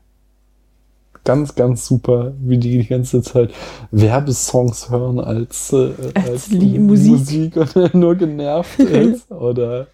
ganz, 1.25 1.55
ganz 1.55 1.87
super, 1.87 2.33
wie 2.41 2.59
die 2.59 2.79
die 2.79 2.87
ganze 2.87 3.23
Zeit 3.23 3.53
Werbesongs 3.93 4.91
hören 4.91 5.21
als, 5.21 5.73
äh, 5.73 5.93
Als 6.15 6.51
Lie- 6.51 6.79
Musik. 6.81 7.55
Musik 7.57 7.57
und 7.77 7.95
nur 7.95 8.15
genervt 8.17 8.79
ist. 8.81 9.31
Oder 9.31 9.87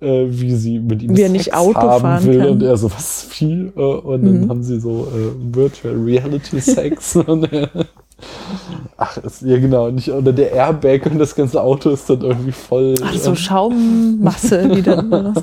äh, 0.00 0.26
wie 0.28 0.54
sie 0.54 0.78
mit 0.78 1.02
ihm 1.02 1.16
Wie 1.16 1.22
er 1.22 1.28
nicht 1.28 1.52
Auto 1.52 1.80
haben 1.80 2.24
will 2.24 2.38
kann. 2.38 2.48
und 2.50 2.62
er 2.62 2.76
so 2.76 2.90
was 2.90 3.22
viel 3.24 3.72
äh, 3.76 3.80
und 3.80 4.24
dann 4.24 4.40
Mhm. 4.42 4.48
haben 4.48 4.62
sie 4.62 4.80
so 4.80 5.08
äh, 5.14 5.54
Virtual 5.54 5.94
Reality 5.96 6.60
Sex 6.60 7.16
und 7.16 7.52
äh, 7.52 7.68
Ach, 8.96 9.16
ist, 9.18 9.42
ja 9.42 9.58
genau, 9.58 9.90
nicht 9.90 10.10
oder 10.10 10.32
der 10.32 10.52
Airbag 10.52 11.06
und 11.06 11.18
das 11.18 11.34
ganze 11.36 11.62
Auto 11.62 11.90
ist 11.90 12.10
dann 12.10 12.20
irgendwie 12.20 12.52
voll. 12.52 12.94
Ach, 13.02 13.14
so 13.14 13.30
ähm, 13.30 13.36
Schaummasse, 13.36 14.68
dann 14.82 15.34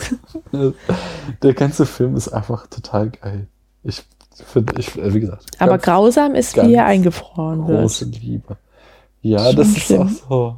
der 1.41 1.53
ganze 1.53 1.85
Film 1.85 2.15
ist 2.15 2.27
einfach 2.29 2.67
total 2.67 3.11
geil. 3.11 3.47
Ich 3.83 4.03
finde, 4.45 4.73
ich, 4.77 4.97
äh, 4.97 5.13
wie 5.13 5.21
gesagt, 5.21 5.45
Aber 5.59 5.73
ganz 5.73 5.83
grausam 5.83 6.35
ist, 6.35 6.57
wie 6.57 6.73
er 6.73 6.85
eingefroren 6.85 7.67
wird. 7.67 7.79
große 7.81 8.05
Liebe. 8.05 8.57
Ja, 9.21 9.45
Schon 9.47 9.55
das 9.55 9.67
ist 9.69 9.79
schlimm. 9.79 10.01
auch 10.01 10.09
so. 10.29 10.57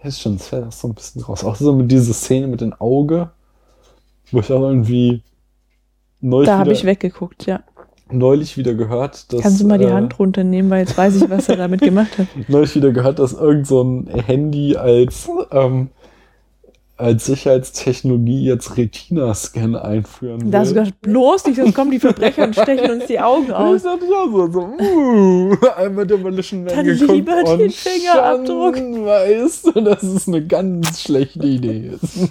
Ja, 0.00 0.08
ist 0.08 0.20
schon, 0.20 0.38
das 0.38 0.46
fällt 0.46 0.66
auch 0.66 0.72
so 0.72 0.88
ein 0.88 0.94
bisschen 0.94 1.22
raus. 1.22 1.44
Auch 1.44 1.56
so 1.56 1.72
mit 1.72 1.90
dieser 1.90 2.14
Szene 2.14 2.46
mit 2.46 2.60
dem 2.60 2.72
Auge, 2.74 3.30
wo 4.30 4.40
ich 4.40 4.52
auch 4.52 4.62
irgendwie 4.62 5.22
neulich, 6.20 6.48
Da 6.48 6.58
habe 6.58 6.72
ich 6.72 6.84
weggeguckt, 6.84 7.46
ja. 7.46 7.60
Neulich 8.12 8.56
wieder 8.56 8.74
gehört, 8.74 9.32
dass. 9.32 9.42
Kannst 9.42 9.60
du 9.60 9.66
mal 9.66 9.78
die 9.78 9.84
äh, 9.84 9.92
Hand 9.92 10.18
runternehmen, 10.18 10.70
weil 10.70 10.80
jetzt 10.80 10.96
weiß 10.96 11.16
ich, 11.16 11.30
was 11.30 11.48
er 11.48 11.56
damit 11.56 11.80
gemacht 11.80 12.18
hat. 12.18 12.26
neulich 12.48 12.74
wieder 12.74 12.92
gehört, 12.92 13.18
dass 13.18 13.32
irgend 13.32 13.66
so 13.66 13.82
ein 13.82 14.06
Handy 14.08 14.76
als, 14.76 15.28
ähm, 15.50 15.88
als 16.96 17.26
Sicherheitstechnologie 17.26 18.44
jetzt 18.44 18.76
Retina-Scan 18.76 19.76
einführen 19.76 20.42
will. 20.42 20.50
Da 20.50 20.60
hast 20.60 20.70
du 20.70 20.74
gedacht, 20.74 21.00
bloß 21.00 21.46
nicht, 21.46 21.56
sonst 21.56 21.74
kommen 21.74 21.90
die 21.90 22.00
Verbrecher 22.00 22.44
und 22.44 22.54
stechen 22.54 22.90
uns 22.90 23.06
die 23.06 23.20
Augen 23.20 23.44
Und 23.44 23.48
ich 23.48 23.54
aus. 23.54 23.82
dachte 23.82 24.04
ja 24.04 24.30
so, 24.30 24.50
so 24.50 24.60
uh, 24.60 25.56
einmal 25.76 26.06
Demolition 26.06 26.64
Man 26.64 26.74
Dann 26.74 26.84
geguckt 26.86 27.10
lieber 27.10 27.44
und 27.44 27.58
den 27.58 27.70
Fingerabdruck. 27.70 28.76
schon 28.76 29.06
weißt 29.06 29.66
du, 29.66 29.80
dass 29.80 30.02
es 30.02 30.28
eine 30.28 30.46
ganz 30.46 31.00
schlechte 31.00 31.46
Idee 31.46 31.92
ist. 32.00 32.28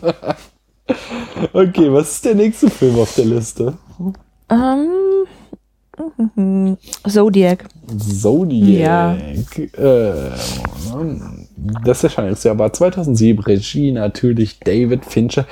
okay, 1.54 1.92
was 1.92 2.12
ist 2.12 2.26
der 2.26 2.36
nächste 2.36 2.70
Film 2.70 3.00
auf 3.00 3.16
der 3.16 3.26
Liste? 3.26 3.74
Ähm, 4.50 4.58
mhm. 4.58 4.99
Zodiac. 7.08 7.66
Zodiac. 7.98 9.18
Äh, 9.58 10.14
das 11.84 12.04
Erscheinungsjahr 12.04 12.58
war 12.58 12.72
2007. 12.72 13.44
Regie 13.44 13.92
natürlich 13.92 14.60
David 14.60 15.06
Fincher. 15.06 15.46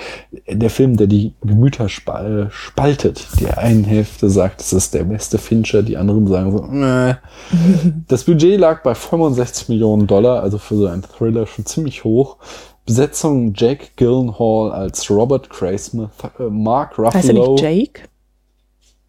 Der 0.48 0.70
Film, 0.70 0.96
der 0.98 1.08
die 1.08 1.34
Gemüter 1.42 1.90
spa- 1.90 2.50
spaltet. 2.50 3.28
Die 3.40 3.48
eine 3.48 3.84
Hälfte 3.86 4.30
sagt, 4.30 4.62
es 4.62 4.74
ist 4.74 4.94
der 4.94 5.04
beste 5.04 5.38
Fincher, 5.38 5.84
die 5.84 5.98
anderen 5.98 6.28
sagen 6.28 6.52
so, 6.52 6.64
äh. 6.86 7.16
Das 8.08 8.24
Budget 8.24 8.60
lag 8.60 8.84
bei 8.84 8.96
65 8.96 9.70
Millionen 9.70 10.08
Dollar, 10.08 10.42
also 10.44 10.58
für 10.58 10.76
so 10.76 10.88
einen 10.88 11.04
Thriller 11.04 11.46
schon 11.48 11.66
ziemlich 11.66 12.04
hoch. 12.04 12.38
Besetzung 12.86 13.54
Jake 13.54 13.88
Gyllenhaal 13.98 14.72
als 14.72 15.10
Robert 15.10 15.50
Graysmith, 15.50 16.10
äh, 16.40 16.44
Mark 16.44 16.98
Heißt 16.98 17.30
er 17.30 17.36
Ruffalo. 17.36 17.54
nicht 17.56 17.64
Jake? 17.64 18.02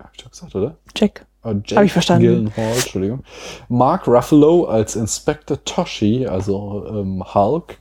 Hab 0.00 0.10
ich 0.16 0.22
doch 0.24 0.30
gesagt, 0.32 0.54
oder? 0.56 0.74
Jack. 0.96 1.26
Oh, 1.44 1.52
Jake 1.64 1.76
Hab 1.76 1.84
ich 1.84 1.92
verstanden. 1.92 2.24
Gyllenhaal, 2.24 2.72
Entschuldigung. 2.72 3.24
Mark 3.68 4.06
Ruffalo 4.08 4.64
als 4.64 4.96
Inspector 4.96 5.62
Toshi, 5.64 6.26
also 6.26 6.84
ähm, 6.88 7.22
Hulk. 7.34 7.78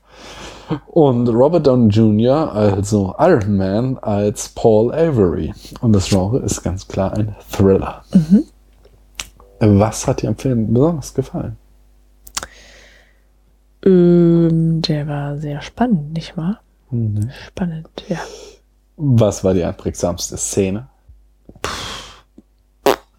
Und 0.87 1.29
Robert 1.29 1.65
Downey 1.65 1.89
Jr., 1.89 2.51
also 2.51 3.15
Iron 3.19 3.55
Man, 3.55 3.97
als 3.99 4.49
Paul 4.49 4.93
Avery. 4.93 5.53
Und 5.81 5.93
das 5.93 6.09
Genre 6.09 6.39
ist 6.39 6.61
ganz 6.61 6.87
klar 6.87 7.13
ein 7.13 7.35
Thriller. 7.49 8.03
Mhm. 8.13 8.43
Was 9.59 10.07
hat 10.07 10.21
dir 10.21 10.29
am 10.29 10.35
Film 10.35 10.73
besonders 10.73 11.13
gefallen? 11.13 11.57
Ähm, 13.85 14.81
der 14.81 15.07
war 15.07 15.37
sehr 15.37 15.61
spannend, 15.61 16.13
nicht 16.13 16.35
wahr? 16.35 16.59
Mhm. 16.91 17.31
Spannend, 17.47 17.89
ja. 18.07 18.19
Was 18.97 19.43
war 19.43 19.53
die 19.53 19.63
einprägsamste 19.63 20.37
Szene? 20.37 20.87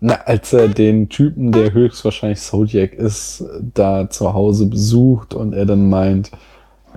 Na, 0.01 0.15
als 0.27 0.53
er 0.53 0.69
den 0.69 1.09
Typen, 1.09 1.51
der 1.51 1.73
höchstwahrscheinlich 1.73 2.41
Zodiac 2.41 2.93
ist, 2.93 3.45
da 3.75 4.09
zu 4.09 4.33
Hause 4.33 4.67
besucht 4.67 5.35
und 5.35 5.53
er 5.53 5.67
dann 5.67 5.89
meint, 5.89 6.31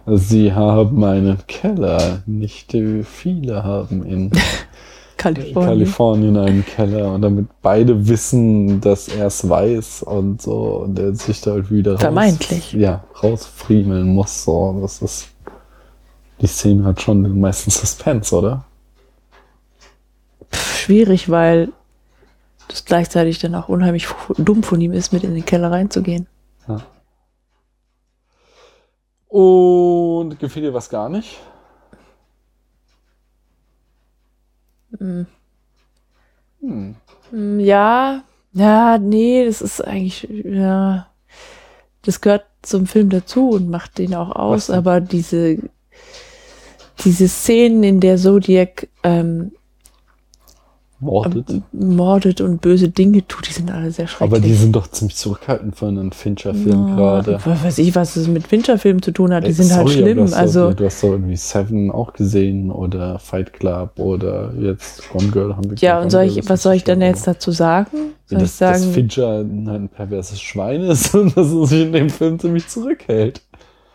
sie 0.06 0.54
haben 0.54 1.04
einen 1.04 1.40
Keller, 1.48 2.22
nicht 2.28 2.76
viele 3.04 3.64
haben 3.64 4.06
in 4.06 4.32
Kalifornien. 5.18 5.70
Kalifornien 5.70 6.38
einen 6.38 6.66
Keller 6.66 7.14
und 7.14 7.22
damit 7.22 7.48
beide 7.62 8.08
wissen, 8.08 8.82
dass 8.82 9.08
er 9.08 9.28
es 9.28 9.48
weiß 9.48 10.04
und 10.04 10.42
so 10.42 10.84
und 10.84 10.98
er 10.98 11.14
sich 11.16 11.42
da 11.42 11.52
halt 11.52 11.72
wieder 11.72 11.94
raus, 11.94 12.02
Vermeintlich. 12.02 12.74
ja, 12.74 13.04
rausfriemeln 13.22 14.08
muss. 14.14 14.44
So. 14.44 14.80
Das 14.82 15.02
ist 15.02 15.28
die 16.42 16.48
Szene 16.48 16.84
hat 16.86 17.02
schon 17.02 17.24
den 17.24 17.40
meisten 17.40 17.70
Suspense, 17.70 18.36
oder? 18.36 18.64
Pff, 20.52 20.80
schwierig, 20.80 21.30
weil 21.30 21.70
das 22.72 22.86
gleichzeitig 22.86 23.40
dann 23.40 23.56
auch 23.56 23.70
unheimlich 23.70 24.08
dumm 24.38 24.64
von 24.64 24.82
ihm 24.82 24.94
ist, 24.94 25.14
mit 25.14 25.24
in 25.24 25.36
den 25.36 25.46
Keller 25.46 25.72
reinzugehen. 25.72 26.28
Und 29.28 30.40
gefiel 30.40 30.64
dir 30.64 30.74
was 30.74 30.90
gar 30.90 31.08
nicht? 31.08 31.40
Hm. 34.98 35.26
Hm. 36.60 36.96
Ja, 37.60 38.24
ja, 38.54 38.98
nee, 38.98 39.46
das 39.46 39.62
ist 39.62 39.82
eigentlich, 39.82 40.28
ja, 40.44 41.08
das 42.02 42.20
gehört 42.20 42.46
zum 42.62 42.88
Film 42.88 43.10
dazu 43.10 43.52
und 43.52 43.70
macht 43.70 43.98
den 43.98 44.14
auch 44.16 44.32
aus, 44.36 44.70
aber 44.70 45.00
diese, 45.00 45.58
diese 47.06 47.30
Szenen, 47.30 47.84
in 47.84 48.00
der 48.02 48.18
Zodiac 48.18 48.90
ähm, 49.04 49.54
Mordet. 51.02 51.50
ähm, 51.50 51.64
mordet 51.72 52.42
und 52.42 52.62
böse 52.62 52.90
Dinge 52.90 53.28
tut, 53.28 53.48
die 53.48 53.54
sind 53.54 53.72
alle 53.72 53.92
sehr 53.92 54.08
schrecklich. 54.08 54.32
Aber 54.32 54.40
die 54.40 54.54
sind 54.54 54.76
doch 54.76 54.88
ziemlich 54.88 55.18
zurückhaltend 55.18 55.76
für 55.76 55.88
einen 55.88 56.12
Fincher-Film 56.12 56.90
Ja, 56.90 56.96
gerade. 56.96 57.40
Weiß 57.44 57.80
ich, 57.80 57.96
was 57.96 58.16
es 58.16 58.28
mit 58.28 58.48
Fincher-Filmen 58.48 59.02
zu 59.02 59.12
tun 59.12 59.34
hat. 59.34 59.44
Die 59.44 59.48
Ey, 59.48 59.54
sind 59.54 59.74
halt 59.76 59.88
sorry, 59.88 59.98
aber 59.98 60.04
schlimm. 60.04 60.18
Du 60.18 60.24
hast, 60.24 60.34
also, 60.34 60.70
doch, 60.70 60.76
du 60.76 60.86
hast 60.86 61.04
doch 61.04 61.10
irgendwie 61.10 61.36
Seven 61.36 61.92
auch 61.92 62.14
gesehen 62.14 62.72
oder 62.72 63.20
Fight 63.20 63.54
Club 63.54 64.00
oder 64.00 64.54
jetzt 64.60 65.10
Gone 65.10 65.30
Girl 65.30 65.56
haben 65.56 65.70
wir 65.70 65.78
ja, 65.80 66.00
und 66.00 66.12
soll 66.12 66.24
ich, 66.24 66.48
was 66.48 66.62
soll 66.64 66.76
ich 66.76 66.82
so 66.82 66.86
denn 66.86 67.02
jetzt 67.02 67.28
dazu 67.28 67.52
sagen? 67.52 68.14
Soll 68.28 68.40
dass, 68.40 68.50
ich 68.50 68.56
sagen, 68.56 68.84
dass 68.84 68.94
Fincher 68.94 69.40
ein, 69.40 69.68
ein 69.68 69.90
perverses 69.90 70.40
Schwein 70.40 70.82
ist 70.82 71.14
und 71.16 71.36
dass 71.36 71.52
er 71.52 71.66
sich 71.66 71.82
in 71.82 71.94
dem 71.94 72.10
Film 72.10 72.40
ziemlich 72.40 72.68
zurückhält. 72.68 73.42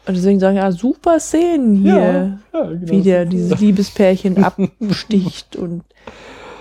und 0.06 0.16
deswegen 0.16 0.40
sagen, 0.40 0.56
ja, 0.56 0.72
super 0.72 1.20
Szenen 1.20 1.76
hier, 1.76 1.94
ja 1.94 2.38
genau. 2.52 2.90
wie 2.92 3.02
der 3.02 3.24
dieses 3.24 3.58
Liebespärchen 3.60 4.42
absticht 4.44 5.56
und 5.56 5.82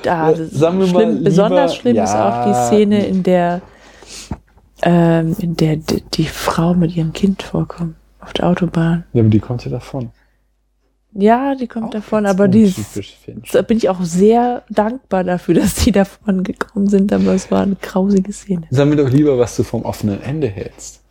ist 0.06 0.54
sagen 0.56 0.80
wir 0.80 0.88
mal 0.88 0.90
schlimm, 0.94 1.10
lieber- 1.12 1.24
besonders 1.24 1.76
schlimm 1.76 1.96
ist 1.98 2.14
ja. 2.14 2.30
auch 2.30 2.46
die 2.48 2.68
Szene, 2.68 3.06
in 3.06 3.24
der, 3.24 3.62
ähm, 4.82 5.36
in 5.40 5.56
der 5.56 5.78
die, 5.78 6.02
die 6.14 6.26
Frau 6.26 6.74
mit 6.74 6.96
ihrem 6.96 7.14
Kind 7.14 7.44
vorkommt, 7.44 7.96
auf 8.20 8.34
der 8.34 8.48
Autobahn. 8.48 9.04
Ja, 9.14 9.22
aber 9.22 9.30
die 9.30 9.40
kommt 9.40 9.64
ja 9.66 9.72
davon. 9.72 10.12
Ja, 11.18 11.56
die 11.56 11.68
kommt 11.68 11.86
Auch 11.88 11.92
davon, 11.92 12.26
aber 12.26 12.50
die 12.50 12.64
ist, 12.64 13.00
da 13.54 13.62
bin 13.62 13.78
ich 13.78 13.88
auch 13.88 14.02
sehr 14.04 14.64
dankbar 14.70 15.24
dafür, 15.24 15.56
dass 15.62 15.76
die 15.76 15.94
davon 15.94 16.44
gekommen 16.44 16.88
sind, 16.88 17.14
aber 17.14 17.34
es 17.34 17.50
war 17.52 17.62
eine 17.64 17.76
grausige 17.76 18.34
Szene. 18.34 18.64
Sag 18.70 18.88
mir 18.90 18.98
doch 18.98 19.10
lieber, 19.10 19.38
was 19.40 19.56
du 19.56 19.64
vom 19.64 19.84
offenen 19.84 20.22
Ende 20.22 20.48
hältst. 20.48 21.02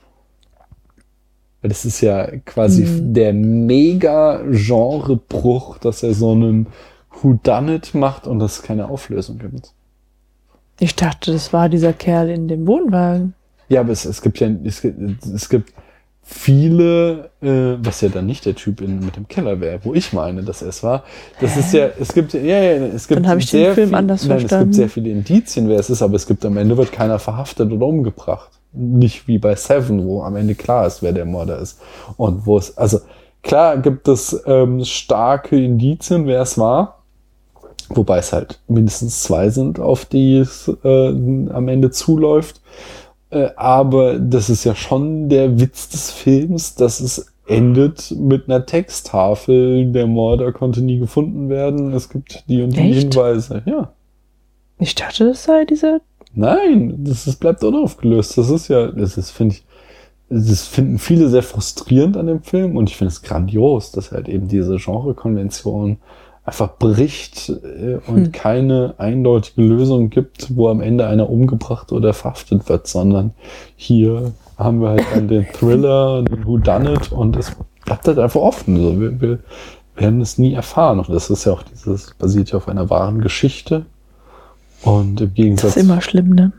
Weil 1.62 1.70
das 1.70 1.86
ist 1.86 2.02
ja 2.02 2.26
quasi 2.44 2.84
Hm. 2.84 3.14
der 3.14 3.32
mega 3.32 4.42
Genrebruch, 4.50 5.78
dass 5.78 6.02
er 6.02 6.12
so 6.12 6.32
einen 6.32 6.66
Whodunit 7.22 7.94
macht 7.94 8.26
und 8.26 8.40
es 8.40 8.62
keine 8.62 8.88
Auflösung 8.88 9.38
gibt. 9.38 9.72
Ich 10.80 10.96
dachte, 10.96 11.32
das 11.32 11.52
war 11.52 11.68
dieser 11.68 11.92
Kerl 11.92 12.30
in 12.30 12.48
dem 12.48 12.66
Wohnwagen. 12.66 13.34
Ja, 13.68 13.80
aber 13.80 13.90
es, 13.90 14.04
es 14.04 14.20
gibt 14.22 14.40
ja, 14.40 14.48
es 14.64 14.82
gibt, 14.82 14.98
es 15.24 15.48
gibt 15.48 15.72
viele, 16.24 17.30
äh, 17.42 17.76
was 17.78 18.00
ja 18.00 18.08
dann 18.08 18.26
nicht 18.26 18.46
der 18.46 18.54
Typ 18.54 18.80
in, 18.80 19.00
mit 19.00 19.16
dem 19.16 19.28
Keller 19.28 19.60
wäre, 19.60 19.80
wo 19.84 19.94
ich 19.94 20.12
meine, 20.12 20.42
dass 20.42 20.62
er 20.62 20.68
es 20.68 20.82
war. 20.82 21.04
Das 21.40 21.56
ist 21.56 21.72
ja, 21.74 21.88
es 22.00 22.14
gibt, 22.14 22.32
ja, 22.32 22.40
ja, 22.40 22.86
es 22.86 23.06
gibt 23.06 23.20
Dann 23.20 23.28
habe 23.28 23.40
ich 23.40 23.50
den 23.50 23.60
sehr 23.60 23.74
Film 23.74 23.88
viel, 23.88 23.96
anders 23.96 24.24
nein, 24.24 24.36
es 24.36 24.42
verstanden. 24.42 24.64
gibt 24.64 24.74
sehr 24.74 24.88
viele 24.88 25.10
Indizien, 25.10 25.68
wer 25.68 25.78
es 25.78 25.90
ist, 25.90 26.02
aber 26.02 26.14
es 26.16 26.26
gibt 26.26 26.44
am 26.46 26.56
Ende 26.56 26.76
wird 26.76 26.92
keiner 26.92 27.18
verhaftet 27.18 27.70
oder 27.70 27.86
umgebracht. 27.86 28.50
Nicht 28.72 29.28
wie 29.28 29.38
bei 29.38 29.54
Seven, 29.54 30.04
wo 30.04 30.22
am 30.22 30.34
Ende 30.36 30.54
klar 30.54 30.86
ist, 30.86 31.02
wer 31.02 31.12
der 31.12 31.26
Mörder 31.26 31.58
ist. 31.58 31.80
Und 32.16 32.46
wo 32.46 32.56
es, 32.56 32.76
also 32.76 33.00
klar 33.42 33.76
gibt 33.78 34.08
es 34.08 34.42
ähm, 34.46 34.82
starke 34.84 35.62
Indizien, 35.62 36.26
wer 36.26 36.40
es 36.40 36.56
war. 36.58 37.03
Wobei 37.90 38.18
es 38.18 38.32
halt 38.32 38.60
mindestens 38.68 39.22
zwei 39.22 39.50
sind, 39.50 39.78
auf 39.78 40.04
die 40.04 40.38
es 40.38 40.70
äh, 40.84 41.08
am 41.08 41.68
Ende 41.68 41.90
zuläuft. 41.90 42.60
Äh, 43.30 43.50
aber 43.56 44.18
das 44.18 44.50
ist 44.50 44.64
ja 44.64 44.74
schon 44.74 45.28
der 45.28 45.60
Witz 45.60 45.88
des 45.88 46.10
Films, 46.10 46.74
dass 46.74 47.00
es 47.00 47.32
endet 47.46 48.12
mit 48.12 48.48
einer 48.48 48.64
Texttafel. 48.64 49.90
Der 49.92 50.06
Mörder 50.06 50.52
konnte 50.52 50.82
nie 50.82 50.98
gefunden 50.98 51.48
werden. 51.48 51.92
Es 51.92 52.08
gibt 52.08 52.44
die 52.48 52.62
und 52.62 52.76
die 52.76 52.80
Echt? 52.80 53.14
Hinweise. 53.14 53.62
Ja. 53.66 53.92
Ich 54.78 54.94
dachte, 54.94 55.26
das 55.26 55.44
sei 55.44 55.64
dieser. 55.64 56.00
Nein, 56.34 57.04
das 57.04 57.26
ist, 57.26 57.38
bleibt 57.38 57.62
unaufgelöst. 57.62 58.36
Das 58.38 58.50
ist 58.50 58.68
ja, 58.68 58.88
das 58.88 59.16
ist, 59.16 59.30
finde 59.30 59.56
ich, 59.56 59.64
das 60.28 60.66
finden 60.66 60.98
viele 60.98 61.28
sehr 61.28 61.42
frustrierend 61.42 62.16
an 62.16 62.26
dem 62.26 62.42
Film 62.42 62.76
und 62.76 62.90
ich 62.90 62.96
finde 62.96 63.12
es 63.12 63.22
grandios, 63.22 63.92
dass 63.92 64.10
halt 64.10 64.28
eben 64.28 64.48
diese 64.48 64.76
Genrekonvention 64.76 65.98
einfach 66.44 66.76
bricht 66.78 67.48
äh, 67.48 67.98
und 68.06 68.26
Hm. 68.26 68.32
keine 68.32 68.94
eindeutige 68.98 69.62
Lösung 69.62 70.10
gibt, 70.10 70.54
wo 70.56 70.68
am 70.68 70.80
Ende 70.80 71.06
einer 71.06 71.30
umgebracht 71.30 71.92
oder 71.92 72.12
verhaftet 72.12 72.68
wird, 72.68 72.86
sondern 72.86 73.32
hier 73.76 74.32
haben 74.56 74.80
wir 74.80 74.90
halt 74.90 75.04
dann 75.14 75.28
den 75.28 75.46
Thriller, 75.52 76.22
den 76.22 76.46
Whodunit 76.46 77.10
und 77.12 77.36
es 77.36 77.52
bleibt 77.84 78.06
halt 78.06 78.18
einfach 78.18 78.40
offen. 78.40 78.76
So. 78.76 79.00
Wir, 79.00 79.20
wir 79.20 79.38
werden 79.96 80.20
es 80.20 80.38
nie 80.38 80.54
erfahren. 80.54 80.98
Und 80.98 81.08
das 81.08 81.30
ist 81.30 81.44
ja 81.44 81.52
auch 81.52 81.62
dieses, 81.62 82.14
basiert 82.14 82.50
ja 82.50 82.58
auf 82.58 82.68
einer 82.68 82.90
wahren 82.90 83.20
Geschichte. 83.20 83.86
Und 84.82 85.20
im 85.20 85.28
Das 85.28 85.34
Gegensatz 85.34 85.76
ist 85.76 85.82
immer 85.82 86.00
schlimm, 86.00 86.30
ne? 86.30 86.52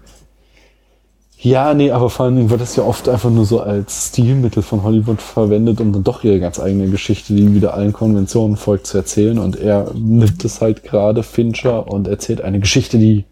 Ja, 1.40 1.74
nee, 1.74 1.92
aber 1.92 2.10
vor 2.10 2.26
allen 2.26 2.36
Dingen 2.36 2.50
wird 2.50 2.62
das 2.62 2.76
ja 2.76 2.84
oft 2.84 3.08
einfach 3.08 3.30
nur 3.30 3.46
so 3.46 3.60
als 3.60 4.10
Stilmittel 4.10 4.64
von 4.64 4.84
Hollywood 4.84 5.22
verwendet, 5.22 5.80
um 5.80 5.92
dann 5.94 6.04
doch 6.04 6.24
ihre 6.24 6.40
ganz 6.40 6.60
eigene 6.60 6.90
Geschichte, 6.90 7.34
die 7.36 7.54
wieder 7.54 7.74
allen 7.74 7.94
Konventionen 7.94 8.58
folgt, 8.58 8.88
zu 8.88 8.98
erzählen. 8.98 9.38
Und 9.38 9.58
er 9.58 9.92
nimmt 9.94 10.44
es 10.44 10.62
halt 10.62 10.84
gerade, 10.84 11.24
Fincher, 11.24 11.92
und 11.92 12.08
erzählt 12.08 12.42
eine 12.42 12.60
Geschichte, 12.60 12.98
die 12.98 13.26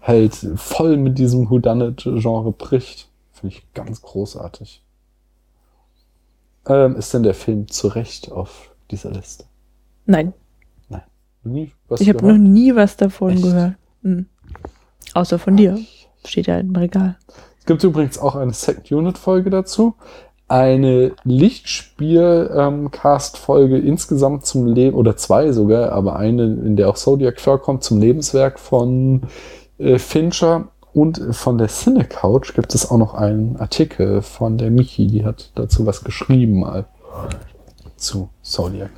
halt 0.00 0.34
voll 0.56 0.96
mit 0.96 1.18
diesem 1.18 1.50
Whodunit-Genre 1.50 2.52
bricht. 2.52 3.08
Finde 3.32 3.56
ich 3.56 3.64
ganz 3.74 4.00
großartig. 4.02 4.82
Ähm, 6.66 6.96
ist 6.96 7.12
denn 7.12 7.22
der 7.22 7.34
Film 7.34 7.68
zu 7.68 7.88
Recht 7.88 8.30
auf 8.30 8.70
dieser 8.90 9.10
Liste? 9.10 9.44
Nein, 10.06 10.32
Nie 11.44 11.72
was 11.88 12.00
ich 12.00 12.08
habe 12.08 12.26
noch 12.26 12.38
nie 12.38 12.74
was 12.74 12.96
davon 12.96 13.32
Echt? 13.32 13.42
gehört. 13.42 13.74
Hm. 14.02 14.26
Außer 15.14 15.38
von 15.38 15.56
dir. 15.56 15.78
Steht 16.24 16.46
ja 16.46 16.58
im 16.58 16.74
Regal. 16.74 17.16
Es 17.58 17.66
gibt 17.66 17.84
übrigens 17.84 18.18
auch 18.18 18.34
eine 18.34 18.52
Second-Unit-Folge 18.52 19.50
dazu. 19.50 19.94
Eine 20.48 21.12
Lichtspiel-Cast-Folge 21.24 23.78
insgesamt 23.78 24.44
zum 24.44 24.66
Leben, 24.66 24.96
oder 24.96 25.16
zwei 25.16 25.52
sogar, 25.52 25.92
aber 25.92 26.16
eine, 26.16 26.42
in 26.44 26.74
der 26.76 26.88
auch 26.88 26.96
Zodiac 26.96 27.40
vorkommt, 27.40 27.84
zum 27.84 28.00
Lebenswerk 28.00 28.58
von 28.58 29.22
äh, 29.78 29.98
Fincher. 29.98 30.68
Und 30.92 31.22
von 31.30 31.56
der 31.56 31.68
Cine 31.68 32.04
Couch 32.04 32.54
gibt 32.54 32.74
es 32.74 32.90
auch 32.90 32.98
noch 32.98 33.14
einen 33.14 33.56
Artikel 33.56 34.20
von 34.20 34.58
der 34.58 34.70
Michi, 34.70 35.06
die 35.06 35.24
hat 35.24 35.50
dazu 35.54 35.86
was 35.86 36.04
geschrieben 36.04 36.60
mal 36.60 36.84
zu 37.96 38.28
Zodiac. 38.42 38.90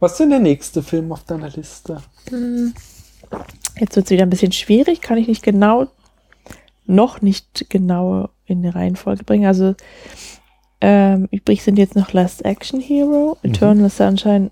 Was 0.00 0.12
ist 0.12 0.20
denn 0.20 0.30
der 0.30 0.40
nächste 0.40 0.82
Film 0.82 1.12
auf 1.12 1.22
deiner 1.22 1.50
Liste? 1.50 1.98
Jetzt 3.78 3.96
wird 3.96 4.06
es 4.06 4.10
wieder 4.10 4.24
ein 4.24 4.30
bisschen 4.30 4.52
schwierig, 4.52 5.00
kann 5.00 5.16
ich 5.16 5.28
nicht 5.28 5.44
genau, 5.44 5.86
noch 6.86 7.22
nicht 7.22 7.66
genau 7.68 8.28
in 8.44 8.62
die 8.62 8.68
Reihenfolge 8.68 9.24
bringen. 9.24 9.46
Also 9.46 9.74
ähm, 10.80 11.28
übrig 11.30 11.62
sind 11.62 11.78
jetzt 11.78 11.96
noch 11.96 12.12
Last 12.12 12.44
Action 12.44 12.80
Hero, 12.80 13.36
Eternal 13.42 13.88
Sunshine 13.90 14.50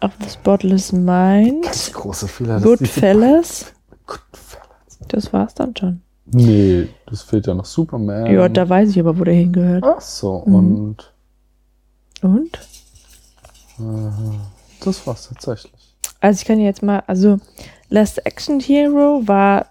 of 0.00 0.12
the 0.22 0.30
Spotless 0.30 0.92
Mind, 0.92 1.64
Ganz 1.64 1.92
große 1.92 2.28
Fehler. 2.28 2.60
Goodfellas. 2.60 3.72
Goodfellas. 4.06 4.98
Das 5.08 5.32
war's 5.32 5.54
dann 5.54 5.74
schon. 5.76 6.02
Nee, 6.30 6.88
das 7.06 7.22
fehlt 7.22 7.46
ja 7.46 7.54
noch 7.54 7.64
Superman. 7.64 8.26
Ja, 8.32 8.48
da 8.48 8.68
weiß 8.68 8.90
ich 8.90 9.00
aber, 9.00 9.18
wo 9.18 9.24
der 9.24 9.34
hingehört. 9.34 9.82
Ach 9.84 10.00
so, 10.00 10.42
Mhm. 10.46 10.54
und 10.54 11.12
Und? 12.22 12.58
das 14.84 15.06
war's 15.06 15.28
tatsächlich. 15.28 15.72
Also 16.20 16.40
ich 16.40 16.46
kann 16.46 16.60
jetzt 16.60 16.82
mal, 16.82 17.02
also 17.06 17.38
Last 17.88 18.24
Action 18.26 18.60
Hero 18.60 19.22
war, 19.26 19.66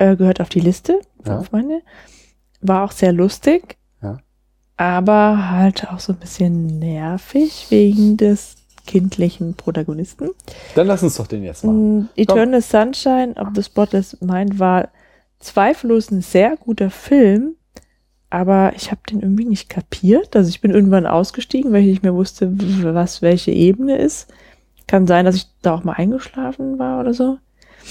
äh, 0.00 0.16
gehört 0.16 0.40
auf 0.40 0.48
die 0.48 0.60
Liste, 0.60 1.00
Ja. 1.26 1.38
auf 1.38 1.52
meine, 1.52 1.82
war 2.60 2.84
auch 2.84 2.92
sehr 2.92 3.12
lustig. 3.12 3.76
Ja. 4.02 4.18
aber 4.76 5.50
halt 5.50 5.88
auch 5.92 6.00
so 6.00 6.12
ein 6.14 6.18
bisschen 6.18 6.78
nervig 6.78 7.66
wegen 7.68 8.16
des 8.16 8.56
kindlichen 8.86 9.54
Protagonisten. 9.54 10.30
Dann 10.74 10.86
lass 10.86 11.02
uns 11.02 11.16
doch 11.16 11.26
den 11.26 11.44
jetzt 11.44 11.64
machen. 11.64 11.98
Mm, 12.00 12.08
Eternal 12.16 12.62
Sunshine 12.62 13.34
of 13.36 13.48
the 13.54 13.62
Spotless 13.62 14.16
Mind 14.22 14.58
war 14.58 14.88
zweifellos 15.38 16.10
ein 16.10 16.22
sehr 16.22 16.56
guter 16.56 16.88
Film, 16.90 17.56
aber 18.30 18.72
ich 18.74 18.90
habe 18.90 19.00
den 19.10 19.20
irgendwie 19.20 19.44
nicht 19.44 19.68
kapiert. 19.68 20.34
Also 20.34 20.48
ich 20.48 20.60
bin 20.62 20.70
irgendwann 20.70 21.06
ausgestiegen, 21.06 21.72
weil 21.72 21.82
ich 21.82 21.88
nicht 21.88 22.02
mehr 22.02 22.14
wusste, 22.14 22.50
was 22.82 23.20
welche 23.22 23.50
Ebene 23.52 23.98
ist. 23.98 24.28
Kann 24.86 25.06
sein, 25.06 25.24
dass 25.26 25.34
ich 25.36 25.46
da 25.62 25.74
auch 25.74 25.84
mal 25.84 25.92
eingeschlafen 25.92 26.78
war 26.78 27.00
oder 27.00 27.12
so. 27.14 27.38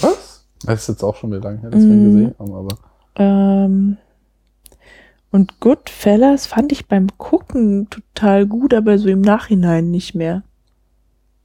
Was? 0.00 0.29
Das 0.64 0.82
ist 0.82 0.88
jetzt 0.88 1.02
auch 1.02 1.16
schon 1.16 1.30
wieder 1.30 1.40
lange 1.42 1.60
her, 1.60 1.70
dass 1.70 1.82
wir 1.82 1.90
ihn 1.90 2.02
Mm. 2.02 2.12
gesehen 2.12 2.34
haben, 2.38 2.54
aber. 2.54 2.76
Ähm, 3.16 3.96
und 5.30 5.60
Goodfellas 5.60 6.46
fand 6.46 6.72
ich 6.72 6.86
beim 6.86 7.06
Gucken 7.18 7.88
total 7.88 8.46
gut, 8.46 8.74
aber 8.74 8.98
so 8.98 9.08
im 9.08 9.20
Nachhinein 9.20 9.90
nicht 9.90 10.14
mehr. 10.14 10.42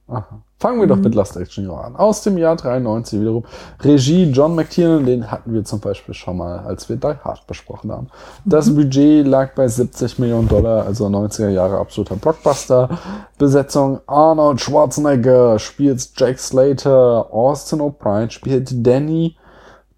Aha. 0.08 0.42
Fangen 0.58 0.80
wir 0.80 0.86
doch 0.86 0.96
Mhm. 0.96 1.02
mit 1.02 1.14
Last 1.14 1.36
Action 1.36 1.64
Hero 1.64 1.76
an. 1.76 1.96
Aus 1.96 2.22
dem 2.22 2.38
Jahr 2.38 2.56
93 2.56 3.20
wiederum. 3.20 3.44
Regie 3.82 4.24
John 4.30 4.54
McTiernan, 4.54 5.04
den 5.04 5.30
hatten 5.30 5.52
wir 5.52 5.64
zum 5.64 5.80
Beispiel 5.80 6.14
schon 6.14 6.38
mal, 6.38 6.60
als 6.60 6.88
wir 6.88 6.96
Die 6.96 7.08
Hard 7.22 7.46
besprochen 7.46 7.92
haben. 7.92 8.08
Das 8.46 8.74
Budget 8.74 9.26
lag 9.26 9.54
bei 9.54 9.68
70 9.68 10.18
Millionen 10.18 10.48
Dollar, 10.48 10.86
also 10.86 11.08
90er 11.08 11.50
Jahre 11.50 11.76
absoluter 11.78 12.16
Blockbuster. 12.16 12.88
Besetzung 13.36 14.00
Arnold 14.06 14.60
Schwarzenegger 14.62 15.58
spielt 15.58 16.10
Jack 16.16 16.38
Slater, 16.38 17.26
Austin 17.30 17.80
O'Brien 17.80 18.30
spielt 18.30 18.86
Danny, 18.86 19.36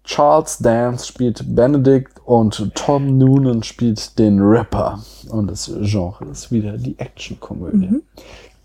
Charles 0.03 0.57
Dance 0.57 1.05
spielt 1.07 1.55
Benedict 1.55 2.19
und 2.25 2.71
Tom 2.75 3.17
Noonan 3.17 3.63
spielt 3.63 4.17
den 4.19 4.41
Rapper. 4.41 4.99
Und 5.29 5.49
das 5.51 5.71
Genre 5.81 6.25
ist 6.25 6.51
wieder 6.51 6.73
die 6.77 6.97
Actionkomödie. 6.99 8.01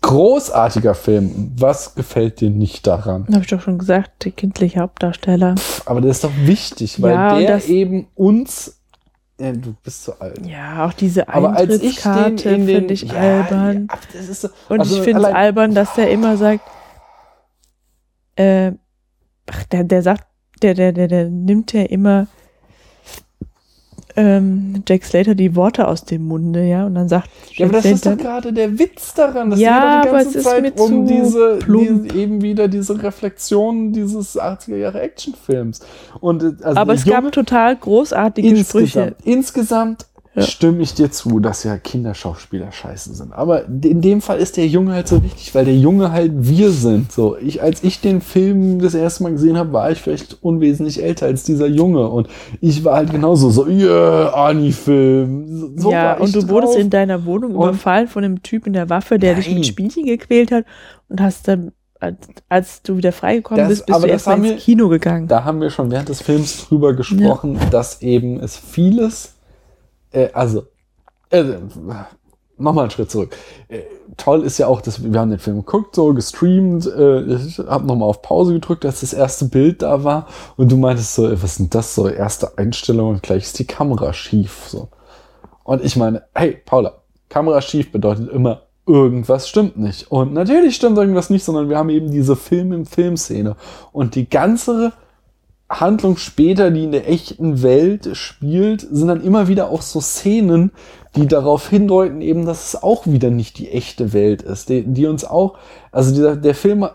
Großartiger 0.05 0.93
Film. 0.93 1.51
Was 1.57 1.95
gefällt 1.95 2.39
dir 2.39 2.51
nicht 2.51 2.85
daran? 2.85 3.25
Habe 3.31 3.41
ich 3.41 3.47
doch 3.47 3.59
schon 3.59 3.79
gesagt, 3.79 4.23
der 4.23 4.31
kindliche 4.33 4.79
Hauptdarsteller. 4.79 5.55
Aber 5.85 5.99
der 5.99 6.11
ist 6.11 6.23
doch 6.23 6.31
wichtig, 6.43 7.01
weil 7.01 7.13
Ja, 7.13 7.39
der 7.39 7.65
eben 7.67 8.07
uns. 8.13 8.79
Ja, 9.39 9.51
du 9.51 9.75
bist 9.83 10.03
so 10.03 10.13
alt. 10.19 10.45
Ja, 10.45 10.85
auch 10.85 10.93
diese 10.93 11.27
Eintrittskarte 11.27 12.37
finde 12.37 12.93
ich 12.93 13.01
ja, 13.01 13.13
albern. 13.13 13.87
Ja, 14.13 14.33
so, 14.33 14.49
Und 14.69 14.81
also 14.81 14.97
ich 14.97 15.01
finde 15.01 15.21
es 15.21 15.25
albern, 15.25 15.73
dass 15.73 15.95
der 15.95 16.11
immer 16.11 16.37
sagt, 16.37 16.61
äh, 18.35 18.73
ach, 19.49 19.63
der, 19.65 19.85
der 19.85 20.03
sagt, 20.03 20.27
der, 20.61 20.75
der, 20.75 20.93
der, 20.93 21.07
der 21.07 21.29
nimmt 21.29 21.73
ja 21.73 21.81
immer 21.81 22.27
ähm, 24.15 24.83
Jack 24.87 25.03
Slater 25.03 25.35
die 25.35 25.55
Worte 25.55 25.87
aus 25.87 26.05
dem 26.05 26.27
Munde, 26.27 26.63
ja, 26.65 26.85
und 26.85 26.95
dann 26.95 27.09
sagt 27.09 27.29
Ja, 27.53 27.65
aber 27.65 27.75
Jack 27.75 27.83
das 27.83 27.91
ist 27.91 28.05
doch 28.05 28.11
Slater, 28.13 28.23
gerade 28.23 28.53
der 28.53 28.79
Witz 28.79 29.13
daran. 29.13 29.49
Das 29.49 29.59
Ja, 29.59 30.01
geht 30.03 30.11
doch 30.13 30.17
die 30.19 30.23
ganze 30.23 30.39
Zeit 30.39 30.79
um 30.79 31.05
diese, 31.05 31.59
diese 31.67 32.17
eben 32.17 32.41
wieder 32.41 32.67
diese 32.67 33.01
Reflexion 33.01 33.91
dieses 33.91 34.39
80er 34.39 34.77
Jahre 34.77 35.01
Actionfilms. 35.01 35.81
Und 36.19 36.43
äh, 36.43 36.53
also 36.63 36.79
aber 36.79 36.93
es 36.93 37.05
gab 37.05 37.31
total 37.31 37.75
großartige 37.75 38.55
Sprüche. 38.57 39.15
insgesamt, 39.15 39.15
insgesamt 39.25 40.05
Ja. 40.35 40.41
stimme 40.43 40.81
ich 40.83 40.93
dir 40.93 41.09
zu, 41.11 41.39
dass 41.39 41.63
ja 41.63 41.77
Kinderschauspieler 41.77 42.71
scheiße 42.71 43.13
sind. 43.13 43.31
Aber 43.31 43.65
in 43.67 44.01
dem 44.01 44.19
Fall 44.21 44.37
ist 44.39 44.57
der 44.57 44.67
Junge 44.67 44.93
halt 44.93 45.07
so 45.07 45.23
wichtig, 45.23 45.55
weil 45.55 45.63
der 45.65 45.75
Junge 45.77 46.11
halt 46.11 46.31
wir 46.35 46.71
sind. 46.71 47.11
So, 47.11 47.37
ich, 47.37 47.61
als 47.63 47.83
ich 47.85 48.01
den 48.01 48.19
Film 48.19 48.79
das 48.79 48.95
erste 48.95 49.23
Mal 49.23 49.31
gesehen 49.31 49.57
habe, 49.57 49.71
war 49.71 49.91
ich 49.91 50.01
vielleicht 50.01 50.43
unwesentlich 50.43 51.01
älter 51.01 51.27
als 51.27 51.43
dieser 51.43 51.67
Junge. 51.67 52.09
Und 52.09 52.27
ich 52.59 52.83
war 52.83 52.95
halt 52.97 53.11
genauso 53.11 53.49
so, 53.49 53.65
yeah, 53.67 54.33
Ani-Film. 54.33 55.77
So, 55.77 55.91
ja, 55.91 56.17
und 56.17 56.35
du 56.35 56.47
wurdest 56.49 56.73
drauf. 56.73 56.81
in 56.81 56.89
deiner 56.89 57.25
Wohnung 57.25 57.55
Und- 57.55 57.69
überfallen 57.69 58.07
von 58.07 58.23
einem 58.23 58.43
Typ 58.43 58.67
in 58.67 58.73
der 58.73 58.89
Waffe, 58.89 59.17
der 59.19 59.35
dich 59.35 59.47
Nein. 59.47 59.55
mit 59.57 59.65
Spielchen 59.67 60.05
gequält 60.05 60.51
hat 60.51 60.65
und 61.09 61.21
hast 61.21 61.47
dann, 61.47 61.71
als, 62.49 62.81
du 62.83 62.97
wieder 62.97 63.11
freigekommen 63.11 63.59
Das- 63.61 63.69
bist, 63.69 63.85
bist 63.85 64.03
du 64.03 64.07
erstmal 64.07 64.43
ins 64.45 64.63
Kino 64.63 64.89
gegangen. 64.89 65.27
da 65.27 65.43
haben 65.43 65.61
wir 65.61 65.69
schon 65.69 65.89
während 65.91 66.09
des 66.09 66.21
Films 66.21 66.67
drüber 66.67 66.93
gesprochen, 66.93 67.57
dass 67.71 68.01
eben 68.01 68.39
es 68.39 68.57
vieles, 68.57 69.34
äh, 70.15 70.29
also, 70.33 70.63
äh, 71.29 71.43
nochmal 72.57 72.83
einen 72.83 72.91
Schritt 72.91 73.11
zurück. 73.11 73.35
Äh, 73.67 73.81
toll 74.17 74.43
ist 74.43 74.57
ja 74.57 74.67
auch, 74.67 74.81
dass 74.81 75.03
wir, 75.03 75.19
haben 75.19 75.29
den 75.29 75.39
Film 75.39 75.57
geguckt, 75.57 75.95
so 75.95 76.13
gestreamt, 76.13 76.85
äh, 76.87 77.35
ich 77.35 77.59
habe 77.59 77.85
nochmal 77.85 78.09
auf 78.09 78.21
Pause 78.21 78.53
gedrückt, 78.53 78.85
als 78.85 79.01
das 79.01 79.13
erste 79.13 79.45
Bild 79.45 79.81
da 79.81 80.03
war 80.03 80.27
und 80.57 80.71
du 80.71 80.77
meintest 80.77 81.15
so, 81.15 81.41
was 81.41 81.57
denn 81.57 81.69
das 81.69 81.95
so, 81.95 82.07
erste 82.07 82.57
Einstellung 82.57 83.09
und 83.09 83.23
gleich 83.23 83.43
ist 83.43 83.59
die 83.59 83.67
Kamera 83.67 84.13
schief, 84.13 84.63
so. 84.67 84.89
Und 85.63 85.83
ich 85.83 85.95
meine, 85.95 86.23
hey, 86.35 86.61
Paula, 86.63 87.01
Kamera 87.27 87.59
schief 87.59 87.91
bedeutet 87.91 88.29
immer, 88.29 88.61
irgendwas 88.85 89.49
stimmt 89.49 89.77
nicht. 89.77 90.11
Und 90.11 90.31
natürlich 90.31 90.75
stimmt 90.75 90.97
irgendwas 90.97 91.31
nicht, 91.31 91.43
sondern 91.43 91.69
wir 91.69 91.77
haben 91.77 91.89
eben 91.89 92.11
diese 92.11 92.35
Film 92.35 92.71
im 92.71 92.85
Filmszene. 92.85 93.55
Und 93.91 94.13
die 94.13 94.29
ganze 94.29 94.93
Handlung 95.79 96.17
später, 96.17 96.71
die 96.71 96.83
in 96.83 96.91
der 96.91 97.09
echten 97.09 97.61
Welt 97.61 98.15
spielt, 98.15 98.81
sind 98.81 99.07
dann 99.07 99.23
immer 99.23 99.47
wieder 99.47 99.69
auch 99.69 99.81
so 99.81 100.01
Szenen, 100.01 100.71
die 101.15 101.27
darauf 101.27 101.69
hindeuten, 101.69 102.21
eben, 102.21 102.45
dass 102.45 102.67
es 102.67 102.83
auch 102.83 103.07
wieder 103.07 103.29
nicht 103.29 103.57
die 103.57 103.71
echte 103.71 104.13
Welt 104.13 104.41
ist, 104.41 104.69
die, 104.69 104.83
die 104.85 105.05
uns 105.05 105.23
auch, 105.23 105.57
also 105.91 106.13
dieser, 106.13 106.35
der 106.35 106.55
Film 106.55 106.87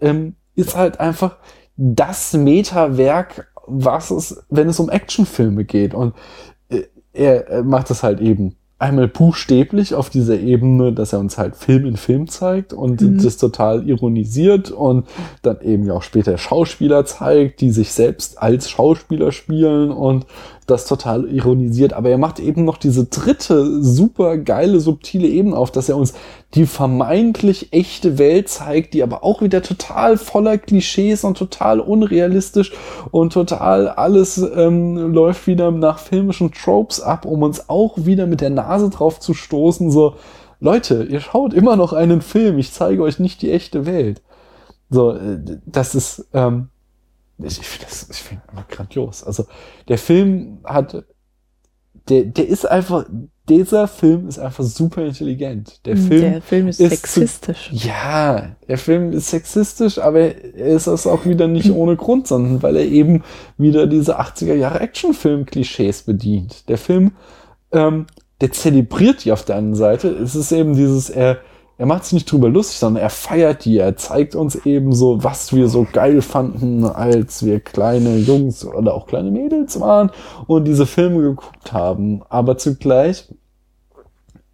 ähm, 0.00 0.36
ist 0.54 0.76
halt 0.76 1.00
einfach 1.00 1.36
das 1.76 2.32
Metawerk, 2.32 3.52
was 3.66 4.10
es, 4.10 4.44
wenn 4.48 4.68
es 4.68 4.80
um 4.80 4.90
Actionfilme 4.90 5.64
geht. 5.64 5.94
Und 5.94 6.14
äh, 6.68 6.82
er, 7.12 7.62
macht 7.62 7.90
das 7.90 8.02
halt 8.02 8.20
eben 8.20 8.56
einmal 8.80 9.08
buchstäblich 9.08 9.94
auf 9.94 10.08
dieser 10.08 10.38
Ebene, 10.38 10.92
dass 10.92 11.12
er 11.12 11.18
uns 11.18 11.36
halt 11.36 11.56
Film 11.56 11.84
in 11.84 11.96
Film 11.96 12.28
zeigt 12.28 12.72
und 12.72 13.00
Mhm. 13.00 13.22
das 13.22 13.36
total 13.36 13.88
ironisiert 13.88 14.70
und 14.70 15.06
dann 15.42 15.60
eben 15.62 15.84
ja 15.86 15.94
auch 15.94 16.02
später 16.02 16.38
Schauspieler 16.38 17.04
zeigt, 17.04 17.60
die 17.60 17.70
sich 17.70 17.92
selbst 17.92 18.40
als 18.40 18.70
Schauspieler 18.70 19.32
spielen 19.32 19.90
und 19.90 20.26
das 20.70 20.86
total 20.86 21.24
ironisiert. 21.24 21.92
Aber 21.92 22.10
er 22.10 22.18
macht 22.18 22.38
eben 22.38 22.64
noch 22.64 22.76
diese 22.76 23.04
dritte 23.06 23.82
super 23.82 24.38
geile, 24.38 24.80
subtile 24.80 25.26
Ebene 25.26 25.56
auf, 25.56 25.70
dass 25.70 25.88
er 25.88 25.96
uns 25.96 26.14
die 26.54 26.66
vermeintlich 26.66 27.72
echte 27.72 28.18
Welt 28.18 28.48
zeigt, 28.48 28.94
die 28.94 29.02
aber 29.02 29.24
auch 29.24 29.42
wieder 29.42 29.62
total 29.62 30.16
voller 30.16 30.58
Klischees 30.58 31.24
und 31.24 31.36
total 31.36 31.80
unrealistisch 31.80 32.72
und 33.10 33.32
total 33.32 33.88
alles 33.88 34.38
ähm, 34.38 35.12
läuft 35.12 35.46
wieder 35.46 35.70
nach 35.70 35.98
filmischen 35.98 36.52
Tropes 36.52 37.00
ab, 37.00 37.24
um 37.24 37.42
uns 37.42 37.68
auch 37.68 37.96
wieder 37.96 38.26
mit 38.26 38.40
der 38.40 38.50
Nase 38.50 38.90
drauf 38.90 39.20
zu 39.20 39.34
stoßen, 39.34 39.90
so, 39.90 40.14
Leute, 40.60 41.04
ihr 41.04 41.20
schaut 41.20 41.54
immer 41.54 41.76
noch 41.76 41.92
einen 41.92 42.20
Film, 42.20 42.58
ich 42.58 42.72
zeige 42.72 43.02
euch 43.02 43.18
nicht 43.18 43.42
die 43.42 43.52
echte 43.52 43.86
Welt. 43.86 44.22
So, 44.90 45.12
äh, 45.12 45.38
das 45.66 45.94
ist, 45.94 46.26
ähm, 46.32 46.68
ich, 47.38 47.58
ich 47.60 47.66
finde 47.66 47.86
das, 47.86 48.08
ich 48.10 48.16
finde 48.18 48.42
einfach 48.48 48.68
grandios. 48.68 49.24
Also, 49.24 49.46
der 49.88 49.98
Film 49.98 50.58
hat, 50.64 51.04
der, 52.08 52.24
der 52.24 52.48
ist 52.48 52.68
einfach, 52.68 53.06
dieser 53.48 53.88
Film 53.88 54.28
ist 54.28 54.38
einfach 54.38 54.64
super 54.64 55.04
intelligent. 55.04 55.86
Der 55.86 55.96
Film, 55.96 56.20
der 56.20 56.42
Film 56.42 56.68
ist, 56.68 56.80
ist 56.80 56.90
sexistisch. 56.90 57.70
ja, 57.72 58.56
der 58.66 58.78
Film 58.78 59.12
ist 59.12 59.30
sexistisch, 59.30 59.98
aber 59.98 60.20
er 60.20 60.76
ist 60.76 60.86
es 60.86 61.06
auch 61.06 61.24
wieder 61.24 61.48
nicht 61.48 61.70
ohne 61.70 61.96
Grund, 61.96 62.26
sondern 62.26 62.62
weil 62.62 62.76
er 62.76 62.84
eben 62.84 63.22
wieder 63.56 63.86
diese 63.86 64.20
80er 64.20 64.54
Jahre 64.54 64.80
Actionfilm-Klischees 64.80 66.02
bedient. 66.02 66.68
Der 66.68 66.78
Film, 66.78 67.12
ähm, 67.72 68.06
der 68.40 68.52
zelebriert 68.52 69.24
die 69.24 69.32
auf 69.32 69.44
der 69.44 69.56
anderen 69.56 69.76
Seite. 69.76 70.08
Es 70.08 70.34
ist 70.34 70.52
eben 70.52 70.74
dieses, 70.74 71.10
er, 71.10 71.38
er 71.78 71.86
macht 71.86 72.04
sich 72.04 72.14
nicht 72.14 72.30
drüber 72.30 72.48
lustig, 72.48 72.78
sondern 72.78 73.04
er 73.04 73.10
feiert 73.10 73.64
die. 73.64 73.78
Er 73.78 73.96
zeigt 73.96 74.34
uns 74.34 74.56
eben 74.66 74.92
so, 74.92 75.22
was 75.22 75.52
wir 75.54 75.68
so 75.68 75.86
geil 75.90 76.22
fanden, 76.22 76.84
als 76.84 77.44
wir 77.44 77.60
kleine 77.60 78.16
Jungs 78.16 78.64
oder 78.64 78.94
auch 78.94 79.06
kleine 79.06 79.30
Mädels 79.30 79.78
waren 79.78 80.10
und 80.48 80.64
diese 80.64 80.86
Filme 80.86 81.22
geguckt 81.22 81.72
haben. 81.72 82.22
Aber 82.28 82.58
zugleich 82.58 83.32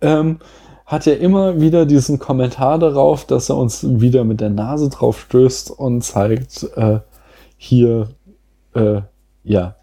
ähm, 0.02 0.38
hat 0.84 1.06
er 1.06 1.18
immer 1.18 1.62
wieder 1.62 1.86
diesen 1.86 2.18
Kommentar 2.18 2.78
darauf, 2.78 3.24
dass 3.24 3.48
er 3.48 3.56
uns 3.56 3.82
wieder 3.82 4.24
mit 4.24 4.42
der 4.42 4.50
Nase 4.50 4.90
drauf 4.90 5.20
stößt 5.20 5.70
und 5.70 6.02
zeigt, 6.02 6.68
äh, 6.76 7.00
hier, 7.56 8.10
äh, 8.74 9.00
ja, 9.44 9.76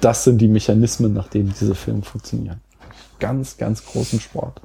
das 0.00 0.24
sind 0.24 0.38
die 0.38 0.48
Mechanismen, 0.48 1.12
nach 1.12 1.28
denen 1.28 1.54
diese 1.58 1.76
Filme 1.76 2.02
funktionieren. 2.02 2.60
Ganz, 3.20 3.56
ganz 3.56 3.86
großen 3.86 4.18
Sport. 4.18 4.60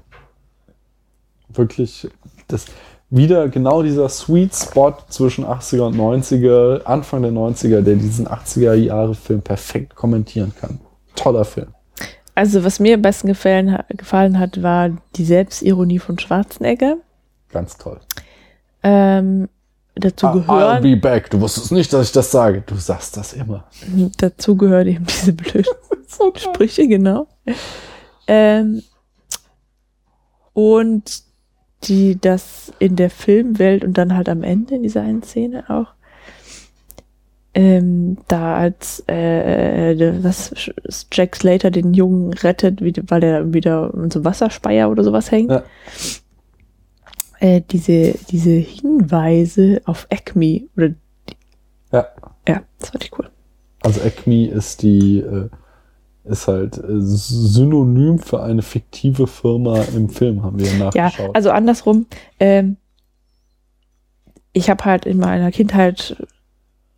Wirklich, 1.49 2.07
das 2.47 2.65
wieder 3.09 3.47
genau 3.47 3.83
dieser 3.83 4.09
Sweet 4.09 4.53
Spot 4.53 4.93
zwischen 5.07 5.45
80er 5.45 5.83
und 5.87 5.95
90er, 5.95 6.83
Anfang 6.83 7.21
der 7.21 7.31
90er, 7.31 7.81
der 7.81 7.95
diesen 7.95 8.27
80er 8.27 8.73
Jahre 8.73 9.15
Film 9.15 9.41
perfekt 9.41 9.95
kommentieren 9.95 10.53
kann. 10.59 10.79
Toller 11.15 11.45
Film. 11.45 11.67
Also, 12.35 12.63
was 12.63 12.79
mir 12.79 12.95
am 12.95 13.01
besten 13.01 13.27
gefallen, 13.27 13.79
gefallen 13.89 14.37
hat, 14.37 14.61
war 14.61 14.91
die 15.15 15.25
Selbstironie 15.25 15.99
von 15.99 16.19
Schwarzenegger. 16.19 16.97
Ganz 17.49 17.77
toll. 17.77 17.99
Ähm, 18.83 19.49
dazu 19.95 20.27
Ah, 20.27 20.75
I'll 20.75 20.81
be 20.81 20.97
back. 20.97 21.29
Du 21.29 21.39
wusstest 21.39 21.71
nicht, 21.71 21.91
dass 21.93 22.07
ich 22.07 22.11
das 22.11 22.29
sage. 22.29 22.61
Du 22.65 22.75
sagst 22.75 23.17
das 23.17 23.33
immer. 23.33 23.63
dazu 24.17 24.55
gehört 24.55 24.87
eben 24.87 25.05
diese 25.05 25.33
blöden 25.33 25.65
So. 26.07 26.31
Sprüche, 26.35 26.87
genau. 26.87 27.27
Ähm, 28.27 28.83
und 30.53 31.26
die 31.83 32.19
das 32.19 32.73
in 32.79 32.95
der 32.95 33.09
Filmwelt 33.09 33.83
und 33.83 33.97
dann 33.97 34.15
halt 34.15 34.29
am 34.29 34.43
Ende 34.43 34.75
in 34.75 34.83
dieser 34.83 35.01
einen 35.01 35.23
Szene 35.23 35.69
auch 35.69 35.93
ähm, 37.53 38.17
da 38.27 38.57
als 38.57 39.03
äh, 39.07 39.93
äh 39.93 40.23
was 40.23 40.53
Jack 41.11 41.35
Slater 41.35 41.71
den 41.71 41.93
Jungen 41.93 42.33
rettet, 42.33 42.81
wie, 42.83 42.93
weil 43.07 43.23
er 43.23 43.53
wieder 43.53 43.91
in 43.95 44.11
so 44.11 44.23
Wasserspeier 44.23 44.91
oder 44.91 45.03
sowas 45.03 45.31
hängt. 45.31 45.51
Ja. 45.51 45.63
Äh, 47.39 47.61
diese, 47.69 48.13
diese 48.29 48.51
Hinweise 48.51 49.81
auf 49.85 50.07
Acme 50.11 50.67
oder 50.75 50.89
ja. 51.91 52.07
Ja, 52.47 52.63
das 52.79 52.89
fand 52.89 53.03
ich 53.03 53.17
cool. 53.17 53.29
Also 53.81 54.01
Acme 54.01 54.49
ist 54.49 54.81
die 54.81 55.19
äh, 55.19 55.49
ist 56.27 56.47
halt 56.47 56.77
äh, 56.77 56.99
synonym 56.99 58.19
für 58.19 58.43
eine 58.43 58.61
fiktive 58.61 59.27
Firma 59.27 59.81
im 59.95 60.09
Film, 60.09 60.43
haben 60.43 60.59
wir 60.59 60.71
nachgeschaut. 60.73 61.27
Ja, 61.27 61.33
also 61.33 61.51
andersrum, 61.51 62.05
ähm, 62.39 62.77
ich 64.53 64.69
habe 64.69 64.85
halt 64.85 65.05
in 65.05 65.17
meiner 65.17 65.51
Kindheit 65.51 66.17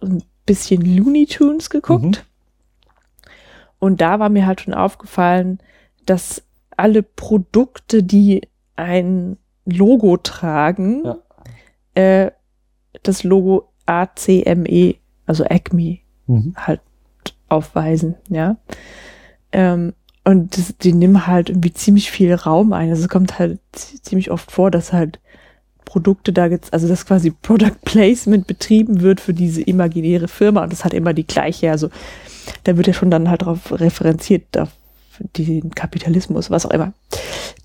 ein 0.02 0.24
bisschen 0.46 0.82
Looney 0.82 1.26
Tunes 1.26 1.70
geguckt. 1.70 2.04
Mhm. 2.04 3.30
Und 3.80 4.02
da 4.02 4.20
war 4.20 4.30
mir 4.30 4.46
halt 4.46 4.62
schon 4.62 4.74
aufgefallen, 4.74 5.60
dass 6.06 6.44
alle 6.76 7.04
Produkte, 7.04 8.04
die 8.04 8.42
ein 8.76 9.38
Logo 9.66 10.18
tragen, 10.18 11.04
ja. 11.06 11.18
äh, 11.96 12.32
das 13.04 13.24
Logo 13.24 13.72
ACME, 13.86 14.96
also 15.26 15.44
Acme, 15.44 16.00
mhm. 16.28 16.54
halt 16.56 16.82
aufweisen, 17.50 18.16
ja. 18.30 18.58
Ähm, 19.52 19.94
und 20.24 20.58
das, 20.58 20.76
die 20.78 20.94
nehmen 20.94 21.28
halt 21.28 21.50
irgendwie 21.50 21.74
ziemlich 21.74 22.12
viel 22.12 22.34
Raum 22.34 22.74
ein. 22.74 22.90
Also 22.90 23.04
es 23.04 23.10
kommt 23.10 23.40
halt 23.40 23.60
ziemlich 23.74 24.32
oft 24.32 24.52
vor, 24.52 24.70
dass 24.70 24.94
halt 24.94 25.20
Produkte 25.86 26.32
da 26.32 26.46
jetzt, 26.46 26.72
also 26.72 26.88
dass 26.88 27.06
quasi 27.06 27.32
Product 27.32 27.76
Placement 27.84 28.46
betrieben 28.46 29.02
wird 29.02 29.20
für 29.20 29.34
diese 29.34 29.62
imaginäre 29.62 30.28
Firma 30.28 30.64
und 30.64 30.72
das 30.72 30.86
hat 30.86 30.94
immer 30.94 31.14
die 31.14 31.26
gleiche, 31.26 31.72
also 31.72 31.90
da 32.64 32.78
wird 32.78 32.86
ja 32.86 32.94
schon 32.94 33.10
dann 33.10 33.28
halt 33.28 33.42
darauf 33.42 33.72
referenziert, 33.72 34.56
auf 34.58 34.70
den 35.36 35.72
Kapitalismus, 35.72 36.52
was 36.52 36.66
auch 36.66 36.72
immer, 36.72 36.94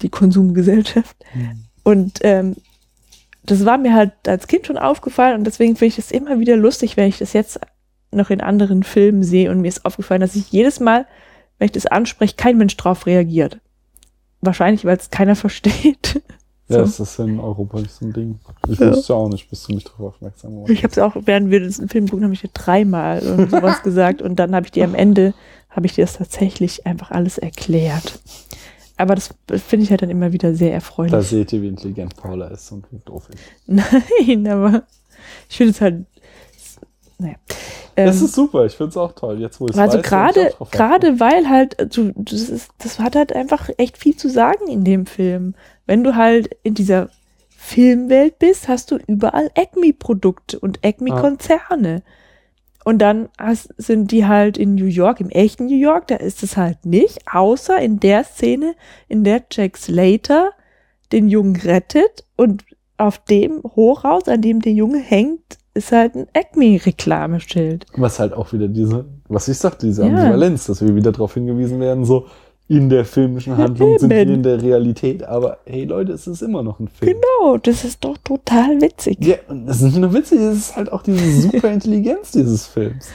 die 0.01 0.09
Konsumgesellschaft. 0.09 1.16
Mhm. 1.35 1.65
Und 1.82 2.19
ähm, 2.23 2.56
das 3.44 3.66
war 3.66 3.77
mir 3.77 3.93
halt 3.93 4.12
als 4.27 4.47
Kind 4.47 4.66
schon 4.66 4.78
aufgefallen 4.78 5.36
und 5.36 5.44
deswegen 5.44 5.77
finde 5.77 5.93
ich 5.93 5.98
es 5.98 6.11
immer 6.11 6.40
wieder 6.40 6.56
lustig, 6.56 6.97
wenn 6.97 7.09
ich 7.09 7.19
das 7.19 7.35
jetzt 7.35 7.61
noch 8.11 8.31
in 8.31 8.40
anderen 8.40 8.85
Filmen 8.85 9.23
sehe 9.23 9.51
und 9.51 9.61
mir 9.61 9.69
ist 9.69 9.85
aufgefallen, 9.85 10.23
dass 10.23 10.35
ich 10.35 10.51
jedes 10.51 10.81
Mal 10.81 11.06
wenn 11.65 11.69
ich 11.69 11.73
das 11.73 11.86
anspreche, 11.86 12.35
kein 12.36 12.59
Mensch 12.59 12.77
drauf 12.77 13.07
reagiert. 13.07 13.59
Wahrscheinlich, 14.43 14.85
weil 14.85 14.99
es 14.99 15.09
keiner 15.09 15.35
versteht. 15.45 16.23
Ja, 16.69 16.77
so. 16.77 16.78
das 16.81 17.01
ist 17.01 17.19
in 17.19 17.41
Europa 17.41 17.81
nicht 17.81 17.91
so 17.91 18.05
ein 18.05 18.12
Ding. 18.12 18.39
Ich 18.69 18.78
ja. 18.78 18.91
wusste 18.91 19.15
auch 19.15 19.31
nicht, 19.31 19.49
bis 19.49 19.62
du 19.65 19.74
mich 19.74 19.85
darauf 19.85 20.15
aufmerksam 20.15 20.53
gemacht 20.53 20.69
Ich 20.69 20.85
habe 20.85 20.93
es 20.93 20.99
auch, 20.99 21.16
während 21.24 21.51
wir 21.51 21.61
den 21.61 21.89
Film 21.89 22.07
gucken, 22.07 22.24
habe 22.24 22.35
ich 22.35 22.43
dir 22.43 22.51
dreimal 22.53 23.23
sowas 23.23 23.82
gesagt 23.82 24.20
und 24.20 24.36
dann 24.36 24.55
habe 24.55 24.66
ich 24.66 24.73
dir 24.73 24.85
am 24.85 24.95
Ende, 24.95 25.32
habe 25.70 25.86
ich 25.86 25.95
dir 25.95 26.05
das 26.05 26.19
tatsächlich 26.19 26.86
einfach 26.86 27.11
alles 27.11 27.39
erklärt. 27.39 28.20
Aber 28.99 29.15
das 29.15 29.35
finde 29.49 29.85
ich 29.85 29.91
halt 29.91 30.03
dann 30.03 30.11
immer 30.11 30.32
wieder 30.32 30.55
sehr 30.55 30.74
erfreulich. 30.74 31.12
Da 31.12 31.23
seht 31.23 31.51
ihr, 31.55 31.62
wie 31.62 31.69
intelligent 31.69 32.15
Paula 32.15 32.49
ist 32.49 32.70
und 32.73 32.85
wie 32.93 33.01
doof 33.07 33.31
ich. 33.32 33.41
Nein, 33.66 34.47
aber 34.49 34.82
ich 35.49 35.57
finde 35.57 35.70
es 35.70 35.81
halt 35.81 36.05
naja. 37.25 37.37
Ähm, 37.97 38.07
das 38.07 38.21
ist 38.21 38.35
super, 38.35 38.67
ich 38.67 38.75
finde 38.75 38.91
es 38.91 38.97
auch 38.97 39.13
toll. 39.13 39.41
Jetzt, 39.41 39.61
wo 39.61 39.67
ich 39.67 39.77
Also 39.77 40.01
gerade, 40.01 40.53
gerade 40.71 41.21
weil 41.21 41.49
halt, 41.49 41.77
du, 41.97 42.13
das, 42.17 42.49
ist, 42.49 42.71
das 42.79 42.99
hat 42.99 43.17
halt 43.17 43.35
einfach 43.35 43.71
echt 43.79 43.99
viel 43.99 44.17
zu 44.17 44.29
sagen 44.29 44.69
in 44.69 44.85
dem 44.85 45.07
Film. 45.07 45.55
Wenn 45.87 46.05
du 46.05 46.17
halt 46.17 46.51
in 46.63 46.75
dieser 46.75 47.11
Filmwelt 47.57 48.39
bist, 48.39 48.69
hast 48.69 48.91
du 48.91 48.99
überall 49.07 49.51
Acme-Produkte 49.55 50.59
und 50.59 50.85
Acme-Konzerne. 50.85 52.03
Ah. 52.05 52.11
Und 52.85 52.99
dann 52.99 53.31
hast, 53.39 53.73
sind 53.79 54.11
die 54.11 54.27
halt 54.27 54.59
in 54.59 54.75
New 54.75 54.85
York, 54.85 55.21
im 55.21 55.31
echten 55.31 55.67
New 55.67 55.77
York, 55.77 56.09
da 56.09 56.17
ist 56.17 56.43
es 56.43 56.59
halt 56.59 56.85
nicht, 56.85 57.21
außer 57.33 57.79
in 57.79 57.99
der 57.99 58.25
Szene, 58.25 58.75
in 59.09 59.25
der 59.25 59.43
Jack 59.51 59.79
Slater 59.79 60.51
den 61.11 61.29
Jungen 61.29 61.57
rettet 61.57 62.27
und 62.37 62.65
auf 62.99 63.19
dem 63.25 63.63
Hochhaus, 63.63 64.29
an 64.29 64.43
dem 64.43 64.61
der 64.61 64.73
Junge 64.73 64.99
hängt, 64.99 65.59
ist 65.75 65.93
halt 65.93 66.15
ein 66.15 66.27
Acme-Reklameschild. 66.33 67.87
Was 67.97 68.19
halt 68.19 68.33
auch 68.33 68.53
wieder 68.53 68.69
diese, 68.69 69.05
was 69.29 69.49
ich 69.49 69.59
sagte, 69.59 69.87
diese 69.87 70.03
ja. 70.03 70.09
Ambivalenz, 70.09 70.67
dass 70.67 70.81
wir 70.81 70.95
wieder 70.95 71.13
darauf 71.13 71.35
hingewiesen 71.35 71.81
werden, 71.81 72.05
so 72.05 72.27
in 72.67 72.89
der 72.89 73.05
filmischen 73.05 73.57
Handlung 73.59 73.93
ja, 73.93 73.99
sind 74.01 74.11
wir 74.11 74.23
in 74.23 74.43
der 74.43 74.63
Realität, 74.63 75.23
aber 75.25 75.59
hey 75.67 75.85
Leute, 75.85 76.13
es 76.13 76.27
ist 76.27 76.43
immer 76.43 76.63
noch 76.63 76.81
ein 76.81 76.89
Film. 76.89 77.13
Genau, 77.13 77.59
das 77.59 77.85
ist 77.85 78.03
doch 78.05 78.17
total 78.19 78.81
witzig. 78.81 79.19
Ja, 79.21 79.37
und 79.49 79.67
das 79.67 79.77
ist 79.77 79.83
nicht 79.83 79.99
nur 79.99 80.15
witzig, 80.15 80.41
es 80.41 80.57
ist 80.57 80.77
halt 80.77 80.91
auch 80.91 81.03
diese 81.03 81.43
super 81.43 81.71
Intelligenz 81.71 82.31
dieses 82.33 82.67
Films. 82.67 83.09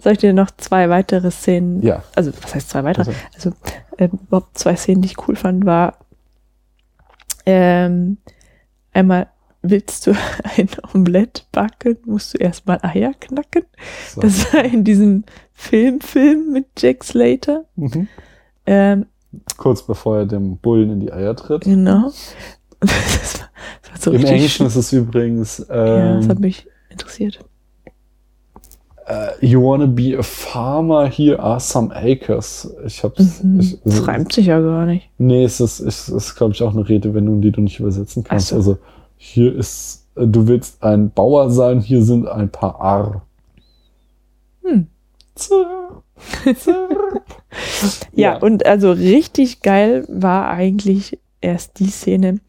Soll 0.00 0.12
ich 0.12 0.18
dir 0.18 0.32
noch 0.32 0.50
zwei 0.56 0.88
weitere 0.88 1.30
Szenen? 1.32 1.82
Ja. 1.82 2.04
Also, 2.14 2.30
was 2.40 2.54
heißt 2.54 2.70
zwei 2.70 2.84
weitere? 2.84 3.10
Also, 3.34 3.50
also 3.50 3.52
äh, 3.96 4.08
überhaupt 4.28 4.56
zwei 4.56 4.76
Szenen, 4.76 5.02
die 5.02 5.08
ich 5.08 5.26
cool 5.26 5.34
fand, 5.34 5.66
war 5.66 5.98
ähm, 7.44 8.18
einmal 8.92 9.28
willst 9.70 10.06
du 10.06 10.12
ein 10.56 10.68
Omelett 10.94 11.46
backen, 11.52 11.96
musst 12.04 12.34
du 12.34 12.38
erstmal 12.38 12.78
Eier 12.82 13.12
knacken. 13.18 13.64
So. 14.08 14.20
Das 14.20 14.52
war 14.52 14.64
in 14.64 14.84
diesem 14.84 15.24
Filmfilm 15.52 16.52
mit 16.52 16.66
Jack 16.78 17.04
Slater. 17.04 17.64
Mhm. 17.76 18.08
Ähm, 18.66 19.06
Kurz 19.56 19.82
bevor 19.82 20.18
er 20.18 20.26
dem 20.26 20.58
Bullen 20.58 20.90
in 20.90 21.00
die 21.00 21.12
Eier 21.12 21.36
tritt. 21.36 21.64
Genau. 21.64 22.10
Das 22.78 23.40
war, 23.40 23.48
das 23.82 23.90
war 23.90 23.98
so 23.98 24.12
Im 24.12 24.24
Englischen 24.26 24.66
ist 24.66 24.76
es 24.76 24.92
übrigens. 24.92 25.60
Ähm, 25.70 25.86
ja, 25.86 26.16
das 26.16 26.28
hat 26.28 26.40
mich 26.40 26.66
interessiert. 26.90 27.40
Uh, 29.08 29.30
you 29.40 29.62
wanna 29.62 29.86
be 29.86 30.18
a 30.18 30.22
farmer? 30.22 31.08
Here 31.08 31.38
are 31.38 31.60
some 31.60 31.94
acres. 31.94 32.68
Ich 32.84 33.04
hab's. 33.04 33.42
Mhm. 33.42 33.60
Ich, 33.60 33.78
also, 33.84 34.00
das 34.00 34.08
reimt 34.08 34.32
sich 34.32 34.46
ja 34.46 34.60
gar 34.60 34.84
nicht. 34.84 35.08
Nee, 35.16 35.44
es 35.44 35.60
ist, 35.60 35.78
es 35.78 36.08
ist 36.08 36.34
glaube 36.34 36.54
ich, 36.54 36.62
auch 36.62 36.74
eine 36.74 36.88
Redewendung, 36.88 37.40
die 37.40 37.52
du 37.52 37.60
nicht 37.60 37.78
übersetzen 37.78 38.24
kannst. 38.24 38.48
So. 38.48 38.56
Also 38.56 38.78
hier 39.16 39.54
ist, 39.54 40.06
äh, 40.16 40.26
du 40.26 40.46
willst 40.48 40.82
ein 40.82 41.10
Bauer 41.10 41.50
sein, 41.50 41.80
hier 41.80 42.02
sind 42.02 42.28
ein 42.28 42.50
paar 42.50 42.80
Ar. 42.80 43.26
Hm. 44.62 44.86
Zirp, 45.34 46.02
zirp. 46.56 47.22
ja, 48.12 48.32
ja, 48.32 48.38
und 48.38 48.66
also 48.66 48.92
richtig 48.92 49.62
geil 49.62 50.04
war 50.08 50.48
eigentlich 50.48 51.18
erst 51.40 51.78
die 51.78 51.90
Szene, 51.90 52.40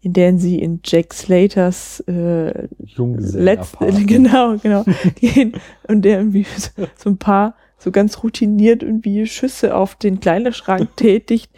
in 0.00 0.12
der 0.12 0.38
sie 0.38 0.58
in 0.58 0.80
Jack 0.84 1.12
Slaters 1.12 2.00
äh, 2.06 2.68
letzten, 2.96 4.06
genau, 4.06 4.56
genau, 4.56 4.84
gehen 5.16 5.54
und 5.88 6.02
der 6.02 6.18
irgendwie 6.18 6.46
so, 6.56 6.86
so 6.96 7.10
ein 7.10 7.18
paar 7.18 7.54
so 7.78 7.90
ganz 7.90 8.22
routiniert 8.22 8.82
irgendwie 8.82 9.26
Schüsse 9.26 9.76
auf 9.76 9.96
den 9.96 10.20
Kleiderschrank 10.20 10.96
tätigt, 10.96 11.50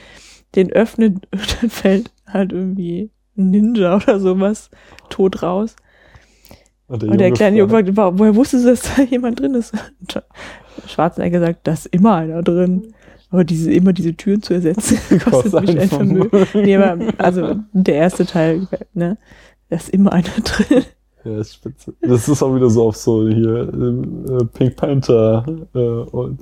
den 0.54 0.72
öffnet 0.72 1.28
und 1.30 1.62
dann 1.62 1.70
fällt 1.70 2.10
halt 2.26 2.52
irgendwie 2.52 3.10
Ninja 3.38 3.96
oder 4.02 4.20
sowas 4.20 4.70
tot 5.08 5.42
raus. 5.42 5.76
Und 6.88 7.02
der, 7.02 7.10
und 7.10 7.18
der 7.18 7.30
kleine 7.32 7.58
Junge 7.58 7.70
fragt, 7.70 7.96
woher 7.96 8.34
wusstest 8.34 8.64
du, 8.64 8.70
dass 8.70 8.82
da 8.82 9.02
jemand 9.10 9.40
drin 9.40 9.54
ist? 9.54 9.74
Schwarzenegger 10.86 11.40
sagt, 11.40 11.66
da 11.66 11.72
ist 11.72 11.86
immer 11.86 12.16
einer 12.16 12.42
drin. 12.42 12.94
Aber 13.30 13.44
diese, 13.44 13.70
immer 13.70 13.92
diese 13.92 14.14
Türen 14.14 14.42
zu 14.42 14.54
ersetzen, 14.54 14.98
kostet 15.20 15.60
mich 15.60 15.78
ein 15.78 15.88
Vermögen. 15.88 16.46
Nee, 16.54 16.76
aber, 16.76 17.12
also, 17.18 17.56
der 17.74 17.94
erste 17.94 18.24
Teil, 18.24 18.66
ne, 18.94 19.18
da 19.68 19.76
ist 19.76 19.90
immer 19.90 20.12
einer 20.14 20.30
drin. 20.42 20.84
Ja, 21.24 21.38
ist 21.38 21.56
spitze. 21.56 21.92
Das 22.00 22.26
ist 22.26 22.42
auch 22.42 22.54
wieder 22.54 22.70
so 22.70 22.86
auf 22.86 22.96
so 22.96 23.28
hier, 23.28 23.68
äh, 23.68 24.44
Pink 24.46 24.76
Panther, 24.76 25.44
äh, 25.74 25.78
und, 25.78 26.40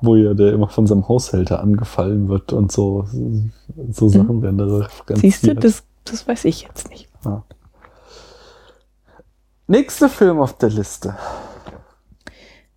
wo 0.00 0.16
ja 0.16 0.34
der 0.34 0.52
immer 0.52 0.68
von 0.68 0.86
seinem 0.86 1.06
Haushälter 1.06 1.60
angefallen 1.60 2.28
wird 2.28 2.52
und 2.52 2.72
so, 2.72 3.04
so 3.90 4.08
Sachen 4.08 4.38
mhm. 4.38 4.42
werden 4.42 4.58
da 4.58 4.64
referenziert. 4.64 5.20
Siehst 5.20 5.46
du, 5.46 5.54
das 5.54 5.84
das 6.10 6.26
weiß 6.26 6.44
ich 6.46 6.62
jetzt 6.62 6.90
nicht. 6.90 7.08
Ja. 7.24 7.44
Nächster 9.68 10.08
Film 10.08 10.40
auf 10.40 10.56
der 10.58 10.70
Liste. 10.70 11.16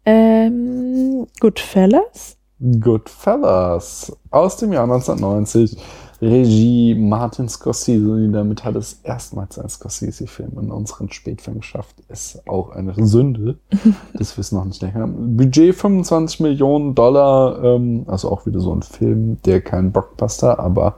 Ähm, 0.06 1.28
Goodfellas. 1.40 2.38
Goodfellas 2.60 4.18
aus 4.32 4.58
dem 4.58 4.74
Jahr 4.74 4.84
1990. 4.84 5.78
Regie 6.22 6.96
Martin 6.96 7.48
Scorsese. 7.48 8.30
Damit 8.30 8.66
hat 8.66 8.76
es 8.76 9.00
erstmals 9.04 9.58
ein 9.58 9.70
Scorsese-Film 9.70 10.58
in 10.60 10.72
unseren 10.72 11.12
Spätfilm 11.12 11.60
geschafft. 11.60 11.96
Ist 12.10 12.42
auch 12.48 12.72
eine 12.72 12.94
Sünde, 13.06 13.60
dass 14.14 14.36
wir 14.36 14.42
es 14.42 14.52
noch 14.52 14.66
nicht 14.66 14.82
länger 14.82 15.02
haben. 15.02 15.38
Budget 15.38 15.76
25 15.76 16.42
Millionen 16.42 16.96
Dollar. 16.96 17.64
Ähm, 17.64 18.04
also 18.08 18.30
auch 18.30 18.46
wieder 18.46 18.60
so 18.60 18.74
ein 18.74 18.82
Film, 18.82 19.42
der 19.44 19.62
kein 19.62 19.92
Blockbuster, 19.92 20.60
aber 20.60 20.96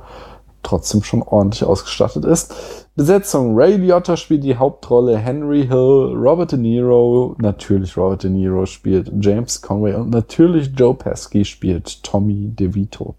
trotzdem 0.63 1.03
schon 1.03 1.21
ordentlich 1.23 1.63
ausgestattet 1.63 2.25
ist. 2.25 2.53
Besetzung. 2.95 3.55
Ray 3.55 3.77
Liotta 3.77 4.17
spielt 4.17 4.43
die 4.43 4.57
Hauptrolle, 4.57 5.17
Henry 5.17 5.65
Hill, 5.67 6.13
Robert 6.15 6.51
De 6.51 6.59
Niro, 6.59 7.35
natürlich 7.39 7.95
Robert 7.97 8.23
De 8.23 8.29
Niro 8.29 8.65
spielt 8.65 9.11
James 9.21 9.61
Conway 9.61 9.95
und 9.95 10.09
natürlich 10.09 10.71
Joe 10.75 10.93
Pesci 10.93 11.45
spielt 11.45 12.03
Tommy 12.03 12.49
DeVito. 12.49 13.15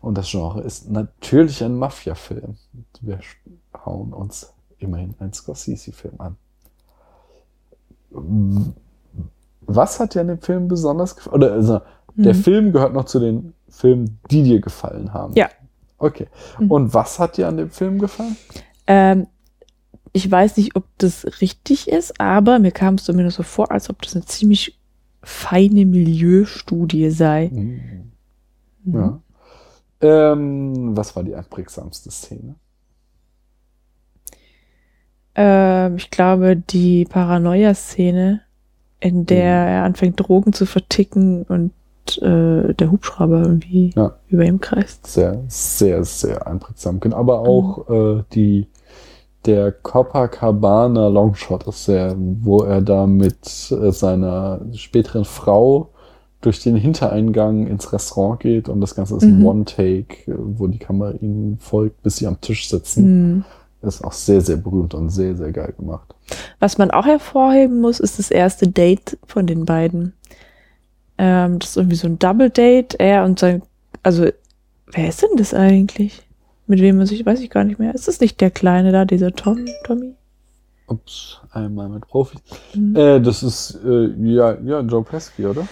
Und 0.00 0.16
das 0.16 0.30
Genre 0.30 0.60
ist 0.62 0.90
natürlich 0.90 1.62
ein 1.64 1.76
Mafia-Film. 1.76 2.56
Wir 3.00 3.18
hauen 3.84 4.12
uns 4.12 4.52
immerhin 4.78 5.14
einen 5.18 5.32
Scorsese-Film 5.32 6.14
an. 6.18 6.36
Was 9.62 10.00
hat 10.00 10.14
dir 10.14 10.20
an 10.20 10.28
dem 10.28 10.40
Film 10.40 10.68
besonders 10.68 11.16
gefallen? 11.16 11.34
Oder 11.34 11.52
also, 11.52 11.80
der 12.14 12.34
Mhm. 12.34 12.38
Film 12.38 12.72
gehört 12.72 12.92
noch 12.92 13.04
zu 13.04 13.20
den 13.20 13.54
Filmen, 13.68 14.18
die 14.30 14.42
dir 14.42 14.60
gefallen 14.60 15.14
haben. 15.14 15.34
Ja. 15.34 15.48
Okay. 16.02 16.26
Mhm. 16.58 16.70
Und 16.70 16.94
was 16.94 17.18
hat 17.18 17.36
dir 17.36 17.46
an 17.48 17.56
dem 17.56 17.70
Film 17.70 17.98
gefallen? 17.98 18.36
Ähm, 18.86 19.28
ich 20.12 20.30
weiß 20.30 20.56
nicht, 20.56 20.74
ob 20.76 20.84
das 20.98 21.24
richtig 21.40 21.88
ist, 21.88 22.20
aber 22.20 22.58
mir 22.58 22.72
kam 22.72 22.96
es 22.96 23.04
zumindest 23.04 23.36
so 23.36 23.42
vor, 23.44 23.70
als 23.70 23.88
ob 23.88 24.02
das 24.02 24.14
eine 24.14 24.24
ziemlich 24.24 24.78
feine 25.22 25.86
Milieustudie 25.86 27.10
sei. 27.10 27.50
Mhm. 27.52 28.12
Ja. 28.84 29.20
Ähm, 30.00 30.96
was 30.96 31.14
war 31.14 31.22
die 31.22 31.34
einprägsamste 31.36 32.10
Szene? 32.10 32.56
Ähm, 35.36 35.96
ich 35.96 36.10
glaube, 36.10 36.56
die 36.56 37.04
Paranoia-Szene, 37.04 38.42
in 38.98 39.24
der 39.24 39.62
Mhm. 39.62 39.68
er 39.68 39.84
anfängt, 39.84 40.20
Drogen 40.20 40.52
zu 40.52 40.66
verticken 40.66 41.44
und 41.44 41.70
äh, 42.20 42.74
der 42.74 42.90
Hubschrauber 42.90 43.42
irgendwie 43.42 43.92
Ja. 43.96 44.12
über 44.28 44.44
ihm 44.44 44.60
kreist. 44.60 45.06
Sehr, 45.06 45.40
sehr, 45.48 46.04
sehr 46.04 46.46
einprägsam. 46.46 47.00
Genau, 47.00 47.16
Aber 47.16 47.40
auch 47.40 47.88
äh, 47.90 48.22
die 48.32 48.66
der 49.44 49.72
Copacabana 49.72 51.08
Longshot 51.08 51.66
ist 51.66 51.84
sehr, 51.86 52.14
wo 52.16 52.62
er 52.62 52.80
da 52.80 53.06
mit 53.06 53.72
äh, 53.72 53.90
seiner 53.90 54.60
späteren 54.72 55.24
Frau 55.24 55.88
durch 56.40 56.60
den 56.62 56.76
Hintereingang 56.76 57.66
ins 57.66 57.92
Restaurant 57.92 58.40
geht 58.40 58.68
und 58.68 58.80
das 58.80 58.94
Ganze 58.94 59.16
ist 59.16 59.22
ein 59.24 59.38
Mhm. 59.40 59.46
One-Take, 59.46 60.30
äh, 60.30 60.34
wo 60.36 60.66
die 60.68 60.78
Kamera 60.78 61.12
ihnen 61.20 61.58
folgt, 61.58 62.02
bis 62.02 62.16
sie 62.16 62.26
am 62.26 62.40
Tisch 62.40 62.68
sitzen. 62.68 63.34
Mhm. 63.34 63.44
Ist 63.82 64.04
auch 64.04 64.12
sehr, 64.12 64.40
sehr 64.40 64.58
berühmt 64.58 64.94
und 64.94 65.10
sehr, 65.10 65.34
sehr 65.36 65.50
geil 65.50 65.74
gemacht. 65.76 66.14
Was 66.60 66.78
man 66.78 66.92
auch 66.92 67.04
hervorheben 67.06 67.80
muss, 67.80 67.98
ist 67.98 68.20
das 68.20 68.30
erste 68.30 68.68
Date 68.68 69.18
von 69.26 69.46
den 69.48 69.64
beiden. 69.64 70.12
Ähm, 71.18 71.58
das 71.58 71.70
ist 71.70 71.76
irgendwie 71.76 71.96
so 71.96 72.06
ein 72.06 72.18
Double 72.18 72.50
Date. 72.50 72.94
Er 72.98 73.24
und 73.24 73.38
sein, 73.38 73.62
also, 74.02 74.26
wer 74.90 75.08
ist 75.08 75.22
denn 75.22 75.36
das 75.36 75.54
eigentlich? 75.54 76.22
Mit 76.66 76.80
wem 76.80 76.96
man 76.96 77.06
sich, 77.06 77.24
weiß 77.26 77.40
ich 77.40 77.50
gar 77.50 77.64
nicht 77.64 77.78
mehr. 77.78 77.94
Ist 77.94 78.08
das 78.08 78.20
nicht 78.20 78.40
der 78.40 78.50
Kleine 78.50 78.92
da, 78.92 79.04
dieser 79.04 79.32
Tom, 79.32 79.66
Tommy? 79.84 80.14
Ups, 80.86 81.40
einmal 81.50 81.88
mit 81.88 82.06
Profis. 82.06 82.40
Mhm. 82.74 82.96
Äh, 82.96 83.20
das 83.20 83.42
ist, 83.42 83.78
äh, 83.84 84.08
ja, 84.22 84.58
ja, 84.64 84.80
Joe 84.80 85.02
Pesci, 85.02 85.46
oder? 85.46 85.66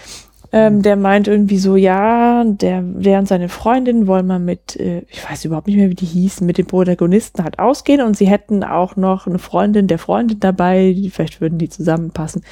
Ähm, 0.53 0.81
der 0.81 0.97
meint 0.97 1.29
irgendwie 1.29 1.57
so, 1.57 1.77
ja, 1.77 2.43
der, 2.43 2.81
der 2.81 3.19
und 3.19 3.27
seine 3.27 3.47
Freundin 3.47 4.05
wollen 4.07 4.27
mal 4.27 4.39
mit, 4.39 4.75
äh, 4.75 5.03
ich 5.07 5.27
weiß 5.27 5.45
überhaupt 5.45 5.67
nicht 5.67 5.77
mehr, 5.77 5.89
wie 5.89 5.95
die 5.95 6.05
hießen, 6.05 6.45
mit 6.45 6.57
den 6.57 6.65
Protagonisten 6.65 7.43
halt 7.43 7.57
ausgehen 7.57 8.01
und 8.01 8.17
sie 8.17 8.27
hätten 8.27 8.63
auch 8.65 8.97
noch 8.97 9.27
eine 9.27 9.39
Freundin 9.39 9.87
der 9.87 9.97
Freundin 9.97 10.41
dabei, 10.41 10.91
die, 10.91 11.09
vielleicht 11.09 11.39
würden 11.39 11.57
die 11.57 11.69
zusammenpassen. 11.69 12.43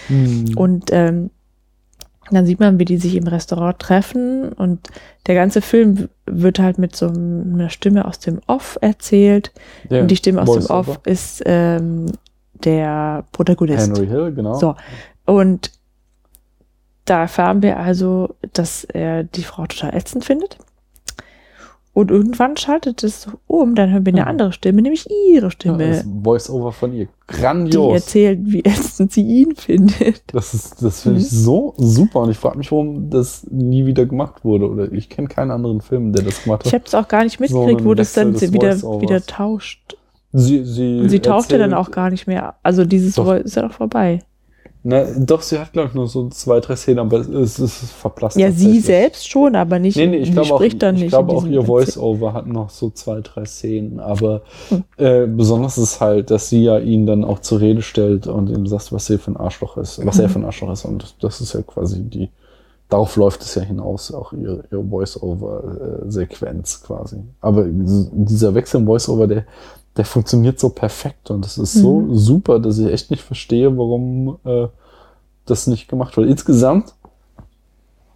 Und 0.56 0.92
ähm, 0.92 1.30
dann 2.36 2.46
sieht 2.46 2.60
man, 2.60 2.80
wie 2.80 2.86
die 2.86 2.98
sich 2.98 3.16
im 3.16 3.28
Restaurant 3.28 3.80
treffen 3.80 4.52
und 4.54 4.88
der 5.28 5.36
ganze 5.36 5.62
Film 5.62 6.10
wird 6.26 6.60
halt 6.60 6.78
mit 6.78 6.96
so 6.96 7.08
einer 7.08 7.70
Stimme 7.70 8.06
aus 8.06 8.20
dem 8.20 8.40
Off 8.48 8.78
erzählt. 8.82 9.52
Ja, 9.90 10.02
und 10.02 10.10
die 10.10 10.16
Stimme 10.16 10.42
aus 10.42 10.66
dem. 10.66 10.66
Off 10.66 11.00
ist 11.06 11.42
ähm, 11.46 12.08
der 12.54 13.26
Protagonist. 13.32 13.88
Henry 13.88 14.08
Hill, 14.08 14.34
genau. 14.34 14.56
So. 14.56 14.76
Und 15.26 15.72
da 17.06 17.22
erfahren 17.22 17.62
wir 17.62 17.78
also, 17.78 18.36
dass 18.54 18.84
er 18.84 19.24
die 19.24 19.44
Frau 19.44 19.66
total 19.66 19.96
ätzend 19.96 20.26
findet. 20.26 20.58
Und 21.92 22.12
irgendwann 22.12 22.56
schaltet 22.56 23.04
es 23.04 23.24
so 23.24 23.32
um, 23.48 23.76
dann 23.76 23.92
hören 23.92 24.06
wir 24.06 24.14
eine 24.14 24.22
Mhm. 24.22 24.28
andere 24.28 24.54
Stimme, 24.54 24.82
nämlich 24.82 25.08
ihre 25.32 25.46
Ja, 25.48 25.52
Stimme, 25.52 25.90
das 25.90 26.06
Voice-Over 26.24 26.72
von 26.72 26.94
ihr. 26.94 27.06
die 27.06 27.36
Grandios. 27.36 27.94
erzählt, 27.94 28.40
wie 28.44 28.64
ätzend 28.64 29.12
sie 29.12 29.24
ihn 29.24 29.56
findet. 29.56 30.22
Das 30.34 30.54
ist, 30.54 30.82
das 30.82 31.02
finde 31.02 31.20
ich 31.20 31.26
Mhm. 31.32 31.36
so 31.36 31.74
super 31.78 32.22
und 32.22 32.30
ich 32.32 32.38
frage 32.38 32.58
mich, 32.58 32.72
warum 32.72 33.10
das 33.10 33.46
nie 33.50 33.86
wieder 33.86 34.06
gemacht 34.06 34.46
wurde. 34.46 34.70
Oder 34.70 34.92
ich 34.94 35.10
kenne 35.10 35.28
keinen 35.28 35.52
anderen 35.52 35.82
Film, 35.82 36.14
der 36.14 36.24
das 36.24 36.44
gemacht 36.44 36.62
Ich 36.66 36.74
hat. 36.74 36.82
habe 36.82 36.88
es 36.88 36.96
auch 36.96 37.08
gar 37.08 37.24
nicht 37.24 37.38
So 37.38 37.44
mitgekriegt, 37.44 37.82
ein 37.82 37.86
wo 37.86 37.94
das 37.96 38.14
dann 38.14 38.40
wieder, 38.40 38.78
wieder 39.02 39.26
tauscht. 39.26 39.98
Sie, 40.32 40.64
sie, 40.64 41.00
Und 41.00 41.10
sie 41.10 41.20
tauchte 41.20 41.58
dann 41.58 41.74
auch 41.74 41.90
gar 41.90 42.12
nicht 42.12 42.28
mehr. 42.28 42.54
Also 42.62 42.86
dieses 42.86 43.16
Doch. 43.16 43.26
Voice 43.26 43.42
ist 43.46 43.56
ja 43.56 43.64
doch 43.64 43.74
vorbei. 43.74 44.20
Na, 44.90 45.06
doch, 45.20 45.44
sie 45.44 45.60
hat, 45.60 45.72
glaube 45.74 45.90
ich, 45.90 45.94
nur 45.94 46.08
so 46.08 46.30
zwei, 46.30 46.60
drei 46.60 46.76
Szenen, 46.76 46.98
aber 46.98 47.20
es 47.20 47.60
ist, 47.60 47.92
verblasst. 47.92 48.38
Ja, 48.38 48.52
sie 48.52 48.80
selbst 48.80 49.30
schon, 49.30 49.56
aber 49.56 49.78
nicht. 49.78 49.96
Nee, 49.98 50.08
nee, 50.08 50.18
ich 50.18 50.30
sie 50.30 50.34
glaube 50.34 50.52
auch, 50.52 50.62
ich 50.62 50.82
in 50.82 51.16
auch 51.16 51.46
ihr 51.46 51.62
Voice-Over 51.64 52.34
hat 52.34 52.48
noch 52.48 52.72
so 52.72 52.90
zwei, 52.90 53.22
drei 53.22 53.46
Szenen, 53.46 54.00
aber 54.00 54.42
Hm. 54.70 54.84
äh, 54.98 55.28
besonders 55.28 55.78
ist 55.78 56.02
halt, 56.02 56.32
dass 56.32 56.50
sie 56.50 56.64
ja 56.64 56.80
ihn 56.80 57.06
dann 57.06 57.24
auch 57.24 57.38
zur 57.40 57.60
Rede 57.60 57.84
stellt 57.84 58.26
und 58.26 58.50
ihm 58.50 58.66
sagt, 58.66 58.92
was 58.92 59.08
er 59.12 59.20
für 59.20 59.30
ein 59.32 59.38
Arschloch 59.38 59.78
ist, 59.78 60.04
was 60.04 60.18
er 60.18 60.28
Mhm. 60.28 60.32
für 60.32 60.40
ein 60.40 60.46
Arschloch 60.46 60.72
ist 60.72 60.86
und 60.86 61.16
das 61.22 61.40
ist 61.40 61.54
ja 61.54 61.62
quasi 61.62 62.02
die, 62.02 62.30
darauf 62.90 63.16
läuft 63.16 63.44
es 63.44 63.54
ja 63.54 63.62
hinaus, 63.62 64.12
auch 64.12 64.34
ihre, 64.34 64.64
ihre 64.72 64.84
Voice-Over-Sequenz 64.84 66.82
quasi. 66.84 67.18
Aber 67.42 67.66
dieser 67.68 68.56
Wechsel 68.56 68.80
im 68.82 68.88
Voice-Over, 68.88 69.28
der, 69.28 69.46
der 69.98 70.06
funktioniert 70.06 70.60
so 70.60 70.70
perfekt 70.70 71.30
und 71.32 71.46
es 71.46 71.58
ist 71.58 71.74
so 71.74 72.00
Mhm. 72.02 72.16
super, 72.16 72.60
dass 72.60 72.78
ich 72.78 72.88
echt 72.92 73.12
nicht 73.12 73.24
verstehe, 73.24 73.78
warum 73.78 74.38
äh, 74.46 74.68
das 75.46 75.68
nicht 75.68 75.88
gemacht 75.88 76.16
wird. 76.16 76.30
Insgesamt 76.30 76.94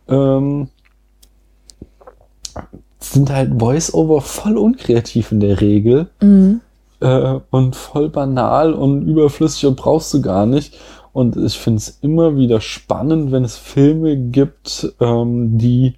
ähm, 0.07 0.69
sind 2.99 3.31
halt 3.31 3.59
Voice-Over 3.59 4.21
voll 4.21 4.57
unkreativ 4.57 5.31
in 5.31 5.39
der 5.39 5.59
Regel 5.61 6.07
Mhm. 6.21 6.61
äh, 7.01 7.39
und 7.51 7.75
voll 7.75 8.09
banal 8.09 8.73
und 8.73 9.07
überflüssig 9.07 9.65
und 9.65 9.75
brauchst 9.75 10.13
du 10.13 10.21
gar 10.21 10.45
nicht. 10.45 10.77
Und 11.11 11.35
ich 11.37 11.59
finde 11.59 11.77
es 11.77 11.99
immer 12.01 12.37
wieder 12.37 12.59
spannend, 12.61 13.31
wenn 13.31 13.43
es 13.43 13.57
Filme 13.57 14.15
gibt, 14.17 14.93
ähm, 14.99 15.57
die 15.57 15.95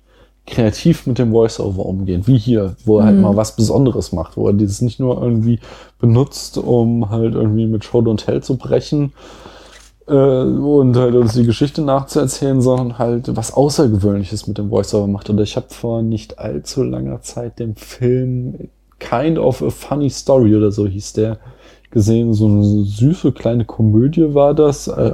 kreativ 0.47 1.07
mit 1.07 1.17
dem 1.17 1.31
Voice-Over 1.31 1.85
umgehen, 1.85 2.23
wie 2.27 2.37
hier, 2.37 2.75
wo 2.85 2.99
er 2.99 3.05
halt 3.05 3.15
Mhm. 3.15 3.21
mal 3.23 3.35
was 3.35 3.55
Besonderes 3.55 4.11
macht, 4.11 4.37
wo 4.37 4.47
er 4.47 4.53
dieses 4.53 4.81
nicht 4.81 4.99
nur 4.99 5.21
irgendwie 5.21 5.59
benutzt, 5.99 6.57
um 6.57 7.09
halt 7.09 7.33
irgendwie 7.33 7.65
mit 7.65 7.83
Show 7.83 7.99
und 7.99 8.17
Tell 8.25 8.43
zu 8.43 8.57
brechen 8.57 9.13
äh, 10.07 10.13
und 10.13 10.95
halt 10.97 11.15
uns 11.15 11.33
die 11.33 11.45
Geschichte 11.45 11.81
nachzuerzählen, 11.81 12.61
sondern 12.61 12.99
halt 12.99 13.35
was 13.35 13.53
Außergewöhnliches 13.53 14.47
mit 14.47 14.57
dem 14.57 14.69
Voice-Over 14.69 15.07
macht. 15.07 15.29
Oder 15.29 15.43
ich 15.43 15.55
habe 15.55 15.67
vor 15.69 16.01
nicht 16.01 16.37
allzu 16.37 16.83
langer 16.83 17.21
Zeit 17.21 17.59
den 17.59 17.75
Film 17.75 18.69
Kind 18.99 19.37
of 19.39 19.61
a 19.61 19.69
Funny 19.71 20.09
Story 20.09 20.55
oder 20.55 20.71
so 20.71 20.85
hieß 20.87 21.13
der 21.13 21.37
gesehen. 21.91 22.33
So 22.33 22.45
eine 22.47 22.63
süße 22.83 23.31
kleine 23.31 23.65
Komödie 23.65 24.33
war 24.33 24.53
das, 24.53 24.87
äh, 24.87 25.13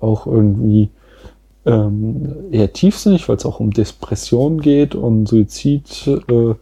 auch 0.00 0.26
irgendwie 0.26 0.90
ähm, 1.66 2.50
eher 2.50 2.72
tiefsinnig, 2.72 3.28
weil 3.28 3.36
es 3.36 3.46
auch 3.46 3.60
um 3.60 3.70
Depression 3.70 4.60
geht 4.60 4.94
und 4.94 5.26
Suizid, 5.26 6.06
äh, 6.06 6.54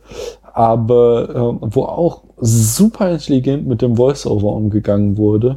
aber 0.52 1.28
äh, 1.30 1.74
wo 1.74 1.84
auch 1.84 2.22
super 2.40 3.10
intelligent 3.10 3.66
mit 3.66 3.82
dem 3.82 3.96
Voice-Over 3.96 4.52
umgegangen 4.52 5.16
wurde, 5.16 5.56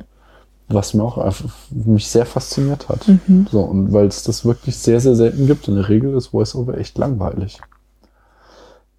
was 0.68 0.94
mir 0.94 1.04
auch 1.04 1.18
einfach 1.18 1.54
mich 1.70 2.08
sehr 2.08 2.26
fasziniert 2.26 2.90
hat. 2.90 3.08
Mhm. 3.08 3.48
So, 3.52 3.62
und 3.62 3.92
weil 3.94 4.08
es 4.08 4.24
das 4.24 4.46
wirklich 4.46 4.78
sehr, 4.78 5.00
sehr 5.00 5.16
selten 5.16 5.48
gibt. 5.48 5.68
In 5.68 5.76
der 5.76 5.90
Regel 5.90 6.16
ist 6.16 6.28
Voice-Over 6.28 6.78
echt 6.78 6.98
langweilig. 6.98 7.60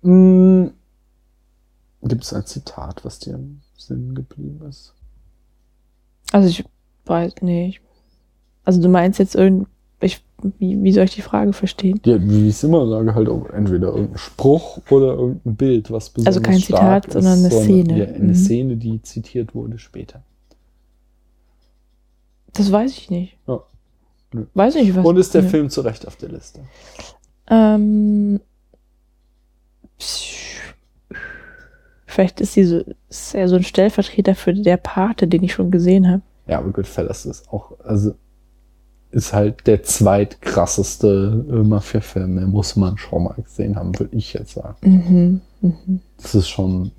Mm, 0.03 0.67
Gibt 2.03 2.23
es 2.23 2.33
ein 2.33 2.47
Zitat, 2.47 3.05
was 3.05 3.19
dir 3.19 3.35
im 3.35 3.63
Sinn 3.77 4.15
geblieben 4.15 4.61
ist? 4.69 4.95
Also 6.33 6.49
ich 6.49 6.65
weiß 7.07 7.43
nicht. 7.43 7.81
Also 8.65 8.81
du 8.81 8.89
meinst 8.89 9.19
jetzt 9.19 9.35
irgend, 9.35 9.69
ich, 10.01 10.23
wie, 10.59 10.83
wie 10.83 10.93
soll 10.93 11.05
ich 11.05 11.15
die 11.15 11.23
Frage 11.23 11.53
verstehen? 11.53 12.01
Ja, 12.05 12.21
wie 12.21 12.49
ich 12.49 12.55
es 12.55 12.65
immer 12.65 12.87
sage, 12.89 13.15
halt 13.15 13.29
auch 13.29 13.49
entweder 13.51 13.89
irgendein 13.89 14.19
Spruch 14.19 14.79
oder 14.91 15.15
irgendein 15.15 15.57
Bild, 15.57 15.91
was 15.91 16.11
besonders 16.11 16.37
Also 16.37 16.43
kein 16.49 16.61
Zitat, 16.61 17.13
sondern 17.13 17.39
eine 17.39 17.51
Szene. 17.51 17.99
Ja, 17.99 18.05
eine 18.15 18.25
Mhm. 18.29 18.35
Szene, 18.35 18.77
die 18.77 19.01
zitiert 19.03 19.55
wurde 19.55 19.79
später. 19.79 20.23
Das 22.53 22.71
weiß 22.71 22.91
ich 22.93 23.11
nicht. 23.11 23.39
Ja. 23.47 23.63
Nö. 24.33 24.45
Weiß 24.55 24.75
nicht, 24.75 24.95
was. 24.95 25.05
Und 25.05 25.17
ist 25.17 25.35
der 25.35 25.43
ja. 25.43 25.49
Film 25.49 25.71
zu 25.71 25.81
Recht 25.83 26.07
auf 26.07 26.17
der 26.17 26.29
Liste? 26.31 26.61
Ähm, 27.49 28.41
vielleicht 32.07 32.41
ist 32.41 32.55
sie 32.55 32.65
so, 32.65 32.83
ist 33.09 33.35
er 33.35 33.49
so 33.49 33.57
ein 33.57 33.63
Stellvertreter 33.63 34.35
für 34.35 34.53
der 34.53 34.77
Pate, 34.77 35.27
den 35.29 35.43
ich 35.43 35.53
schon 35.53 35.71
gesehen 35.71 36.09
habe. 36.09 36.23
Ja, 36.47 36.59
aber 36.59 36.71
Goodfellas 36.71 37.27
ist 37.27 37.51
auch, 37.53 37.73
also 37.85 38.15
ist 39.11 39.33
halt 39.33 39.67
der 39.67 39.83
zweitkrasseste 39.83 41.45
äh, 41.49 41.55
Mafia-Film, 41.55 42.37
den 42.37 42.51
muss 42.51 42.77
man 42.77 42.99
schon 42.99 43.25
mal 43.25 43.35
gesehen 43.35 43.77
haben, 43.77 43.99
würde 43.99 44.17
ich 44.17 44.33
jetzt 44.33 44.55
sagen. 44.55 44.77
Mhm. 44.83 45.41
Mhm. 45.61 46.01
Das 46.19 46.35
ist 46.35 46.49
schon 46.49 46.91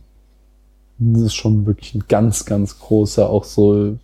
das 0.99 1.21
ist 1.21 1.35
schon 1.35 1.65
wirklich 1.65 1.93
ein 1.95 2.03
ganz, 2.07 2.45
ganz 2.45 2.79
großer, 2.79 3.29
auch 3.29 3.43
so. 3.43 3.97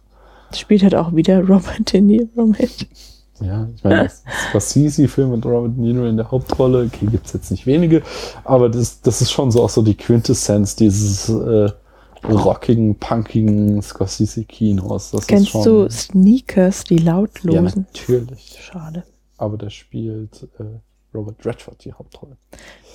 Spielt 0.53 0.83
halt 0.83 0.95
auch 0.95 1.15
wieder 1.15 1.39
Robert 1.41 1.91
De 1.91 2.01
Niro 2.01 2.45
mit. 2.45 2.87
Ja, 3.41 3.67
ich 3.75 3.83
meine, 3.83 4.03
das 4.03 4.23
Scorsese-Film 4.49 5.31
mit 5.31 5.45
Robert 5.45 5.75
De 5.75 5.81
Niro 5.81 6.05
in 6.05 6.17
der 6.17 6.29
Hauptrolle, 6.29 6.85
okay, 6.85 7.07
gibt's 7.07 7.33
jetzt 7.33 7.49
nicht 7.49 7.65
wenige, 7.65 8.03
aber 8.43 8.69
das, 8.69 9.01
das 9.01 9.21
ist 9.21 9.31
schon 9.31 9.51
so 9.51 9.63
auch 9.63 9.69
so 9.69 9.81
die 9.81 9.95
Quintessenz 9.95 10.75
dieses 10.75 11.29
äh, 11.29 11.71
rockigen, 12.27 12.95
punkigen 12.95 13.81
Scorsese-Kinos. 13.81 15.11
Das 15.11 15.27
Kennst 15.27 15.49
schon, 15.49 15.63
du 15.63 15.89
Sneakers, 15.89 16.83
die 16.83 16.97
Ja, 17.01 17.13
lautlosen? 17.13 17.85
natürlich. 17.87 18.59
Schade. 18.61 19.03
Aber 19.37 19.57
da 19.57 19.69
spielt 19.69 20.47
äh, 20.59 20.79
Robert 21.13 21.45
Redford 21.45 21.83
die 21.85 21.93
Hauptrolle. 21.93 22.37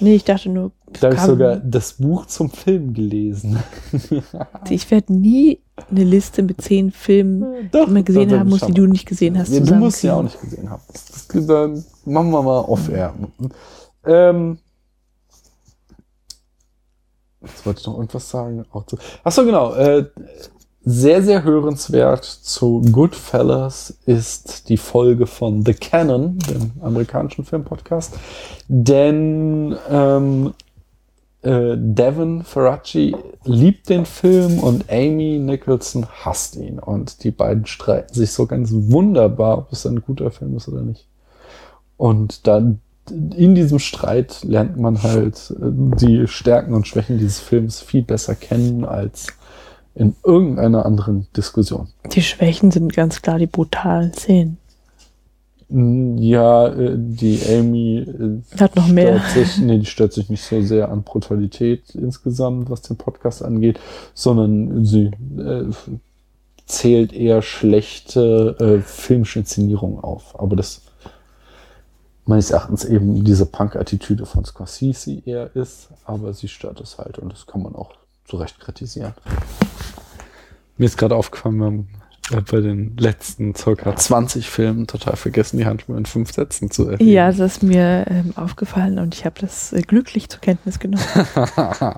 Nee, 0.01 0.15
ich 0.15 0.25
dachte 0.25 0.49
nur, 0.49 0.73
Da 1.01 1.09
habe 1.09 1.17
ich 1.17 1.21
sogar 1.23 1.57
das 1.57 1.95
Buch 1.95 2.27
zum 2.27 2.51
Film 2.51 2.95
gelesen. 2.95 3.59
ich 4.71 4.91
werde 4.91 5.13
nie 5.13 5.61
eine 5.91 6.05
Liste 6.05 6.43
mit 6.43 6.61
zehn 6.61 6.91
Filmen, 6.91 7.69
Doch, 7.71 7.87
die 7.87 7.93
man 7.93 8.05
gesehen 8.05 8.39
haben 8.39 8.49
muss, 8.49 8.61
die 8.63 8.73
du 8.73 8.87
nicht 8.87 9.07
gesehen 9.07 9.39
hast. 9.39 9.53
Ja, 9.53 9.61
du 9.61 9.75
musst 9.75 9.99
sie 9.99 10.11
auch 10.11 10.23
nicht 10.23 10.41
gesehen 10.41 10.69
haben. 10.71 10.83
Das, 10.93 11.29
das, 11.29 11.47
dann 11.47 11.85
machen 12.05 12.31
wir 12.31 12.43
mal 12.43 12.61
off-air. 12.61 13.15
Ähm, 14.05 14.59
jetzt 17.43 17.67
wollte 17.67 17.81
ich 17.81 17.87
noch 17.87 17.95
irgendwas 17.95 18.29
sagen. 18.29 18.65
Achso, 19.25 19.45
genau. 19.45 19.75
Äh, 19.75 20.07
sehr, 20.91 21.23
sehr 21.23 21.43
hörenswert 21.43 22.25
zu 22.25 22.81
Goodfellas 22.93 23.99
ist 24.07 24.69
die 24.69 24.79
Folge 24.79 25.27
von 25.27 25.65
The 25.65 25.75
Canon, 25.75 26.39
dem 26.39 26.73
amerikanischen 26.81 27.45
Filmpodcast. 27.45 28.15
Denn 28.69 29.77
ähm, 29.91 30.55
äh, 31.43 31.77
Devin 31.77 32.43
Ferracci 32.43 33.15
liebt 33.45 33.89
den 33.89 34.07
Film 34.07 34.61
und 34.61 34.91
Amy 34.91 35.39
Nicholson 35.39 36.07
hasst 36.25 36.57
ihn. 36.57 36.79
Und 36.79 37.23
die 37.23 37.33
beiden 37.33 37.67
streiten 37.67 38.15
sich 38.15 38.33
so 38.33 38.47
ganz 38.47 38.71
wunderbar, 38.73 39.59
ob 39.59 39.73
es 39.73 39.87
ein 39.87 40.01
guter 40.01 40.31
Film 40.31 40.57
ist 40.57 40.69
oder 40.69 40.83
nicht. 40.83 41.07
Und 41.97 42.47
dann 42.47 42.81
in 43.11 43.55
diesem 43.55 43.79
Streit 43.79 44.45
lernt 44.45 44.77
man 44.79 45.03
halt 45.03 45.53
äh, 45.61 45.65
die 46.01 46.27
Stärken 46.27 46.75
und 46.75 46.87
Schwächen 46.87 47.19
dieses 47.19 47.41
Films 47.41 47.81
viel 47.81 48.03
besser 48.03 48.35
kennen 48.35 48.85
als 48.85 49.29
in 49.95 50.15
irgendeiner 50.25 50.87
anderen 50.87 51.27
Diskussion. 51.37 51.89
Die 52.13 52.23
Schwächen 52.23 52.71
sind 52.71 52.93
ganz 52.95 53.21
klar 53.21 53.39
die 53.39 53.47
brutalen 53.47 54.13
Szenen. 54.13 54.59
Mm, 55.69 56.17
Ja, 56.19 56.69
äh, 56.69 56.95
die 56.97 57.41
Amy 57.51 57.99
äh, 57.99 58.59
Hat 58.61 58.77
noch 58.77 58.89
mehr. 58.89 59.21
stört 59.21 59.47
sich, 59.47 59.59
nee, 59.59 59.79
die 59.79 59.87
stört 59.87 60.13
sich 60.13 60.31
nicht 60.31 60.43
so 60.43 60.63
sehr 60.63 60.89
an 60.91 61.03
Brutalität 61.03 61.95
insgesamt, 61.95 62.71
was 62.71 62.83
den 62.83 62.97
Podcast 62.97 63.43
angeht, 63.45 63.79
sondern 64.15 64.85
sie 64.85 65.11
äh, 65.39 65.65
zählt 66.67 67.13
eher 67.13 67.43
schlechte 67.43 68.57
äh, 68.61 68.83
filmische 68.83 69.41
Inszenierungen 69.41 69.99
auf. 70.01 70.39
Aber 70.39 70.55
das 70.55 70.83
meines 72.29 72.51
Erachtens 72.51 72.85
eben 72.85 73.25
diese 73.25 73.47
Punk-Attitüde 73.47 74.27
von 74.27 74.45
Scorsese 74.45 75.23
eher 75.25 75.57
ist, 75.57 75.89
aber 76.05 76.35
sie 76.35 76.49
stört 76.49 76.81
es 76.81 76.99
halt 76.99 77.19
und 77.19 77.33
das 77.33 77.47
kann 77.47 77.63
man 77.63 77.75
auch 77.75 77.95
zu 78.27 78.37
Recht 78.37 78.61
kritisieren. 78.61 79.15
Mir 80.77 80.85
ist 80.85 80.99
gerade 80.99 81.17
aufgefallen, 81.17 81.63
äh, 81.63 81.85
bei 82.51 82.61
den 82.61 82.97
letzten 82.99 83.55
circa 83.55 83.95
20 83.97 84.49
Filmen 84.51 84.87
total 84.87 85.17
vergessen, 85.17 85.57
die 85.59 85.67
Handschule 85.67 85.99
in 85.99 86.07
fünf 86.07 86.33
Sätzen 86.33 86.71
zu 86.71 86.89
erwähnen. 86.89 87.11
Ja, 87.11 87.29
das 87.33 87.39
ist 87.57 87.63
mir 87.63 88.05
ähm, 88.09 88.33
aufgefallen 88.37 88.99
und 88.99 89.15
ich 89.15 89.25
habe 89.25 89.41
das 89.41 89.73
äh, 89.73 89.83
glücklich 89.83 90.29
zur 90.29 90.41
Kenntnis 90.41 90.79
genommen. 90.79 91.03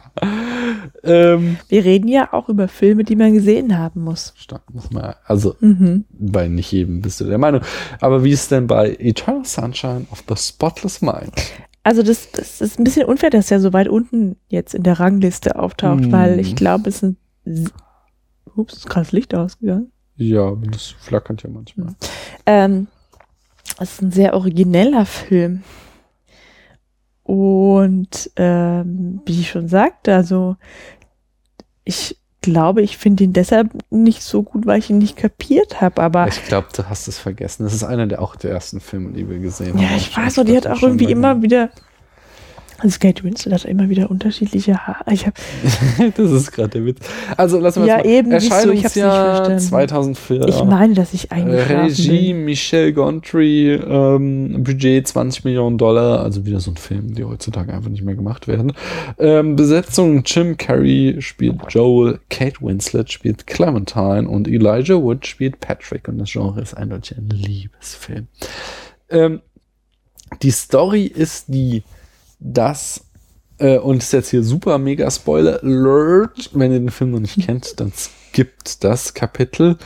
ähm, 1.02 1.56
Wir 1.68 1.84
reden 1.84 2.08
ja 2.08 2.32
auch 2.32 2.48
über 2.48 2.68
Filme, 2.68 3.04
die 3.04 3.16
man 3.16 3.32
gesehen 3.34 3.76
haben 3.78 4.02
muss. 4.02 4.32
stark, 4.36 4.62
muss 4.72 4.90
man, 4.90 5.14
also 5.24 5.56
Mhm. 5.60 6.04
bei 6.10 6.48
nicht 6.48 6.72
jedem 6.72 7.00
bist 7.00 7.20
du 7.20 7.24
der 7.24 7.38
Meinung. 7.38 7.62
Aber 8.00 8.24
wie 8.24 8.32
ist 8.32 8.50
denn 8.50 8.66
bei 8.66 8.94
Eternal 8.98 9.44
Sunshine 9.44 10.06
of 10.10 10.24
the 10.28 10.36
Spotless 10.36 11.00
Mind? 11.02 11.32
Also 11.82 12.02
das, 12.02 12.30
das 12.32 12.60
ist 12.60 12.78
ein 12.78 12.84
bisschen 12.84 13.06
unfair, 13.06 13.30
dass 13.30 13.50
er 13.50 13.58
so 13.60 13.72
weit 13.72 13.88
unten 13.88 14.36
jetzt 14.48 14.74
in 14.74 14.82
der 14.82 15.00
Rangliste 15.00 15.58
auftaucht, 15.58 16.04
Hm. 16.04 16.12
weil 16.12 16.38
ich 16.38 16.54
glaube, 16.56 16.88
es 16.90 17.00
sind... 17.00 17.16
Ups, 18.56 18.74
ist 18.74 18.86
gerade 18.88 19.06
das 19.06 19.12
Licht 19.12 19.34
ausgegangen. 19.34 19.90
Ja, 20.20 20.54
das 20.70 20.86
flackert 20.86 21.42
ja 21.42 21.50
manchmal. 21.50 21.94
Ähm, 22.44 22.88
es 23.78 23.94
ist 23.94 24.02
ein 24.02 24.12
sehr 24.12 24.34
origineller 24.34 25.06
Film. 25.06 25.62
Und 27.22 28.30
ähm, 28.36 29.22
wie 29.24 29.40
ich 29.40 29.48
schon 29.50 29.68
sagte, 29.68 30.14
also 30.14 30.56
ich 31.84 32.18
glaube, 32.42 32.82
ich 32.82 32.98
finde 32.98 33.24
ihn 33.24 33.32
deshalb 33.32 33.70
nicht 33.90 34.22
so 34.22 34.42
gut, 34.42 34.66
weil 34.66 34.78
ich 34.78 34.90
ihn 34.90 34.98
nicht 34.98 35.16
kapiert 35.16 35.80
habe. 35.80 36.02
Aber 36.02 36.28
Ich 36.28 36.44
glaube, 36.44 36.68
du 36.74 36.88
hast 36.88 37.08
es 37.08 37.18
vergessen. 37.18 37.64
Das 37.64 37.72
ist 37.72 37.84
einer 37.84 38.06
der 38.06 38.20
auch 38.20 38.36
der 38.36 38.50
ersten 38.50 38.80
Filme, 38.80 39.12
die 39.12 39.28
wir 39.28 39.38
gesehen 39.38 39.74
haben. 39.74 39.82
ja, 39.82 39.96
ich 39.96 40.14
weiß 40.14 40.36
noch, 40.36 40.44
die 40.44 40.56
hat 40.56 40.66
auch 40.66 40.82
irgendwie 40.82 41.10
immer 41.10 41.40
wieder. 41.40 41.70
Also 42.82 42.98
Kate 42.98 43.22
Winslet 43.24 43.52
hat 43.54 43.64
immer 43.66 43.88
wieder 43.88 44.10
unterschiedliche 44.10 44.86
Haare. 44.86 45.04
Ich 45.12 45.26
habe 45.26 45.36
das 46.16 46.30
ist 46.30 46.52
gerade 46.52 46.70
der 46.70 46.86
Witz. 46.86 46.98
Also 47.36 47.58
lassen 47.58 47.82
wir 47.82 47.88
Ja, 47.88 47.96
mal. 47.98 48.06
eben, 48.06 48.30
siehst 48.40 48.64
du, 48.64 48.70
ich 48.72 48.84
hab's 48.84 48.96
nicht 48.96 49.04
Erscheinungsjahr 49.04 49.34
verstanden. 49.36 49.60
2004. 49.60 50.48
ich 50.48 50.64
meine, 50.64 50.94
dass 50.94 51.12
ich 51.14 51.30
eingeschlafen 51.32 51.80
Regie 51.86 52.32
bin. 52.32 52.44
Michel 52.44 52.92
Gondry, 52.92 53.72
ähm, 53.74 54.62
Budget 54.64 55.06
20 55.08 55.44
Millionen 55.44 55.78
Dollar, 55.78 56.20
also 56.20 56.46
wieder 56.46 56.60
so 56.60 56.70
ein 56.70 56.76
Film, 56.76 57.14
die 57.14 57.24
heutzutage 57.24 57.72
einfach 57.72 57.90
nicht 57.90 58.02
mehr 58.04 58.14
gemacht 58.14 58.48
werden. 58.48 58.72
Ähm, 59.18 59.56
Besetzung 59.56 60.22
Jim 60.24 60.56
Carrey 60.56 61.16
spielt 61.20 61.56
Joel, 61.68 62.20
Kate 62.30 62.60
Winslet 62.60 63.10
spielt 63.10 63.46
Clementine 63.46 64.28
und 64.28 64.48
Elijah 64.48 65.00
Wood 65.00 65.26
spielt 65.26 65.60
Patrick 65.60 66.08
und 66.08 66.18
das 66.18 66.30
Genre 66.30 66.60
ist 66.60 66.74
eindeutig 66.74 67.16
ein 67.18 67.28
Liebesfilm. 67.30 68.26
Ähm, 69.10 69.40
die 70.42 70.50
Story 70.50 71.04
ist 71.06 71.46
die, 71.48 71.82
dass 72.40 73.04
äh, 73.58 73.78
und 73.78 74.02
ist 74.02 74.12
jetzt 74.12 74.30
hier 74.30 74.42
super 74.42 74.78
mega 74.78 75.10
Spoiler 75.10 75.62
Alert. 75.62 76.50
Wenn 76.52 76.72
ihr 76.72 76.80
den 76.80 76.90
Film 76.90 77.12
noch 77.12 77.20
nicht 77.20 77.40
kennt, 77.40 77.78
dann 77.78 77.92
skippt 77.92 78.82
das 78.82 79.14
Kapitel. 79.14 79.76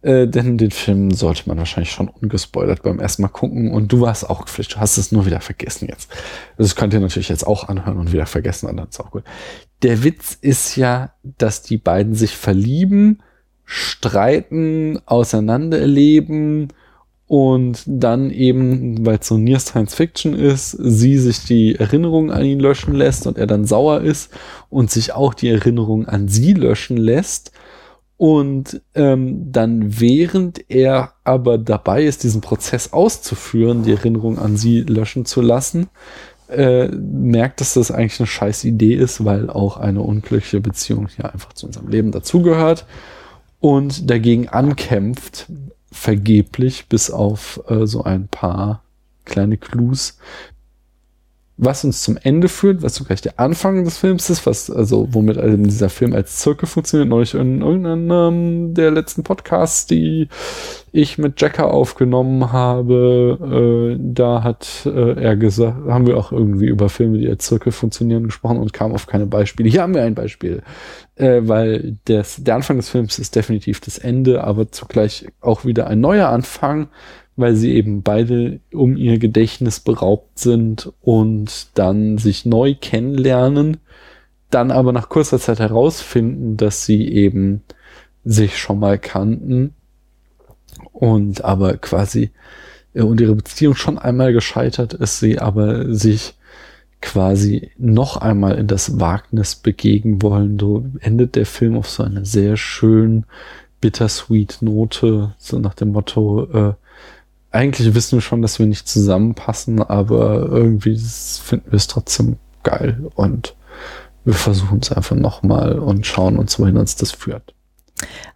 Äh, 0.00 0.28
denn 0.28 0.58
den 0.58 0.70
Film 0.70 1.10
sollte 1.10 1.42
man 1.46 1.58
wahrscheinlich 1.58 1.90
schon 1.90 2.08
ungespoilert 2.08 2.82
beim 2.82 3.00
ersten 3.00 3.22
Mal 3.22 3.28
gucken. 3.28 3.72
Und 3.72 3.92
du 3.92 4.00
warst 4.00 4.28
auch 4.28 4.44
geflasht. 4.44 4.74
Du 4.74 4.80
hast 4.80 4.96
es 4.96 5.12
nur 5.12 5.26
wieder 5.26 5.40
vergessen 5.40 5.88
jetzt. 5.88 6.10
Das 6.56 6.74
könnt 6.74 6.94
ihr 6.94 7.00
natürlich 7.00 7.28
jetzt 7.28 7.46
auch 7.46 7.68
anhören 7.68 7.98
und 7.98 8.12
wieder 8.12 8.26
vergessen. 8.26 8.68
Und 8.68 8.78
dann 8.78 8.88
ist 8.88 9.00
auch 9.00 9.10
gut. 9.10 9.24
Der 9.82 10.02
Witz 10.02 10.36
ist 10.40 10.76
ja, 10.76 11.12
dass 11.22 11.62
die 11.62 11.78
beiden 11.78 12.14
sich 12.14 12.36
verlieben, 12.36 13.22
streiten, 13.64 14.98
auseinanderleben 15.04 16.72
und 17.28 17.82
dann 17.86 18.30
eben, 18.30 19.04
weil 19.04 19.18
es 19.20 19.28
so 19.28 19.36
Near 19.36 19.60
Science 19.60 19.94
Fiction 19.94 20.32
ist, 20.32 20.70
sie 20.70 21.18
sich 21.18 21.44
die 21.44 21.74
Erinnerung 21.74 22.32
an 22.32 22.42
ihn 22.42 22.58
löschen 22.58 22.94
lässt 22.94 23.26
und 23.26 23.36
er 23.36 23.46
dann 23.46 23.66
sauer 23.66 24.00
ist 24.00 24.32
und 24.70 24.90
sich 24.90 25.12
auch 25.12 25.34
die 25.34 25.50
Erinnerung 25.50 26.06
an 26.06 26.28
sie 26.28 26.54
löschen 26.54 26.96
lässt. 26.96 27.52
Und 28.16 28.80
ähm, 28.94 29.52
dann, 29.52 30.00
während 30.00 30.70
er 30.70 31.12
aber 31.22 31.58
dabei 31.58 32.04
ist, 32.04 32.24
diesen 32.24 32.40
Prozess 32.40 32.94
auszuführen, 32.94 33.82
die 33.82 33.92
Erinnerung 33.92 34.38
an 34.38 34.56
sie 34.56 34.80
löschen 34.80 35.26
zu 35.26 35.42
lassen, 35.42 35.88
äh, 36.48 36.88
merkt, 36.88 37.60
dass 37.60 37.74
das 37.74 37.90
eigentlich 37.90 38.20
eine 38.20 38.26
scheiß 38.26 38.64
Idee 38.64 38.94
ist, 38.94 39.26
weil 39.26 39.50
auch 39.50 39.76
eine 39.76 40.00
unglückliche 40.00 40.60
Beziehung 40.60 41.08
ja 41.18 41.26
einfach 41.26 41.52
zu 41.52 41.66
unserem 41.66 41.88
Leben 41.88 42.10
dazugehört 42.10 42.86
und 43.60 44.08
dagegen 44.08 44.48
ankämpft, 44.48 45.46
vergeblich, 45.90 46.86
bis 46.88 47.10
auf 47.10 47.60
äh, 47.68 47.86
so 47.86 48.04
ein 48.04 48.28
paar 48.28 48.82
kleine 49.24 49.56
Clues, 49.56 50.18
was 51.58 51.84
uns 51.84 52.02
zum 52.02 52.16
Ende 52.22 52.48
führt, 52.48 52.82
was 52.82 52.94
zugleich 52.94 53.20
der 53.20 53.40
Anfang 53.40 53.84
des 53.84 53.98
Films 53.98 54.30
ist, 54.30 54.46
was, 54.46 54.70
also, 54.70 55.08
womit 55.10 55.38
also 55.38 55.56
dieser 55.56 55.88
Film 55.88 56.14
als 56.14 56.36
Zirkel 56.36 56.68
funktioniert, 56.68 57.08
neulich 57.08 57.34
in 57.34 57.62
irgendeinem 57.62 58.74
der 58.74 58.92
letzten 58.92 59.24
Podcasts, 59.24 59.86
die 59.86 60.28
ich 60.92 61.18
mit 61.18 61.40
Jacker 61.40 61.66
aufgenommen 61.66 62.52
habe, 62.52 63.96
äh, 63.98 64.00
da 64.00 64.44
hat 64.44 64.86
äh, 64.86 65.20
er 65.20 65.36
gesagt, 65.36 65.88
haben 65.88 66.06
wir 66.06 66.16
auch 66.16 66.30
irgendwie 66.30 66.66
über 66.66 66.88
Filme, 66.88 67.18
die 67.18 67.28
als 67.28 67.46
Zirkel 67.46 67.72
funktionieren, 67.72 68.24
gesprochen 68.24 68.58
und 68.58 68.72
kamen 68.72 68.94
auf 68.94 69.08
keine 69.08 69.26
Beispiele. 69.26 69.68
Hier 69.68 69.82
haben 69.82 69.94
wir 69.94 70.04
ein 70.04 70.14
Beispiel, 70.14 70.62
äh, 71.18 71.46
weil 71.46 71.96
das, 72.04 72.42
der 72.42 72.54
Anfang 72.54 72.76
des 72.76 72.88
Films 72.88 73.18
ist 73.18 73.36
definitiv 73.36 73.80
das 73.80 73.98
Ende, 73.98 74.44
aber 74.44 74.70
zugleich 74.70 75.26
auch 75.40 75.64
wieder 75.64 75.86
ein 75.86 76.00
neuer 76.00 76.28
Anfang, 76.28 76.88
weil 77.36 77.54
sie 77.54 77.74
eben 77.74 78.02
beide 78.02 78.60
um 78.72 78.96
ihr 78.96 79.18
Gedächtnis 79.18 79.80
beraubt 79.80 80.38
sind 80.38 80.92
und 81.00 81.68
dann 81.74 82.18
sich 82.18 82.44
neu 82.46 82.74
kennenlernen, 82.80 83.78
dann 84.50 84.70
aber 84.70 84.92
nach 84.92 85.08
kurzer 85.08 85.38
Zeit 85.38 85.60
herausfinden, 85.60 86.56
dass 86.56 86.84
sie 86.84 87.08
eben 87.08 87.62
sich 88.24 88.58
schon 88.58 88.78
mal 88.78 88.98
kannten 88.98 89.74
und 90.92 91.44
aber 91.44 91.76
quasi 91.76 92.30
äh, 92.94 93.02
und 93.02 93.20
ihre 93.20 93.34
Beziehung 93.34 93.74
schon 93.74 93.98
einmal 93.98 94.32
gescheitert 94.32 94.94
ist, 94.94 95.20
sie 95.20 95.38
aber 95.38 95.94
sich 95.94 96.34
quasi 97.00 97.70
noch 97.78 98.16
einmal 98.16 98.56
in 98.56 98.66
das 98.66 99.00
Wagnis 99.00 99.54
begegnen 99.54 100.22
wollen. 100.22 100.58
So 100.58 100.84
endet 101.00 101.36
der 101.36 101.46
Film 101.46 101.76
auf 101.76 101.88
so 101.88 102.02
eine 102.02 102.24
sehr 102.24 102.56
schön 102.56 103.24
bittersweet 103.80 104.58
Note, 104.60 105.34
so 105.38 105.58
nach 105.58 105.74
dem 105.74 105.92
Motto, 105.92 106.44
äh, 106.52 106.74
eigentlich 107.50 107.94
wissen 107.94 108.18
wir 108.18 108.22
schon, 108.22 108.42
dass 108.42 108.58
wir 108.58 108.66
nicht 108.66 108.88
zusammenpassen, 108.88 109.80
aber 109.82 110.48
irgendwie 110.50 110.96
finden 110.96 111.70
wir 111.70 111.76
es 111.76 111.86
trotzdem 111.86 112.36
geil 112.62 113.10
und 113.14 113.54
wir 114.24 114.34
versuchen 114.34 114.80
es 114.82 114.92
einfach 114.92 115.16
nochmal 115.16 115.78
und 115.78 116.06
schauen 116.06 116.36
uns, 116.38 116.58
wohin 116.58 116.76
uns 116.76 116.96
das 116.96 117.12
führt. 117.12 117.54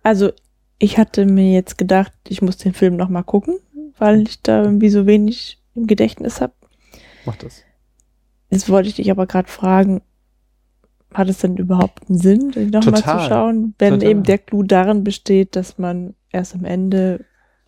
Also 0.02 0.32
ich 0.78 0.96
hatte 0.96 1.26
mir 1.26 1.52
jetzt 1.52 1.76
gedacht, 1.76 2.12
ich 2.28 2.40
muss 2.40 2.56
den 2.56 2.72
Film 2.72 2.96
nochmal 2.96 3.24
gucken, 3.24 3.58
weil 3.98 4.22
ich 4.22 4.40
da 4.40 4.62
irgendwie 4.62 4.88
so 4.88 5.06
wenig 5.06 5.58
im 5.74 5.86
Gedächtnis 5.86 6.40
habe. 6.40 6.54
Mach 7.26 7.36
das. 7.36 7.62
Jetzt 8.52 8.68
wollte 8.68 8.90
ich 8.90 8.96
dich 8.96 9.10
aber 9.10 9.26
gerade 9.26 9.48
fragen, 9.48 10.02
hat 11.14 11.28
es 11.28 11.38
denn 11.38 11.56
überhaupt 11.56 12.08
einen 12.08 12.18
Sinn, 12.18 12.52
nochmal 12.70 13.02
zu 13.02 13.28
schauen, 13.28 13.74
wenn 13.78 13.94
Total. 13.94 14.08
eben 14.10 14.22
der 14.24 14.38
Clou 14.38 14.62
darin 14.62 15.04
besteht, 15.04 15.56
dass 15.56 15.78
man 15.78 16.14
erst 16.30 16.54
am 16.54 16.64
Ende 16.64 17.24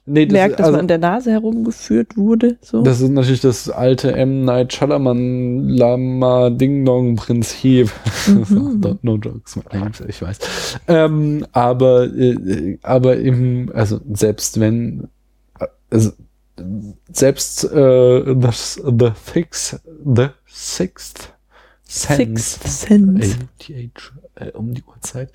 Nee, 0.06 0.26
merkt, 0.26 0.58
dass 0.58 0.66
also, 0.66 0.72
man 0.72 0.80
an 0.80 0.88
der 0.88 0.98
Nase 0.98 1.30
herumgeführt 1.30 2.18
wurde? 2.18 2.58
So? 2.60 2.82
das 2.82 3.00
ist 3.00 3.08
natürlich 3.08 3.40
das 3.40 3.70
alte 3.70 4.12
M. 4.12 4.44
Night 4.44 4.74
Shyamalan 4.74 5.70
Lama 5.70 6.50
Ding 6.50 6.84
Dong 6.84 7.16
Prinzip. 7.16 7.90
Mhm. 8.26 8.98
no, 9.02 9.16
jokes, 9.16 9.58
ich 10.06 10.20
weiß. 10.20 10.38
Ähm, 10.88 11.46
aber, 11.52 12.04
äh, 12.14 12.78
aber 12.82 13.16
im, 13.16 13.72
also 13.72 13.98
selbst 14.12 14.60
wenn, 14.60 15.08
äh, 15.58 15.66
also, 15.88 16.12
selbst 17.12 17.64
äh, 17.64 18.24
the, 18.24 18.50
the, 18.50 19.12
six, 19.32 19.80
the 20.04 20.28
Sixth 20.46 21.32
Sense 21.84 22.58
Sixth 22.58 22.68
Sense. 22.68 23.38
ATH, 23.58 24.12
äh, 24.36 24.50
um 24.52 24.74
die 24.74 24.82
Uhrzeit. 24.84 25.32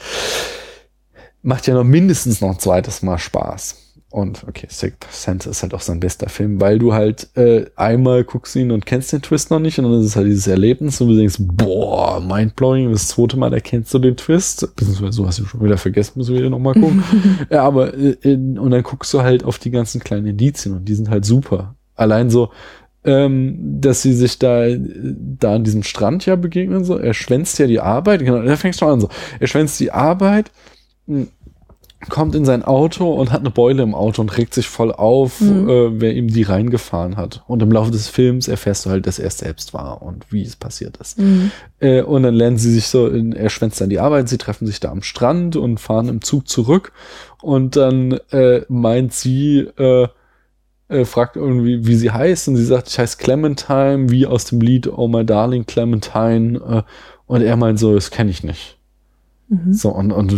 Macht 1.41 1.67
ja 1.67 1.73
noch 1.73 1.83
mindestens 1.83 2.41
noch 2.41 2.51
ein 2.51 2.59
zweites 2.59 3.01
Mal 3.01 3.17
Spaß. 3.17 3.89
Und 4.11 4.44
okay, 4.48 4.65
Sixth 4.69 5.11
Sense 5.11 5.48
ist 5.48 5.61
halt 5.61 5.76
auch 5.76 5.81
sein 5.81 5.99
bester 5.99 6.30
Film, 6.30 6.60
weil 6.60 6.80
du 6.80 6.94
halt 6.94 7.30
äh, 7.38 7.65
einmal 7.76 8.23
guckst 8.23 8.56
ihn 8.56 8.72
und 8.72 8.88
kennst 8.88 9.14
den 9.14 9.22
Twist 9.22 9.52
noch 9.52 9.60
nicht 9.60 9.77
und 9.77 9.86
dann 9.86 9.99
ist 9.99 10.07
es 10.07 10.15
halt 10.15 10.26
dieses 10.26 10.48
Erlebnis 10.48 10.99
und 10.99 11.10
du 11.10 11.15
denkst, 11.15 11.36
boah, 11.40 12.19
mindblowing, 12.19 12.91
das 12.91 13.10
zweite 13.10 13.38
Mal 13.38 13.53
erkennst 13.53 13.94
du 13.94 13.99
den 13.99 14.18
Twist, 14.18 14.68
beziehungsweise 14.76 15.11
so 15.11 15.27
hast 15.27 15.38
du 15.38 15.45
schon 15.45 15.64
wieder 15.64 15.77
vergessen, 15.77 16.14
müssen 16.15 16.34
wir 16.34 16.40
wieder 16.40 16.49
nochmal 16.49 16.73
gucken. 16.73 17.03
ja, 17.52 17.64
aber 17.64 17.94
äh, 17.94 18.18
in, 18.23 18.57
und 18.57 18.72
dann 18.72 18.81
guckst 18.81 19.14
du 19.14 19.22
halt 19.22 19.44
auf 19.44 19.60
die 19.60 19.69
ganzen 19.69 20.02
kleinen 20.02 20.26
Indizien 20.26 20.76
und 20.76 20.86
die 20.86 20.95
sind 20.95 21.11
halt 21.11 21.26
super. 21.26 21.76
Allein 21.95 22.31
so, 22.31 22.49
ähm, 23.03 23.57
dass 23.80 24.02
sie 24.02 24.14
sich 24.14 24.40
da, 24.40 24.65
da 24.76 25.56
an 25.56 25.64
diesem 25.64 25.84
Strand 25.84 26.26
ja 26.26 26.36
begegnen, 26.36 26.84
so. 26.84 26.98
Er 26.98 27.14
schwänzt 27.14 27.60
ja 27.60 27.68
die 27.68 27.80
Arbeit, 27.80 28.22
genau, 28.22 28.41
da 28.41 28.56
fängst 28.56 28.81
du 28.81 28.88
an 28.88 29.02
so. 29.02 29.10
Er 29.40 29.48
schwänzt 29.48 29.80
die 29.80 29.91
Arbeit, 29.91 30.52
mh, 31.06 31.27
kommt 32.07 32.34
in 32.34 32.45
sein 32.45 32.63
Auto 32.63 33.11
und 33.13 33.31
hat 33.34 33.41
eine 33.41 33.49
Beule 33.49 33.84
im 33.84 33.93
Auto 33.93 34.21
und 34.21 34.38
regt 34.38 34.53
sich 34.53 34.69
voll 34.69 34.93
auf, 34.93 35.41
Mhm. 35.41 35.69
äh, 35.69 36.01
wer 36.01 36.13
ihm 36.13 36.27
die 36.30 36.43
reingefahren 36.43 37.17
hat. 37.17 37.43
Und 37.47 37.61
im 37.61 37.71
Laufe 37.71 37.91
des 37.91 38.07
Films 38.07 38.47
erfährst 38.47 38.85
du 38.85 38.89
halt, 38.89 39.05
dass 39.05 39.19
er 39.19 39.27
es 39.27 39.38
selbst 39.39 39.73
war 39.73 40.01
und 40.01 40.31
wie 40.31 40.43
es 40.43 40.55
passiert 40.55 40.95
ist. 40.97 41.19
Mhm. 41.19 41.51
Äh, 41.81 42.01
und 42.03 42.23
dann 42.23 42.34
lernen 42.35 42.57
sie 42.57 42.71
sich 42.71 42.88
so, 42.88 43.07
in, 43.07 43.34
er 43.34 43.49
schwänzt 43.49 43.81
dann 43.81 43.89
die 43.89 43.99
Arbeit, 43.99 44.30
sie 44.30 44.38
treffen 44.38 44.65
sich 44.65 44.80
da 44.80 44.91
am 44.91 45.01
Strand 45.01 45.57
und 45.57 45.80
fahren 45.81 46.07
im 46.07 46.21
Zug 46.21 46.47
zurück. 46.47 46.93
Und 47.41 47.76
dann 47.76 48.13
äh, 48.31 48.61
meint 48.69 49.13
sie, 49.13 49.67
äh, 49.77 50.07
äh, 50.88 51.05
fragt 51.05 51.35
irgendwie, 51.35 51.85
wie 51.85 51.95
sie 51.95 52.11
heißt. 52.11 52.47
Und 52.47 52.55
sie 52.55 52.65
sagt, 52.65 52.88
ich 52.88 52.97
heiße 52.97 53.17
Clementine, 53.17 54.09
wie 54.09 54.26
aus 54.26 54.45
dem 54.45 54.61
Lied 54.61 54.88
Oh 54.88 55.09
My 55.09 55.26
Darling 55.26 55.65
Clementine. 55.65 56.59
Äh, 56.59 56.81
und 57.27 57.41
er 57.41 57.57
meint 57.57 57.77
so, 57.77 57.93
das 57.93 58.09
kenne 58.09 58.31
ich 58.31 58.43
nicht. 58.43 58.78
Mhm. 59.49 59.73
So, 59.73 59.89
und, 59.89 60.11
und 60.11 60.31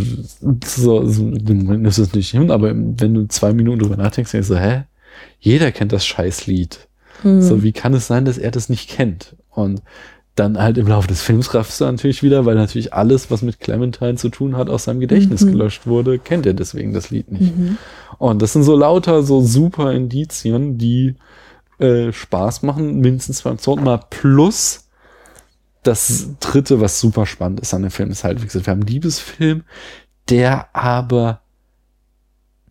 so, 0.65 1.05
so 1.05 1.23
im 1.27 1.65
Moment 1.65 1.85
du 1.85 2.01
es 2.01 2.13
nicht 2.13 2.31
hin, 2.31 2.49
aber 2.49 2.73
wenn 2.73 3.13
du 3.13 3.27
zwei 3.27 3.53
Minuten 3.53 3.79
drüber 3.79 3.97
nachdenkst, 3.97 4.31
denkst 4.31 4.47
du, 4.47 4.59
hä? 4.59 4.83
Jeder 5.39 5.71
kennt 5.71 5.91
das 5.91 6.05
Scheißlied. 6.05 6.87
Mhm. 7.23 7.41
So, 7.41 7.61
wie 7.63 7.73
kann 7.73 7.93
es 7.93 8.07
sein, 8.07 8.25
dass 8.25 8.37
er 8.37 8.51
das 8.51 8.69
nicht 8.69 8.89
kennt? 8.89 9.35
Und 9.49 9.81
dann 10.35 10.57
halt 10.57 10.77
im 10.77 10.87
Laufe 10.87 11.09
des 11.09 11.21
Films 11.21 11.53
raffst 11.53 11.81
du 11.81 11.85
natürlich 11.85 12.23
wieder, 12.23 12.45
weil 12.45 12.55
natürlich 12.55 12.93
alles, 12.93 13.29
was 13.29 13.41
mit 13.41 13.59
Clementine 13.59 14.15
zu 14.15 14.29
tun 14.29 14.55
hat, 14.55 14.69
aus 14.69 14.85
seinem 14.85 15.01
Gedächtnis 15.01 15.41
Mhm. 15.41 15.51
gelöscht 15.51 15.85
wurde, 15.85 16.19
kennt 16.19 16.45
er 16.45 16.53
deswegen 16.53 16.93
das 16.93 17.09
Lied 17.09 17.31
nicht. 17.31 17.55
Mhm. 17.55 17.77
Und 18.17 18.41
das 18.41 18.53
sind 18.53 18.63
so 18.63 18.77
lauter, 18.77 19.23
so 19.23 19.41
super 19.41 19.91
Indizien, 19.91 20.77
die 20.77 21.15
äh, 21.79 22.13
Spaß 22.13 22.61
machen, 22.63 22.99
mindestens 22.99 23.41
beim 23.41 23.57
zweiten 23.57 23.83
Mal. 23.83 23.99
Plus 24.09 24.80
das 25.83 26.29
dritte, 26.39 26.79
was 26.79 26.99
super 26.99 27.25
spannend 27.25 27.59
ist 27.59 27.73
an 27.73 27.81
dem 27.81 27.91
Film, 27.91 28.11
ist 28.11 28.23
halt, 28.23 28.41
wie 28.41 28.45
gesagt, 28.45 28.65
wir 28.67 28.71
haben 28.71 28.81
einen 28.81 28.87
Liebesfilm, 28.87 29.63
der 30.29 30.75
aber 30.75 31.41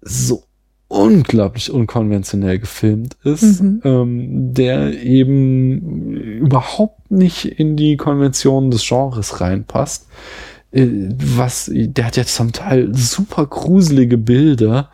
so 0.01 0.45
unglaublich 0.89 1.71
unkonventionell 1.71 2.59
gefilmt 2.59 3.17
ist, 3.23 3.61
Mhm. 3.63 3.81
ähm, 3.85 4.55
der 4.55 5.01
eben 5.03 6.17
überhaupt 6.17 7.11
nicht 7.11 7.45
in 7.45 7.77
die 7.77 7.97
Konventionen 7.97 8.71
des 8.71 8.87
Genres 8.89 9.41
reinpasst. 9.41 10.09
Äh, 10.73 10.89
was, 11.17 11.71
der 11.73 12.07
hat 12.07 12.17
jetzt 12.17 12.35
zum 12.35 12.53
Teil 12.53 12.95
super 12.95 13.47
gruselige 13.47 14.19
Bilder, 14.19 14.91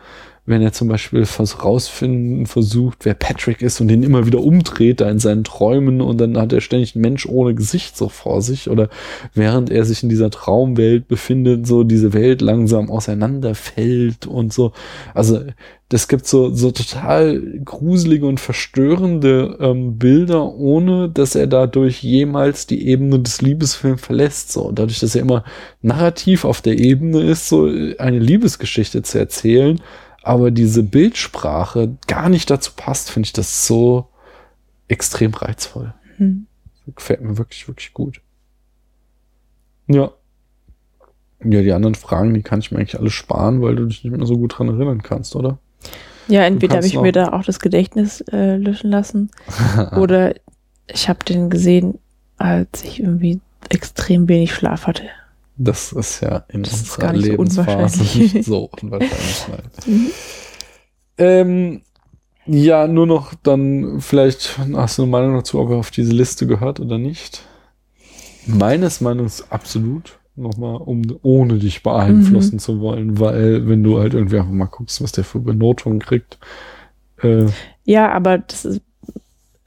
wenn 0.47 0.61
er 0.61 0.71
zum 0.71 0.87
Beispiel 0.87 1.25
rausfinden 1.61 2.45
versucht, 2.45 3.03
wer 3.03 3.13
Patrick 3.13 3.61
ist 3.61 3.81
und 3.81 3.89
den 3.89 4.01
immer 4.01 4.25
wieder 4.25 4.39
umdreht 4.39 5.01
da 5.01 5.09
in 5.09 5.19
seinen 5.19 5.43
Träumen 5.43 6.01
und 6.01 6.19
dann 6.19 6.37
hat 6.37 6.53
er 6.53 6.61
ständig 6.61 6.95
einen 6.95 7.01
Mensch 7.01 7.25
ohne 7.25 7.53
Gesicht 7.53 7.97
so 7.97 8.07
vor 8.07 8.41
sich 8.41 8.69
oder 8.69 8.89
während 9.33 9.69
er 9.69 9.83
sich 9.83 10.03
in 10.03 10.09
dieser 10.09 10.29
Traumwelt 10.29 11.09
befindet, 11.09 11.67
so 11.67 11.83
diese 11.83 12.13
Welt 12.13 12.41
langsam 12.41 12.89
auseinanderfällt 12.89 14.25
und 14.25 14.53
so. 14.53 14.71
Also 15.13 15.41
das 15.89 16.07
gibt 16.07 16.27
so, 16.27 16.53
so 16.53 16.71
total 16.71 17.41
gruselige 17.63 18.25
und 18.25 18.39
verstörende 18.39 19.57
ähm, 19.59 19.97
Bilder, 19.97 20.53
ohne 20.53 21.09
dass 21.09 21.35
er 21.35 21.47
dadurch 21.47 22.03
jemals 22.03 22.67
die 22.67 22.87
Ebene 22.87 23.19
des 23.19 23.41
Liebesfilms 23.41 24.01
verlässt. 24.01 24.51
So, 24.51 24.71
dadurch, 24.73 24.99
dass 24.99 25.15
er 25.15 25.21
immer 25.21 25.45
narrativ 25.81 26.43
auf 26.43 26.61
der 26.61 26.77
Ebene 26.77 27.21
ist, 27.21 27.47
so 27.47 27.69
eine 27.99 28.19
Liebesgeschichte 28.19 29.01
zu 29.01 29.17
erzählen, 29.17 29.79
aber 30.27 30.51
diese 30.51 30.83
Bildsprache 30.83 31.95
gar 32.05 32.27
nicht 32.27 32.49
dazu 32.49 32.73
passt, 32.75 33.09
finde 33.11 33.27
ich 33.27 33.33
das 33.33 33.65
so 33.65 34.09
extrem 34.89 35.33
reizvoll. 35.33 35.93
Mhm. 36.17 36.47
Gefällt 36.95 37.21
mir 37.21 37.37
wirklich, 37.37 37.67
wirklich 37.67 37.93
gut. 37.93 38.21
Ja. 39.87 40.11
Ja, 41.43 41.61
die 41.61 41.71
anderen 41.71 41.95
Fragen, 41.95 42.33
die 42.33 42.41
kann 42.41 42.59
ich 42.59 42.71
mir 42.71 42.79
eigentlich 42.79 42.99
alle 42.99 43.09
sparen, 43.09 43.61
weil 43.61 43.75
du 43.75 43.85
dich 43.85 44.03
nicht 44.03 44.15
mehr 44.15 44.25
so 44.25 44.37
gut 44.37 44.57
dran 44.57 44.67
erinnern 44.67 45.03
kannst, 45.03 45.35
oder? 45.35 45.59
Ja, 46.27 46.43
entweder 46.43 46.77
habe 46.77 46.87
ich 46.87 46.99
mir 46.99 47.11
da 47.13 47.31
auch 47.31 47.43
das 47.43 47.59
Gedächtnis 47.59 48.21
äh, 48.31 48.57
löschen 48.57 48.91
lassen 48.91 49.31
oder 49.95 50.33
ich 50.87 51.07
habe 51.07 51.23
den 51.23 51.49
gesehen, 51.49 51.99
als 52.37 52.83
ich 52.83 52.99
irgendwie 52.99 53.39
extrem 53.69 54.27
wenig 54.27 54.53
Schlaf 54.53 54.87
hatte. 54.87 55.03
Das 55.57 55.91
ist 55.91 56.21
ja 56.21 56.43
in 56.49 56.63
Das 56.63 56.73
unserer 56.73 57.11
nicht 57.13 57.25
so 57.25 57.31
Lebensphase 57.31 58.01
unwahrscheinlich. 58.01 58.33
nicht 58.33 58.45
so 58.45 58.69
unwahrscheinlich. 58.81 59.45
Mhm. 59.87 60.07
Ähm, 61.19 61.81
ja, 62.45 62.87
nur 62.87 63.07
noch 63.07 63.33
dann 63.35 63.99
vielleicht 64.01 64.57
hast 64.75 64.97
du 64.97 65.03
eine 65.03 65.11
Meinung 65.11 65.35
dazu, 65.35 65.59
ob 65.59 65.71
er 65.71 65.77
auf 65.77 65.91
diese 65.91 66.13
Liste 66.13 66.45
gehört 66.47 66.79
oder 66.79 66.97
nicht. 66.97 67.43
Meines 68.45 69.01
Meinungs 69.01 69.51
absolut. 69.51 70.19
Nochmal, 70.35 70.75
um 70.77 71.01
ohne 71.23 71.57
dich 71.57 71.81
beeinflussen 71.81 72.55
Mhm. 72.55 72.59
zu 72.59 72.79
wollen, 72.79 73.19
weil 73.19 73.67
wenn 73.67 73.83
du 73.83 73.97
halt 73.99 74.13
irgendwie 74.13 74.37
einfach 74.37 74.51
mal 74.51 74.65
guckst, 74.65 75.01
was 75.01 75.11
der 75.11 75.23
für 75.23 75.39
Benotungen 75.39 75.97
kriegt, 75.99 76.37
äh, 77.23 77.47
Ja, 77.85 78.11
aber 78.11 78.37
das 78.37 78.63
ist, 78.63 78.81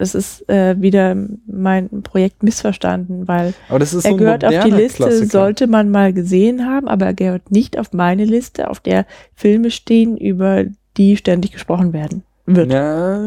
es 0.01 0.15
ist 0.15 0.49
äh, 0.49 0.81
wieder 0.81 1.15
mein 1.47 2.03
Projekt 2.03 2.43
missverstanden, 2.43 3.29
weil 3.29 3.55
das 3.69 3.93
er 3.95 4.01
so 4.01 4.17
gehört 4.17 4.45
auf 4.45 4.53
die 4.65 4.71
Liste, 4.71 5.05
Klassiker. 5.05 5.27
sollte 5.31 5.67
man 5.67 5.91
mal 5.91 6.13
gesehen 6.13 6.67
haben, 6.67 6.89
aber 6.89 7.07
er 7.07 7.15
gehört 7.15 7.51
nicht 7.51 7.79
auf 7.79 7.93
meine 7.93 8.25
Liste, 8.25 8.69
auf 8.71 8.81
der 8.81 9.07
Filme 9.35 9.71
stehen, 9.71 10.17
über 10.17 10.65
die 10.97 11.17
ständig 11.17 11.53
gesprochen 11.53 11.93
werden 11.93 12.25
wird. 12.47 12.73
Ja, 12.73 13.23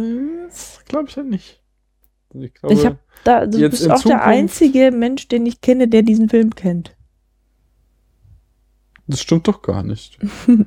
das 0.47 0.81
glaube 0.87 1.07
ich 1.09 1.15
ja 1.15 1.23
nicht. 1.23 1.61
Ich 2.33 2.53
glaube, 2.55 2.73
Ich 2.75 2.85
hab 2.85 2.97
Da, 3.23 3.45
du 3.45 3.57
Jetzt 3.59 3.71
bist 3.71 3.83
auch 3.91 4.01
der 4.01 4.17
Zukunft- 4.17 4.25
einzige 4.25 4.91
Mensch, 4.91 5.27
den 5.27 5.45
ich 5.45 5.61
kenne, 5.61 5.87
der 5.87 6.01
diesen 6.01 6.29
Film 6.29 6.55
kennt. 6.55 6.95
Das 9.07 9.21
stimmt 9.21 9.47
doch 9.47 9.61
gar 9.61 9.83
nicht. 9.83 10.17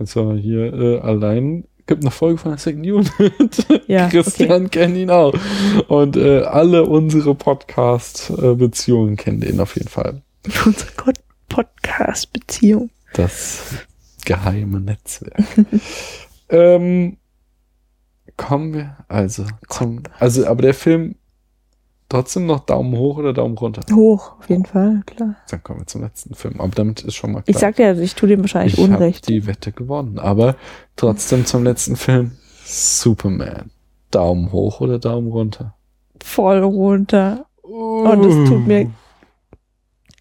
Also 0.00 0.34
hier 0.34 0.72
äh, 0.74 0.98
allein 1.00 1.64
gibt 1.88 2.04
eine 2.04 2.12
Folge 2.12 2.38
von 2.38 2.52
der 2.52 2.58
Second 2.58 2.86
Unit. 2.86 3.10
Ja, 3.88 4.08
Christian 4.08 4.70
kennt 4.70 4.96
ihn 4.96 5.10
auch. 5.10 5.34
Und 5.88 6.16
äh, 6.16 6.42
alle 6.42 6.84
unsere 6.84 7.34
Podcast-Beziehungen 7.34 9.16
kennen 9.16 9.40
den 9.40 9.58
auf 9.58 9.74
jeden 9.74 9.88
Fall. 9.88 10.22
Unsere 10.64 10.92
Podcast-Beziehung. 11.48 12.90
Das 13.14 13.86
geheime 14.24 14.80
Netzwerk. 14.80 15.42
ähm, 16.50 17.16
kommen 18.36 18.74
wir 18.74 18.96
also 19.08 19.46
zum. 19.70 20.02
Also, 20.18 20.46
aber 20.46 20.62
der 20.62 20.74
Film 20.74 21.14
trotzdem 22.08 22.46
noch 22.46 22.60
Daumen 22.60 22.96
hoch 22.96 23.18
oder 23.18 23.32
Daumen 23.32 23.56
runter? 23.56 23.82
Hoch, 23.94 24.38
auf 24.38 24.48
jeden 24.48 24.64
Fall, 24.64 25.02
klar. 25.06 25.36
Dann 25.50 25.62
kommen 25.62 25.80
wir 25.80 25.86
zum 25.86 26.02
letzten 26.02 26.34
Film. 26.34 26.60
Aber 26.60 26.74
damit 26.74 27.02
ist 27.02 27.14
schon 27.14 27.32
mal 27.32 27.42
klar. 27.42 27.48
Ich 27.48 27.58
sagte 27.58 27.82
ja, 27.82 27.94
ich 27.94 28.14
tue 28.14 28.28
dem 28.28 28.40
wahrscheinlich 28.40 28.74
ich 28.74 28.80
Unrecht. 28.80 29.28
die 29.28 29.46
Wette 29.46 29.72
gewonnen. 29.72 30.18
Aber 30.18 30.56
trotzdem 30.96 31.46
zum 31.46 31.64
letzten 31.64 31.96
Film. 31.96 32.32
Superman. 32.64 33.70
Daumen 34.10 34.52
hoch 34.52 34.80
oder 34.80 34.98
Daumen 34.98 35.30
runter? 35.30 35.74
Voll 36.22 36.62
runter. 36.62 37.46
Und 37.62 38.24
es 38.24 38.48
tut 38.48 38.66
mir 38.66 38.90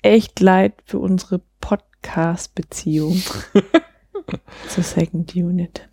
echt 0.01 0.39
leid 0.39 0.73
für 0.85 0.99
unsere 0.99 1.41
Podcast-Beziehung 1.61 3.21
zur 4.69 4.83
Second 4.83 5.35
Unit. 5.35 5.87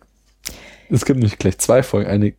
Es 0.89 1.05
gibt 1.05 1.19
nämlich 1.19 1.37
gleich 1.37 1.57
zwei 1.57 1.81
Folgen. 1.83 2.09
Eine 2.09 2.33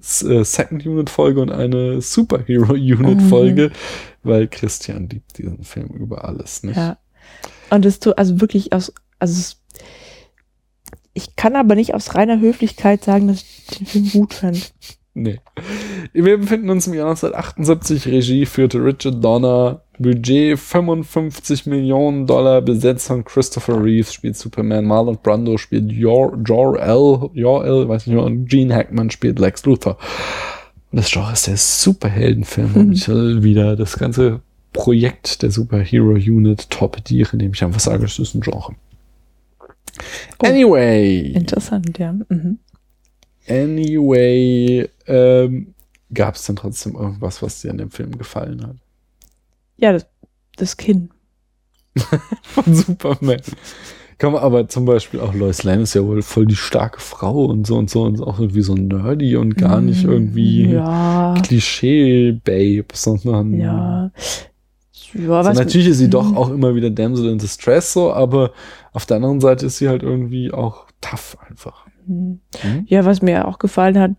Second 0.00 0.84
Unit 0.86 1.10
Folge 1.10 1.40
und 1.40 1.50
eine 1.50 2.00
Superhero 2.00 2.72
Unit 2.72 3.22
Folge, 3.22 3.68
Mhm. 3.68 3.72
weil 4.22 4.48
Christian 4.48 5.08
liebt 5.08 5.38
diesen 5.38 5.62
Film 5.64 5.88
über 5.88 6.24
alles, 6.24 6.62
nicht? 6.62 6.76
Ja. 6.76 6.98
Und 7.70 7.84
es 7.86 8.00
tut 8.00 8.18
also 8.18 8.40
wirklich 8.40 8.72
aus, 8.72 8.92
also 9.18 9.54
ich 11.12 11.36
kann 11.36 11.56
aber 11.56 11.74
nicht 11.74 11.94
aus 11.94 12.14
reiner 12.14 12.40
Höflichkeit 12.40 13.04
sagen, 13.04 13.28
dass 13.28 13.42
ich 13.42 13.78
den 13.78 13.86
Film 13.86 14.10
gut 14.10 14.34
fand. 14.34 14.72
Nee. 15.12 15.40
Wir 16.12 16.38
befinden 16.38 16.70
uns 16.70 16.86
im 16.86 16.94
Jahr 16.94 17.08
1978. 17.10 18.06
Regie 18.06 18.46
führte 18.46 18.78
Richard 18.82 19.22
Donner. 19.22 19.82
Budget 20.00 20.58
55 20.58 21.66
Millionen 21.66 22.26
Dollar. 22.26 22.62
Besetzung 22.62 23.22
Christopher 23.24 23.82
Reeves 23.84 24.14
spielt 24.14 24.36
Superman. 24.36 24.86
Marlon 24.86 25.18
Brando 25.22 25.58
spielt 25.58 25.92
Jor- 25.92 26.38
Jor-El. 26.44 27.28
Jor-El, 27.34 27.86
weiß 27.86 28.06
nicht 28.06 28.16
mehr. 28.16 28.24
Und 28.24 28.46
Gene 28.48 28.74
Hackman 28.74 29.10
spielt 29.10 29.38
Lex 29.38 29.64
Luthor. 29.66 29.98
Und 30.90 30.96
das 30.96 31.10
Genre 31.10 31.32
ist 31.32 31.46
der 31.46 31.56
Superheldenfilm. 31.58 32.74
Und 32.76 32.92
ich 32.94 33.06
will 33.08 33.42
wieder 33.42 33.76
das 33.76 33.98
ganze 33.98 34.40
Projekt 34.72 35.42
der 35.42 35.50
Superhero 35.50 36.12
Unit 36.12 36.70
torpedieren, 36.70 37.32
indem 37.34 37.52
ich 37.52 37.62
einfach 37.62 37.80
sage, 37.80 38.06
es 38.06 38.18
ist 38.18 38.34
ein 38.34 38.40
Genre. 38.40 38.74
Oh. 40.42 40.46
Anyway. 40.46 41.32
Interessant, 41.32 41.98
ja. 41.98 42.12
Mhm. 42.12 42.58
Anyway, 43.46 44.88
ähm, 45.06 45.74
gab 46.14 46.36
es 46.36 46.46
denn 46.46 46.56
trotzdem 46.56 46.94
irgendwas, 46.94 47.42
was 47.42 47.60
dir 47.60 47.70
an 47.70 47.78
dem 47.78 47.90
Film 47.90 48.16
gefallen 48.16 48.66
hat? 48.66 48.76
Ja, 49.80 49.92
das, 49.92 50.06
das 50.56 50.76
Kinn. 50.76 51.10
Von 52.42 52.74
Superman. 52.74 53.40
Komm, 54.18 54.36
aber 54.36 54.68
zum 54.68 54.84
Beispiel 54.84 55.18
auch 55.20 55.32
Lois 55.32 55.62
Lane 55.62 55.82
ist 55.82 55.94
ja 55.94 56.04
wohl 56.04 56.20
voll 56.20 56.44
die 56.44 56.54
starke 56.56 57.00
Frau 57.00 57.46
und 57.46 57.66
so 57.66 57.78
und 57.78 57.88
so 57.88 58.02
und 58.02 58.20
auch 58.20 58.38
irgendwie 58.38 58.60
so 58.60 58.74
nerdy 58.74 59.36
und 59.36 59.56
gar 59.56 59.80
nicht 59.80 60.04
irgendwie 60.04 60.66
Mm, 60.68 60.72
Ja. 60.74 61.34
Klischee-Babe, 61.42 62.84
sondern 62.92 63.54
Ja. 63.58 64.10
Ja, 65.14 65.20
so, 65.22 65.28
was, 65.28 65.56
natürlich 65.58 65.88
ist 65.88 65.98
sie 65.98 66.10
doch 66.10 66.36
auch 66.36 66.50
immer 66.50 66.74
wieder 66.74 66.90
Damsel 66.90 67.30
in 67.30 67.38
Distress 67.38 67.92
so, 67.94 68.12
aber 68.12 68.52
auf 68.92 69.06
der 69.06 69.16
anderen 69.16 69.40
Seite 69.40 69.66
ist 69.66 69.78
sie 69.78 69.88
halt 69.88 70.02
irgendwie 70.04 70.52
auch 70.52 70.86
tough 71.00 71.36
einfach. 71.48 71.86
Mhm. 72.06 72.40
Hm? 72.60 72.84
Ja, 72.86 73.04
was 73.04 73.22
mir 73.22 73.48
auch 73.48 73.58
gefallen 73.58 73.98
hat, 73.98 74.12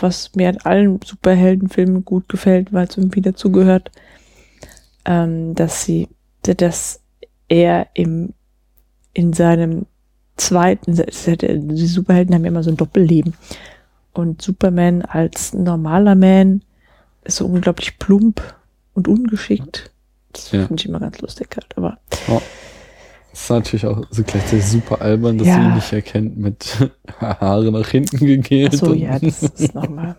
was 0.00 0.30
mir 0.34 0.48
an 0.48 0.58
allen 0.64 1.00
Superheldenfilmen 1.04 2.04
gut 2.04 2.28
gefällt, 2.28 2.72
weil 2.72 2.86
es 2.86 2.96
irgendwie 2.96 3.20
dazugehört, 3.20 3.90
ähm, 5.08 5.54
dass 5.54 5.84
sie, 5.84 6.06
dass 6.42 7.00
er 7.48 7.88
im, 7.94 8.34
in 9.14 9.32
seinem 9.32 9.86
zweiten, 10.36 10.94
die 10.94 11.86
Superhelden 11.86 12.34
haben 12.34 12.44
ja 12.44 12.48
immer 12.48 12.62
so 12.62 12.70
ein 12.70 12.76
Doppelleben. 12.76 13.34
Und 14.12 14.42
Superman 14.42 15.02
als 15.02 15.54
normaler 15.54 16.14
Man 16.14 16.62
ist 17.24 17.36
so 17.36 17.46
unglaublich 17.46 17.98
plump 17.98 18.42
und 18.94 19.08
ungeschickt. 19.08 19.90
Das 20.32 20.52
Ja. 20.52 20.66
finde 20.66 20.80
ich 20.82 20.88
immer 20.88 21.00
ganz 21.00 21.20
lustig 21.20 21.48
halt, 21.56 21.76
aber 21.76 21.98
Das 23.30 23.42
ist 23.42 23.50
natürlich 23.50 23.86
auch 23.86 24.02
so 24.10 24.22
gleichzeitig 24.24 24.64
super 24.66 25.00
albern, 25.00 25.38
dass 25.38 25.46
sie 25.46 25.52
Ja. 25.52 25.68
ihn 25.68 25.74
nicht 25.74 25.92
erkennt 25.92 26.38
mit 26.38 26.90
Haare 27.20 27.70
nach 27.70 27.88
hinten 27.88 28.18
gegelt 28.18 28.74
so, 28.74 28.86
und, 28.86 28.98
ja, 28.98 29.18
das 29.20 29.42
ist 29.42 29.74
nochmal. 29.74 30.16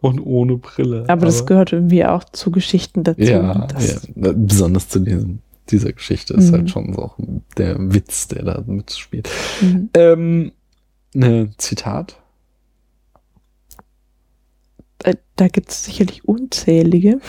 und 0.00 0.20
ohne 0.20 0.56
Brille. 0.56 1.04
Aber 1.08 1.26
das 1.26 1.44
gehört 1.46 1.72
irgendwie 1.72 2.04
auch 2.04 2.24
zu 2.24 2.50
Geschichten 2.50 3.04
dazu. 3.04 3.20
ja, 3.20 3.66
ja, 3.78 4.32
besonders 4.34 4.88
zu 4.88 5.00
diesem, 5.00 5.40
dieser 5.70 5.92
Geschichte 5.92 6.34
ist 6.34 6.48
Mhm. 6.50 6.54
halt 6.54 6.70
schon 6.70 6.94
so 6.94 7.02
auch 7.02 7.16
der 7.58 7.76
Witz, 7.92 8.28
der 8.28 8.44
da 8.44 8.62
mitspielt. 8.66 9.28
Mhm. 9.60 9.90
Ähm, 9.94 10.52
ne 11.14 11.50
Zitat. 11.58 12.16
Äh, 15.04 15.14
Da 15.36 15.48
gibt 15.48 15.70
es 15.70 15.84
sicherlich 15.84 16.26
unzählige. 16.26 17.20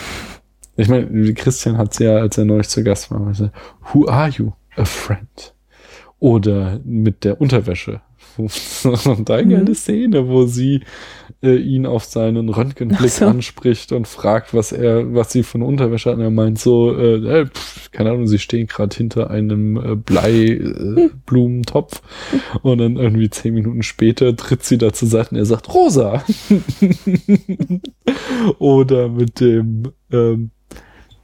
Ich 0.76 0.88
meine, 0.88 1.34
Christian 1.34 1.76
hat 1.78 1.94
sie 1.94 2.04
ja, 2.04 2.16
als 2.16 2.38
er 2.38 2.44
neulich 2.44 2.68
zu 2.68 2.82
Gast 2.82 3.10
war, 3.10 3.18
meinte, 3.20 3.52
Who 3.92 4.08
are 4.08 4.30
you? 4.30 4.52
A 4.76 4.84
friend. 4.84 5.54
Oder 6.18 6.80
mit 6.84 7.24
der 7.24 7.40
Unterwäsche. 7.40 8.00
Da 9.24 9.42
Mhm. 9.42 9.48
geile 9.50 9.74
Szene, 9.74 10.28
wo 10.28 10.46
sie 10.46 10.80
äh, 11.42 11.56
ihn 11.56 11.84
auf 11.86 12.04
seinen 12.04 12.48
Röntgenblick 12.48 13.10
so. 13.10 13.26
anspricht 13.26 13.92
und 13.92 14.06
fragt, 14.08 14.54
was 14.54 14.72
er, 14.72 15.12
was 15.14 15.32
sie 15.32 15.44
eine 15.54 15.64
Unterwäsche 15.64 16.10
hat. 16.10 16.16
Und 16.16 16.22
er 16.22 16.30
meint 16.30 16.58
so, 16.58 16.96
äh, 16.96 17.40
äh, 17.40 17.46
pff, 17.46 17.90
keine 17.90 18.10
Ahnung, 18.10 18.26
sie 18.26 18.38
stehen 18.38 18.66
gerade 18.66 18.94
hinter 18.96 19.30
einem 19.30 19.76
äh, 19.76 19.96
Bleiblumentopf. 19.96 22.02
Und 22.62 22.78
dann 22.78 22.96
irgendwie 22.96 23.30
zehn 23.30 23.54
Minuten 23.54 23.82
später 23.82 24.34
tritt 24.36 24.64
sie 24.64 24.78
da 24.78 24.92
zur 24.92 25.08
Seite 25.08 25.30
und 25.30 25.36
er 25.38 25.46
sagt, 25.46 25.72
Rosa. 25.74 26.22
Oder 28.58 29.08
mit 29.08 29.40
dem 29.40 29.84
ähm, 30.12 30.50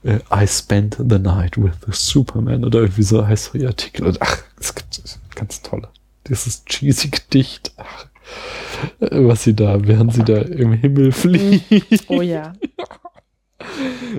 äh, 0.07 0.21
I 0.33 0.47
spent 0.47 0.97
the 0.99 1.19
night 1.19 1.59
with 1.59 1.75
the 1.85 1.93
Superman 1.93 2.65
oder 2.65 2.81
irgendwie 2.81 3.03
so 3.03 3.27
heißt 3.27 3.53
so 3.53 3.59
ihr 3.59 3.69
Artikel. 3.69 4.07
Und 4.07 4.23
ach, 4.23 4.43
es 4.59 4.75
gibt 4.75 5.01
ganz 5.35 5.63
tolle. 5.63 5.89
Dieses 6.29 6.65
cheesy 6.65 7.09
Gedicht. 7.09 7.73
Ach, 7.77 8.07
äh, 9.01 9.25
was 9.27 9.45
sie 9.45 9.55
da, 9.55 9.85
während 9.87 10.15
sie 10.15 10.25
da 10.25 10.39
im 10.39 10.73
Himmel 10.73 11.13
fliegt. 11.13 12.09
Oh 12.09 12.23
ja. 12.23 12.53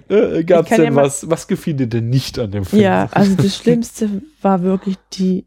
Äh, 0.09 0.43
Gab's 0.43 0.71
Ich 0.71 0.77
kann 0.77 0.85
denn 0.85 0.95
ja 0.95 1.01
was, 1.01 1.29
was 1.29 1.47
gefiel 1.47 1.75
dir 1.75 1.87
denn 1.87 2.09
nicht 2.09 2.37
an 2.39 2.51
dem 2.51 2.65
Film? 2.65 2.81
Ja, 2.81 3.07
also 3.11 3.35
das 3.35 3.55
Schlimmste 3.55 4.21
war 4.41 4.61
wirklich 4.61 4.97
die 5.13 5.45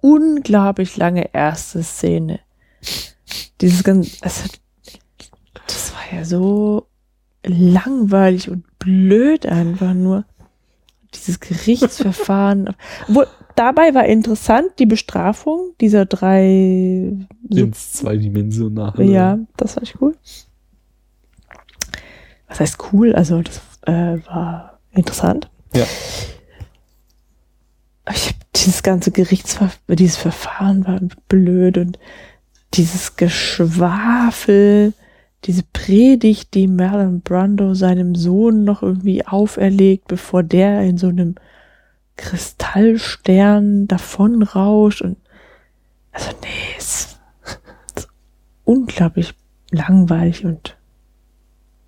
unglaublich 0.00 0.96
lange 0.96 1.32
erste 1.32 1.82
Szene. 1.82 2.40
Dieses 3.60 3.82
ganz, 3.82 4.18
es 4.20 4.44
hat, 4.44 4.60
das 5.66 5.92
war 5.94 6.18
ja 6.18 6.24
so 6.24 6.88
langweilig 7.42 8.50
und 8.50 8.64
blöd 8.84 9.46
einfach 9.46 9.94
nur. 9.94 10.24
Dieses 11.14 11.40
Gerichtsverfahren. 11.40 12.74
Wo, 13.08 13.24
dabei 13.54 13.94
war 13.94 14.04
interessant 14.04 14.72
die 14.78 14.86
Bestrafung 14.86 15.72
dieser 15.80 16.06
drei 16.06 17.16
Ins 17.50 17.92
zweidimensionale. 17.92 19.04
Ja, 19.04 19.38
das 19.56 19.74
fand 19.74 19.88
ich 19.88 20.00
cool. 20.00 20.16
Was 22.48 22.60
heißt 22.60 22.78
cool? 22.92 23.14
Also, 23.14 23.42
das 23.42 23.60
äh, 23.82 24.18
war 24.26 24.80
interessant. 24.92 25.50
Ja. 25.74 25.86
Ich 28.12 28.28
hab 28.28 28.52
dieses 28.54 28.82
ganze 28.82 29.10
Gerichtsverfahren, 29.10 29.96
dieses 29.96 30.16
Verfahren 30.16 30.86
war 30.86 31.00
blöd 31.28 31.78
und 31.78 31.98
dieses 32.74 33.16
Geschwafel, 33.16 34.92
diese 35.44 35.62
Predigt, 35.72 36.54
die 36.54 36.66
Marlon 36.66 37.20
Brando 37.20 37.74
seinem 37.74 38.14
Sohn 38.14 38.64
noch 38.64 38.82
irgendwie 38.82 39.26
auferlegt, 39.26 40.08
bevor 40.08 40.42
der 40.42 40.82
in 40.82 40.96
so 40.98 41.08
einem 41.08 41.34
Kristallstern 42.16 43.86
davonrauscht 43.86 45.02
und 45.02 45.16
also 46.12 46.30
nee, 46.42 46.76
es 46.78 47.18
ist 47.96 48.08
unglaublich 48.64 49.34
langweilig 49.70 50.44
und 50.44 50.76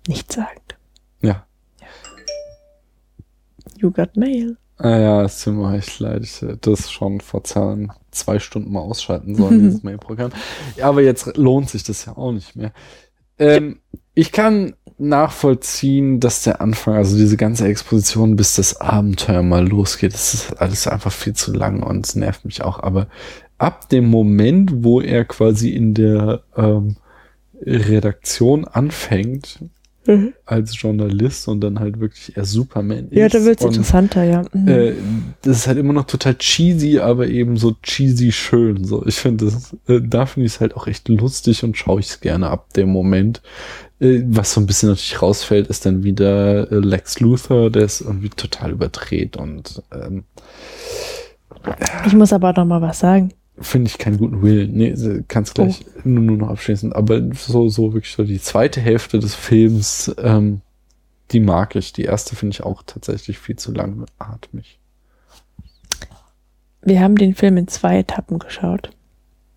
nichtssagend. 0.07 0.75
Ja. 1.21 1.45
You 3.77 3.91
got 3.91 4.17
mail. 4.17 4.57
Ah 4.79 4.97
ja, 4.97 5.23
es 5.23 5.41
tut 5.41 5.55
mir 5.55 5.75
echt 5.75 5.99
leid. 5.99 6.23
Ich 6.23 6.41
hätte 6.41 6.57
das 6.57 6.91
schon 6.91 7.19
vor 7.21 7.43
Zahlen 7.43 7.91
zwei 8.11 8.37
Stunden 8.37 8.71
mal 8.71 8.81
ausschalten 8.81 9.35
sollen, 9.35 9.59
dieses 9.63 9.83
Mail-Programm. 9.83 10.31
Ja, 10.75 10.89
aber 10.89 11.01
jetzt 11.01 11.37
lohnt 11.37 11.69
sich 11.69 11.83
das 11.83 12.05
ja 12.05 12.15
auch 12.15 12.31
nicht 12.31 12.55
mehr. 12.55 12.71
Ähm, 13.39 13.79
ich 14.13 14.31
kann 14.31 14.73
nachvollziehen, 14.97 16.19
dass 16.19 16.43
der 16.43 16.59
Anfang, 16.59 16.95
also 16.95 17.15
diese 17.15 17.37
ganze 17.37 17.67
Exposition, 17.67 18.35
bis 18.35 18.55
das 18.55 18.81
Abenteuer 18.81 19.43
mal 19.43 19.67
losgeht, 19.67 20.13
das 20.13 20.33
ist 20.33 20.53
alles 20.59 20.87
einfach 20.87 21.11
viel 21.11 21.33
zu 21.33 21.53
lang 21.53 21.83
und 21.83 22.05
es 22.05 22.15
nervt 22.15 22.45
mich 22.45 22.63
auch. 22.63 22.81
Aber 22.81 23.07
ab 23.57 23.89
dem 23.89 24.05
Moment, 24.05 24.83
wo 24.83 25.01
er 25.01 25.25
quasi 25.25 25.69
in 25.69 25.93
der 25.93 26.41
ähm, 26.55 26.97
Redaktion 27.61 28.65
anfängt, 28.65 29.59
Mhm. 30.07 30.33
als 30.45 30.81
Journalist 30.81 31.47
und 31.49 31.61
dann 31.61 31.79
halt 31.79 31.99
wirklich 31.99 32.35
er 32.37 32.45
Superman 32.45 33.09
ist. 33.09 33.17
Ja, 33.17 33.27
da 33.27 33.43
wird's 33.43 33.63
und, 33.63 33.71
interessanter, 33.71 34.23
ja. 34.23 34.43
Mhm. 34.53 34.67
Äh, 34.67 34.93
das 35.41 35.57
ist 35.57 35.67
halt 35.67 35.77
immer 35.77 35.93
noch 35.93 36.05
total 36.05 36.35
cheesy, 36.35 36.99
aber 36.99 37.27
eben 37.27 37.57
so 37.57 37.75
cheesy 37.83 38.31
schön. 38.31 38.85
So, 38.85 39.05
ich 39.05 39.15
finde 39.15 39.45
das, 39.45 39.75
äh, 39.87 39.99
da 40.01 40.25
finde 40.25 40.45
ich 40.45 40.53
es 40.53 40.61
halt 40.61 40.75
auch 40.77 40.87
echt 40.87 41.09
lustig 41.09 41.63
und 41.63 41.77
schaue 41.77 41.99
ich 41.99 42.07
es 42.07 42.21
gerne 42.21 42.49
ab 42.49 42.73
dem 42.73 42.89
Moment. 42.89 43.41
Äh, 43.99 44.21
was 44.27 44.53
so 44.53 44.61
ein 44.61 44.65
bisschen 44.65 44.89
natürlich 44.89 45.21
rausfällt, 45.21 45.67
ist 45.67 45.85
dann 45.85 46.03
wieder 46.03 46.71
äh, 46.71 46.75
Lex 46.75 47.19
Luthor, 47.19 47.69
der 47.69 47.83
ist 47.83 48.01
irgendwie 48.01 48.29
total 48.29 48.71
überdreht 48.71 49.35
und 49.35 49.83
ähm, 49.91 50.23
Ich 52.05 52.13
muss 52.13 52.31
aber 52.31 52.53
noch 52.53 52.65
mal 52.65 52.81
was 52.81 52.99
sagen. 52.99 53.33
Finde 53.59 53.89
ich 53.89 53.97
keinen 53.97 54.17
guten 54.17 54.41
Willen. 54.41 54.73
Nee, 54.73 55.23
kannst 55.27 55.55
gleich 55.55 55.85
nur, 56.03 56.23
nur 56.23 56.37
noch 56.37 56.49
abschließen. 56.49 56.93
Aber 56.93 57.21
so, 57.33 57.69
so 57.69 57.93
wirklich 57.93 58.13
so 58.13 58.23
die 58.23 58.41
zweite 58.41 58.81
Hälfte 58.81 59.19
des 59.19 59.35
Films, 59.35 60.13
ähm, 60.21 60.61
die 61.31 61.39
mag 61.39 61.75
ich. 61.75 61.93
Die 61.93 62.03
erste 62.03 62.35
finde 62.35 62.53
ich 62.53 62.63
auch 62.63 62.83
tatsächlich 62.85 63.39
viel 63.39 63.55
zu 63.55 63.71
langatmig. 63.71 64.79
Wir 66.81 67.01
haben 67.01 67.15
den 67.15 67.35
Film 67.35 67.57
in 67.57 67.67
zwei 67.67 67.99
Etappen 67.99 68.39
geschaut. 68.39 68.91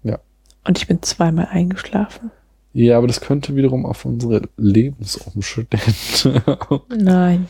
Ja. 0.02 0.18
Und 0.64 0.78
ich 0.78 0.86
bin 0.86 1.02
zweimal 1.02 1.48
eingeschlafen. 1.50 2.30
Ja, 2.72 2.98
aber 2.98 3.06
das 3.06 3.20
könnte 3.20 3.56
wiederum 3.56 3.84
auf 3.84 4.04
unsere 4.04 4.42
Lebensumstände. 4.56 5.78
Nein. 6.96 7.48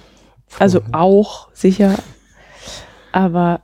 Also 0.58 0.82
auch 0.92 1.48
sicher. 1.52 1.98
Aber 3.12 3.62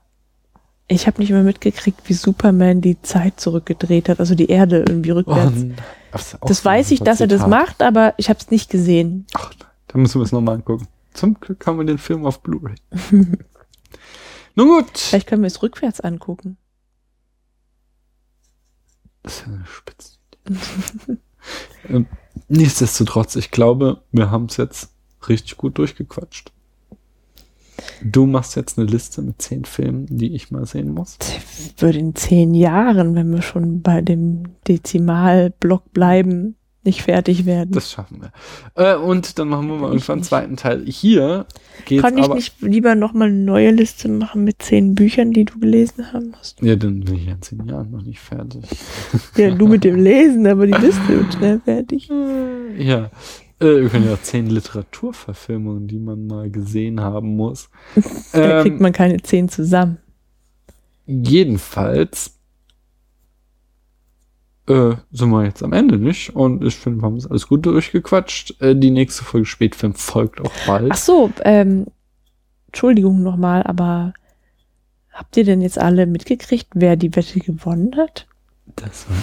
ich 0.88 1.06
habe 1.06 1.20
nicht 1.20 1.30
mehr 1.30 1.42
mitgekriegt, 1.42 2.08
wie 2.08 2.12
Superman 2.14 2.80
die 2.80 3.00
Zeit 3.02 3.40
zurückgedreht 3.40 4.08
hat, 4.08 4.20
also 4.20 4.34
die 4.34 4.48
Erde 4.48 4.84
irgendwie 4.86 5.10
rückwärts. 5.10 5.62
Und- 5.62 5.76
das 6.12 6.38
das 6.40 6.64
weiß 6.64 6.92
ich, 6.92 7.00
dass 7.00 7.20
er 7.20 7.26
das 7.26 7.46
macht, 7.46 7.82
aber 7.82 8.14
ich 8.16 8.30
habe 8.30 8.38
es 8.38 8.50
nicht 8.50 8.70
gesehen. 8.70 9.26
Ach, 9.34 9.52
da 9.88 9.98
müssen 9.98 10.18
wir 10.20 10.24
es 10.24 10.32
nochmal 10.32 10.54
angucken. 10.54 10.88
Zum 11.12 11.38
Glück 11.40 11.66
haben 11.66 11.78
wir 11.78 11.84
den 11.84 11.98
Film 11.98 12.24
auf 12.24 12.40
Blu-ray. 12.42 12.76
Nun 14.54 14.68
gut. 14.68 14.96
Vielleicht 14.96 15.26
können 15.26 15.42
wir 15.42 15.48
es 15.48 15.62
rückwärts 15.62 16.00
angucken. 16.00 16.56
Das 19.22 19.34
ist 19.34 19.46
ja 19.46 19.52
eine 19.52 19.66
Spitze. 19.66 20.12
ähm, 21.88 22.06
nichtsdestotrotz, 22.48 23.36
ich 23.36 23.50
glaube, 23.50 24.02
wir 24.12 24.30
haben 24.30 24.46
es 24.46 24.56
jetzt 24.56 24.90
richtig 25.28 25.56
gut 25.58 25.76
durchgequatscht. 25.76 26.52
Du 28.02 28.26
machst 28.26 28.56
jetzt 28.56 28.78
eine 28.78 28.86
Liste 28.86 29.22
mit 29.22 29.40
zehn 29.40 29.64
Filmen, 29.64 30.06
die 30.08 30.34
ich 30.34 30.50
mal 30.50 30.66
sehen 30.66 30.90
muss. 30.90 31.18
Würde 31.78 31.98
in 31.98 32.14
zehn 32.14 32.54
Jahren, 32.54 33.14
wenn 33.14 33.30
wir 33.32 33.42
schon 33.42 33.82
bei 33.82 34.00
dem 34.00 34.44
Dezimalblock 34.68 35.92
bleiben, 35.92 36.56
nicht 36.86 37.02
fertig 37.02 37.44
werden. 37.46 37.72
Das 37.72 37.90
schaffen 37.90 38.20
wir. 38.22 38.32
Äh, 38.76 38.96
und 38.96 39.38
dann 39.38 39.48
machen 39.48 39.66
wir 39.66 39.74
mal 39.74 39.88
Ich 39.88 39.94
irgendwann 39.94 40.14
einen 40.18 40.22
zweiten 40.22 40.56
Teil. 40.56 40.84
Hier 40.86 41.46
geht's 41.84 42.02
Kann 42.02 42.16
ich 42.16 42.24
aber. 42.24 42.36
nicht 42.36 42.62
lieber 42.62 42.94
nochmal 42.94 43.28
eine 43.28 43.38
neue 43.38 43.72
Liste 43.72 44.08
machen 44.08 44.44
mit 44.44 44.62
zehn 44.62 44.94
Büchern, 44.94 45.32
die 45.32 45.44
du 45.44 45.58
gelesen 45.58 46.12
haben 46.12 46.30
musst? 46.30 46.62
Ja, 46.62 46.76
dann 46.76 47.00
bin 47.00 47.16
ich 47.16 47.26
ja 47.26 47.32
in 47.32 47.42
zehn 47.42 47.66
Jahren 47.66 47.90
noch 47.90 48.02
nicht 48.02 48.20
fertig. 48.20 48.62
Ja, 49.36 49.50
du 49.50 49.66
mit 49.66 49.82
dem 49.82 49.96
Lesen, 50.02 50.46
aber 50.46 50.66
die 50.66 50.74
Liste 50.74 51.08
wird 51.08 51.34
schnell 51.34 51.60
fertig. 51.64 52.08
Ja. 52.78 53.10
Äh, 53.60 53.64
wir 53.82 53.88
können 53.88 54.08
ja 54.08 54.20
zehn 54.20 54.46
Literaturverfilmungen, 54.46 55.88
die 55.88 55.98
man 55.98 56.26
mal 56.26 56.50
gesehen 56.50 57.00
haben 57.00 57.36
muss. 57.36 57.70
Da 58.32 58.58
Ähm, 58.58 58.62
kriegt 58.62 58.80
man 58.80 58.92
keine 58.92 59.22
zehn 59.22 59.48
zusammen. 59.48 59.98
Jedenfalls 61.06 62.36
äh, 64.68 64.96
sind 65.12 65.30
wir 65.30 65.44
jetzt 65.44 65.62
am 65.62 65.72
Ende, 65.72 65.98
nicht? 65.98 66.34
Und 66.34 66.64
ich 66.64 66.76
finde, 66.76 67.00
wir 67.00 67.06
haben 67.06 67.16
es 67.16 67.26
alles 67.26 67.46
gut 67.46 67.64
durchgequatscht. 67.66 68.60
Äh, 68.60 68.74
die 68.74 68.90
nächste 68.90 69.24
Folge 69.24 69.46
Spätfilm 69.46 69.94
folgt 69.94 70.40
auch 70.40 70.52
bald. 70.66 70.90
Ach 70.92 70.96
so, 70.96 71.30
ähm, 71.44 71.86
Entschuldigung 72.66 73.22
nochmal, 73.22 73.62
aber 73.62 74.12
habt 75.12 75.36
ihr 75.36 75.44
denn 75.44 75.60
jetzt 75.62 75.78
alle 75.78 76.06
mitgekriegt, 76.06 76.68
wer 76.74 76.96
die 76.96 77.14
Wette 77.14 77.38
gewonnen 77.40 77.96
hat? 77.96 78.26
Das 78.74 79.06
war 79.08 79.16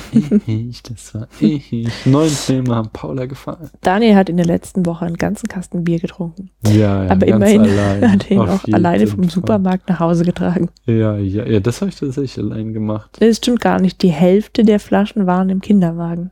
ich, 0.47 0.81
das 0.83 1.13
war 1.13 1.27
ich. 1.39 1.71
Neun 2.05 2.29
Filme 2.29 2.75
haben 2.75 2.89
Paula 2.91 3.25
gefallen. 3.25 3.69
Daniel 3.81 4.15
hat 4.15 4.29
in 4.29 4.37
der 4.37 4.45
letzten 4.45 4.85
Woche 4.85 5.05
einen 5.05 5.17
ganzen 5.17 5.47
Kasten 5.47 5.83
Bier 5.83 5.99
getrunken. 5.99 6.49
Ja, 6.65 7.03
ja 7.03 7.11
aber 7.11 7.27
immerhin 7.27 7.61
allein, 7.61 8.11
hat 8.11 8.31
er 8.31 8.31
ihn 8.31 8.39
auf 8.39 8.63
auch 8.63 8.73
alleine 8.73 9.05
vom 9.05 9.23
Fall. 9.23 9.29
Supermarkt 9.29 9.89
nach 9.89 9.99
Hause 9.99 10.23
getragen. 10.25 10.69
Ja, 10.85 11.17
ja, 11.17 11.45
ja, 11.45 11.59
das 11.59 11.81
habe 11.81 11.89
ich 11.89 11.97
tatsächlich 11.97 12.37
allein 12.43 12.73
gemacht. 12.73 13.17
Das 13.19 13.37
stimmt 13.37 13.61
gar 13.61 13.79
nicht. 13.79 14.01
Die 14.01 14.11
Hälfte 14.11 14.63
der 14.63 14.79
Flaschen 14.79 15.27
waren 15.27 15.49
im 15.49 15.61
Kinderwagen. 15.61 16.31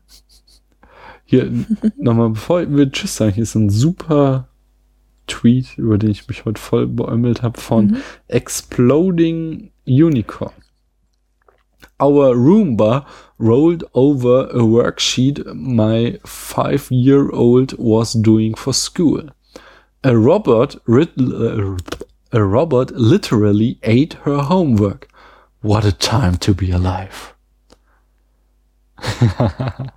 Hier, 1.25 1.51
nochmal, 1.97 2.29
bevor 2.31 2.67
wir 2.69 2.91
Tschüss 2.91 3.15
sagen, 3.17 3.33
hier 3.33 3.43
ist 3.43 3.55
ein 3.55 3.69
super 3.69 4.47
Tweet, 5.27 5.77
über 5.77 5.97
den 5.97 6.09
ich 6.09 6.27
mich 6.27 6.45
heute 6.45 6.59
voll 6.59 6.87
beäumelt 6.87 7.43
habe, 7.43 7.59
von 7.59 7.85
Mhm. 7.87 7.97
Exploding 8.27 9.71
Unicorn. 9.85 10.51
Our 12.01 12.35
Roomba 12.35 13.05
rolled 13.37 13.83
over 13.93 14.47
a 14.49 14.63
worksheet 14.63 15.45
my 15.53 16.19
five-year-old 16.25 17.77
was 17.77 18.13
doing 18.13 18.55
for 18.55 18.73
school. 18.73 19.29
A 20.03 20.17
robot, 20.17 20.75
uh, 20.87 21.77
a 22.31 22.43
robot 22.43 22.91
literally 22.91 23.77
ate 23.83 24.13
her 24.23 24.39
homework. 24.39 25.07
What 25.61 25.85
a 25.85 25.91
time 25.91 26.37
to 26.37 26.53
be 26.53 26.71
alive. 26.71 27.33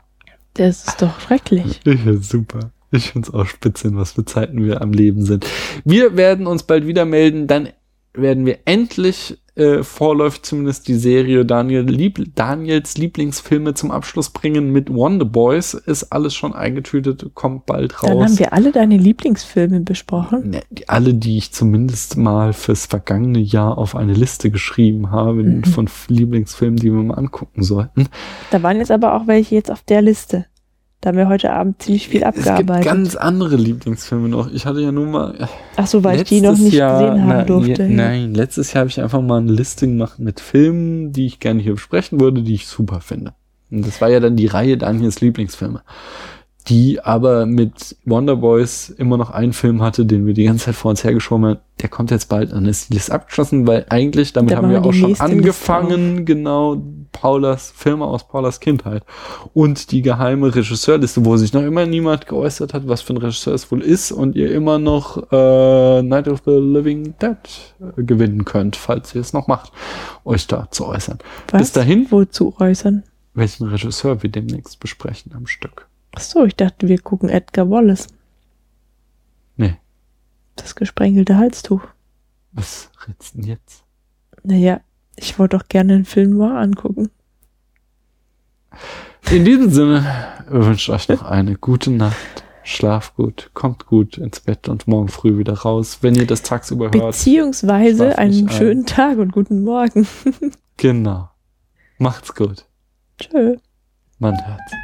Das 0.55 0.87
ist 0.87 1.03
doch 1.03 1.19
schrecklich. 1.19 1.81
Ich 1.85 2.01
find's 2.01 2.29
super. 2.29 2.71
Ich 2.93 3.11
find's 3.11 3.35
auch 3.35 3.47
spitze, 3.47 3.89
in 3.89 3.97
was 3.97 4.13
für 4.13 4.25
Zeiten 4.25 4.65
wir 4.65 4.81
am 4.83 4.93
Leben 4.93 5.25
sind. 5.25 5.47
Wir 5.85 6.17
werden 6.17 6.47
uns 6.47 6.63
bald 6.63 6.87
wieder 6.87 7.05
melden, 7.05 7.49
dann 7.49 7.71
werden 8.13 8.47
wir 8.47 8.61
endlich 8.65 9.37
äh, 9.57 9.83
vorläuft 9.83 10.47
zumindest 10.47 10.89
die 10.89 10.95
Serie 10.95 11.45
Daniel 11.45 11.83
Lieb 11.85 12.35
Daniels 12.35 12.97
Lieblingsfilme 12.97 13.75
zum 13.75 13.91
Abschluss 13.91 14.31
bringen 14.31 14.71
mit 14.73 14.93
Wonder 14.93 15.25
Boys. 15.25 15.75
Ist 15.75 16.13
alles 16.13 16.35
schon 16.35 16.53
eingetütet, 16.55 17.31
kommt 17.35 17.67
bald 17.67 18.03
raus. 18.03 18.11
Dann 18.11 18.23
haben 18.25 18.39
wir 18.39 18.53
alle 18.53 18.73
deine 18.73 18.97
Lieblingsfilme 18.97 19.81
besprochen. 19.81 20.51
Ne, 20.51 20.61
die, 20.71 20.89
alle, 20.89 21.15
die 21.15 21.39
ich 21.39 21.53
zumindest 21.53 22.17
mal 22.17 22.53
fürs 22.53 22.87
vergangene 22.87 23.39
Jahr 23.39 23.79
auf 23.79 23.95
eine 23.95 24.13
Liste 24.13 24.51
geschrieben 24.51 25.11
habe 25.11 25.43
Mhm. 25.45 25.65
von 25.65 25.89
Lieblingsfilmen, 26.09 26.77
die 26.77 26.93
wir 26.93 27.03
mal 27.03 27.15
angucken 27.15 27.63
sollten. 27.63 28.09
Da 28.51 28.63
waren 28.63 28.79
jetzt 28.79 28.91
aber 28.91 29.15
auch 29.15 29.27
welche 29.27 29.55
jetzt 29.55 29.71
auf 29.71 29.83
der 29.83 30.03
Liste. 30.03 30.47
Da 31.05 31.09
haben 31.09 31.19
wir 31.19 31.29
heute 31.29 31.53
Abend 31.53 31.83
ziemlich 31.83 32.09
viel 32.09 32.23
Es 32.23 32.35
gibt 32.35 32.47
abgearbeitet. 32.49 32.85
ganz 32.87 33.15
andere 33.15 33.57
Lieblingsfilme 33.57 34.27
noch. 34.27 34.51
Ich 34.51 34.65
hatte 34.65 34.81
ja 34.81 34.91
nur 34.91 35.05
mal 35.05 35.49
Ach 35.77 35.87
so, 35.87 36.03
weil 36.03 36.23
ich 36.23 36.29
die 36.31 36.41
noch 36.41 36.57
nicht 36.57 36.71
gesehen 36.71 36.81
haben 36.81 37.29
na, 37.29 37.43
durfte. 37.45 37.83
ja. 37.83 37.89
Nein, 37.91 38.33
letztes 38.33 38.73
Jahr 38.73 38.81
habe 38.81 38.89
ich 38.89 38.99
einfach 39.03 39.21
mal 39.21 39.37
eine 39.37 39.53
Liste 39.53 39.87
gemacht 39.87 40.19
mit 40.19 40.41
Filmen, 40.41 41.13
die 41.13 41.27
ich 41.27 41.41
gerne 41.41 41.61
hier 41.61 41.75
besprechen 41.75 42.21
würde, 42.21 42.41
die 42.41 42.55
ich 42.55 42.67
super 42.67 43.03
finde. 43.03 43.35
Und 43.71 43.87
das 43.87 44.01
war 44.01 44.09
ja 44.09 44.19
dann 44.19 44.37
die 44.37 44.47
Reihe 44.47 44.79
Daniels 44.79 45.21
Lieblingsfilme. 45.21 45.83
Die 46.69 47.05
aber 47.05 47.45
mit 47.45 47.97
Wonder 48.07 48.37
Boys 48.37 48.89
immer 48.89 49.19
noch 49.19 49.29
einen 49.31 49.53
Film 49.53 49.83
hatte, 49.83 50.07
den 50.07 50.25
wir 50.25 50.33
die 50.33 50.45
ganze 50.45 50.65
Zeit 50.65 50.75
vor 50.75 50.89
uns 50.91 51.05
hergeschoben 51.05 51.45
haben. 51.45 51.59
Der 51.83 51.91
kommt 51.91 52.13
jetzt 52.13 52.31
bald, 52.31 52.53
dann 52.53 52.65
ist 52.65 52.89
die 52.89 52.95
Liste 52.95 53.13
abgeschlossen, 53.13 53.67
weil 53.67 53.85
eigentlich, 53.91 54.33
damit 54.33 54.53
Da 54.53 54.57
haben 54.57 54.71
wir 54.71 54.83
auch 54.83 54.95
schon 54.95 55.21
angefangen, 55.21 56.25
genau, 56.25 56.83
Paulas 57.15 57.71
Filme 57.75 58.05
aus 58.05 58.29
Paulas 58.29 58.61
Kindheit. 58.61 59.03
Und 59.55 59.91
die 59.93 60.03
geheime 60.03 60.55
Regisseurliste, 60.55 61.25
wo 61.25 61.39
sich 61.39 61.55
noch 61.55 61.63
immer 61.63 61.87
niemand 61.87 62.27
geäußert 62.27 62.75
hat, 62.75 62.87
was 62.87 63.01
für 63.01 63.15
ein 63.15 63.17
Regisseur 63.17 63.55
es 63.55 63.71
wohl 63.73 63.81
ist 63.81 64.13
und 64.13 64.37
ihr 64.37 64.53
immer 64.53 64.79
noch 64.79 65.33
äh, 65.33 66.03
Night 66.03 66.29
of 66.29 66.43
the 66.45 66.51
Living 66.53 67.15
Dead 67.19 67.39
äh, 67.97 68.03
gewinnen 68.03 68.45
könnt, 68.45 68.77
falls 68.77 69.15
ihr 69.15 69.23
es 69.23 69.33
noch 69.33 69.47
macht, 69.47 69.73
euch 70.25 70.47
da 70.47 70.71
zu 70.71 70.87
äußern. 70.87 71.19
Was? 71.51 71.63
Bis 71.63 71.73
dahin, 71.73 72.07
Wozu 72.11 72.55
äußern? 72.59 73.05
welchen 73.33 73.67
Regisseur 73.69 74.23
wir 74.23 74.31
demnächst 74.31 74.79
besprechen 74.79 75.33
am 75.35 75.47
Stück. 75.47 75.89
Ach 76.15 76.21
so, 76.21 76.45
ich 76.45 76.55
dachte, 76.55 76.87
wir 76.89 76.99
gucken 77.01 77.29
Edgar 77.29 77.69
Wallace. 77.71 78.07
Nee, 79.57 79.77
Das 80.57 80.75
gesprengelte 80.77 81.37
Halstuch. 81.37 81.81
was 82.53 82.91
redst 83.09 83.35
denn 83.35 83.45
jetzt? 83.45 83.83
Naja, 84.45 84.81
ich 85.17 85.39
wollte 85.39 85.57
doch 85.59 85.69
gerne 85.69 85.95
einen 85.95 86.05
Film 86.05 86.31
noir 86.37 86.57
angucken. 86.59 87.11
In 89.31 89.45
diesem 89.45 89.71
Sinne 89.71 90.05
wünsche 90.49 90.93
ich 90.93 90.95
euch 90.95 91.09
noch 91.09 91.23
eine 91.23 91.57
gute 91.57 91.91
Nacht. 91.91 92.45
Schlaf 92.63 93.15
gut, 93.15 93.51
kommt 93.53 93.87
gut 93.87 94.17
ins 94.17 94.41
Bett 94.41 94.69
und 94.69 94.89
morgen 94.89 95.09
früh 95.09 95.37
wieder 95.39 95.53
raus. 95.53 95.99
Wenn 96.01 96.15
ihr 96.15 96.27
das 96.27 96.43
tagsüber 96.43 96.87
hört, 96.87 96.93
Beziehungsweise 97.13 98.17
einen 98.19 98.49
ein. 98.49 98.51
schönen 98.55 98.87
Tag 98.87 99.19
und 99.19 99.33
guten 99.33 99.65
Morgen. 99.65 100.07
genau. 100.79 101.29
Macht's 101.99 102.35
gut. 102.35 102.65
Tschö. 103.19 103.57
Man 104.19 104.35
hört 104.47 104.61
sich. 104.69 104.79